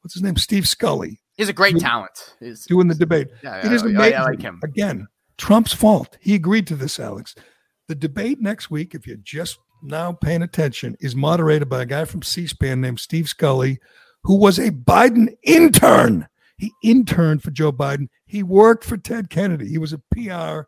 What's 0.00 0.14
his 0.14 0.22
name? 0.22 0.36
Steve 0.36 0.68
Scully 0.68 1.20
He's 1.36 1.48
a 1.48 1.52
great 1.52 1.74
You- 1.74 1.80
talent. 1.80 2.34
He's- 2.40 2.64
doing 2.64 2.88
the 2.88 2.94
debate. 2.94 3.28
Yeah, 3.42 3.66
it 3.66 3.72
is 3.72 3.82
I- 3.82 3.88
I- 3.88 4.10
I 4.10 4.22
like 4.22 4.40
him. 4.40 4.58
Again, 4.64 5.06
Trump's 5.36 5.74
fault. 5.74 6.16
He 6.20 6.34
agreed 6.34 6.66
to 6.68 6.76
this, 6.76 6.98
Alex. 6.98 7.34
The 7.88 7.94
debate 7.94 8.40
next 8.40 8.70
week, 8.70 8.94
if 8.94 9.06
you're 9.06 9.18
just 9.18 9.58
now 9.82 10.12
paying 10.12 10.40
attention, 10.42 10.96
is 11.00 11.14
moderated 11.14 11.68
by 11.68 11.82
a 11.82 11.86
guy 11.86 12.06
from 12.06 12.22
C-SPAN 12.22 12.80
named 12.80 13.00
Steve 13.00 13.28
Scully, 13.28 13.78
who 14.22 14.36
was 14.36 14.58
a 14.58 14.70
Biden 14.70 15.36
intern. 15.42 16.26
He 16.56 16.72
interned 16.82 17.42
for 17.42 17.50
Joe 17.50 17.70
Biden. 17.70 18.08
He 18.24 18.42
worked 18.42 18.82
for 18.84 18.96
Ted 18.96 19.28
Kennedy. 19.28 19.68
He 19.68 19.78
was 19.78 19.92
a 19.92 19.98
PR 20.10 20.62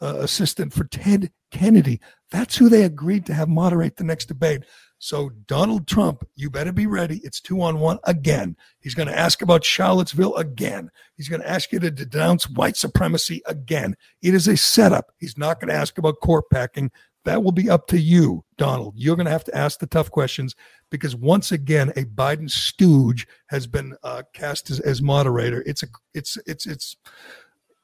uh, 0.00 0.16
assistant 0.20 0.72
for 0.72 0.84
Ted 0.84 1.30
Kennedy. 1.50 2.00
That's 2.30 2.56
who 2.56 2.68
they 2.70 2.84
agreed 2.84 3.26
to 3.26 3.34
have 3.34 3.48
moderate 3.48 3.96
the 3.96 4.04
next 4.04 4.26
debate. 4.26 4.62
So 4.98 5.30
Donald 5.46 5.86
Trump, 5.86 6.26
you 6.34 6.50
better 6.50 6.72
be 6.72 6.86
ready. 6.86 7.20
It's 7.22 7.40
two 7.40 7.60
on 7.60 7.80
one 7.80 7.98
again. 8.04 8.56
He's 8.80 8.94
going 8.94 9.08
to 9.08 9.18
ask 9.18 9.42
about 9.42 9.64
Charlottesville 9.64 10.34
again. 10.36 10.90
He's 11.16 11.28
going 11.28 11.42
to 11.42 11.48
ask 11.48 11.70
you 11.70 11.78
to 11.80 11.90
denounce 11.90 12.48
white 12.48 12.76
supremacy 12.76 13.42
again. 13.46 13.96
It 14.22 14.32
is 14.32 14.48
a 14.48 14.56
setup. 14.56 15.12
He's 15.18 15.36
not 15.36 15.60
going 15.60 15.68
to 15.68 15.78
ask 15.78 15.98
about 15.98 16.20
court 16.20 16.46
packing. 16.50 16.90
That 17.24 17.42
will 17.42 17.52
be 17.52 17.68
up 17.68 17.88
to 17.88 17.98
you, 17.98 18.44
Donald. 18.56 18.94
You're 18.96 19.16
going 19.16 19.26
to 19.26 19.32
have 19.32 19.44
to 19.44 19.56
ask 19.56 19.80
the 19.80 19.86
tough 19.86 20.10
questions 20.10 20.54
because 20.90 21.14
once 21.14 21.52
again, 21.52 21.90
a 21.90 22.04
Biden 22.04 22.50
stooge 22.50 23.26
has 23.48 23.66
been 23.66 23.96
uh, 24.02 24.22
cast 24.32 24.70
as, 24.70 24.80
as 24.80 25.02
moderator. 25.02 25.62
It's 25.66 25.82
a, 25.82 25.88
it's, 26.14 26.38
it's, 26.46 26.66
it's 26.66 26.96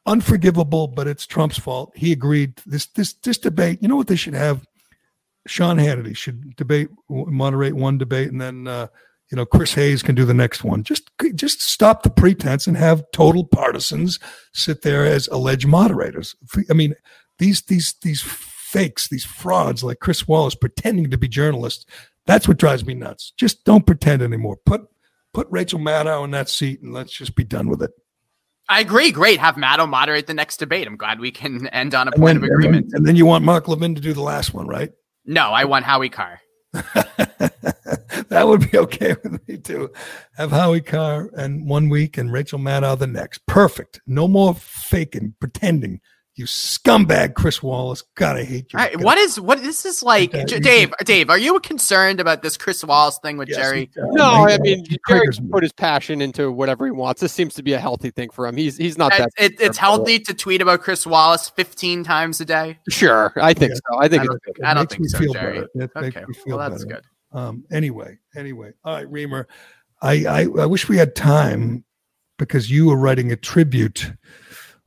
unforgivable, 0.07 0.87
but 0.89 1.09
it's 1.09 1.27
Trump's 1.27 1.59
fault. 1.59 1.93
He 1.95 2.13
agreed. 2.13 2.61
This, 2.65 2.87
this, 2.87 3.15
this 3.15 3.39
debate. 3.39 3.81
You 3.83 3.89
know 3.89 3.97
what 3.97 4.07
they 4.07 4.17
should 4.17 4.35
have? 4.35 4.65
Sean 5.47 5.76
Hannity 5.78 6.16
should 6.16 6.55
debate, 6.57 6.88
moderate 7.09 7.74
one 7.74 7.99
debate, 7.99 8.28
and 8.30 8.40
then 8.40 8.68
uh, 8.68 8.86
you 9.30 9.36
know 9.36 9.45
Chris 9.47 9.74
Hayes 9.74 10.03
can 10.03 10.14
do 10.14 10.24
the 10.24 10.34
next 10.34 10.62
one. 10.62 10.82
Just, 10.84 11.11
just 11.34 11.62
stop 11.62 12.03
the 12.03 12.11
pretense 12.11 12.66
and 12.66 12.76
have 12.76 13.05
total 13.12 13.45
partisans 13.47 14.18
sit 14.53 14.82
there 14.82 15.05
as 15.05 15.28
alleged 15.28 15.66
moderators. 15.66 16.36
I 16.70 16.74
mean, 16.74 16.95
these, 17.38 17.62
these, 17.62 17.95
these 18.03 18.22
fakes, 18.22 19.09
these 19.09 19.24
frauds 19.24 19.82
like 19.82 19.99
Chris 20.01 20.28
Wallace 20.28 20.55
pretending 20.55 21.11
to 21.11 21.18
be 21.18 21.28
journalists. 21.28 21.86
That's 22.26 22.47
what 22.47 22.59
drives 22.59 22.86
me 22.86 22.95
nuts. 22.95 23.32
Just 23.36 23.64
don't 23.64 23.84
pretend 23.86 24.22
anymore. 24.22 24.59
Put, 24.64 24.82
put 25.34 25.49
Rachel 25.51 25.80
Maddow 25.80 26.24
in 26.24 26.30
that 26.30 26.49
seat, 26.49 26.82
and 26.82 26.93
let's 26.93 27.12
just 27.12 27.34
be 27.34 27.43
done 27.45 27.68
with 27.68 27.82
it. 27.82 27.90
I 28.68 28.80
agree. 28.80 29.11
Great. 29.11 29.40
Have 29.40 29.57
Maddow 29.57 29.88
moderate 29.88 30.28
the 30.28 30.34
next 30.34 30.59
debate. 30.59 30.86
I'm 30.86 30.97
glad 30.97 31.18
we 31.18 31.32
can 31.32 31.66
end 31.68 31.95
on 31.97 32.07
a 32.07 32.12
point 32.12 32.26
then, 32.26 32.36
of 32.36 32.43
and 32.45 32.51
then- 32.53 32.53
agreement. 32.53 32.93
and 32.93 33.05
then 33.07 33.16
you 33.16 33.26
want 33.26 33.45
Mark 33.45 33.66
Levin 33.66 33.95
to 33.97 34.01
do 34.01 34.12
the 34.12 34.22
last 34.22 34.55
one, 34.55 34.68
right? 34.68 34.93
No, 35.25 35.51
I 35.51 35.64
want 35.64 35.85
Howie 35.85 36.09
Carr. 36.09 36.41
that 36.73 38.43
would 38.45 38.70
be 38.70 38.79
okay 38.79 39.14
with 39.23 39.47
me 39.47 39.59
too. 39.59 39.91
Have 40.37 40.51
Howie 40.51 40.81
Carr 40.81 41.31
and 41.37 41.68
one 41.68 41.89
week 41.89 42.18
and 42.18 42.33
Rachel 42.33 42.59
Maddow 42.59 42.99
the 42.99 43.07
next. 43.07 43.47
Perfect. 43.47 44.01
No 44.07 44.27
more 44.27 44.55
faking, 44.55 45.35
pretending. 45.39 46.01
You 46.35 46.47
scumbag, 46.47 47.35
Chris 47.35 47.62
Wallace. 47.62 48.03
God, 48.14 48.39
I 48.39 48.45
hate 48.45 48.72
you. 48.72 48.78
All 48.78 48.85
right. 48.87 48.99
What 48.99 49.18
is 49.18 49.39
what? 49.39 49.62
This 49.62 49.85
is 49.85 50.03
like, 50.03 50.30
Okay, 50.35 50.47
J- 50.47 50.55
you- 50.57 50.61
Dave. 50.62 50.95
Dave, 51.05 51.28
are 51.28 51.37
you 51.37 51.61
concerned 51.61 52.20
about 52.20 52.41
this 52.41 52.57
Chris 52.57 52.83
Wallace 52.83 53.18
thing 53.22 53.37
with 53.37 53.51
Yes, 53.51 53.59
Gerry? 53.59 53.91
uh, 53.99 54.07
No, 54.12 54.24
I 54.47 54.57
mean 54.57 54.83
Gerry 55.07 55.28
can 55.28 55.51
put 55.51 55.62
his 55.62 55.72
passion 55.72 56.22
into 56.22 56.51
whatever 56.51 56.87
he 56.87 56.91
wants. 56.91 57.20
This 57.20 57.35
seems 57.35 57.53
to 57.55 57.62
be 57.62 57.74
a 57.74 57.78
healthy 57.78 58.11
thing 58.11 58.30
for 58.30 58.47
him. 58.47 58.57
He's 58.57 58.78
he's 58.78 58.97
not 58.97 59.12
that. 59.12 59.28
It, 59.39 59.53
it, 59.53 59.61
it's 59.61 59.76
healthy 59.76 60.20
to 60.20 60.33
tweet 60.33 60.62
about 60.62 60.80
Chris 60.80 61.07
Wallace 61.07 61.51
15 61.51 62.03
times 62.03 62.41
a 62.41 62.47
day. 62.47 62.78
Sure, 62.89 63.30
I 63.37 63.53
think 63.53 63.72
Yeah. 63.72 63.80
so. 63.93 63.99
I 64.01 64.09
think 64.09 64.20
I 64.20 64.24
it's 64.24 64.28
don't, 64.30 64.43
good. 64.43 64.57
It 64.59 64.64
I 64.64 64.72
don't 64.74 64.83
makes 64.85 64.93
think 64.95 65.03
me 65.03 65.09
so, 65.09 65.18
feel 65.18 65.33
Gerry. 65.35 65.53
better. 65.53 65.68
It 65.74 65.91
makes 66.01 66.16
Okay, 66.16 66.24
me 66.26 66.35
feel 66.35 66.57
well 66.57 66.70
that's 66.70 66.85
better. 66.87 67.03
good. 67.33 67.39
Um, 67.39 67.64
anyway, 67.70 68.16
anyway. 68.35 68.72
All 68.85 68.95
right, 68.95 69.07
Reimer. 69.12 69.45
I, 70.01 70.24
I 70.24 70.41
I 70.62 70.64
wish 70.66 70.89
we 70.89 70.97
had 70.97 71.14
time 71.14 71.85
because 72.39 72.70
you 72.70 72.87
were 72.87 72.97
writing 72.97 73.33
a 73.33 73.37
tribute 73.37 74.11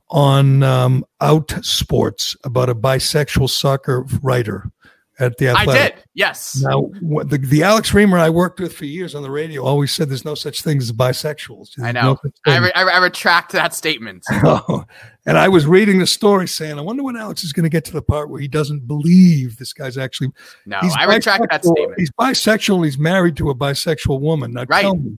on 0.08 0.62
um, 0.62 1.04
Out 1.20 1.52
Sports 1.62 2.36
about 2.44 2.68
a 2.68 2.74
bisexual 2.74 3.50
soccer 3.50 4.06
writer 4.22 4.70
at 5.18 5.38
the 5.38 5.48
Athletic. 5.48 5.82
I 5.82 5.88
did. 5.96 6.04
Yes. 6.12 6.60
Now, 6.60 6.82
what 7.00 7.30
the, 7.30 7.38
the 7.38 7.62
Alex 7.62 7.90
Reimer 7.92 8.18
I 8.20 8.28
worked 8.28 8.60
with 8.60 8.74
for 8.74 8.84
years 8.84 9.14
on 9.14 9.22
the 9.22 9.30
radio 9.30 9.64
always 9.64 9.90
said 9.90 10.10
there's 10.10 10.26
no 10.26 10.34
such 10.34 10.60
thing 10.60 10.76
as 10.76 10.92
bisexuals. 10.92 11.80
I 11.82 11.90
know. 11.90 12.18
no 12.22 12.52
I, 12.52 12.58
re- 12.58 12.72
I, 12.74 12.82
re- 12.82 12.92
I 12.92 12.98
retract 12.98 13.52
that 13.52 13.74
statement. 13.74 14.22
Oh, 14.44 14.84
and 15.24 15.36
I 15.38 15.48
was 15.48 15.66
reading 15.66 15.98
the 15.98 16.06
story 16.06 16.46
saying, 16.46 16.78
I 16.78 16.82
wonder 16.82 17.02
when 17.02 17.16
Alex 17.16 17.42
is 17.44 17.52
going 17.52 17.64
to 17.64 17.70
get 17.70 17.84
to 17.86 17.92
the 17.92 18.02
part 18.02 18.28
where 18.30 18.40
he 18.40 18.46
doesn't 18.46 18.86
believe 18.86 19.56
this 19.56 19.72
guy's 19.72 19.96
actually. 19.98 20.28
No, 20.66 20.78
he's 20.82 20.94
I 20.96 21.04
retract 21.04 21.46
that 21.50 21.64
statement. 21.64 21.94
He's 21.98 22.10
bisexual. 22.12 22.76
and 22.76 22.84
He's 22.84 22.98
married 22.98 23.36
to 23.38 23.48
a 23.50 23.54
bisexual 23.54 24.20
woman. 24.20 24.52
Now, 24.52 24.66
Right. 24.68 24.82
tell 24.82 24.96
me, 24.96 25.16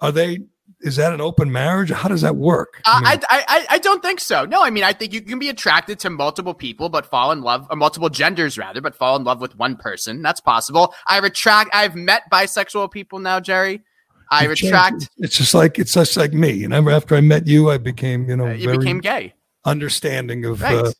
are 0.00 0.12
they? 0.12 0.40
Is 0.82 0.96
that 0.96 1.12
an 1.12 1.20
open 1.20 1.50
marriage? 1.52 1.90
How 1.90 2.08
does 2.08 2.22
that 2.22 2.36
work? 2.36 2.80
Uh, 2.84 3.00
I 3.04 3.10
mean, 3.14 3.20
I, 3.30 3.44
I, 3.48 3.66
I 3.70 3.78
don't 3.78 4.02
think 4.02 4.18
so. 4.20 4.44
No, 4.44 4.62
I 4.64 4.70
mean, 4.70 4.82
I 4.84 4.92
think 4.92 5.12
you 5.12 5.20
can 5.20 5.38
be 5.38 5.48
attracted 5.48 5.98
to 6.00 6.10
multiple 6.10 6.54
people, 6.54 6.88
but 6.88 7.06
fall 7.06 7.30
in 7.32 7.40
love, 7.42 7.66
or 7.70 7.76
multiple 7.76 8.08
genders 8.08 8.58
rather, 8.58 8.80
but 8.80 8.94
fall 8.94 9.14
in 9.16 9.24
love 9.24 9.40
with 9.40 9.56
one 9.56 9.76
person. 9.76 10.22
That's 10.22 10.40
possible. 10.40 10.92
I 11.06 11.18
retract. 11.18 11.70
I've 11.72 11.94
met 11.94 12.22
bisexual 12.32 12.90
people 12.90 13.18
now, 13.20 13.38
Gerry. 13.40 13.82
I 14.30 14.46
retract. 14.46 15.08
It's 15.18 15.36
just 15.36 15.52
like 15.54 15.78
it's 15.78 15.92
just 15.94 16.16
like 16.16 16.32
me. 16.32 16.64
And 16.64 16.72
after 16.74 17.14
I 17.14 17.20
met 17.20 17.46
you, 17.46 17.70
I 17.70 17.78
became 17.78 18.28
you 18.28 18.36
know 18.36 18.46
Uh, 18.46 18.52
you 18.54 18.64
very 18.64 18.78
became 18.78 19.00
gay. 19.00 19.34
understanding 19.64 20.44
of 20.44 20.62
Right. 20.62 20.74
uh, 20.76 20.92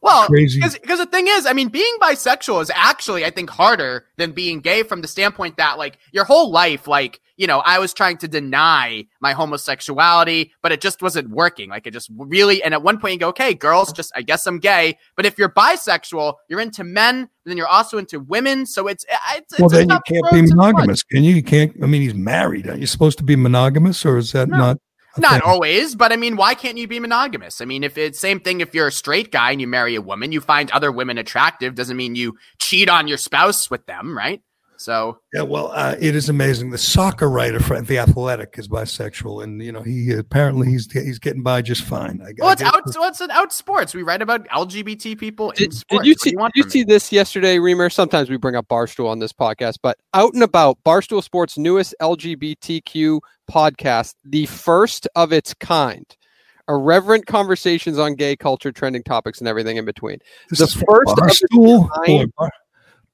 Well, 0.00 0.26
because 0.28 0.98
the 0.98 1.08
thing 1.10 1.26
is, 1.28 1.46
I 1.46 1.52
mean, 1.52 1.68
being 1.68 1.96
bisexual 2.00 2.62
is 2.62 2.70
actually, 2.74 3.24
I 3.24 3.30
think, 3.30 3.50
harder 3.50 4.06
than 4.16 4.32
being 4.32 4.60
gay 4.60 4.82
from 4.82 5.02
the 5.02 5.08
standpoint 5.08 5.56
that, 5.56 5.78
like, 5.78 5.98
your 6.12 6.24
whole 6.24 6.50
life, 6.50 6.86
like, 6.86 7.20
you 7.36 7.48
know, 7.48 7.58
I 7.58 7.80
was 7.80 7.92
trying 7.92 8.18
to 8.18 8.28
deny 8.28 9.06
my 9.20 9.32
homosexuality, 9.32 10.52
but 10.62 10.70
it 10.70 10.80
just 10.80 11.02
wasn't 11.02 11.30
working. 11.30 11.68
Like, 11.68 11.86
it 11.86 11.92
just 11.92 12.08
really, 12.16 12.62
and 12.62 12.72
at 12.72 12.82
one 12.82 13.00
point 13.00 13.14
you 13.14 13.18
go, 13.18 13.28
okay, 13.30 13.54
girls, 13.54 13.92
just, 13.92 14.12
I 14.14 14.22
guess 14.22 14.46
I'm 14.46 14.60
gay. 14.60 14.98
But 15.16 15.26
if 15.26 15.36
you're 15.36 15.48
bisexual, 15.48 16.34
you're 16.48 16.60
into 16.60 16.84
men, 16.84 17.28
then 17.44 17.56
you're 17.56 17.66
also 17.66 17.98
into 17.98 18.20
women. 18.20 18.66
So 18.66 18.86
it's, 18.86 19.04
it's, 19.34 19.58
well, 19.58 19.66
it's 19.66 19.74
then 19.74 19.90
you 19.90 19.98
can't 20.06 20.32
be 20.32 20.42
monogamous, 20.54 21.02
can 21.02 21.24
you? 21.24 21.34
You 21.34 21.42
can't. 21.42 21.72
I 21.82 21.86
mean, 21.86 22.02
he's 22.02 22.14
married. 22.14 22.68
Are 22.68 22.76
you 22.76 22.86
supposed 22.86 23.18
to 23.18 23.24
be 23.24 23.34
monogamous, 23.34 24.06
or 24.06 24.16
is 24.16 24.30
that 24.32 24.48
No. 24.48 24.56
not? 24.58 24.78
Not 25.18 25.42
always, 25.42 25.94
but 25.94 26.12
I 26.12 26.16
mean, 26.16 26.36
why 26.36 26.54
can't 26.54 26.76
you 26.76 26.88
be 26.88 27.00
monogamous? 27.00 27.60
I 27.60 27.64
mean, 27.64 27.84
if 27.84 27.96
it's 27.96 28.18
same 28.18 28.40
thing, 28.40 28.60
if 28.60 28.74
you're 28.74 28.88
a 28.88 28.92
straight 28.92 29.30
guy 29.30 29.52
and 29.52 29.60
you 29.60 29.66
marry 29.66 29.94
a 29.94 30.02
woman, 30.02 30.32
you 30.32 30.40
find 30.40 30.70
other 30.70 30.90
women 30.90 31.18
attractive, 31.18 31.74
doesn't 31.74 31.96
mean 31.96 32.16
you 32.16 32.36
cheat 32.58 32.88
on 32.88 33.06
your 33.06 33.18
spouse 33.18 33.70
with 33.70 33.86
them, 33.86 34.16
right? 34.16 34.42
So, 34.84 35.18
Yeah, 35.32 35.42
well, 35.42 35.72
uh, 35.74 35.96
it 35.98 36.14
is 36.14 36.28
amazing. 36.28 36.70
The 36.70 36.78
soccer 36.78 37.30
writer 37.30 37.58
for 37.58 37.80
the 37.80 37.98
Athletic 37.98 38.54
is 38.58 38.68
bisexual, 38.68 39.42
and 39.42 39.62
you 39.62 39.72
know 39.72 39.80
he 39.82 40.12
apparently 40.12 40.68
he's 40.68 40.90
he's 40.92 41.18
getting 41.18 41.42
by 41.42 41.62
just 41.62 41.82
fine. 41.82 42.20
I, 42.22 42.32
well, 42.38 42.50
I 42.50 42.52
it's 42.52 42.62
guess- 42.62 42.74
out. 42.74 42.82
Well, 42.94 43.08
it's 43.08 43.20
an 43.22 43.30
out 43.30 43.52
sports. 43.52 43.94
We 43.94 44.02
write 44.02 44.20
about 44.20 44.46
LGBT 44.48 45.18
people 45.18 45.50
in 45.52 45.56
Did, 45.56 45.72
sports. 45.74 46.04
did 46.04 46.06
you 46.06 46.12
What 46.12 46.22
do 46.22 46.30
see? 46.30 46.36
want 46.36 46.52
did 46.54 46.58
you 46.58 46.62
from 46.64 46.70
see 46.70 46.82
this 46.84 47.10
yesterday, 47.10 47.56
Reimer? 47.56 47.90
Sometimes 47.90 48.28
we 48.28 48.36
bring 48.36 48.56
up 48.56 48.68
Barstool 48.68 49.08
on 49.08 49.18
this 49.20 49.32
podcast, 49.32 49.78
but 49.82 49.96
out 50.12 50.34
and 50.34 50.42
about, 50.42 50.78
Barstool 50.84 51.22
Sports' 51.22 51.56
newest 51.56 51.94
LGBTQ 52.00 53.20
podcast, 53.50 54.14
the 54.24 54.46
first 54.46 55.08
of 55.16 55.32
its 55.32 55.54
kind, 55.54 56.04
irreverent 56.68 57.26
conversations 57.26 57.98
on 57.98 58.14
gay 58.14 58.36
culture, 58.36 58.72
trending 58.72 59.02
topics, 59.02 59.38
and 59.38 59.48
everything 59.48 59.76
in 59.76 59.84
between. 59.84 60.18
This 60.50 60.58
the 60.60 60.64
is 60.66 60.74
from 60.74 60.84
first 60.90 61.18
of 61.18 61.26
its 61.28 61.42
Barstool. 61.42 61.88
kind- 61.90 62.06
Boy, 62.06 62.26
Bar- 62.38 62.50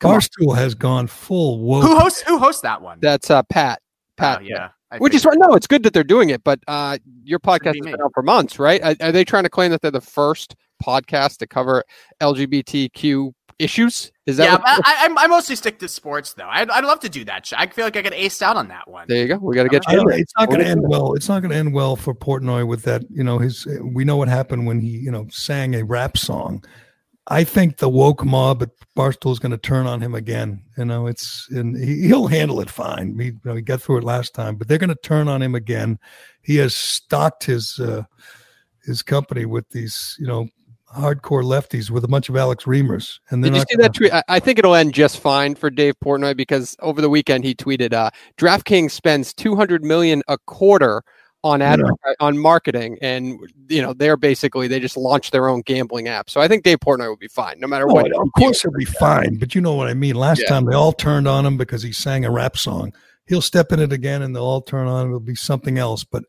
Come 0.00 0.12
on. 0.12 0.20
Barstool 0.20 0.56
has 0.56 0.74
gone 0.74 1.06
full 1.06 1.60
woke. 1.60 1.84
Who 1.84 1.96
hosts? 1.96 2.22
Who 2.22 2.38
hosts 2.38 2.62
that 2.62 2.82
one? 2.82 2.98
That's 3.00 3.30
uh, 3.30 3.42
Pat. 3.44 3.80
Pat. 4.16 4.38
Oh, 4.40 4.42
yeah. 4.42 4.70
I 4.90 4.98
Which 4.98 5.14
is 5.14 5.22
figured. 5.22 5.38
no, 5.40 5.54
it's 5.54 5.68
good 5.68 5.84
that 5.84 5.92
they're 5.92 6.02
doing 6.02 6.30
it, 6.30 6.42
but 6.42 6.58
uh, 6.66 6.98
your 7.22 7.38
podcast 7.38 7.74
be 7.74 7.78
has 7.84 7.92
been 7.92 8.02
out 8.02 8.10
for 8.12 8.24
months, 8.24 8.58
right? 8.58 8.82
Are, 8.82 8.96
are 9.00 9.12
they 9.12 9.24
trying 9.24 9.44
to 9.44 9.48
claim 9.50 9.70
that 9.70 9.82
they're 9.82 9.90
the 9.92 10.00
first 10.00 10.56
podcast 10.82 11.36
to 11.38 11.46
cover 11.46 11.84
LGBTQ 12.20 13.32
issues? 13.60 14.10
Is 14.26 14.38
that 14.38 14.44
Yeah, 14.44 14.58
I, 14.64 15.08
I, 15.16 15.24
I 15.24 15.26
mostly 15.28 15.54
stick 15.54 15.78
to 15.78 15.86
sports 15.86 16.32
though. 16.34 16.48
I'd, 16.48 16.68
I'd 16.70 16.84
love 16.84 16.98
to 17.00 17.08
do 17.08 17.24
that. 17.26 17.52
I 17.56 17.68
feel 17.68 17.84
like 17.84 17.96
I 17.96 18.02
get 18.02 18.14
aced 18.14 18.42
out 18.42 18.56
on 18.56 18.66
that 18.68 18.88
one. 18.88 19.04
there 19.08 19.18
you 19.22 19.28
go. 19.28 19.36
We 19.36 19.54
got 19.54 19.64
to 19.64 19.68
get 19.68 19.82
I 19.86 19.92
you. 19.92 19.98
don't 19.98 20.06
in 20.06 20.08
know, 20.08 20.10
there. 20.12 20.20
it's 20.22 20.32
not 20.36 20.48
going 20.48 20.60
to 20.60 20.66
end 20.66 20.82
well. 20.82 21.14
It's 21.14 21.28
not 21.28 21.40
going 21.40 21.50
to 21.52 21.56
end 21.56 21.72
well 21.72 21.94
for 21.94 22.14
Portnoy 22.14 22.66
with 22.66 22.82
that. 22.82 23.02
You 23.10 23.22
know, 23.22 23.38
his. 23.38 23.66
We 23.82 24.04
know 24.04 24.16
what 24.16 24.28
happened 24.28 24.66
when 24.66 24.80
he, 24.80 24.88
you 24.88 25.10
know, 25.10 25.28
sang 25.30 25.74
a 25.76 25.84
rap 25.84 26.16
song. 26.16 26.64
I 27.26 27.44
think 27.44 27.76
the 27.76 27.88
woke 27.88 28.24
mob 28.24 28.62
at 28.62 28.70
Barstool 28.96 29.32
is 29.32 29.38
going 29.38 29.52
to 29.52 29.58
turn 29.58 29.86
on 29.86 30.00
him 30.00 30.14
again. 30.14 30.62
You 30.76 30.84
know, 30.84 31.06
it's 31.06 31.46
and 31.50 31.76
he, 31.76 32.08
he'll 32.08 32.26
handle 32.26 32.60
it 32.60 32.70
fine. 32.70 33.16
We, 33.16 33.26
you 33.26 33.40
know, 33.44 33.54
he 33.54 33.62
got 33.62 33.82
through 33.82 33.98
it 33.98 34.04
last 34.04 34.34
time, 34.34 34.56
but 34.56 34.68
they're 34.68 34.78
going 34.78 34.88
to 34.88 34.96
turn 35.02 35.28
on 35.28 35.42
him 35.42 35.54
again. 35.54 35.98
He 36.42 36.56
has 36.56 36.74
stocked 36.74 37.44
his 37.44 37.78
uh, 37.78 38.02
his 38.84 39.02
company 39.02 39.44
with 39.44 39.68
these, 39.70 40.16
you 40.18 40.26
know, 40.26 40.48
hardcore 40.96 41.44
lefties 41.44 41.90
with 41.90 42.02
a 42.04 42.08
bunch 42.08 42.28
of 42.28 42.36
Alex 42.36 42.64
Reimers, 42.64 43.20
and 43.30 43.42
Did 43.44 43.54
you 43.54 43.60
see 43.60 43.76
gonna- 43.76 43.82
that 43.84 43.94
tweet? 43.94 44.12
I, 44.12 44.22
I 44.28 44.40
think 44.40 44.58
it'll 44.58 44.74
end 44.74 44.92
just 44.94 45.18
fine 45.20 45.54
for 45.54 45.70
Dave 45.70 45.94
Portnoy 46.04 46.36
because 46.36 46.76
over 46.80 47.00
the 47.00 47.10
weekend 47.10 47.44
he 47.44 47.54
tweeted, 47.54 47.92
uh, 47.92 48.10
"DraftKings 48.38 48.90
spends 48.90 49.32
two 49.32 49.54
hundred 49.54 49.84
million 49.84 50.22
a 50.26 50.38
quarter 50.38 51.02
on 51.42 51.62
ad 51.62 51.80
know. 51.80 51.96
on 52.20 52.36
marketing, 52.38 52.98
and 53.00 53.38
you 53.68 53.80
know 53.80 53.92
they're 53.92 54.16
basically 54.16 54.68
they 54.68 54.78
just 54.80 54.96
launched 54.96 55.32
their 55.32 55.48
own 55.48 55.62
gambling 55.62 56.08
app. 56.08 56.28
So 56.28 56.40
I 56.40 56.48
think 56.48 56.64
Dave 56.64 56.80
Portnoy 56.80 57.08
will 57.08 57.16
be 57.16 57.28
fine 57.28 57.58
no 57.58 57.66
matter 57.66 57.86
No, 57.86 57.94
what. 57.94 58.12
of 58.12 58.28
course 58.36 58.62
he'll 58.62 58.72
be 58.72 58.84
fine, 58.84 59.36
but 59.36 59.54
you 59.54 59.60
know 59.60 59.74
what 59.74 59.88
I 59.88 59.94
mean. 59.94 60.16
Last 60.16 60.40
Yeah. 60.42 60.48
time 60.48 60.64
they 60.66 60.74
all 60.74 60.92
turned 60.92 61.26
on 61.26 61.46
him 61.46 61.56
because 61.56 61.82
he 61.82 61.92
sang 61.92 62.24
a 62.24 62.30
rap 62.30 62.56
song. 62.56 62.92
He'll 63.26 63.40
step 63.42 63.72
in 63.72 63.80
it 63.80 63.92
again, 63.92 64.22
and 64.22 64.34
they'll 64.34 64.44
all 64.44 64.60
turn 64.62 64.86
on. 64.86 65.06
It'll 65.06 65.20
be 65.20 65.34
something 65.34 65.78
else. 65.78 66.04
But 66.04 66.24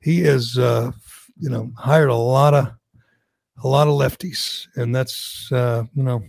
he 0.00 0.20
has, 0.22 0.56
uh, 0.58 0.90
you 1.38 1.50
know, 1.50 1.70
hired 1.76 2.08
a 2.10 2.14
lot 2.14 2.54
of 2.54 2.68
a 3.62 3.68
lot 3.68 3.88
of 3.88 3.94
lefties, 3.94 4.66
and 4.76 4.94
that's 4.94 5.50
uh, 5.52 5.84
you 5.94 6.02
know, 6.02 6.22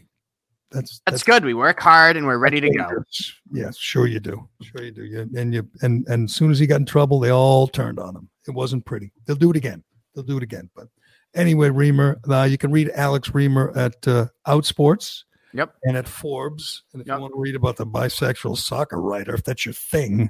that's 0.72 1.02
That's 1.06 1.24
good. 1.24 1.46
We 1.46 1.54
work 1.54 1.80
hard 1.80 2.18
and 2.18 2.26
we're 2.28 2.38
ready 2.38 2.60
to 2.62 2.68
go. 2.70 2.84
dangerous. 2.84 3.34
Yes, 3.52 3.78
sure 3.78 4.06
you 4.08 4.20
do. 4.20 4.48
Sure 4.62 4.84
you 4.84 4.92
do. 4.92 5.04
You, 5.06 5.30
and 5.36 5.54
you 5.54 5.68
and 5.82 6.06
and 6.08 6.26
as 6.30 6.36
soon 6.36 6.52
as 6.52 6.60
he 6.60 6.68
got 6.68 6.80
in 6.82 6.86
trouble, 6.86 7.20
they 7.20 7.32
all 7.32 7.68
turned 7.68 8.00
on 8.00 8.16
him. 8.16 8.30
It 8.48 8.52
wasn't 8.52 8.86
pretty. 8.86 9.12
They'll 9.26 9.36
do 9.36 9.50
it 9.52 9.56
again. 9.58 9.84
They'll 10.14 10.24
do 10.26 10.38
it 10.38 10.44
again. 10.44 10.70
But 10.76 10.88
anyway, 11.36 11.70
Reimer, 11.70 12.18
uh, 12.30 12.44
you 12.44 12.58
can 12.58 12.72
read 12.72 12.90
Alex 12.96 13.30
Reimer 13.30 13.76
at 13.78 14.08
uh, 14.08 14.28
Outsports 14.48 15.24
Yep. 15.54 15.74
and 15.84 15.96
at 15.98 16.08
Forbes. 16.08 16.84
And 16.94 17.02
if 17.02 17.08
Yep. 17.08 17.18
you 17.18 17.22
want 17.22 17.34
to 17.34 17.40
read 17.40 17.56
about 17.56 17.78
the 17.78 17.86
bisexual 17.88 18.58
soccer 18.58 19.02
writer, 19.02 19.34
if 19.36 19.44
that's 19.44 19.66
your 19.66 19.74
thing, 19.74 20.30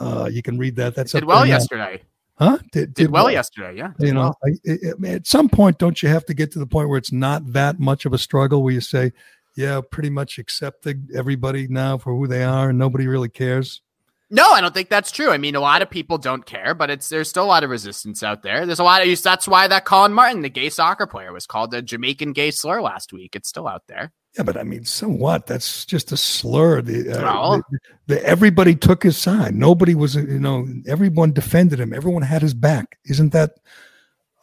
uh, 0.00 0.28
you 0.32 0.42
can 0.42 0.58
read 0.58 0.76
that. 0.76 0.94
That's 0.94 1.12
Did 1.12 1.22
up 1.24 1.28
well 1.28 1.38
there 1.40 1.48
now. 1.48 1.54
yesterday. 1.54 2.02
Huh? 2.38 2.58
Did, 2.70 2.92
Did 2.92 3.10
well 3.10 3.30
yesterday. 3.30 3.76
Yeah. 3.78 3.92
You 3.98 4.12
know, 4.12 4.20
well. 4.20 4.38
I, 4.44 4.70
I, 4.70 4.72
I 4.90 4.94
mean, 4.98 5.14
at 5.14 5.26
some 5.26 5.48
point, 5.48 5.78
don't 5.78 6.02
you 6.02 6.10
have 6.10 6.26
to 6.26 6.34
get 6.34 6.52
to 6.52 6.58
the 6.58 6.66
point 6.66 6.90
where 6.90 6.98
it's 6.98 7.12
not 7.12 7.50
that 7.54 7.80
much 7.80 8.04
of 8.04 8.12
a 8.12 8.18
struggle 8.18 8.62
where 8.62 8.74
you 8.74 8.82
say, 8.82 9.12
yeah, 9.56 9.80
pretty 9.90 10.10
much 10.10 10.38
accepted 10.38 11.10
everybody 11.14 11.66
now 11.68 11.98
for 11.98 12.14
who 12.14 12.26
they 12.26 12.44
are 12.44 12.68
and 12.70 12.78
nobody 12.78 13.06
really 13.06 13.28
cares? 13.28 13.80
No, 14.28 14.50
I 14.50 14.60
don't 14.60 14.74
think 14.74 14.88
that's 14.88 15.12
true. 15.12 15.30
I 15.30 15.38
mean, 15.38 15.54
a 15.54 15.60
lot 15.60 15.82
of 15.82 15.90
people 15.90 16.18
don't 16.18 16.44
care, 16.44 16.74
but 16.74 16.90
it's 16.90 17.08
there's 17.08 17.28
still 17.28 17.44
a 17.44 17.46
lot 17.46 17.62
of 17.62 17.70
resistance 17.70 18.24
out 18.24 18.42
there. 18.42 18.66
There's 18.66 18.80
a 18.80 18.84
lot 18.84 19.00
of 19.00 19.06
use 19.06 19.22
that's 19.22 19.46
why 19.46 19.68
that 19.68 19.84
Collin 19.84 20.12
Martin, 20.12 20.42
the 20.42 20.48
gay 20.48 20.68
soccer 20.68 21.06
player, 21.06 21.32
was 21.32 21.46
called 21.46 21.72
a 21.74 21.80
Jamaican 21.80 22.32
gay 22.32 22.50
slur 22.50 22.82
last 22.82 23.12
week. 23.12 23.36
It's 23.36 23.48
still 23.48 23.68
out 23.68 23.84
there. 23.86 24.12
Yeah, 24.36 24.42
but 24.42 24.56
I 24.56 24.64
mean, 24.64 24.84
so 24.84 25.08
what? 25.08 25.46
That's 25.46 25.86
just 25.86 26.10
a 26.12 26.16
slur. 26.16 26.82
The, 26.82 27.10
uh, 27.24 27.56
the, 27.56 27.62
the- 28.08 28.24
everybody 28.26 28.74
took 28.74 29.04
his 29.04 29.16
side. 29.16 29.54
Nobody 29.54 29.94
was, 29.94 30.16
you 30.16 30.40
know, 30.40 30.66
everyone 30.88 31.32
defended 31.32 31.78
him. 31.78 31.94
Everyone 31.94 32.22
had 32.22 32.42
his 32.42 32.52
back. 32.52 32.98
Isn't 33.04 33.32
that? 33.32 33.52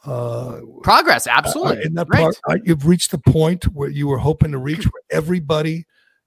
Uh, 0.04 0.60
Progress, 0.82 1.26
uh, 1.26 1.30
absolutely. 1.32 1.84
in 1.84 1.94
that 1.94 2.06
right. 2.10 2.20
part, 2.20 2.38
uh, 2.48 2.56
you've 2.64 2.86
reached 2.86 3.10
the 3.10 3.18
point 3.18 3.64
where 3.64 3.88
you 3.88 4.06
were 4.06 4.18
hoping 4.18 4.52
to 4.52 4.58
reach, 4.58 4.84
where 4.84 5.02
everybody 5.10 5.84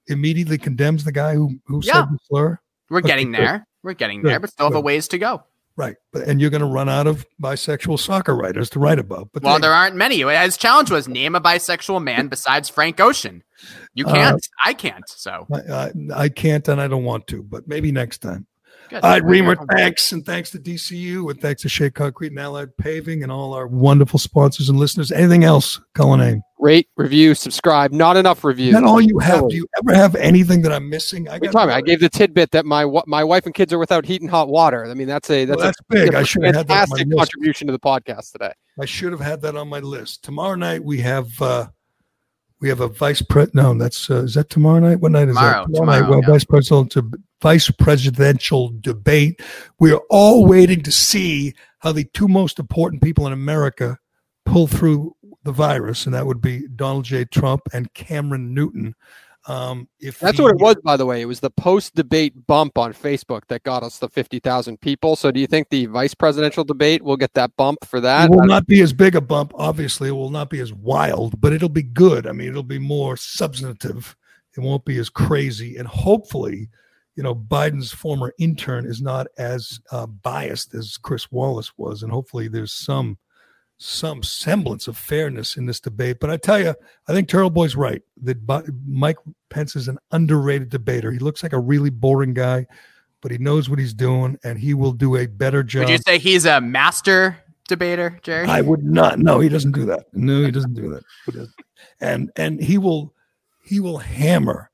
immediately 0.07 0.57
condemns 0.57 1.03
the 1.03 1.11
guy 1.11 1.33
who 1.35 1.59
who 1.65 1.81
Yeah. 1.83 1.93
said 1.93 2.05
the 2.11 2.17
slur. 2.27 2.59
We're 2.89 3.01
getting 3.01 3.31
there. 3.31 3.67
We're 3.83 3.93
getting 3.93 4.21
there, 4.23 4.39
but 4.39 4.49
still 4.49 4.67
have 4.67 4.75
a 4.75 4.79
ways 4.81 5.07
to 5.09 5.17
go. 5.17 5.43
Right, 5.75 5.95
but 6.11 6.23
and 6.27 6.41
you're 6.41 6.49
going 6.49 6.61
to 6.61 6.67
run 6.67 6.89
out 6.89 7.05
of 7.05 7.23
bisexual 7.39 7.99
soccer 7.99 8.35
writers 8.35 8.67
to 8.71 8.79
write 8.79 8.97
about. 8.97 9.29
But 9.31 9.43
Well, 9.43 9.55
they- 9.55 9.61
there 9.61 9.73
aren't 9.73 9.95
many. 9.95 10.21
His 10.21 10.57
challenge 10.57 10.89
was 10.89 11.07
name 11.07 11.35
a 11.35 11.41
bisexual 11.41 12.01
man 12.03 12.27
besides 12.29 12.67
Frank 12.67 12.99
Ocean. 12.99 13.43
You 13.93 14.07
Uh, 14.07 14.13
can't. 14.13 14.47
I 14.65 14.73
can't. 14.73 15.07
So 15.07 15.45
I, 15.53 15.59
I, 15.71 15.91
I 16.15 16.29
can't 16.29 16.67
and 16.67 16.81
I 16.81 16.87
don't 16.87 17.03
want 17.03 17.27
to, 17.27 17.43
but 17.43 17.67
maybe 17.67 17.91
next 17.91 18.19
time. 18.23 18.47
Good. 18.89 19.03
All 19.03 19.09
right, 19.09 19.23
Reimer, 19.23 19.57
thanks. 19.75 20.11
And 20.11 20.25
thanks 20.25 20.49
to 20.51 20.59
DCU 20.59 21.29
and 21.29 21.41
thanks 21.41 21.61
to 21.63 21.69
Shea 21.69 21.89
Concrete 21.89 22.31
and 22.31 22.39
Allied 22.39 22.75
Paving 22.77 23.23
and 23.23 23.31
all 23.31 23.53
our 23.53 23.67
wonderful 23.67 24.19
sponsors 24.19 24.69
and 24.69 24.79
listeners. 24.79 25.11
Anything 25.11 25.43
else, 25.43 25.79
Cullinane? 25.93 26.41
Rate, 26.59 26.87
review, 26.97 27.35
subscribe. 27.35 27.91
Not 27.91 28.17
enough 28.17 28.43
reviews. 28.43 28.69
Is 28.75 28.81
that 28.81 28.83
all 28.83 28.99
you 28.99 29.19
have? 29.19 29.47
Do 29.49 29.55
you 29.55 29.67
ever 29.77 29.93
have 29.95 30.15
anything 30.15 30.61
that 30.63 30.71
I'm 30.71 30.89
missing? 30.89 31.27
I 31.27 31.33
What 31.33 31.41
are 31.43 31.45
you 31.45 31.51
talking? 31.51 31.69
I 31.75 31.81
gave 31.81 31.99
the 31.99 32.09
tidbit 32.09 32.51
that 32.51 32.65
my 32.65 32.85
my 33.05 33.23
wife 33.23 33.45
and 33.45 33.53
kids 33.53 33.71
are 33.73 33.77
without 33.79 34.05
heat 34.05 34.21
and 34.21 34.29
hot 34.29 34.47
water. 34.47 34.85
I 34.85 34.93
mean, 34.93 35.07
that's 35.07 35.29
a 35.29 35.45
Well, 35.45 35.57
that's, 35.57 35.77
that's 35.77 35.79
a 35.79 35.83
big. 36.05 36.15
I 36.15 36.23
should 36.23 36.43
have 36.43 36.55
had 36.55 36.67
that 36.67 36.73
on 36.73 36.89
my 36.89 36.97
fantastic 36.97 37.07
list. 37.09 37.19
contribution 37.19 37.67
to 37.67 37.73
the 37.73 37.79
podcast 37.79 38.31
today. 38.31 38.53
I 38.81 38.85
should 38.85 39.11
have 39.11 39.21
had 39.21 39.41
that 39.41 39.55
on 39.55 39.67
my 39.69 39.79
list. 39.79 40.23
Tomorrow 40.23 40.55
night 40.55 40.83
we 40.83 40.99
have 41.01 41.27
uh 41.41 41.67
we 42.59 42.69
have 42.69 42.79
a 42.79 42.87
vice 42.87 43.21
pres. 43.21 43.49
No, 43.53 43.75
that's 43.77 44.09
uh, 44.09 44.23
is 44.23 44.33
that 44.33 44.49
tomorrow 44.49 44.79
night? 44.79 44.99
What 44.99 45.11
night 45.11 45.27
is 45.29 45.35
Tomorrow, 45.35 45.65
that? 45.65 45.69
night. 45.69 45.79
tomorrow, 45.99 46.09
Well, 46.09 46.21
yeah. 46.23 46.27
vice 46.31 46.43
presidential 46.43 47.03
vice 47.41 47.69
presidential 47.71 48.71
debate. 48.81 49.41
We 49.79 49.91
are 49.91 50.01
all 50.09 50.45
waiting 50.45 50.81
to 50.83 50.91
see 50.91 51.53
how 51.79 51.91
the 51.91 52.05
two 52.05 52.27
most 52.27 52.59
important 52.59 53.01
people 53.01 53.27
in 53.27 53.33
America 53.33 53.97
pull 54.45 54.67
through 54.67 55.15
the 55.43 55.51
virus, 55.51 56.05
and 56.05 56.13
that 56.13 56.25
would 56.25 56.41
be 56.41 56.67
Donald 56.75 57.05
J. 57.05 57.25
Trump 57.25 57.61
and 57.73 57.93
Cameron 57.93 58.53
Newton. 58.53 58.95
Um, 59.47 59.87
if 60.01 60.19
That's 60.19 60.35
the- 60.35 60.43
what 60.43 60.51
it 60.55 60.59
was, 60.59 60.75
by 60.83 60.97
the 60.97 61.05
way. 61.05 61.21
It 61.21 61.25
was 61.25 61.39
the 61.39 61.49
post 61.49 61.95
debate 61.95 62.33
bump 62.47 62.77
on 62.77 62.93
Facebook 62.93 63.43
that 63.47 63.63
got 63.63 63.81
us 63.81 63.97
the 63.97 64.09
50,000 64.09 64.81
people. 64.81 65.15
So 65.15 65.31
do 65.31 65.39
you 65.39 65.47
think 65.47 65.69
the 65.69 65.85
vice 65.85 66.13
presidential 66.13 66.65
debate 66.65 67.01
will 67.01 67.15
get 67.15 67.33
that 67.35 67.55
bump 67.55 67.85
for 67.85 68.01
that? 68.01 68.25
It 68.25 68.31
will 68.31 68.45
not 68.45 68.67
be 68.67 68.81
as 68.81 68.91
big 68.91 69.15
a 69.15 69.21
bump. 69.21 69.53
Obviously, 69.55 70.09
it 70.09 70.13
will 70.13 70.31
not 70.31 70.49
be 70.49 70.59
as 70.59 70.73
wild, 70.73 71.39
but 71.39 71.53
it'll 71.53 71.69
be 71.69 71.83
good. 71.83 72.27
I 72.27 72.33
mean, 72.33 72.49
it'll 72.49 72.61
be 72.61 72.79
more 72.79 73.15
substantive. 73.15 74.17
It 74.57 74.59
won't 74.59 74.83
be 74.83 74.97
as 74.97 75.09
crazy, 75.09 75.77
and 75.77 75.87
hopefully, 75.87 76.67
you 77.17 77.23
know, 77.23 77.33
Biden's 77.33 77.91
former 77.91 78.31
intern 78.37 78.85
is 78.85 79.01
not 79.01 79.25
as 79.39 79.81
uh, 79.91 80.05
biased 80.05 80.75
as 80.75 80.97
Chris 80.97 81.31
Wallace 81.31 81.75
was, 81.75 82.03
and 82.03 82.11
hopefully, 82.11 82.47
there's 82.47 82.71
some 82.71 83.17
some 83.77 84.21
semblance 84.21 84.87
of 84.87 84.97
fairness 84.97 85.57
in 85.57 85.65
this 85.65 85.79
debate. 85.79 86.19
But 86.19 86.29
I 86.29 86.37
tell 86.37 86.59
you, 86.59 86.75
I 87.07 87.13
think 87.13 87.27
Turtle 87.27 87.49
Boy's 87.49 87.75
right 87.75 88.03
that 88.21 88.37
Mike 88.87 89.17
Pence 89.49 89.75
is 89.75 89.87
an 89.87 89.97
underrated 90.11 90.69
debater. 90.69 91.11
He 91.11 91.17
looks 91.17 91.41
like 91.41 91.53
a 91.53 91.59
really 91.59 91.89
boring 91.89 92.35
guy, 92.35 92.67
but 93.21 93.31
he 93.31 93.39
knows 93.39 93.67
what 93.67 93.79
he's 93.79 93.95
doing, 93.95 94.37
and 94.43 94.59
he 94.59 94.75
will 94.75 94.93
do 94.93 95.15
a 95.15 95.25
better 95.25 95.63
job. 95.63 95.85
Would 95.85 95.89
you 95.89 95.97
say 95.97 96.19
he's 96.19 96.45
a 96.45 96.61
master 96.61 97.35
debater, 97.67 98.19
Gerry? 98.21 98.47
I 98.47 98.61
would 98.61 98.83
not. 98.83 99.17
No, 99.17 99.39
he 99.39 99.49
doesn't 99.49 99.71
do 99.71 99.85
that. 99.85 100.05
No, 100.13 100.45
he 100.45 100.51
doesn't 100.51 100.75
do 100.75 100.91
that. 100.91 101.03
He 101.25 101.31
doesn't. 101.31 101.55
And 101.99 102.31
and 102.35 102.61
he 102.61 102.77
will 102.77 103.15
he 103.63 103.79
will 103.79 103.97
hammer 103.97 104.69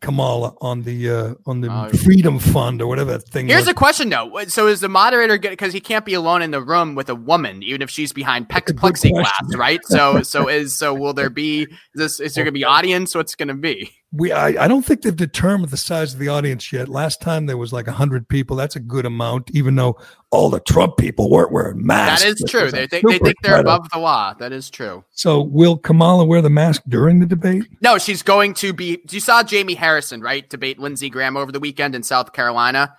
Kamala 0.00 0.54
on 0.60 0.82
the 0.82 1.10
uh, 1.10 1.34
on 1.46 1.60
the 1.60 1.68
Oh, 1.70 1.88
Freedom 2.04 2.38
Fund 2.38 2.80
or 2.80 2.86
whatever 2.86 3.12
that 3.12 3.24
thing. 3.28 3.48
Here's 3.48 3.62
was. 3.62 3.68
a 3.68 3.74
question 3.74 4.08
though. 4.08 4.44
So 4.46 4.68
is 4.68 4.80
the 4.80 4.88
moderator 4.88 5.38
good 5.38 5.50
because 5.50 5.72
he 5.72 5.80
can't 5.80 6.04
be 6.04 6.14
alone 6.14 6.40
in 6.42 6.52
the 6.52 6.62
room 6.62 6.94
with 6.94 7.08
a 7.08 7.14
woman, 7.16 7.62
even 7.64 7.82
if 7.82 7.90
she's 7.90 8.12
behind 8.12 8.48
pex- 8.48 8.72
plexiglass, 8.72 9.56
right? 9.56 9.80
So 9.86 10.22
so 10.22 10.48
is 10.48 10.76
so 10.78 10.94
will 10.94 11.14
there 11.14 11.30
be 11.30 11.66
this? 11.94 12.20
Is 12.20 12.34
there 12.34 12.44
going 12.44 12.54
to 12.54 12.58
be 12.58 12.64
audience? 12.76 13.14
What's 13.14 13.34
going 13.34 13.48
to 13.48 13.54
be? 13.54 13.90
We 14.10 14.32
I, 14.32 14.64
I 14.64 14.68
don't 14.68 14.84
think 14.84 15.02
they've 15.02 15.14
determined 15.14 15.70
the 15.70 15.76
size 15.76 16.14
of 16.14 16.20
the 16.20 16.28
audience 16.28 16.72
yet. 16.72 16.88
Last 16.88 17.20
time 17.20 17.46
there 17.46 17.58
was 17.58 17.72
like 17.72 17.86
hundred 17.86 18.28
people. 18.28 18.56
That's 18.56 18.74
a 18.76 18.80
good 18.80 19.04
amount, 19.04 19.50
even 19.52 19.74
though 19.74 19.98
all 20.30 20.48
the 20.48 20.60
Trump 20.60 20.96
people 20.96 21.28
weren't 21.30 21.52
wearing 21.52 21.84
masks. 21.86 22.24
That 22.24 22.30
is 22.30 22.44
true. 22.48 22.70
They 22.70 22.86
think 22.86 23.06
they 23.06 23.18
think 23.18 23.36
they're 23.42 23.60
above 23.60 23.86
the 23.92 23.98
law. 23.98 24.34
That 24.34 24.52
is 24.52 24.70
true. 24.70 25.04
So 25.10 25.42
will 25.42 25.76
Kamala 25.76 26.24
wear 26.24 26.40
the 26.40 26.50
mask 26.50 26.82
during 26.88 27.20
the 27.20 27.26
debate? 27.26 27.64
No, 27.82 27.98
she's 27.98 28.22
going 28.22 28.54
to 28.54 28.72
be. 28.72 29.02
You 29.10 29.20
saw 29.20 29.42
Jamie 29.42 29.74
Harrison, 29.74 30.22
right? 30.22 30.48
Debate 30.48 30.78
Lindsey 30.78 31.10
Graham 31.10 31.36
over 31.36 31.52
the 31.52 31.60
weekend 31.60 31.94
in 31.94 32.02
South 32.02 32.32
Carolina. 32.32 32.94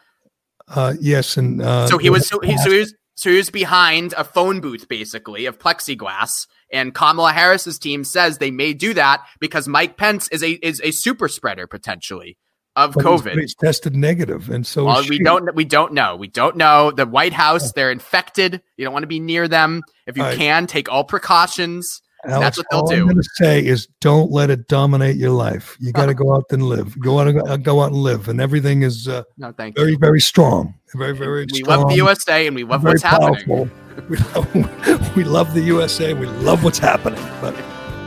Uh, 0.68 0.94
yes, 1.02 1.38
and 1.38 1.61
uh, 1.61 1.88
so 1.88 1.98
he 1.98 2.11
was 2.11 2.27
so 2.27 2.40
he, 2.41 2.56
so 2.57 2.69
he 2.69 2.80
was 2.80 2.94
so 3.15 3.31
he 3.31 3.38
was 3.38 3.49
behind 3.49 4.14
a 4.14 4.23
phone 4.23 4.61
booth 4.61 4.88
basically 4.88 5.48
of 5.48 5.57
plexiglass 5.57 6.45
and 6.72 6.94
Kamala 6.94 7.34
Harris's 7.34 7.80
team 7.80 8.04
says 8.04 8.38
they 8.38 8.52
may 8.52 8.74
do 8.74 8.94
that 8.94 9.26
because 9.40 9.68
Mike 9.68 9.98
Pence 9.98 10.28
is 10.30 10.44
a 10.44 10.52
is 10.52 10.82
a 10.84 10.91
super 10.91 11.28
spreader 11.28 11.68
potentially 11.68 12.38
of 12.76 12.94
but 12.94 13.04
COVID. 13.04 13.40
He's 13.40 13.56
tested 13.56 13.96
negative, 13.96 14.50
and 14.50 14.66
so 14.66 14.86
well, 14.86 15.02
we 15.02 15.18
she. 15.18 15.24
don't 15.24 15.54
we 15.56 15.66
don't 15.66 15.94
know. 15.94 16.16
We 16.16 16.28
don't 16.28 16.56
know. 16.56 16.91
The 16.91 17.06
White 17.06 17.34
House, 17.34 17.74
they're 17.74 17.91
infected. 17.91 18.62
You 18.78 18.86
don't 18.86 18.94
want 18.94 19.04
to 19.04 19.08
be 19.08 19.20
near 19.20 19.48
them. 19.48 19.82
If 20.08 20.18
you 20.18 20.24
right. 20.24 20.38
can, 20.38 20.68
take 20.68 20.90
all 20.90 21.04
precautions. 21.04 22.02
Alex, 22.26 22.40
That's 22.40 22.58
what 22.58 22.68
they'll 22.72 22.80
all 22.82 22.91
I'm 22.91 22.98
do. 23.00 23.04
going 23.06 23.16
to 23.16 23.30
say 23.36 23.66
is 23.66 23.88
don't 24.02 24.30
let 24.32 24.50
it 24.50 24.68
dominate 24.68 25.16
your 25.16 25.30
life. 25.32 25.78
You 25.80 25.91
got 25.94 26.08
to 26.08 26.14
go 26.24 26.34
out 26.36 26.46
and 26.52 26.64
live. 26.64 27.00
Go 27.00 27.20
out 27.20 27.28
and 27.30 27.48
uh, 27.48 27.58
go 27.58 27.82
out 27.82 27.91
and 27.91 27.96
live, 28.02 28.28
and 28.28 28.41
everything 28.41 28.82
is 28.84 29.08
uh, 29.08 29.24
No, 29.38 29.52
thank 29.54 29.76
very, 29.78 29.91
you. 29.91 29.98
very 29.98 30.20
strong. 30.20 30.74
Very, 30.96 31.14
very 31.16 31.46
We 31.52 31.60
strong. 31.60 31.80
love 31.82 31.90
the 31.90 31.96
USA 31.96 32.48
and 32.48 32.56
we 32.56 32.64
love 32.64 32.82
very 32.82 32.94
what's 32.94 33.04
happening. 33.04 33.46
powerful. 33.46 33.70
We 34.10 34.18
love, 34.18 35.16
we 35.16 35.24
love 35.24 35.54
the 35.54 35.62
USA. 35.62 36.12
And 36.12 36.20
we 36.20 36.26
love 36.28 36.64
what's 36.64 36.80
happening. 36.80 37.22
But 37.41 37.56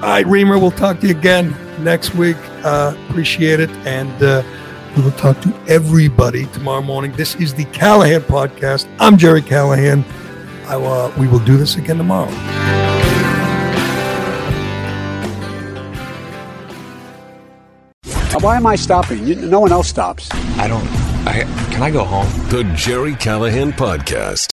all 0.03 0.09
right, 0.09 0.27
Reimer, 0.27 0.61
we'll 0.61 0.73
talk 0.73 1.01
to 1.01 1.07
you 1.09 1.17
again 1.17 1.55
next 1.83 2.15
week. 2.15 2.37
Uh, 2.65 2.95
appreciate 3.09 3.61
it, 3.61 3.71
and 3.87 4.11
uh, 4.23 4.43
we 4.97 5.03
will 5.03 5.13
talk 5.13 5.41
to 5.43 5.55
everybody 5.69 6.47
tomorrow 6.47 6.83
morning. 6.83 7.13
This 7.13 7.35
is 7.37 7.55
the 7.55 7.65
Callahan 7.67 8.21
podcast. 8.23 8.89
I'm 8.99 9.17
Gerry 9.17 9.43
Callahan. 9.43 10.05
I, 10.67 10.75
uh, 10.75 11.15
we 11.19 11.29
will 11.29 11.45
do 11.45 11.57
this 11.57 11.77
again 11.77 11.97
tomorrow. 11.99 12.31
Uh, 18.35 18.41
why 18.41 18.57
am 18.57 18.67
I 18.67 18.77
stopping? 18.77 19.27
You, 19.27 19.35
no 19.35 19.61
one 19.61 19.73
else 19.73 19.89
stops. 19.89 20.29
I 20.59 20.67
don't. 20.67 20.87
I 21.27 21.45
can 21.71 21.83
I 21.83 21.91
go 21.91 22.05
home? 22.05 22.27
The 22.49 22.65
Gerry 22.75 23.15
Callahan 23.15 23.73
Podcast. 23.73 24.51